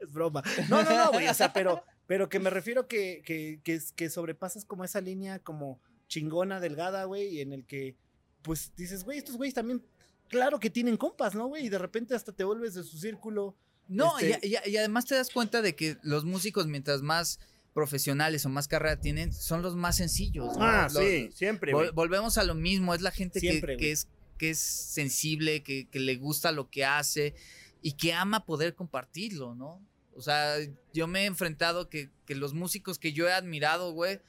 es 0.00 0.12
broma. 0.12 0.42
No, 0.68 0.82
no, 0.82 0.90
no, 1.04 1.12
güey. 1.12 1.28
O 1.28 1.34
sea, 1.34 1.52
pero, 1.52 1.84
pero 2.06 2.28
que 2.28 2.38
me 2.38 2.50
refiero 2.50 2.86
que, 2.88 3.22
que, 3.24 3.60
que, 3.64 3.74
es- 3.74 3.92
que 3.92 4.08
sobrepasas 4.10 4.64
como 4.64 4.84
esa 4.84 5.00
línea 5.00 5.38
como 5.38 5.80
chingona, 6.08 6.60
delgada, 6.60 7.04
güey, 7.04 7.28
y 7.28 7.40
en 7.40 7.52
el 7.52 7.64
que, 7.64 7.96
pues, 8.42 8.72
dices, 8.76 9.04
güey, 9.04 9.18
estos 9.18 9.36
güeyes 9.36 9.54
también, 9.54 9.84
claro 10.28 10.60
que 10.60 10.70
tienen 10.70 10.96
compas, 10.96 11.34
¿no, 11.34 11.46
güey? 11.48 11.66
Y 11.66 11.68
de 11.68 11.78
repente 11.78 12.14
hasta 12.14 12.32
te 12.32 12.44
vuelves 12.44 12.74
de 12.74 12.84
su 12.84 12.98
círculo. 12.98 13.56
No, 13.88 14.18
Este- 14.18 14.46
y, 14.46 14.54
y- 14.54 14.70
y 14.72 14.76
además 14.76 15.04
te 15.06 15.14
das 15.16 15.30
cuenta 15.30 15.62
de 15.62 15.74
que 15.74 15.96
los 16.02 16.24
músicos, 16.24 16.66
mientras 16.66 17.02
más 17.02 17.38
profesionales 17.74 18.46
o 18.46 18.48
más 18.48 18.68
carrera 18.68 19.00
tienen, 19.00 19.32
son 19.32 19.62
los 19.62 19.76
más 19.76 19.96
sencillos. 19.96 20.56
¿no? 20.56 20.64
Ah, 20.64 20.88
Los- 20.92 21.34
siempre, 21.34 21.72
Vol- 21.72 21.92
volvemos 21.92 22.38
a 22.38 22.44
lo 22.44 22.54
mismo, 22.54 22.94
es 22.94 23.02
la 23.02 23.10
gente 23.10 23.40
que, 23.40 23.50
Siempre, 23.50 23.76
que 23.76 23.84
güey. 23.84 23.90
es, 23.90 24.08
que 24.38 24.50
es 24.50 24.58
sensible, 24.58 25.62
que, 25.62 25.88
que 25.88 25.98
le 26.00 26.16
gusta 26.16 26.52
lo 26.52 26.70
que 26.70 26.84
hace 26.84 27.34
y 27.82 27.92
que 27.92 28.12
ama 28.14 28.44
poder 28.46 28.74
compartirlo, 28.74 29.54
¿no? 29.54 29.80
O 30.16 30.22
sea, 30.22 30.56
yo 30.94 31.06
me 31.06 31.22
he 31.22 31.26
enfrentado 31.26 31.88
que, 31.88 32.10
que 32.24 32.34
los 32.34 32.54
músicos 32.54 32.98
que 32.98 33.12
yo 33.12 33.28
he 33.28 33.32
admirado, 33.32 33.92
güey, 33.92 34.20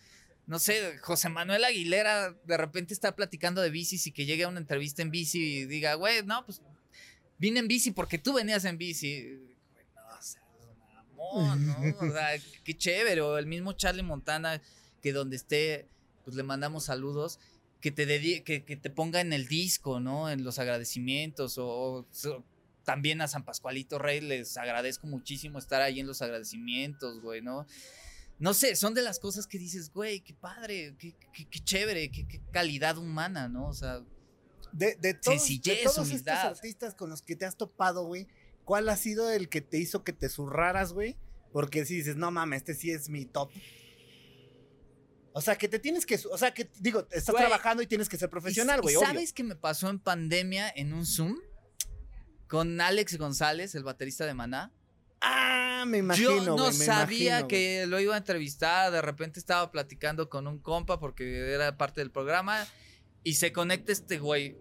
no 0.48 0.60
sé, 0.60 0.98
José 1.00 1.28
Manuel 1.30 1.66
Aguilera 1.66 2.34
de 2.46 2.58
repente 2.58 2.94
está 2.94 3.16
platicando 3.16 3.62
de 3.62 3.70
bicis 3.70 4.08
y 4.08 4.12
que 4.14 4.26
llegue 4.26 4.46
a 4.46 4.48
una 4.48 4.60
entrevista 4.60 5.02
en 5.02 5.12
bici 5.12 5.40
y 5.40 5.66
diga, 5.66 5.96
güey, 5.96 6.24
no, 6.24 6.46
pues 6.46 6.62
vine 7.38 7.60
en 7.60 7.68
bici 7.68 7.92
porque 7.92 8.18
tú 8.18 8.34
venías 8.34 8.64
en 8.64 8.78
bici. 8.78 9.36
Güey, 9.74 9.86
no, 9.94 10.02
o 10.18 10.22
sea, 10.22 10.42
mamón, 11.18 11.68
¿no? 11.68 11.98
O 12.00 12.12
sea, 12.12 12.30
qué 12.64 12.78
chévere. 12.78 13.20
O 13.22 13.38
el 13.38 13.46
mismo 13.46 13.74
Charlie 13.74 14.04
Montana, 14.04 14.62
que 15.02 15.12
donde 15.12 15.36
esté, 15.36 15.90
pues 16.24 16.38
le 16.38 16.44
mandamos 16.44 16.86
saludos, 16.86 17.40
que 17.82 17.92
te, 17.92 18.08
que, 18.44 18.64
que 18.64 18.78
te 18.78 18.90
ponga 18.90 19.20
en 19.20 19.34
el 19.34 19.48
disco, 19.50 20.00
¿no? 20.00 20.30
En 20.30 20.46
los 20.46 20.60
agradecimientos. 20.60 21.58
O, 21.58 22.08
también 22.88 23.20
a 23.20 23.28
San 23.28 23.44
Pascualito 23.44 24.00
Rey 24.00 24.22
les 24.22 24.56
agradezco 24.56 25.08
muchísimo 25.08 25.60
estar 25.60 25.82
ahí 25.82 26.00
en 26.00 26.08
los 26.08 26.22
agradecimientos, 26.22 27.20
güey, 27.22 27.42
¿no? 27.42 27.68
No 28.40 28.54
sé, 28.54 28.78
son 28.78 28.94
de 28.94 29.02
las 29.02 29.20
cosas 29.20 29.46
que 29.46 29.58
dices, 29.60 29.92
güey, 29.92 30.22
qué 30.22 30.34
padre, 30.34 30.96
qué, 30.98 31.14
qué- 31.34 31.50
qué 31.50 31.60
chévere, 31.60 32.10
qué, 32.10 32.26
qué 32.26 32.40
calidad 32.54 32.98
humana, 32.98 33.50
¿no? 33.50 33.68
O 33.68 33.74
sea, 33.74 34.00
De, 34.72 34.96
de 34.96 35.14
todos, 35.16 35.46
de 35.48 35.76
todos 35.84 36.10
estos 36.12 36.34
artistas 36.34 36.96
con 36.96 37.10
los 37.10 37.22
que 37.22 37.36
te 37.36 37.44
has 37.46 37.58
topado, 37.58 38.06
güey, 38.06 38.26
¿cuál 38.64 38.88
ha 38.88 38.96
sido 38.96 39.30
el 39.30 39.50
que 39.50 39.60
te 39.60 39.78
hizo 39.80 40.06
que 40.06 40.14
te 40.14 40.30
zurraras, 40.30 40.94
güey? 40.94 41.18
Porque 41.52 41.86
si 41.86 41.96
dices, 41.98 42.16
no 42.16 42.32
mames, 42.32 42.60
este 42.62 42.74
sí 42.74 42.92
es 42.92 43.10
mi 43.10 43.26
top. 43.26 43.50
O 45.34 45.42
sea, 45.42 45.58
que 45.58 45.68
te 45.68 45.80
tienes 45.80 46.06
que, 46.06 46.16
o 46.32 46.38
sea, 46.38 46.54
que 46.54 46.70
digo, 46.80 47.02
estás 47.12 47.34
Güey, 47.34 47.44
trabajando 47.46 47.84
y 47.84 47.88
tienes 47.88 48.08
que 48.10 48.18
ser 48.18 48.30
profesional, 48.30 48.80
¿Y- 48.80 48.82
güey, 48.84 48.94
y 48.94 48.98
obvio. 48.98 49.08
¿Sabes 49.08 49.34
qué 49.34 49.44
me 49.44 49.56
pasó 49.56 49.90
en 49.90 50.00
pandemia 50.00 50.72
en 50.76 50.94
un 50.94 51.06
Zoom? 51.06 51.36
Con 52.48 52.80
Alex 52.80 53.18
González, 53.18 53.76
el 53.76 53.84
baterista 53.84 54.26
de 54.26 54.34
Maná. 54.34 54.72
Ah, 55.22 55.84
me 55.88 55.98
imagino, 55.98 56.30
Yo 56.30 56.56
no 56.58 56.68
me 56.68 56.74
sabía 56.74 57.40
imagino, 57.40 57.48
que 57.48 57.86
lo 57.88 58.00
iba 58.00 58.16
a 58.16 58.18
entrevistar, 58.20 58.92
de 58.92 59.02
repente 59.02 59.40
estaba 59.40 59.72
platicando 59.72 60.30
con 60.30 60.48
un 60.48 60.60
compa 60.60 61.00
porque 61.00 61.54
era 61.54 61.76
parte 61.78 62.02
del 62.02 62.12
programa 62.12 62.66
y 63.24 63.34
se 63.34 63.52
conecta 63.52 63.92
este 63.92 64.20
güey 64.20 64.56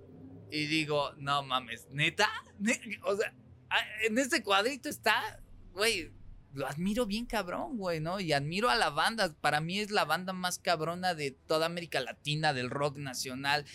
y 0.51 0.67
digo, 0.67 1.13
no 1.19 1.43
mames, 1.43 1.87
neta, 1.91 2.29
Ne- 2.59 2.81
o 3.05 3.17
sea, 3.17 3.35
ah, 3.71 3.85
en 4.05 4.17
este 4.19 4.43
cuadrito 4.43 4.89
está, 4.89 5.41
güey, 5.73 6.11
lo 6.55 6.67
admiro 6.67 7.05
bien 7.05 7.27
cabrón, 7.27 7.77
güey, 7.77 8.01
¿no? 8.01 8.19
Y 8.19 8.33
admiro 8.33 8.71
a 8.71 8.77
la 8.77 8.89
banda, 8.89 9.35
para 9.41 9.61
mí 9.61 9.79
es 9.79 9.91
la 9.91 10.07
banda 10.07 10.33
más 10.33 10.59
cabrona 10.59 11.15
de 11.15 11.33
toda 11.33 11.67
América 11.67 12.01
Latina, 12.01 12.55
del 12.55 12.71
rock 12.71 12.97
nacional. 12.97 13.67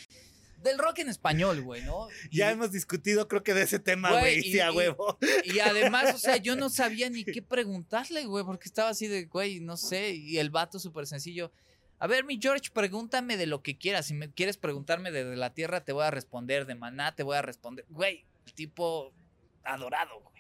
Del 0.64 0.78
rock 0.78 1.00
en 1.00 1.10
español, 1.10 1.62
güey, 1.62 1.84
¿no? 1.84 2.08
Ya 2.32 2.52
hemos 2.52 2.72
discutido, 2.72 3.28
creo 3.28 3.44
que 3.44 3.54
de 3.54 3.64
ese 3.64 3.80
tema, 3.80 4.12
Güey, 4.12 4.42
Sí, 4.42 4.60
a 4.60 4.72
huevo. 4.72 5.18
Y 5.44 5.60
además, 5.60 6.16
o 6.16 6.18
sea, 6.18 6.38
yo 6.38 6.56
no 6.56 6.70
sabía 6.70 7.10
ni 7.10 7.24
qué 7.24 7.42
preguntarle, 7.42 8.26
güey, 8.26 8.44
porque 8.46 8.68
estaba 8.68 8.90
así 8.90 9.08
de, 9.08 9.26
güey, 9.26 9.60
no 9.60 9.78
sé, 9.78 10.12
y 10.12 10.38
el 10.38 10.50
vato 10.50 10.80
súper 10.80 11.08
sencillo. 11.08 11.52
A 12.00 12.08
ver, 12.08 12.26
mi 12.26 12.40
George, 12.42 12.72
pregúntame 12.74 13.38
de 13.38 13.46
lo 13.46 13.62
que 13.62 13.78
quieras. 13.78 14.08
Si 14.08 14.16
me 14.16 14.32
quieres 14.32 14.58
preguntarme 14.58 15.12
de 15.12 15.36
la 15.36 15.54
tierra, 15.54 15.84
te 15.84 15.94
voy 15.94 16.04
a 16.04 16.10
responder. 16.10 16.66
De 16.66 16.74
maná, 16.74 17.16
te 17.16 17.22
voy 17.22 17.36
a 17.36 17.44
responder. 17.44 17.86
Güey, 17.90 18.26
el 18.48 18.54
tipo 18.56 19.14
adorado, 19.64 20.20
güey. 20.22 20.31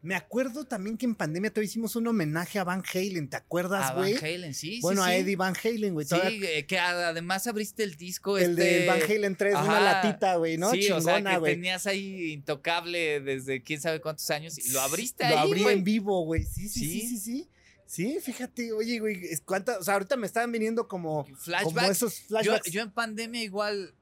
Me 0.00 0.14
acuerdo 0.14 0.64
también 0.64 0.96
que 0.96 1.06
en 1.06 1.16
pandemia 1.16 1.50
todavía 1.50 1.66
hicimos 1.66 1.96
un 1.96 2.06
homenaje 2.06 2.60
a 2.60 2.64
Van 2.64 2.84
Halen, 2.94 3.28
¿te 3.28 3.36
acuerdas, 3.36 3.90
A 3.90 3.94
güey? 3.94 4.14
Van 4.14 4.24
Halen, 4.24 4.54
sí, 4.54 4.78
Bueno, 4.80 5.02
sí, 5.04 5.10
a. 5.10 5.16
Eddie 5.16 5.34
Van 5.34 5.54
Halen, 5.62 5.92
güey. 5.92 6.06
Sí, 6.06 6.10
todavía- 6.10 6.50
eh, 6.58 6.66
que 6.66 6.78
a- 6.78 7.08
además 7.08 7.46
abriste 7.48 7.82
el 7.82 7.96
disco 7.96 8.38
el 8.38 8.50
este... 8.50 8.62
de 8.64 8.86
Van 8.86 9.02
Halen 9.02 9.34
3, 9.36 9.54
una 9.54 9.62
Ajá. 9.62 9.80
latita, 9.80 10.36
güey, 10.36 10.56
¿no? 10.56 10.70
Sí, 10.70 10.88
o 10.92 11.00
sea, 11.00 11.16
Chingona, 11.16 11.40
que 11.40 11.50
tenías 11.50 11.86
ahí 11.88 12.32
intocable 12.32 13.20
desde 13.20 13.60
quién 13.64 13.80
sabe 13.80 14.00
cuántos 14.00 14.30
años 14.30 14.56
y 14.58 14.70
lo 14.70 14.80
abriste 14.82 15.24
Lo 15.28 15.30
ahí, 15.30 15.48
abrí 15.48 15.62
güey. 15.62 15.78
en 15.78 15.84
vivo, 15.84 16.24
güey. 16.24 16.44
Sí, 16.44 16.68
sí, 16.68 16.78
sí, 16.78 17.00
Sí. 17.00 17.08
sí, 17.08 17.18
sí. 17.18 17.48
Sí, 17.86 18.18
fíjate, 18.22 18.70
oye, 18.72 19.00
güey, 19.00 19.16
es 19.24 19.40
cuánta, 19.40 19.78
o 19.78 19.82
sea, 19.82 19.94
ahorita 19.94 20.14
me 20.16 20.26
estaban 20.26 20.52
viniendo 20.52 20.86
como, 20.86 21.24
como 21.24 21.36
Flashbacks. 21.38 21.90
esos 21.90 22.18
Yo, 22.20 22.26
flashbacks. 22.28 22.70
yo 22.70 22.82
en 22.82 22.90
pandemia 22.92 23.42
igual 23.42 23.94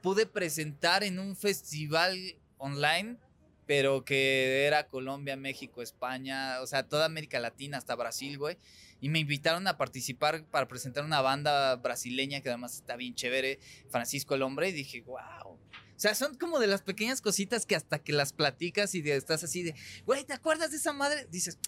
pude 0.00 0.26
presentar 0.26 1.02
en 1.04 1.18
un 1.18 1.34
festival 1.36 2.16
online, 2.56 3.18
pero 3.72 4.04
que 4.04 4.66
era 4.66 4.86
Colombia, 4.86 5.34
México, 5.34 5.80
España, 5.80 6.60
o 6.60 6.66
sea, 6.66 6.86
toda 6.86 7.06
América 7.06 7.40
Latina, 7.40 7.78
hasta 7.78 7.94
Brasil, 7.94 8.36
güey. 8.36 8.58
Y 9.00 9.08
me 9.08 9.18
invitaron 9.18 9.66
a 9.66 9.78
participar 9.78 10.44
para 10.44 10.68
presentar 10.68 11.06
una 11.06 11.22
banda 11.22 11.76
brasileña 11.76 12.42
que 12.42 12.50
además 12.50 12.74
está 12.74 12.96
bien 12.96 13.14
chévere, 13.14 13.60
Francisco 13.88 14.34
el 14.34 14.42
Hombre, 14.42 14.68
y 14.68 14.72
dije, 14.72 15.00
wow. 15.06 15.52
O 15.54 15.58
sea, 15.96 16.14
son 16.14 16.34
como 16.36 16.58
de 16.60 16.66
las 16.66 16.82
pequeñas 16.82 17.22
cositas 17.22 17.64
que 17.64 17.74
hasta 17.74 17.98
que 17.98 18.12
las 18.12 18.34
platicas 18.34 18.94
y 18.94 19.00
de- 19.00 19.16
estás 19.16 19.42
así 19.42 19.62
de, 19.62 19.74
güey, 20.04 20.22
¿te 20.24 20.34
acuerdas 20.34 20.70
de 20.72 20.76
esa 20.76 20.92
madre? 20.92 21.26
Dices, 21.30 21.58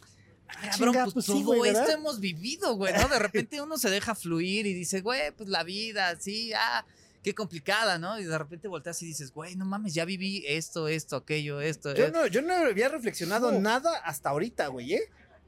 "Ah, 0.49 0.73
cabrón, 0.73 0.93
Chinga, 0.93 1.05
pues, 1.05 1.15
pues 1.15 1.25
sí, 1.25 1.43
güey, 1.43 1.71
esto 1.71 1.91
hemos 1.91 2.21
vivido, 2.21 2.77
güey, 2.77 2.93
¿no? 2.93 3.09
De 3.09 3.19
repente 3.19 3.63
uno 3.63 3.79
se 3.79 3.89
deja 3.89 4.15
fluir 4.15 4.67
y 4.67 4.75
dice, 4.75 5.01
güey, 5.01 5.31
pues 5.31 5.49
la 5.49 5.63
vida, 5.65 6.21
sí, 6.21 6.53
ah, 6.53 6.85
qué 7.25 7.35
complicada, 7.35 7.99
¿no? 7.99 8.21
Y 8.21 8.25
de 8.25 8.39
repente 8.39 8.69
volteas 8.69 9.03
y 9.03 9.07
dices, 9.07 9.33
güey, 9.33 9.57
no 9.57 9.65
mames, 9.65 9.95
ya 9.95 10.05
viví 10.05 10.45
esto, 10.47 10.87
esto, 10.87 11.17
aquello, 11.17 11.61
esto. 11.61 11.93
Yo 11.95 12.05
eh". 12.05 12.11
no, 12.13 12.27
yo 12.29 12.43
no 12.43 12.55
había 12.55 12.89
reflexionado 12.89 13.51
nada 13.51 13.97
hasta 14.05 14.29
ahorita, 14.31 14.69
güey, 14.69 14.95
¿eh? 14.95 15.03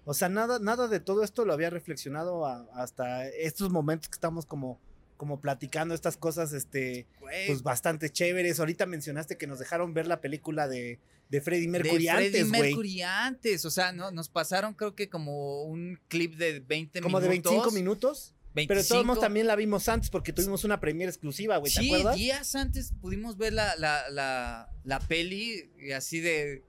O 0.05 0.15
sea, 0.15 0.29
nada, 0.29 0.59
nada 0.59 0.89
de 0.89 0.99
todo 1.01 1.23
esto 1.23 1.45
lo 1.45 1.53
había 1.53 1.69
reflexionado 1.71 2.47
a- 2.47 2.67
hasta 2.75 3.29
estos 3.29 3.71
momentos 3.71 4.09
que 4.09 4.15
estamos 4.15 4.47
como, 4.47 4.81
como 5.17 5.41
platicando 5.41 5.95
estas 5.95 6.17
cosas, 6.17 6.53
este, 6.53 7.07
Güey, 7.21 7.47
pues 7.49 7.63
bastante 7.63 8.11
chéveres. 8.11 8.59
Ahorita 8.59 8.87
mencionaste 8.87 9.37
que 9.37 9.47
nos 9.47 9.59
dejaron 9.59 9.95
ver 9.95 10.07
la 10.07 10.21
película 10.21 10.69
de, 10.69 10.99
de 11.29 11.41
Freddie 11.41 11.63
de 11.67 11.69
Mercury 11.69 11.91
Freddie 12.07 12.11
antes, 12.11 12.49
güey. 12.49 12.63
Mercury 12.63 13.03
antes, 13.03 13.65
o 13.65 13.71
sea, 13.71 13.93
¿no? 13.93 14.11
Nos 14.13 14.29
pasaron 14.29 14.75
creo 14.75 14.95
que 14.95 15.09
como 15.11 15.65
un 15.65 15.99
clip 16.09 16.37
de 16.37 16.61
20 16.61 17.01
Como 17.01 17.19
minutos. 17.19 17.23
de 17.23 17.29
25 17.29 17.71
minutos. 17.73 18.33
Pero 18.67 18.81
todos 18.81 18.89
25. 18.89 19.05
modos 19.05 19.21
también 19.21 19.47
la 19.47 19.55
vimos 19.57 19.89
antes 19.89 20.09
porque 20.11 20.33
tuvimos 20.33 20.65
una 20.65 20.81
premiere 20.81 21.11
exclusiva, 21.11 21.59
güey, 21.59 21.73
¿te 21.73 21.81
Sí, 21.81 21.87
acuerdas? 21.89 22.17
días 22.17 22.55
antes 22.55 22.93
pudimos 23.01 23.37
ver 23.37 23.53
la, 23.53 23.77
la, 23.77 24.09
la, 24.11 24.69
la 24.85 25.01
peli 25.01 25.71
y 25.79 25.93
así 25.93 26.21
de. 26.21 26.65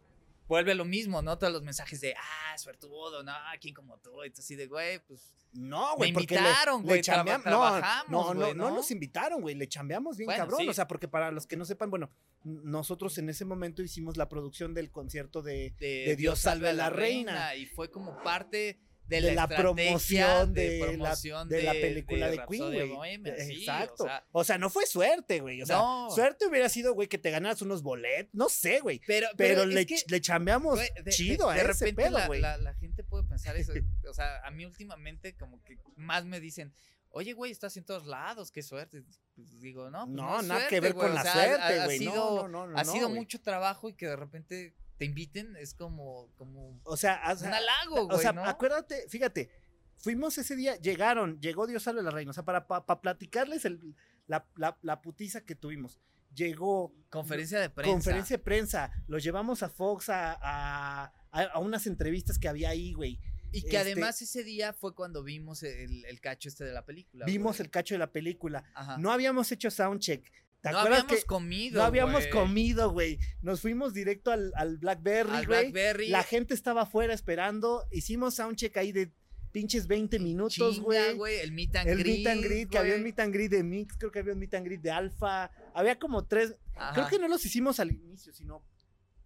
Vuelve 0.48 0.76
lo 0.76 0.86
mismo, 0.86 1.22
¿no? 1.22 1.38
Todos 1.38 1.52
los 1.52 1.62
mensajes 1.64 2.00
de, 2.00 2.14
ah, 2.16 2.58
suertudo, 2.58 3.22
no, 3.22 3.34
¿quién 3.60 3.74
como 3.74 3.98
tú? 3.98 4.24
Y 4.24 4.32
así 4.38 4.56
de, 4.56 4.68
güey, 4.68 5.00
pues. 5.06 5.34
No, 5.54 5.96
güey, 5.98 6.12
Me 6.14 6.22
invitaron, 6.22 6.84
güey, 6.84 7.00
no, 7.00 7.04
trabajamos, 7.42 8.10
No, 8.12 8.34
no, 8.34 8.48
no, 8.48 8.70
¿no? 8.70 8.76
nos 8.76 8.92
invitaron, 8.92 9.42
güey, 9.42 9.56
le 9.56 9.68
chambeamos 9.68 10.16
bien 10.18 10.28
Bueno, 10.28 10.44
cabrón. 10.44 10.60
sí. 10.62 10.68
O 10.70 10.74
sea, 10.74 10.88
porque 10.88 11.08
para 11.08 11.32
los 11.32 11.48
que 11.48 11.58
no 11.58 11.66
sepan, 11.66 11.90
bueno, 11.90 12.10
nosotros 12.44 13.18
en 13.18 13.30
ese 13.30 13.44
momento 13.46 13.82
hicimos 13.82 14.18
la 14.18 14.30
producción 14.30 14.74
del 14.74 14.92
concierto 14.92 15.42
de, 15.42 15.74
De, 15.80 16.04
De 16.06 16.16
Dios 16.16 16.40
salve 16.40 16.70
a 16.70 16.74
la 16.74 16.90
reina. 16.90 17.56
Y 17.56 17.66
fue 17.66 17.90
como 17.92 18.22
parte 18.24 18.80
de, 19.08 19.22
de 19.22 19.36
la, 19.36 19.48
promoción 19.48 20.54
de, 20.54 20.80
la, 20.98 21.16
de 21.46 21.64
la 21.64 21.72
película 21.74 22.30
de, 22.30 22.42
Queen, 22.50 22.94
güey. 22.96 23.22
Sí, 23.46 23.60
Exacto. 23.62 24.04
o 24.04 24.08
sea, 24.08 24.26
O 24.32 24.44
sea, 24.44 24.58
no 24.58 24.70
fue 24.70 24.86
suerte, 24.86 25.40
güey. 25.40 25.62
O 25.62 25.66
sea, 25.66 25.78
No. 25.78 26.10
suerte 26.12 26.46
hubiera 26.48 26.70
sido, 26.70 26.94
güey, 26.94 27.08
que 27.08 27.18
te 27.18 27.32
ganaras 27.32 27.62
unos 27.62 27.84
boletos. 27.84 28.34
No 28.34 28.50
sé, 28.50 28.80
güey. 28.80 29.02
pero, 29.08 29.28
Pero, 29.38 29.66
le, 29.66 29.86
que- 29.86 30.02
le 30.08 30.22
chambeamos 30.22 30.80
chido 31.10 31.48
de, 31.48 31.54
a 31.54 31.56
ese 31.58 31.68
repente 31.68 32.04
pedo, 32.04 32.18
güey. 32.28 32.42
la- 32.42 32.58
la 32.58 32.74
gente 32.76 33.04
puede 33.04 33.24
pensar 33.24 33.56
eso. 33.56 33.72
O 34.10 34.14
sea, 34.14 34.42
a 34.46 34.52
mí 34.52 34.66
últimamente 34.66 35.36
como 35.36 35.62
que 35.64 35.78
más 35.96 36.26
me 36.26 36.40
dicen, 36.40 36.74
oye, 37.10 37.34
güey, 37.34 37.52
estás 37.52 37.76
en 37.78 37.84
todos 37.86 38.06
lados, 38.06 38.52
qué 38.52 38.62
suerte. 38.64 39.04
Pues 39.36 39.60
digo, 39.62 39.90
no, 39.90 40.06
pues 40.06 40.16
No, 40.16 40.42
nada 40.42 40.68
que 40.68 40.80
ver 40.80 40.94
con 40.94 41.12
o 41.12 41.14
la 41.14 41.24
suerte, 41.24 41.84
güey. 41.86 42.00
No, 42.00 42.14
no, 42.14 42.48
no, 42.48 42.68
no, 42.68 42.78
ha 42.78 42.86
sido 42.86 43.10
mucho 43.10 43.42
trabajo 43.42 43.90
y 43.90 43.94
que 43.94 44.08
de 44.08 44.16
repente 44.16 44.76
te 44.98 45.06
inviten 45.06 45.56
es 45.56 45.74
como, 45.74 46.30
como 46.38 46.80
O 46.84 46.98
sea, 46.98 47.22
o 47.32 47.36
sea, 47.36 47.48
un 47.50 47.54
halago, 47.54 48.02
O 48.02 48.08
güey, 48.08 48.20
sea, 48.20 48.34
¿no? 48.34 48.44
acuérdate, 48.46 49.08
fíjate, 49.10 49.50
fuimos 49.98 50.38
ese 50.38 50.56
día, 50.56 50.76
llegaron, 50.78 51.40
llegó 51.40 51.68
Dios 51.68 51.84
salve 51.84 52.02
la 52.04 52.12
reina, 52.12 52.32
o 52.32 52.34
sea, 52.34 52.44
para, 52.44 52.68
para, 52.68 53.02
platicarles 53.02 53.66
el- 53.66 53.96
la, 54.28 54.46
la, 54.56 54.78
la 54.82 55.02
putiza 55.02 55.42
que 55.46 55.56
tuvimos. 55.56 56.00
Llegó 56.36 56.94
Conferencia 57.10 57.60
de 57.60 57.70
prensa. 57.70 57.92
conferencia 57.94 58.38
de 58.38 58.44
prensa, 58.44 58.92
los 59.08 59.24
llevamos 59.24 59.64
a 59.64 59.70
Fox 59.70 60.10
a, 60.10 60.34
a, 60.34 61.14
a- 61.32 61.44
a 61.44 61.60
unas 61.60 61.88
entrevistas 61.88 62.38
que 62.38 62.48
había 62.48 62.70
ahí, 62.70 62.94
güey. 62.94 63.20
Y 63.52 63.62
que 63.62 63.68
este- 63.68 63.78
además 63.78 64.22
ese 64.22 64.44
día 64.44 64.74
fue 64.74 64.94
cuando 64.94 65.24
vimos 65.24 65.64
el, 65.64 66.04
el 66.06 66.20
cacho 66.20 66.50
este 66.50 66.66
de 66.66 66.74
la 66.74 66.86
película. 66.86 67.26
Vimos 67.26 67.58
güey. 67.58 67.66
el 67.66 67.72
cacho 67.72 67.96
de 67.96 68.00
la 68.00 68.12
película. 68.12 68.66
Ajá. 68.76 68.98
No 68.98 69.12
habíamos 69.12 69.52
hecho 69.54 69.72
soundcheck. 69.72 70.30
¿Te 70.62 70.72
No 70.72 70.80
acuerdas 70.80 71.02
habíamos 71.04 71.22
que 71.22 71.26
comido. 71.28 71.78
no 71.80 71.84
habíamos 71.86 72.28
comido, 72.28 72.92
güey? 72.92 73.20
Nos 73.42 73.62
fuimos 73.62 73.94
directo 73.94 74.32
al, 74.32 74.52
al 74.56 74.78
Blackberry, 74.78 75.30
güey. 75.30 75.46
Blackberry. 75.46 76.10
La 76.10 76.24
gente 76.24 76.54
estaba 76.54 76.84
afuera 76.84 77.14
esperando. 77.14 77.88
Hicimos 77.92 78.36
soundcheck 78.36 78.76
ahí 78.78 78.92
de 78.92 79.14
pinches 79.52 79.88
20 79.88 80.20
minutos, 80.20 80.80
güey. 80.80 81.40
El 81.40 81.52
meet 81.52 81.76
and 81.76 81.90
El 81.90 82.00
greet. 82.00 82.18
meet 82.18 82.28
and 82.28 82.44
greet, 82.44 82.70
que 82.70 82.78
había 82.78 82.96
un 82.96 83.04
meet 83.04 83.20
and 83.20 83.34
greet 83.34 83.52
de 83.52 83.64
Mix, 83.64 83.96
creo 83.98 84.12
que 84.12 84.20
había 84.20 84.34
un 84.34 84.40
meet 84.40 84.54
and 84.56 84.66
greet 84.66 84.82
de 84.82 84.92
Alfa. 84.92 85.52
Había 85.74 85.98
como 86.00 86.26
tres. 86.26 86.56
Ajá. 86.76 86.94
Creo 86.94 87.08
que 87.08 87.20
no 87.20 87.28
los 87.28 87.44
hicimos 87.46 87.80
al 87.80 87.92
inicio, 87.92 88.34
sino. 88.34 88.64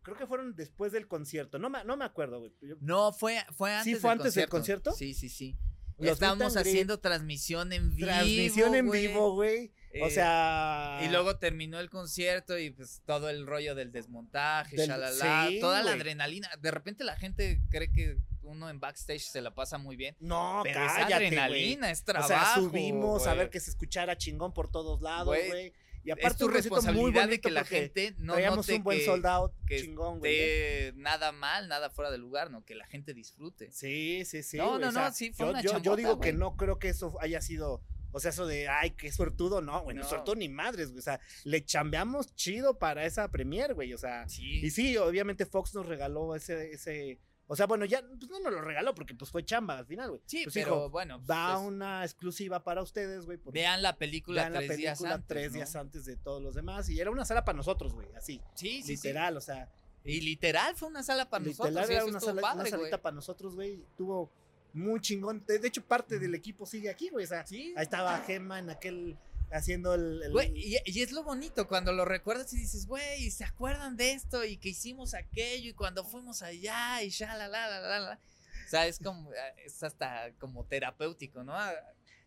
Creo 0.03 0.17
que 0.17 0.25
fueron 0.25 0.55
después 0.55 0.91
del 0.91 1.07
concierto. 1.07 1.59
No 1.59 1.69
me, 1.69 1.83
no 1.85 1.95
me 1.95 2.05
acuerdo, 2.05 2.39
güey. 2.39 2.53
No, 2.81 3.13
fue, 3.13 3.37
fue 3.55 3.71
antes. 3.71 3.99
fue 4.01 4.09
del 4.09 4.19
antes 4.19 4.33
del 4.33 4.49
concierto? 4.49 4.91
Sí, 4.93 5.13
sí, 5.13 5.29
sí. 5.29 5.57
Los 5.97 6.13
Estábamos 6.13 6.57
haciendo 6.57 6.99
transmisión 6.99 7.71
en 7.71 7.93
vivo. 7.95 8.07
Transmisión 8.07 8.73
en 8.75 8.89
vivo, 8.89 9.33
güey. 9.35 9.71
O 9.99 10.07
Eh, 10.07 10.09
sea. 10.11 10.99
Y 11.03 11.09
luego 11.09 11.37
terminó 11.37 11.79
el 11.79 11.89
concierto 11.89 12.57
y 12.57 12.71
pues 12.71 13.01
todo 13.05 13.29
el 13.29 13.45
rollo 13.45 13.75
del 13.75 13.91
desmontaje, 13.91 14.75
Del- 14.77 14.87
shalala, 14.89 15.47
sí, 15.49 15.59
toda 15.59 15.83
la 15.83 15.93
adrenalina. 15.93 16.49
De 16.59 16.71
repente 16.71 17.03
la 17.03 17.15
gente 17.15 17.61
cree 17.69 17.91
que 17.91 18.17
uno 18.43 18.69
en 18.69 18.79
backstage 18.79 19.21
se 19.21 19.41
la 19.41 19.53
pasa 19.53 19.77
muy 19.77 19.95
bien. 19.95 20.15
No, 20.19 20.61
Pero 20.63 20.85
es 20.85 20.91
cállate, 20.93 21.13
güey. 21.13 21.25
adrenalina, 21.27 21.91
es 21.91 22.01
O 22.01 22.05
trabajo. 22.05 22.27
sea, 22.29 22.55
subimos 22.55 23.27
a 23.27 23.33
ver 23.33 23.49
que 23.49 23.59
se 23.59 23.69
escuchara 23.69 24.17
chingón 24.17 24.53
por 24.53 24.69
todos 24.71 25.01
lados, 25.01 25.25
Güey. 25.27 25.73
Y 26.03 26.09
Es 26.09 26.17
aparte 26.17 26.39
tu 26.39 26.45
un 26.47 26.51
concierto 26.53 26.75
muy 26.77 26.81
responsabilidad 27.11 27.29
de 27.29 27.39
que 27.41 27.51
la 27.51 27.63
gente 27.63 28.15
no 28.17 28.35
note 28.39 28.73
un 28.73 28.83
buen 28.83 28.97
que, 28.97 29.05
sold 29.05 29.23
out 29.27 29.51
que 29.67 29.81
chingón, 29.81 30.17
güey. 30.17 30.33
esté 30.35 30.93
nada 30.95 31.31
mal, 31.31 31.67
nada 31.67 31.91
fuera 31.91 32.09
de 32.09 32.17
lugar, 32.17 32.49
no, 32.49 32.65
que 32.65 32.73
la 32.73 32.87
gente 32.87 33.13
disfrute. 33.13 33.71
Sí, 33.71 34.23
sí, 34.25 34.41
sí. 34.41 34.57
No, 34.57 34.79
no, 34.79 34.87
o 34.89 34.91
sea, 34.91 35.09
no, 35.09 35.13
sí, 35.13 35.31
fue 35.31 35.45
yo, 35.45 35.51
una 35.51 35.61
yo, 35.61 35.95
digo 35.95 36.19
que 36.19 36.33
no 36.33 36.55
creo 36.57 36.79
que 36.79 36.89
eso 36.89 37.15
haya 37.21 37.39
sido, 37.39 37.83
o 38.11 38.19
sea, 38.19 38.29
eso 38.31 38.45
de, 38.45 38.67
ay, 38.67 38.91
qué 38.91 39.11
suertudo, 39.11 39.61
no, 39.61 39.81
güey, 39.83 39.95
no, 39.95 40.03
suertudo 40.03 40.35
ni 40.35 40.49
madres, 40.49 40.89
güey, 40.89 40.99
o 40.99 41.03
sea, 41.03 41.19
le 41.43 41.63
chambeamos 41.65 42.35
chido 42.35 42.77
para 42.79 43.05
esa 43.05 43.29
premier, 43.29 43.73
güey, 43.73 43.93
o 43.93 43.97
sea, 43.97 44.27
Sí. 44.29 44.59
y 44.65 44.69
sí, 44.71 44.97
obviamente 44.97 45.45
Fox 45.45 45.73
nos 45.75 45.85
regaló 45.85 46.35
ese, 46.35 46.71
ese, 46.71 47.19
o 47.47 47.55
sea, 47.55 47.65
bueno, 47.67 47.83
ya, 47.85 48.01
pues 48.01 48.29
no 48.31 48.39
nos 48.39 48.53
lo 48.53 48.61
regaló 48.61 48.93
porque 48.95 49.13
pues 49.13 49.29
fue 49.29 49.43
chamba 49.43 49.77
al 49.77 49.85
final, 49.85 50.09
güey. 50.09 50.21
Sí, 50.25 50.43
Pues, 50.43 50.53
pero 50.53 50.67
hijo, 50.67 50.89
bueno. 50.89 51.17
pues, 51.17 51.27
Da 51.27 51.53
es- 51.55 51.59
una 51.59 52.03
exclusiva 52.05 52.63
para 52.63 52.81
ustedes, 52.81 53.25
güey, 53.25 53.39
vean 53.51 53.81
la 53.81 53.97
película 53.97 54.43
vean 54.43 54.53
la 54.53 54.59
tres 54.59 54.77
días 54.77 54.97
película 54.99 55.15
antes. 55.15 55.27
tres 55.27 55.51
¿no? 55.51 55.55
días 55.57 55.75
antes 55.75 56.05
de 56.05 56.15
todos 56.17 56.41
los 56.41 56.55
demás, 56.55 56.87
y 56.89 56.99
era 56.99 57.11
una 57.11 57.25
sala 57.25 57.43
para 57.43 57.57
nosotros, 57.57 57.93
güey, 57.93 58.07
así, 58.15 58.41
Sí, 58.55 58.81
sí, 58.83 58.93
literal, 58.93 59.35
o 59.37 59.41
sea. 59.41 59.69
Y 60.03 60.21
literal 60.21 60.75
fue 60.75 60.87
una 60.87 61.03
sala 61.03 61.29
para 61.29 61.43
Literal 61.43 61.73
nosotros. 61.73 61.89
y 61.89 61.93
era 61.93 62.05
una, 62.05 62.19
sala- 62.19 62.31
una 62.33 62.41
padre, 62.41 62.69
salita 62.71 63.01
para 63.01 63.13
nosotros, 63.15 63.53
güey. 63.53 63.83
Tuvo 63.95 64.31
muy 64.73 64.99
chingón. 65.01 65.43
De 65.45 65.67
hecho, 65.67 65.83
parte 65.85 66.19
del 66.19 66.33
equipo 66.35 66.65
sigue 66.65 66.89
aquí, 66.89 67.09
güey. 67.09 67.25
O 67.25 67.27
sea, 67.27 67.45
Sí. 67.45 67.73
ahí 67.77 67.83
estaba 67.83 68.17
Gemma 68.21 68.59
en 68.59 68.69
aquel 68.69 69.17
haciendo 69.51 69.93
el. 69.95 70.21
el- 70.23 70.31
Güey, 70.31 70.51
y, 70.55 70.77
y 70.85 71.01
es 71.01 71.11
lo 71.11 71.23
bonito 71.23 71.67
cuando 71.67 71.91
lo 71.91 72.05
recuerdas 72.05 72.53
y 72.53 72.57
dices, 72.57 72.85
güey, 72.87 73.29
¿se 73.31 73.43
acuerdan 73.43 73.97
de 73.97 74.11
esto? 74.13 74.45
Y 74.45 74.57
que 74.57 74.69
hicimos 74.69 75.13
aquello 75.13 75.69
y 75.69 75.73
cuando 75.73 76.03
fuimos 76.05 76.41
allá 76.41 77.01
y 77.03 77.09
ya, 77.09 77.35
la, 77.35 77.47
la, 77.47 77.67
la, 77.67 77.79
la, 77.81 77.99
la. 77.99 78.19
O 78.65 78.69
sea, 78.69 78.87
es 78.87 78.99
como, 78.99 79.29
es 79.65 79.83
hasta 79.83 80.31
como 80.39 80.63
terapéutico, 80.65 81.43
¿no? 81.43 81.53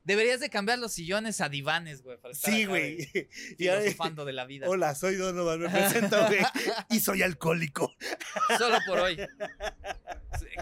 Deberías 0.05 0.39
de 0.39 0.51
cambiar 0.51 0.79
los 0.79 0.93
sillones 0.93 1.41
a 1.41 1.49
divanes, 1.49 2.03
güey, 2.03 2.19
para 2.19 2.33
estar 2.33 2.53
Sí, 2.53 2.67
güey. 2.67 2.99
filosofando 3.59 4.25
de 4.27 4.33
la 4.35 4.45
vida. 4.45 4.69
Hola, 4.69 4.95
soy 4.95 5.17
Donovan, 5.17 5.61
me 5.61 5.71
presento, 5.71 6.27
güey. 6.27 6.41
y 6.91 7.01
soy 7.01 7.23
alcohólico. 7.23 7.91
Solo 8.59 8.79
por 8.87 8.99
hoy. 9.01 9.19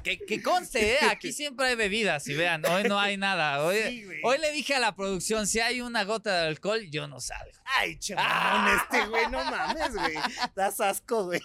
Que, 0.04 0.18
que 0.18 0.42
conste, 0.42 0.94
¿eh? 0.94 0.98
aquí 1.10 1.32
siempre 1.32 1.66
hay 1.66 1.74
bebidas, 1.74 2.22
si 2.24 2.34
vean, 2.34 2.64
hoy 2.66 2.84
no 2.84 3.00
hay 3.00 3.16
nada. 3.16 3.64
Hoy, 3.64 3.78
Sí, 3.88 4.04
güey. 4.04 4.20
hoy 4.22 4.38
le 4.38 4.52
dije 4.52 4.74
a 4.76 4.80
la 4.80 4.94
producción, 4.94 5.46
si 5.46 5.58
hay 5.60 5.80
una 5.80 6.04
gota 6.04 6.42
de 6.42 6.48
alcohol, 6.48 6.80
yo 6.90 7.06
no 7.08 7.20
salgo. 7.20 7.52
Ay, 7.64 7.98
chamón, 7.98 8.68
este 8.76 9.06
güey, 9.06 9.24
no 9.30 9.44
mames, 9.44 9.92
güey. 9.94 10.14
Das 10.54 10.80
asco, 10.80 11.24
güey. 11.24 11.40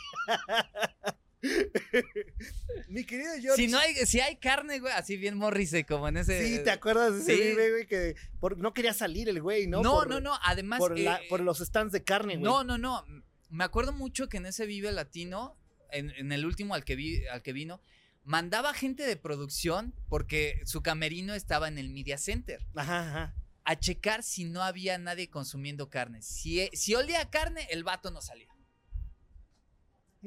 Mi 2.90 3.04
querido 3.06 3.32
George. 3.42 3.62
Si 3.66 3.68
no 3.72 3.78
hay, 3.80 3.96
si 4.06 4.20
hay 4.20 4.36
carne, 4.38 4.80
güey, 4.80 4.94
así 4.94 5.18
bien 5.18 5.38
morrice, 5.38 5.86
como 5.86 6.08
en 6.08 6.18
ese. 6.18 6.58
Sí, 6.58 6.64
¿te 6.64 6.72
acuerdas 6.72 7.14
de 7.14 7.20
ese 7.22 7.36
Sí. 7.36 7.42
video, 7.56 7.72
güey? 7.72 7.88
Que 7.88 8.16
por- 8.40 8.58
no 8.58 8.74
quería 8.74 8.94
salir 8.94 9.30
el 9.30 9.42
güey, 9.42 9.68
¿no? 9.68 9.82
No, 9.82 9.94
Por- 9.94 10.10
no, 10.10 10.20
no, 10.20 10.38
además. 10.44 10.80
Por, 10.80 10.98
la- 10.98 11.18
eh, 11.18 11.26
por 11.30 11.40
los 11.42 11.60
stands 11.60 11.92
de 11.92 12.04
carne, 12.04 12.34
güey. 12.36 12.44
No, 12.44 12.64
no, 12.64 12.78
no. 12.78 13.06
Me 13.50 13.64
acuerdo 13.64 13.94
mucho 13.94 14.28
que 14.30 14.38
en 14.38 14.46
ese 14.46 14.66
Vive 14.66 14.92
Latino, 14.92 15.58
en, 15.92 16.12
en 16.12 16.32
el 16.32 16.46
último 16.46 16.76
al 16.76 16.84
que, 16.84 16.96
vi, 16.96 17.26
al 17.28 17.42
que 17.42 17.54
vino, 17.54 17.82
mandaba 18.24 18.74
gente 18.74 19.04
de 19.04 19.16
producción 19.16 19.94
porque 20.10 20.62
su 20.66 20.82
camerino 20.82 21.34
estaba 21.34 21.68
en 21.70 21.78
el 21.78 21.90
Media 21.90 22.18
Center 22.18 22.66
Ajá, 22.76 23.08
ajá. 23.08 23.36
a 23.64 23.80
checar 23.80 24.22
si 24.22 24.44
no 24.44 24.64
había 24.64 24.98
nadie 24.98 25.30
consumiendo 25.30 25.90
carne. 25.90 26.22
Si, 26.22 26.70
si 26.74 26.94
olía 26.96 27.22
a 27.22 27.30
carne, 27.30 27.68
el 27.72 27.86
vato 27.86 28.12
no 28.12 28.22
salía. 28.22 28.50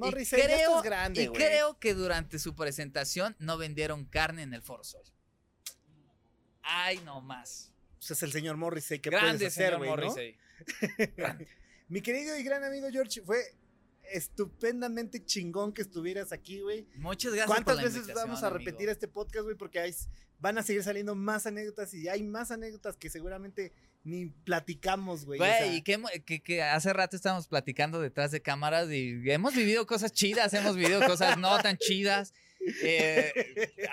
Y 0.09 0.24
ya 0.24 0.36
creo, 0.44 0.68
estás 0.70 0.82
grande, 0.82 1.22
y 1.22 1.28
creo 1.28 1.78
que 1.78 1.94
durante 1.94 2.39
su 2.39 2.55
presentación 2.55 3.36
no 3.39 3.59
vendieron 3.59 4.05
carne 4.05 4.43
en 4.43 4.55
el 4.55 4.62
Foro 4.62 4.85
Sol. 4.85 5.02
Ay, 6.62 7.01
no 7.05 7.20
más. 7.20 7.72
Pues 7.98 8.10
es 8.12 8.22
el 8.22 8.32
señor 8.32 8.56
Morrissey, 8.56 8.98
¿qué 8.98 9.10
Grande 9.10 9.36
puedes 9.39 9.52
hacer, 9.52 9.72
señor 9.74 9.78
güey, 9.78 9.90
no? 9.90 9.97
Morrissey. 9.97 10.36
Mi 11.89 12.01
querido 12.01 12.36
y 12.39 12.43
gran 12.43 12.62
amigo 12.64 12.89
George, 12.90 13.20
fue 13.22 13.43
estupendamente 14.12 15.24
chingón 15.24 15.72
que 15.72 15.82
estuvieras 15.82 16.32
aquí, 16.32 16.60
güey. 16.60 16.86
Muchas 16.97 17.32
gracias 17.32 17.47
por 17.47 17.55
¿Cuántas 17.64 17.77
la 17.77 17.82
veces 17.82 18.14
vamos 18.14 18.43
a 18.43 18.48
amigo. 18.48 18.59
repetir 18.59 18.89
este 18.89 19.09
podcast, 19.09 19.44
güey? 19.44 19.56
Porque 19.56 19.81
hay- 19.81 19.94
van 20.39 20.59
a 20.59 20.62
seguir 20.62 20.82
saliendo 20.82 21.14
más 21.14 21.47
anécdotas 21.47 21.93
y 21.94 22.09
hay 22.09 22.22
más 22.22 22.51
anécdotas 22.51 22.97
que 22.97 23.10
seguramente 23.10 23.72
ni 24.02 24.27
platicamos, 24.27 25.24
güey. 25.27 25.39
o 25.39 25.43
Güey, 25.44 25.52
sea, 25.52 25.66
y 25.74 25.82
que, 25.82 25.98
hemo- 25.98 26.24
que, 26.24 26.40
que 26.43 26.62
hace 26.62 26.93
rato 26.93 27.16
estábamos 27.16 27.47
platicando 27.48 28.01
detrás 28.01 28.31
de 28.31 28.40
cámaras 28.43 28.90
y 28.90 29.20
hemos 29.31 29.55
vivido 29.55 29.86
cosas 29.86 30.12
chidas, 30.12 30.52
hemos 30.55 30.77
vivido 30.77 31.05
cosas 31.06 31.36
no 31.39 31.59
tan 31.60 31.77
chidas. 31.77 32.32
eh, 32.82 33.32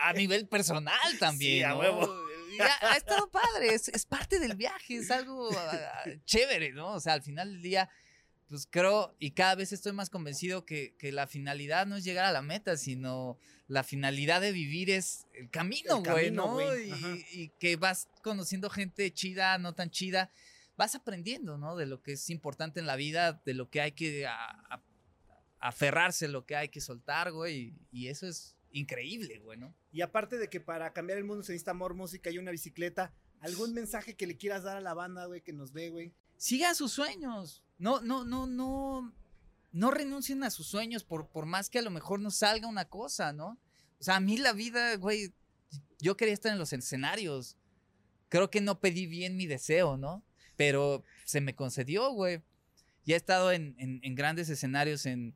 a 0.02 0.14
nivel 0.14 0.48
personal 0.48 1.00
también. 1.20 1.60
Sí, 1.60 1.64
a 1.64 1.70
¿no? 1.70 1.80
huevo. 1.80 2.16
Ha 2.82 2.98
estado 2.98 3.30
padre, 3.30 3.74
es, 3.74 3.88
es 3.90 4.06
parte 4.06 4.40
del 4.40 4.56
viaje, 4.56 4.96
es 4.98 5.12
algo 5.12 5.50
ah, 5.56 6.04
chévere, 6.26 6.72
¿no? 6.72 6.94
O 6.94 7.00
sea, 7.00 7.14
al 7.14 7.22
final 7.22 7.52
del 7.54 7.62
día, 7.62 7.90
pues 8.50 8.68
creo 8.70 9.16
y 9.20 9.32
cada 9.32 9.56
vez 9.56 9.72
estoy 9.74 9.92
más 9.92 10.10
convencido 10.10 10.66
que, 10.66 10.96
que 10.98 11.12
la 11.12 11.28
finalidad 11.28 11.86
no 11.86 11.96
es 11.98 12.04
llegar 12.04 12.26
a 12.26 12.32
la 12.32 12.42
meta, 12.42 12.78
sino 12.78 13.38
la 13.68 13.84
finalidad 13.84 14.40
de 14.42 14.52
vivir 14.54 14.90
es 14.90 15.26
el 15.34 15.50
camino, 15.50 16.02
güey, 16.14 16.32
¿no? 16.32 16.56
Y, 16.88 17.26
y 17.34 17.50
que 17.60 17.76
vas 17.76 18.08
conociendo 18.24 18.70
gente 18.70 19.12
chida, 19.14 19.58
no 19.58 19.74
tan 19.74 19.90
chida, 19.90 20.32
vas 20.78 20.96
aprendiendo, 20.96 21.58
¿no? 21.58 21.76
De 21.76 21.86
lo 21.86 22.02
que 22.02 22.14
es 22.14 22.30
importante 22.30 22.80
en 22.80 22.86
la 22.88 22.96
vida, 22.96 23.42
de 23.46 23.54
lo 23.54 23.70
que 23.70 23.82
hay 23.82 23.92
que 23.92 24.26
a- 24.28 24.34
a- 24.70 24.84
aferrarse, 25.60 26.28
lo 26.28 26.46
que 26.46 26.56
hay 26.56 26.70
que 26.70 26.82
soltar, 26.82 27.32
güey, 27.32 27.74
y 27.92 28.08
eso 28.08 28.28
es 28.28 28.56
increíble, 28.72 29.40
güey, 29.40 29.58
¿no? 29.58 29.74
Y 29.92 30.02
aparte 30.02 30.38
de 30.38 30.50
que 30.50 30.60
para 30.62 30.94
cambiar 30.94 31.18
el 31.18 31.24
mundo 31.26 31.44
se 31.44 31.52
necesita 31.52 31.72
amor, 31.72 31.94
música 31.96 32.30
y 32.30 32.38
una 32.38 32.52
bicicleta, 32.52 33.12
¿algún 33.40 33.74
mensaje 33.74 34.16
que 34.16 34.28
le 34.28 34.38
quieras 34.38 34.64
dar 34.64 34.78
a 34.78 34.82
la 34.82 34.94
banda, 34.94 35.26
güey, 35.26 35.42
que 35.42 35.54
nos 35.54 35.74
ve, 35.74 35.90
güey? 35.90 36.14
sigan 36.38 36.76
sus 36.76 36.92
sueños. 36.94 37.64
No, 37.78 38.02
no, 38.02 38.24
no, 38.24 38.48
no. 38.48 39.14
No 39.72 39.92
renuncien 39.92 40.44
a 40.44 40.50
sus 40.50 40.68
sueños 40.68 41.04
por, 41.04 41.28
por 41.30 41.46
más 41.46 41.70
que 41.70 41.80
a 41.80 41.82
lo 41.84 41.92
mejor 41.92 42.20
no 42.20 42.32
salga 42.32 42.68
una 42.68 42.86
cosa, 42.86 43.34
¿no? 43.34 43.60
O 44.00 44.04
sea, 44.04 44.16
a 44.16 44.20
mí 44.20 44.38
la 44.38 44.54
vida, 44.54 44.96
güey, 44.96 45.34
yo 46.00 46.18
quería 46.18 46.34
estar 46.34 46.52
en 46.52 46.58
los 46.60 46.74
escenarios. 46.74 47.58
Creo 48.30 48.50
que 48.50 48.62
no 48.62 48.80
pedí 48.80 49.06
bien 49.06 49.36
mi 49.38 49.46
deseo, 49.46 49.98
¿no? 49.98 50.24
Pero 50.56 51.04
se 51.26 51.42
me 51.42 51.54
concedió, 51.56 52.12
güey. 52.12 52.42
Ya 53.06 53.14
he 53.16 53.18
estado 53.18 53.52
en, 53.52 53.76
en- 53.78 54.00
en 54.04 54.16
grandes 54.16 54.50
escenarios 54.50 55.06
en, 55.06 55.36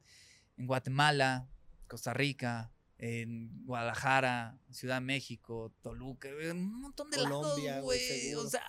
en 0.58 0.68
Guatemala, 0.68 1.48
Costa 1.88 2.14
Rica, 2.14 2.72
en 2.98 3.64
Guadalajara, 3.66 4.58
Ciudad 4.72 4.96
de 4.96 5.02
México, 5.02 5.74
Toluca, 5.82 6.30
un 6.52 6.82
montón 6.82 7.10
de 7.12 7.18
Colombia, 7.18 7.72
lados, 7.74 7.86
güey. 7.86 8.34
O 8.36 8.50
sea, 8.50 8.64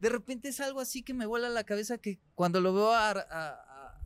de 0.00 0.08
repente 0.08 0.48
es 0.48 0.60
algo 0.60 0.80
así 0.80 1.02
que 1.02 1.14
me 1.14 1.26
vuela 1.26 1.48
la 1.48 1.64
cabeza 1.64 1.98
que 1.98 2.18
cuando 2.34 2.60
lo 2.60 2.72
veo 2.74 2.92
a- 2.92 3.10
a- 3.10 3.48
a- 3.50 4.00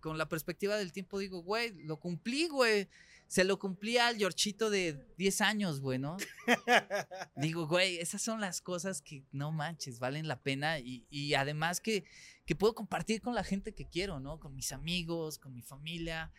con 0.00 0.18
la 0.18 0.28
perspectiva 0.28 0.76
del 0.76 0.92
tiempo 0.92 1.18
digo, 1.18 1.42
güey, 1.42 1.72
lo 1.84 1.98
cumplí, 1.98 2.48
güey. 2.48 2.88
Se 3.28 3.44
lo 3.44 3.58
cumplí 3.58 3.96
al 3.96 4.18
Georgito 4.18 4.68
de 4.68 5.06
10 5.16 5.40
años, 5.40 5.80
güey, 5.80 5.98
¿no? 5.98 6.18
Digo, 7.36 7.66
güey, 7.66 7.96
esas 7.96 8.20
son 8.20 8.42
las 8.42 8.60
cosas 8.60 9.00
que 9.00 9.24
no 9.32 9.52
manches, 9.52 10.00
valen 10.00 10.28
la 10.28 10.42
pena 10.42 10.78
y, 10.80 11.06
y 11.08 11.32
además 11.32 11.80
que, 11.80 12.04
que 12.44 12.54
puedo 12.54 12.74
compartir 12.74 13.22
con 13.22 13.34
la 13.34 13.42
gente 13.42 13.72
que 13.74 13.88
quiero, 13.88 14.20
¿no? 14.20 14.38
Con 14.38 14.54
mis 14.54 14.72
amigos, 14.72 15.38
con 15.38 15.54
mi 15.54 15.62
familia. 15.62 16.30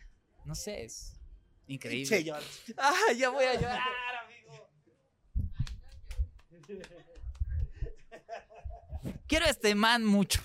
No 0.46 0.54
sé, 0.54 0.84
es 0.84 1.20
increíble. 1.66 2.24
Che. 2.24 2.32
Ah, 2.78 2.94
ya 3.18 3.30
voy 3.30 3.46
a 3.46 3.56
llorar, 3.56 3.82
amigo. 4.26 4.70
Quiero 9.28 9.46
a 9.46 9.50
este 9.50 9.76
man 9.76 10.06
mucho. 10.06 10.42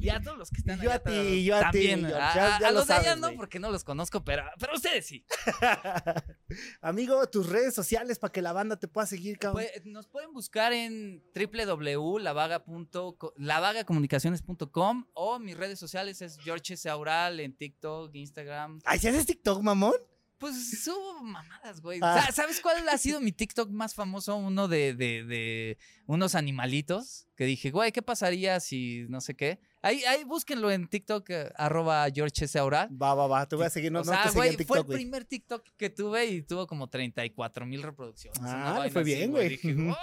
Y 0.00 0.08
a 0.08 0.18
todos 0.22 0.38
los 0.38 0.48
que 0.50 0.60
están 0.60 0.78
Y 0.78 0.82
yo 0.84 0.90
allá 0.90 0.96
a 0.96 1.02
ti, 1.02 1.12
y 1.12 1.44
yo 1.44 1.56
a 1.56 1.70
ti, 1.70 1.90
a, 1.92 1.96
ya- 1.98 2.56
a- 2.56 2.60
ya 2.60 2.68
a 2.68 2.70
lo 2.70 2.78
los 2.78 2.88
de 2.88 2.94
allá 2.94 3.04
sabes, 3.04 3.20
no, 3.20 3.26
güey. 3.26 3.36
porque 3.36 3.58
no 3.58 3.70
los 3.70 3.84
conozco, 3.84 4.24
pero, 4.24 4.44
pero 4.58 4.72
ustedes 4.74 5.06
sí. 5.06 5.26
Amigo, 6.80 7.28
tus 7.28 7.46
redes 7.48 7.74
sociales 7.74 8.18
para 8.18 8.32
que 8.32 8.40
la 8.40 8.54
banda 8.54 8.78
te 8.78 8.88
pueda 8.88 9.06
seguir, 9.06 9.38
cabrón. 9.38 9.66
Pues, 9.74 9.84
nos 9.84 10.06
pueden 10.08 10.32
buscar 10.32 10.72
en 10.72 11.22
www.lavaga.co- 11.34 13.34
lavagacomunicaciones.com 13.36 15.06
o 15.12 15.38
mis 15.38 15.54
redes 15.56 15.78
sociales 15.78 16.22
es 16.22 16.38
George 16.38 16.76
Saural 16.78 17.38
en 17.40 17.54
TikTok, 17.54 18.14
Instagram. 18.14 18.80
Ay, 18.84 18.98
¿si 19.00 19.08
haces 19.08 19.26
TikTok, 19.26 19.60
mamón? 19.62 19.92
Pues 20.38 20.82
subo 20.84 21.20
mamadas, 21.22 21.80
güey. 21.80 21.98
Ah. 22.02 22.22
Sa- 22.26 22.32
¿Sabes 22.32 22.60
cuál 22.60 22.88
ha 22.88 22.96
sido 22.96 23.20
mi 23.20 23.32
TikTok 23.32 23.70
más 23.70 23.94
famoso? 23.94 24.36
Uno 24.36 24.68
de, 24.68 24.94
de, 24.94 25.24
de 25.24 25.78
unos 26.06 26.34
animalitos 26.36 27.26
que 27.36 27.44
dije, 27.44 27.70
güey, 27.70 27.90
¿qué 27.92 28.02
pasaría 28.02 28.60
si 28.60 29.06
no 29.08 29.20
sé 29.20 29.34
qué? 29.34 29.58
Ahí, 29.82 30.04
ahí 30.04 30.24
búsquenlo 30.24 30.70
en 30.70 30.88
TikTok, 30.88 31.28
eh, 31.30 31.52
arroba 31.56 32.06
George 32.14 32.46
Saural. 32.48 32.88
Va, 33.00 33.14
va, 33.14 33.26
va, 33.26 33.46
te 33.46 33.56
voy 33.56 33.66
a 33.66 33.70
seguir. 33.70 33.90
No, 33.92 34.00
o 34.00 34.04
no 34.04 34.10
sea, 34.12 34.22
te 34.24 34.28
seguí 34.30 34.36
güey, 34.38 34.48
en 34.50 34.54
fue 34.54 34.58
TikTok, 34.64 34.76
el 34.78 34.84
güey. 34.84 34.96
primer 34.98 35.24
TikTok 35.24 35.64
que 35.76 35.90
tuve 35.90 36.26
y 36.26 36.42
tuvo 36.42 36.66
como 36.66 36.88
34 36.88 37.66
mil 37.66 37.82
reproducciones. 37.82 38.40
Ah, 38.42 38.80
le 38.84 38.90
fue 38.90 39.02
así, 39.02 39.14
bien, 39.14 39.30
güey. 39.30 39.48
Dije. 39.50 39.76
"Oh". 39.90 39.96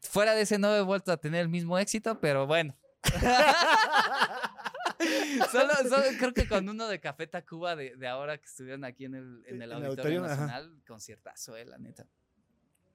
Fuera 0.00 0.34
de 0.34 0.42
ese 0.42 0.58
no 0.58 0.74
he 0.74 0.82
vuelto 0.82 1.12
a 1.12 1.16
tener 1.18 1.42
el 1.42 1.48
mismo 1.48 1.78
éxito, 1.78 2.18
pero 2.20 2.46
bueno. 2.46 2.76
solo, 5.52 5.72
solo 5.88 6.04
creo 6.18 6.32
que 6.34 6.46
con 6.48 6.68
uno 6.68 6.88
de 6.88 7.00
Café 7.00 7.26
Tacuba 7.26 7.76
de, 7.76 7.96
de 7.96 8.08
ahora 8.08 8.38
que 8.38 8.46
estuvieron 8.46 8.84
aquí 8.84 9.04
en 9.06 9.14
el, 9.14 9.42
en 9.46 9.62
el 9.62 9.72
Auditorio 9.72 10.20
auditorio, 10.20 10.24
ajá. 10.24 10.36
Nacional, 10.46 10.82
conciertazo, 10.86 11.56
eh, 11.56 11.64
la 11.64 11.78
neta. 11.78 12.06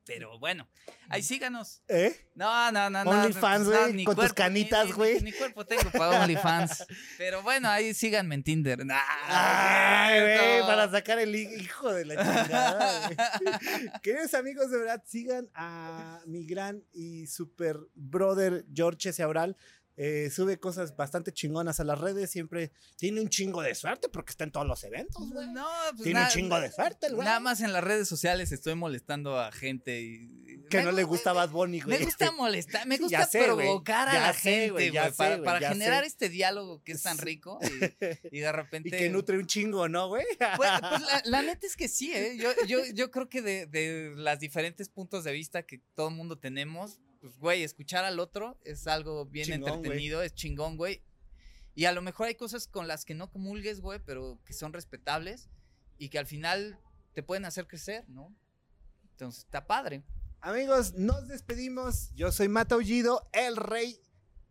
Pero 0.06 0.40
bueno, 0.40 0.70
ahí 1.10 1.22
síganos. 1.22 1.82
¿Eh? 1.90 2.16
No, 2.34 2.72
no, 2.72 2.90
no, 2.90 3.04
no. 3.04 3.12
OnlyFans, 3.12 3.66
no, 3.66 3.72
güey, 3.72 3.94
ni 3.94 4.06
con 4.06 4.16
tus 4.16 4.22
cuerpo, 4.24 4.36
canitas, 4.36 4.86
ni- 4.86 4.92
güey. 4.94 5.20
Ni, 5.22 5.34
cuerpo 5.34 5.66
tengo 5.66 5.92
para 5.92 6.22
OnlyFans. 6.22 6.86
Pero 7.18 7.42
bueno, 7.44 7.68
ahí 7.68 7.94
síganme 7.94 8.36
en 8.36 8.44
Tinder. 8.44 8.86
Nah, 8.86 8.98
Ay, 9.28 10.20
no 10.22 10.26
es 10.28 10.38
güey, 10.38 10.48
cierto. 10.50 10.68
para 10.68 10.90
sacar 10.92 11.20
el 11.20 11.36
hi- 11.36 11.56
hijo 11.60 11.92
de 11.92 12.06
la 12.06 12.16
chingada. 12.24 13.10
Queridos 14.02 14.34
amigos, 14.34 14.72
de 14.72 14.78
verdad, 14.78 15.04
sigan 15.06 15.50
a 15.54 16.22
mi 16.26 16.46
gran 16.46 16.86
y 16.94 17.28
super 17.28 17.76
brother 17.94 18.64
George 18.74 19.12
Seabral. 19.12 19.58
Eh, 19.99 20.30
sube 20.30 20.60
cosas 20.60 20.95
bastante 20.95 21.34
chingonas 21.34 21.80
a 21.80 21.84
las 21.84 21.99
redes. 21.99 22.30
Siempre 22.30 22.72
tiene 22.98 23.19
un 23.19 23.30
chingo 23.30 23.64
de 23.64 23.74
suerte 23.74 24.10
porque 24.10 24.30
está 24.30 24.44
en 24.44 24.52
todos 24.52 24.68
los 24.68 24.84
eventos, 24.84 25.28
güey. 25.32 25.48
No, 25.48 25.68
pues 25.91 26.03
Tiene 26.03 26.22
un 26.22 26.28
chingo 26.28 26.61
de 26.61 26.72
suerte, 26.72 27.10
güey. 27.10 27.26
Nada 27.26 27.40
más 27.40 27.61
en 27.61 27.74
las 27.74 27.84
redes 27.84 28.07
sociales 28.07 28.52
estoy 28.52 28.76
molestando 28.76 29.40
a 29.40 29.52
gente 29.52 29.99
y... 30.02 30.65
Que 30.69 30.78
me 30.80 30.84
no 30.84 30.91
le 30.91 31.03
gu- 31.03 31.07
gusta 31.07 31.34
Bad 31.34 31.49
Bunny, 31.49 31.82
güey. 31.82 31.98
Me 31.98 32.06
gusta 32.06 32.32
molestar, 32.38 32.86
me 32.86 32.98
gusta 32.98 33.26
sé, 33.26 33.44
provocar 33.44 34.10
a 34.10 34.19
la 34.19 34.34
sé, 34.34 34.40
gente, 34.40 34.69
güey, 34.72 34.91
sé, 34.91 35.11
para, 35.44 35.60
generar 35.69 36.03
este 36.03 36.30
diálogo 36.30 36.84
que 36.84 36.91
es 36.91 37.02
tan 37.02 37.18
rico 37.18 37.57
y, 37.64 37.68
y 38.38 38.40
de 38.40 38.52
repente... 38.52 38.90
Y 38.90 38.91
que 38.91 39.10
nutre 39.10 39.38
un 39.40 39.48
chingo, 39.48 39.90
¿no, 39.90 40.10
güey? 40.10 40.26
Pues, 40.38 40.69
pues, 40.80 41.02
la, 41.02 41.22
la 41.26 41.41
neta 41.41 41.65
es 41.65 41.76
que 41.76 41.88
sí, 41.88 42.11
¿eh? 42.14 42.38
Yo, 42.38 42.52
yo, 42.68 42.80
yo 42.94 43.10
creo 43.10 43.30
que 43.30 43.41
de, 43.41 43.65
de 43.65 44.14
las 44.15 44.40
diferentes 44.40 44.90
puntos 44.90 45.24
de 45.24 45.32
vista 45.32 45.64
que 45.64 45.82
todo 45.95 46.10
el 46.10 46.15
mundo 46.15 46.38
tenemos, 46.38 46.99
pues, 47.28 47.40
güey, 47.40 47.64
escuchar 47.64 48.06
al 48.06 48.20
otro 48.20 48.60
es 48.64 48.88
algo 48.88 49.26
bien 49.26 49.45
Chingón, 49.48 49.74
entretenido, 49.74 50.22
es 50.22 50.34
chingón, 50.34 50.78
güey. 50.78 51.04
Y 51.76 51.86
a 51.86 51.91
lo 51.91 52.02
mejor 52.02 52.28
hay 52.28 52.36
cosas 52.36 52.68
con 52.68 52.88
las 52.88 53.06
que 53.06 53.14
no 53.14 53.30
comulgues, 53.30 53.82
güey, 53.82 53.99
pero 54.04 54.40
que 54.45 54.54
son 54.54 54.74
respetables 54.74 55.49
y 55.99 56.10
que 56.10 56.18
al 56.20 56.26
final 56.26 56.80
te 57.14 57.24
pueden 57.24 57.45
hacer 57.45 57.68
crecer, 57.68 58.08
¿no? 58.10 58.36
Entonces, 59.12 59.44
está 59.44 59.66
padre. 59.68 60.04
Amigos, 60.41 60.94
nos 60.94 61.28
despedimos. 61.28 62.12
Yo 62.16 62.32
soy 62.32 62.48
Mata 62.48 62.76
Ullido, 62.78 63.28
el 63.34 63.56
rey. 63.56 63.99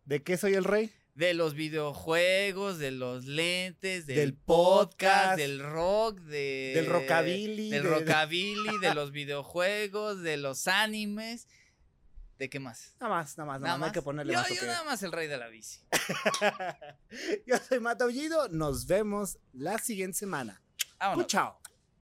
¿De 0.05 0.23
qué 0.23 0.37
soy 0.37 0.55
el 0.55 0.65
rey? 0.65 0.93
De 1.15 1.33
los 1.33 1.55
videojuegos, 1.55 2.79
de 2.79 2.91
los 2.91 3.25
lentes, 3.25 4.07
del, 4.07 4.17
Del 4.17 4.35
podcast, 4.35 4.91
podcast, 4.91 5.39
del 5.39 5.61
rock, 5.61 6.21
de, 6.21 6.73
del 6.75 6.87
rockabilly, 6.87 7.71
del 7.71 7.83
de- 7.85 7.89
rockabilly, 7.89 8.79
de 8.81 8.95
los 8.95 9.13
videojuegos, 9.13 10.23
de 10.23 10.37
los 10.37 10.69
animes. 10.69 11.49
¿De 12.39 12.51
qué 12.51 12.61
más? 12.61 12.95
Nada 13.01 13.15
más, 13.15 13.39
nada 13.39 13.47
más, 13.47 13.61
nada, 13.61 13.73
más. 13.73 13.79
No 13.79 13.85
hay 13.85 13.89
más. 13.89 13.93
que 13.93 14.03
ponerle 14.03 14.33
yo, 14.35 14.39
más. 14.39 14.49
yo 14.49 14.67
nada 14.67 14.85
más 14.85 15.03
el 15.03 15.13
rey 15.13 15.27
de 15.27 15.39
la 15.39 15.49
bici. 15.49 15.81
Yo 17.47 17.57
soy 17.59 17.81
Mataullido. 17.81 18.49
Nos 18.49 18.87
vemos 18.87 19.39
la 19.55 19.79
siguiente 19.79 20.19
semana. 20.19 20.61
Vámonos. 20.99 21.27
Chao. 21.27 21.59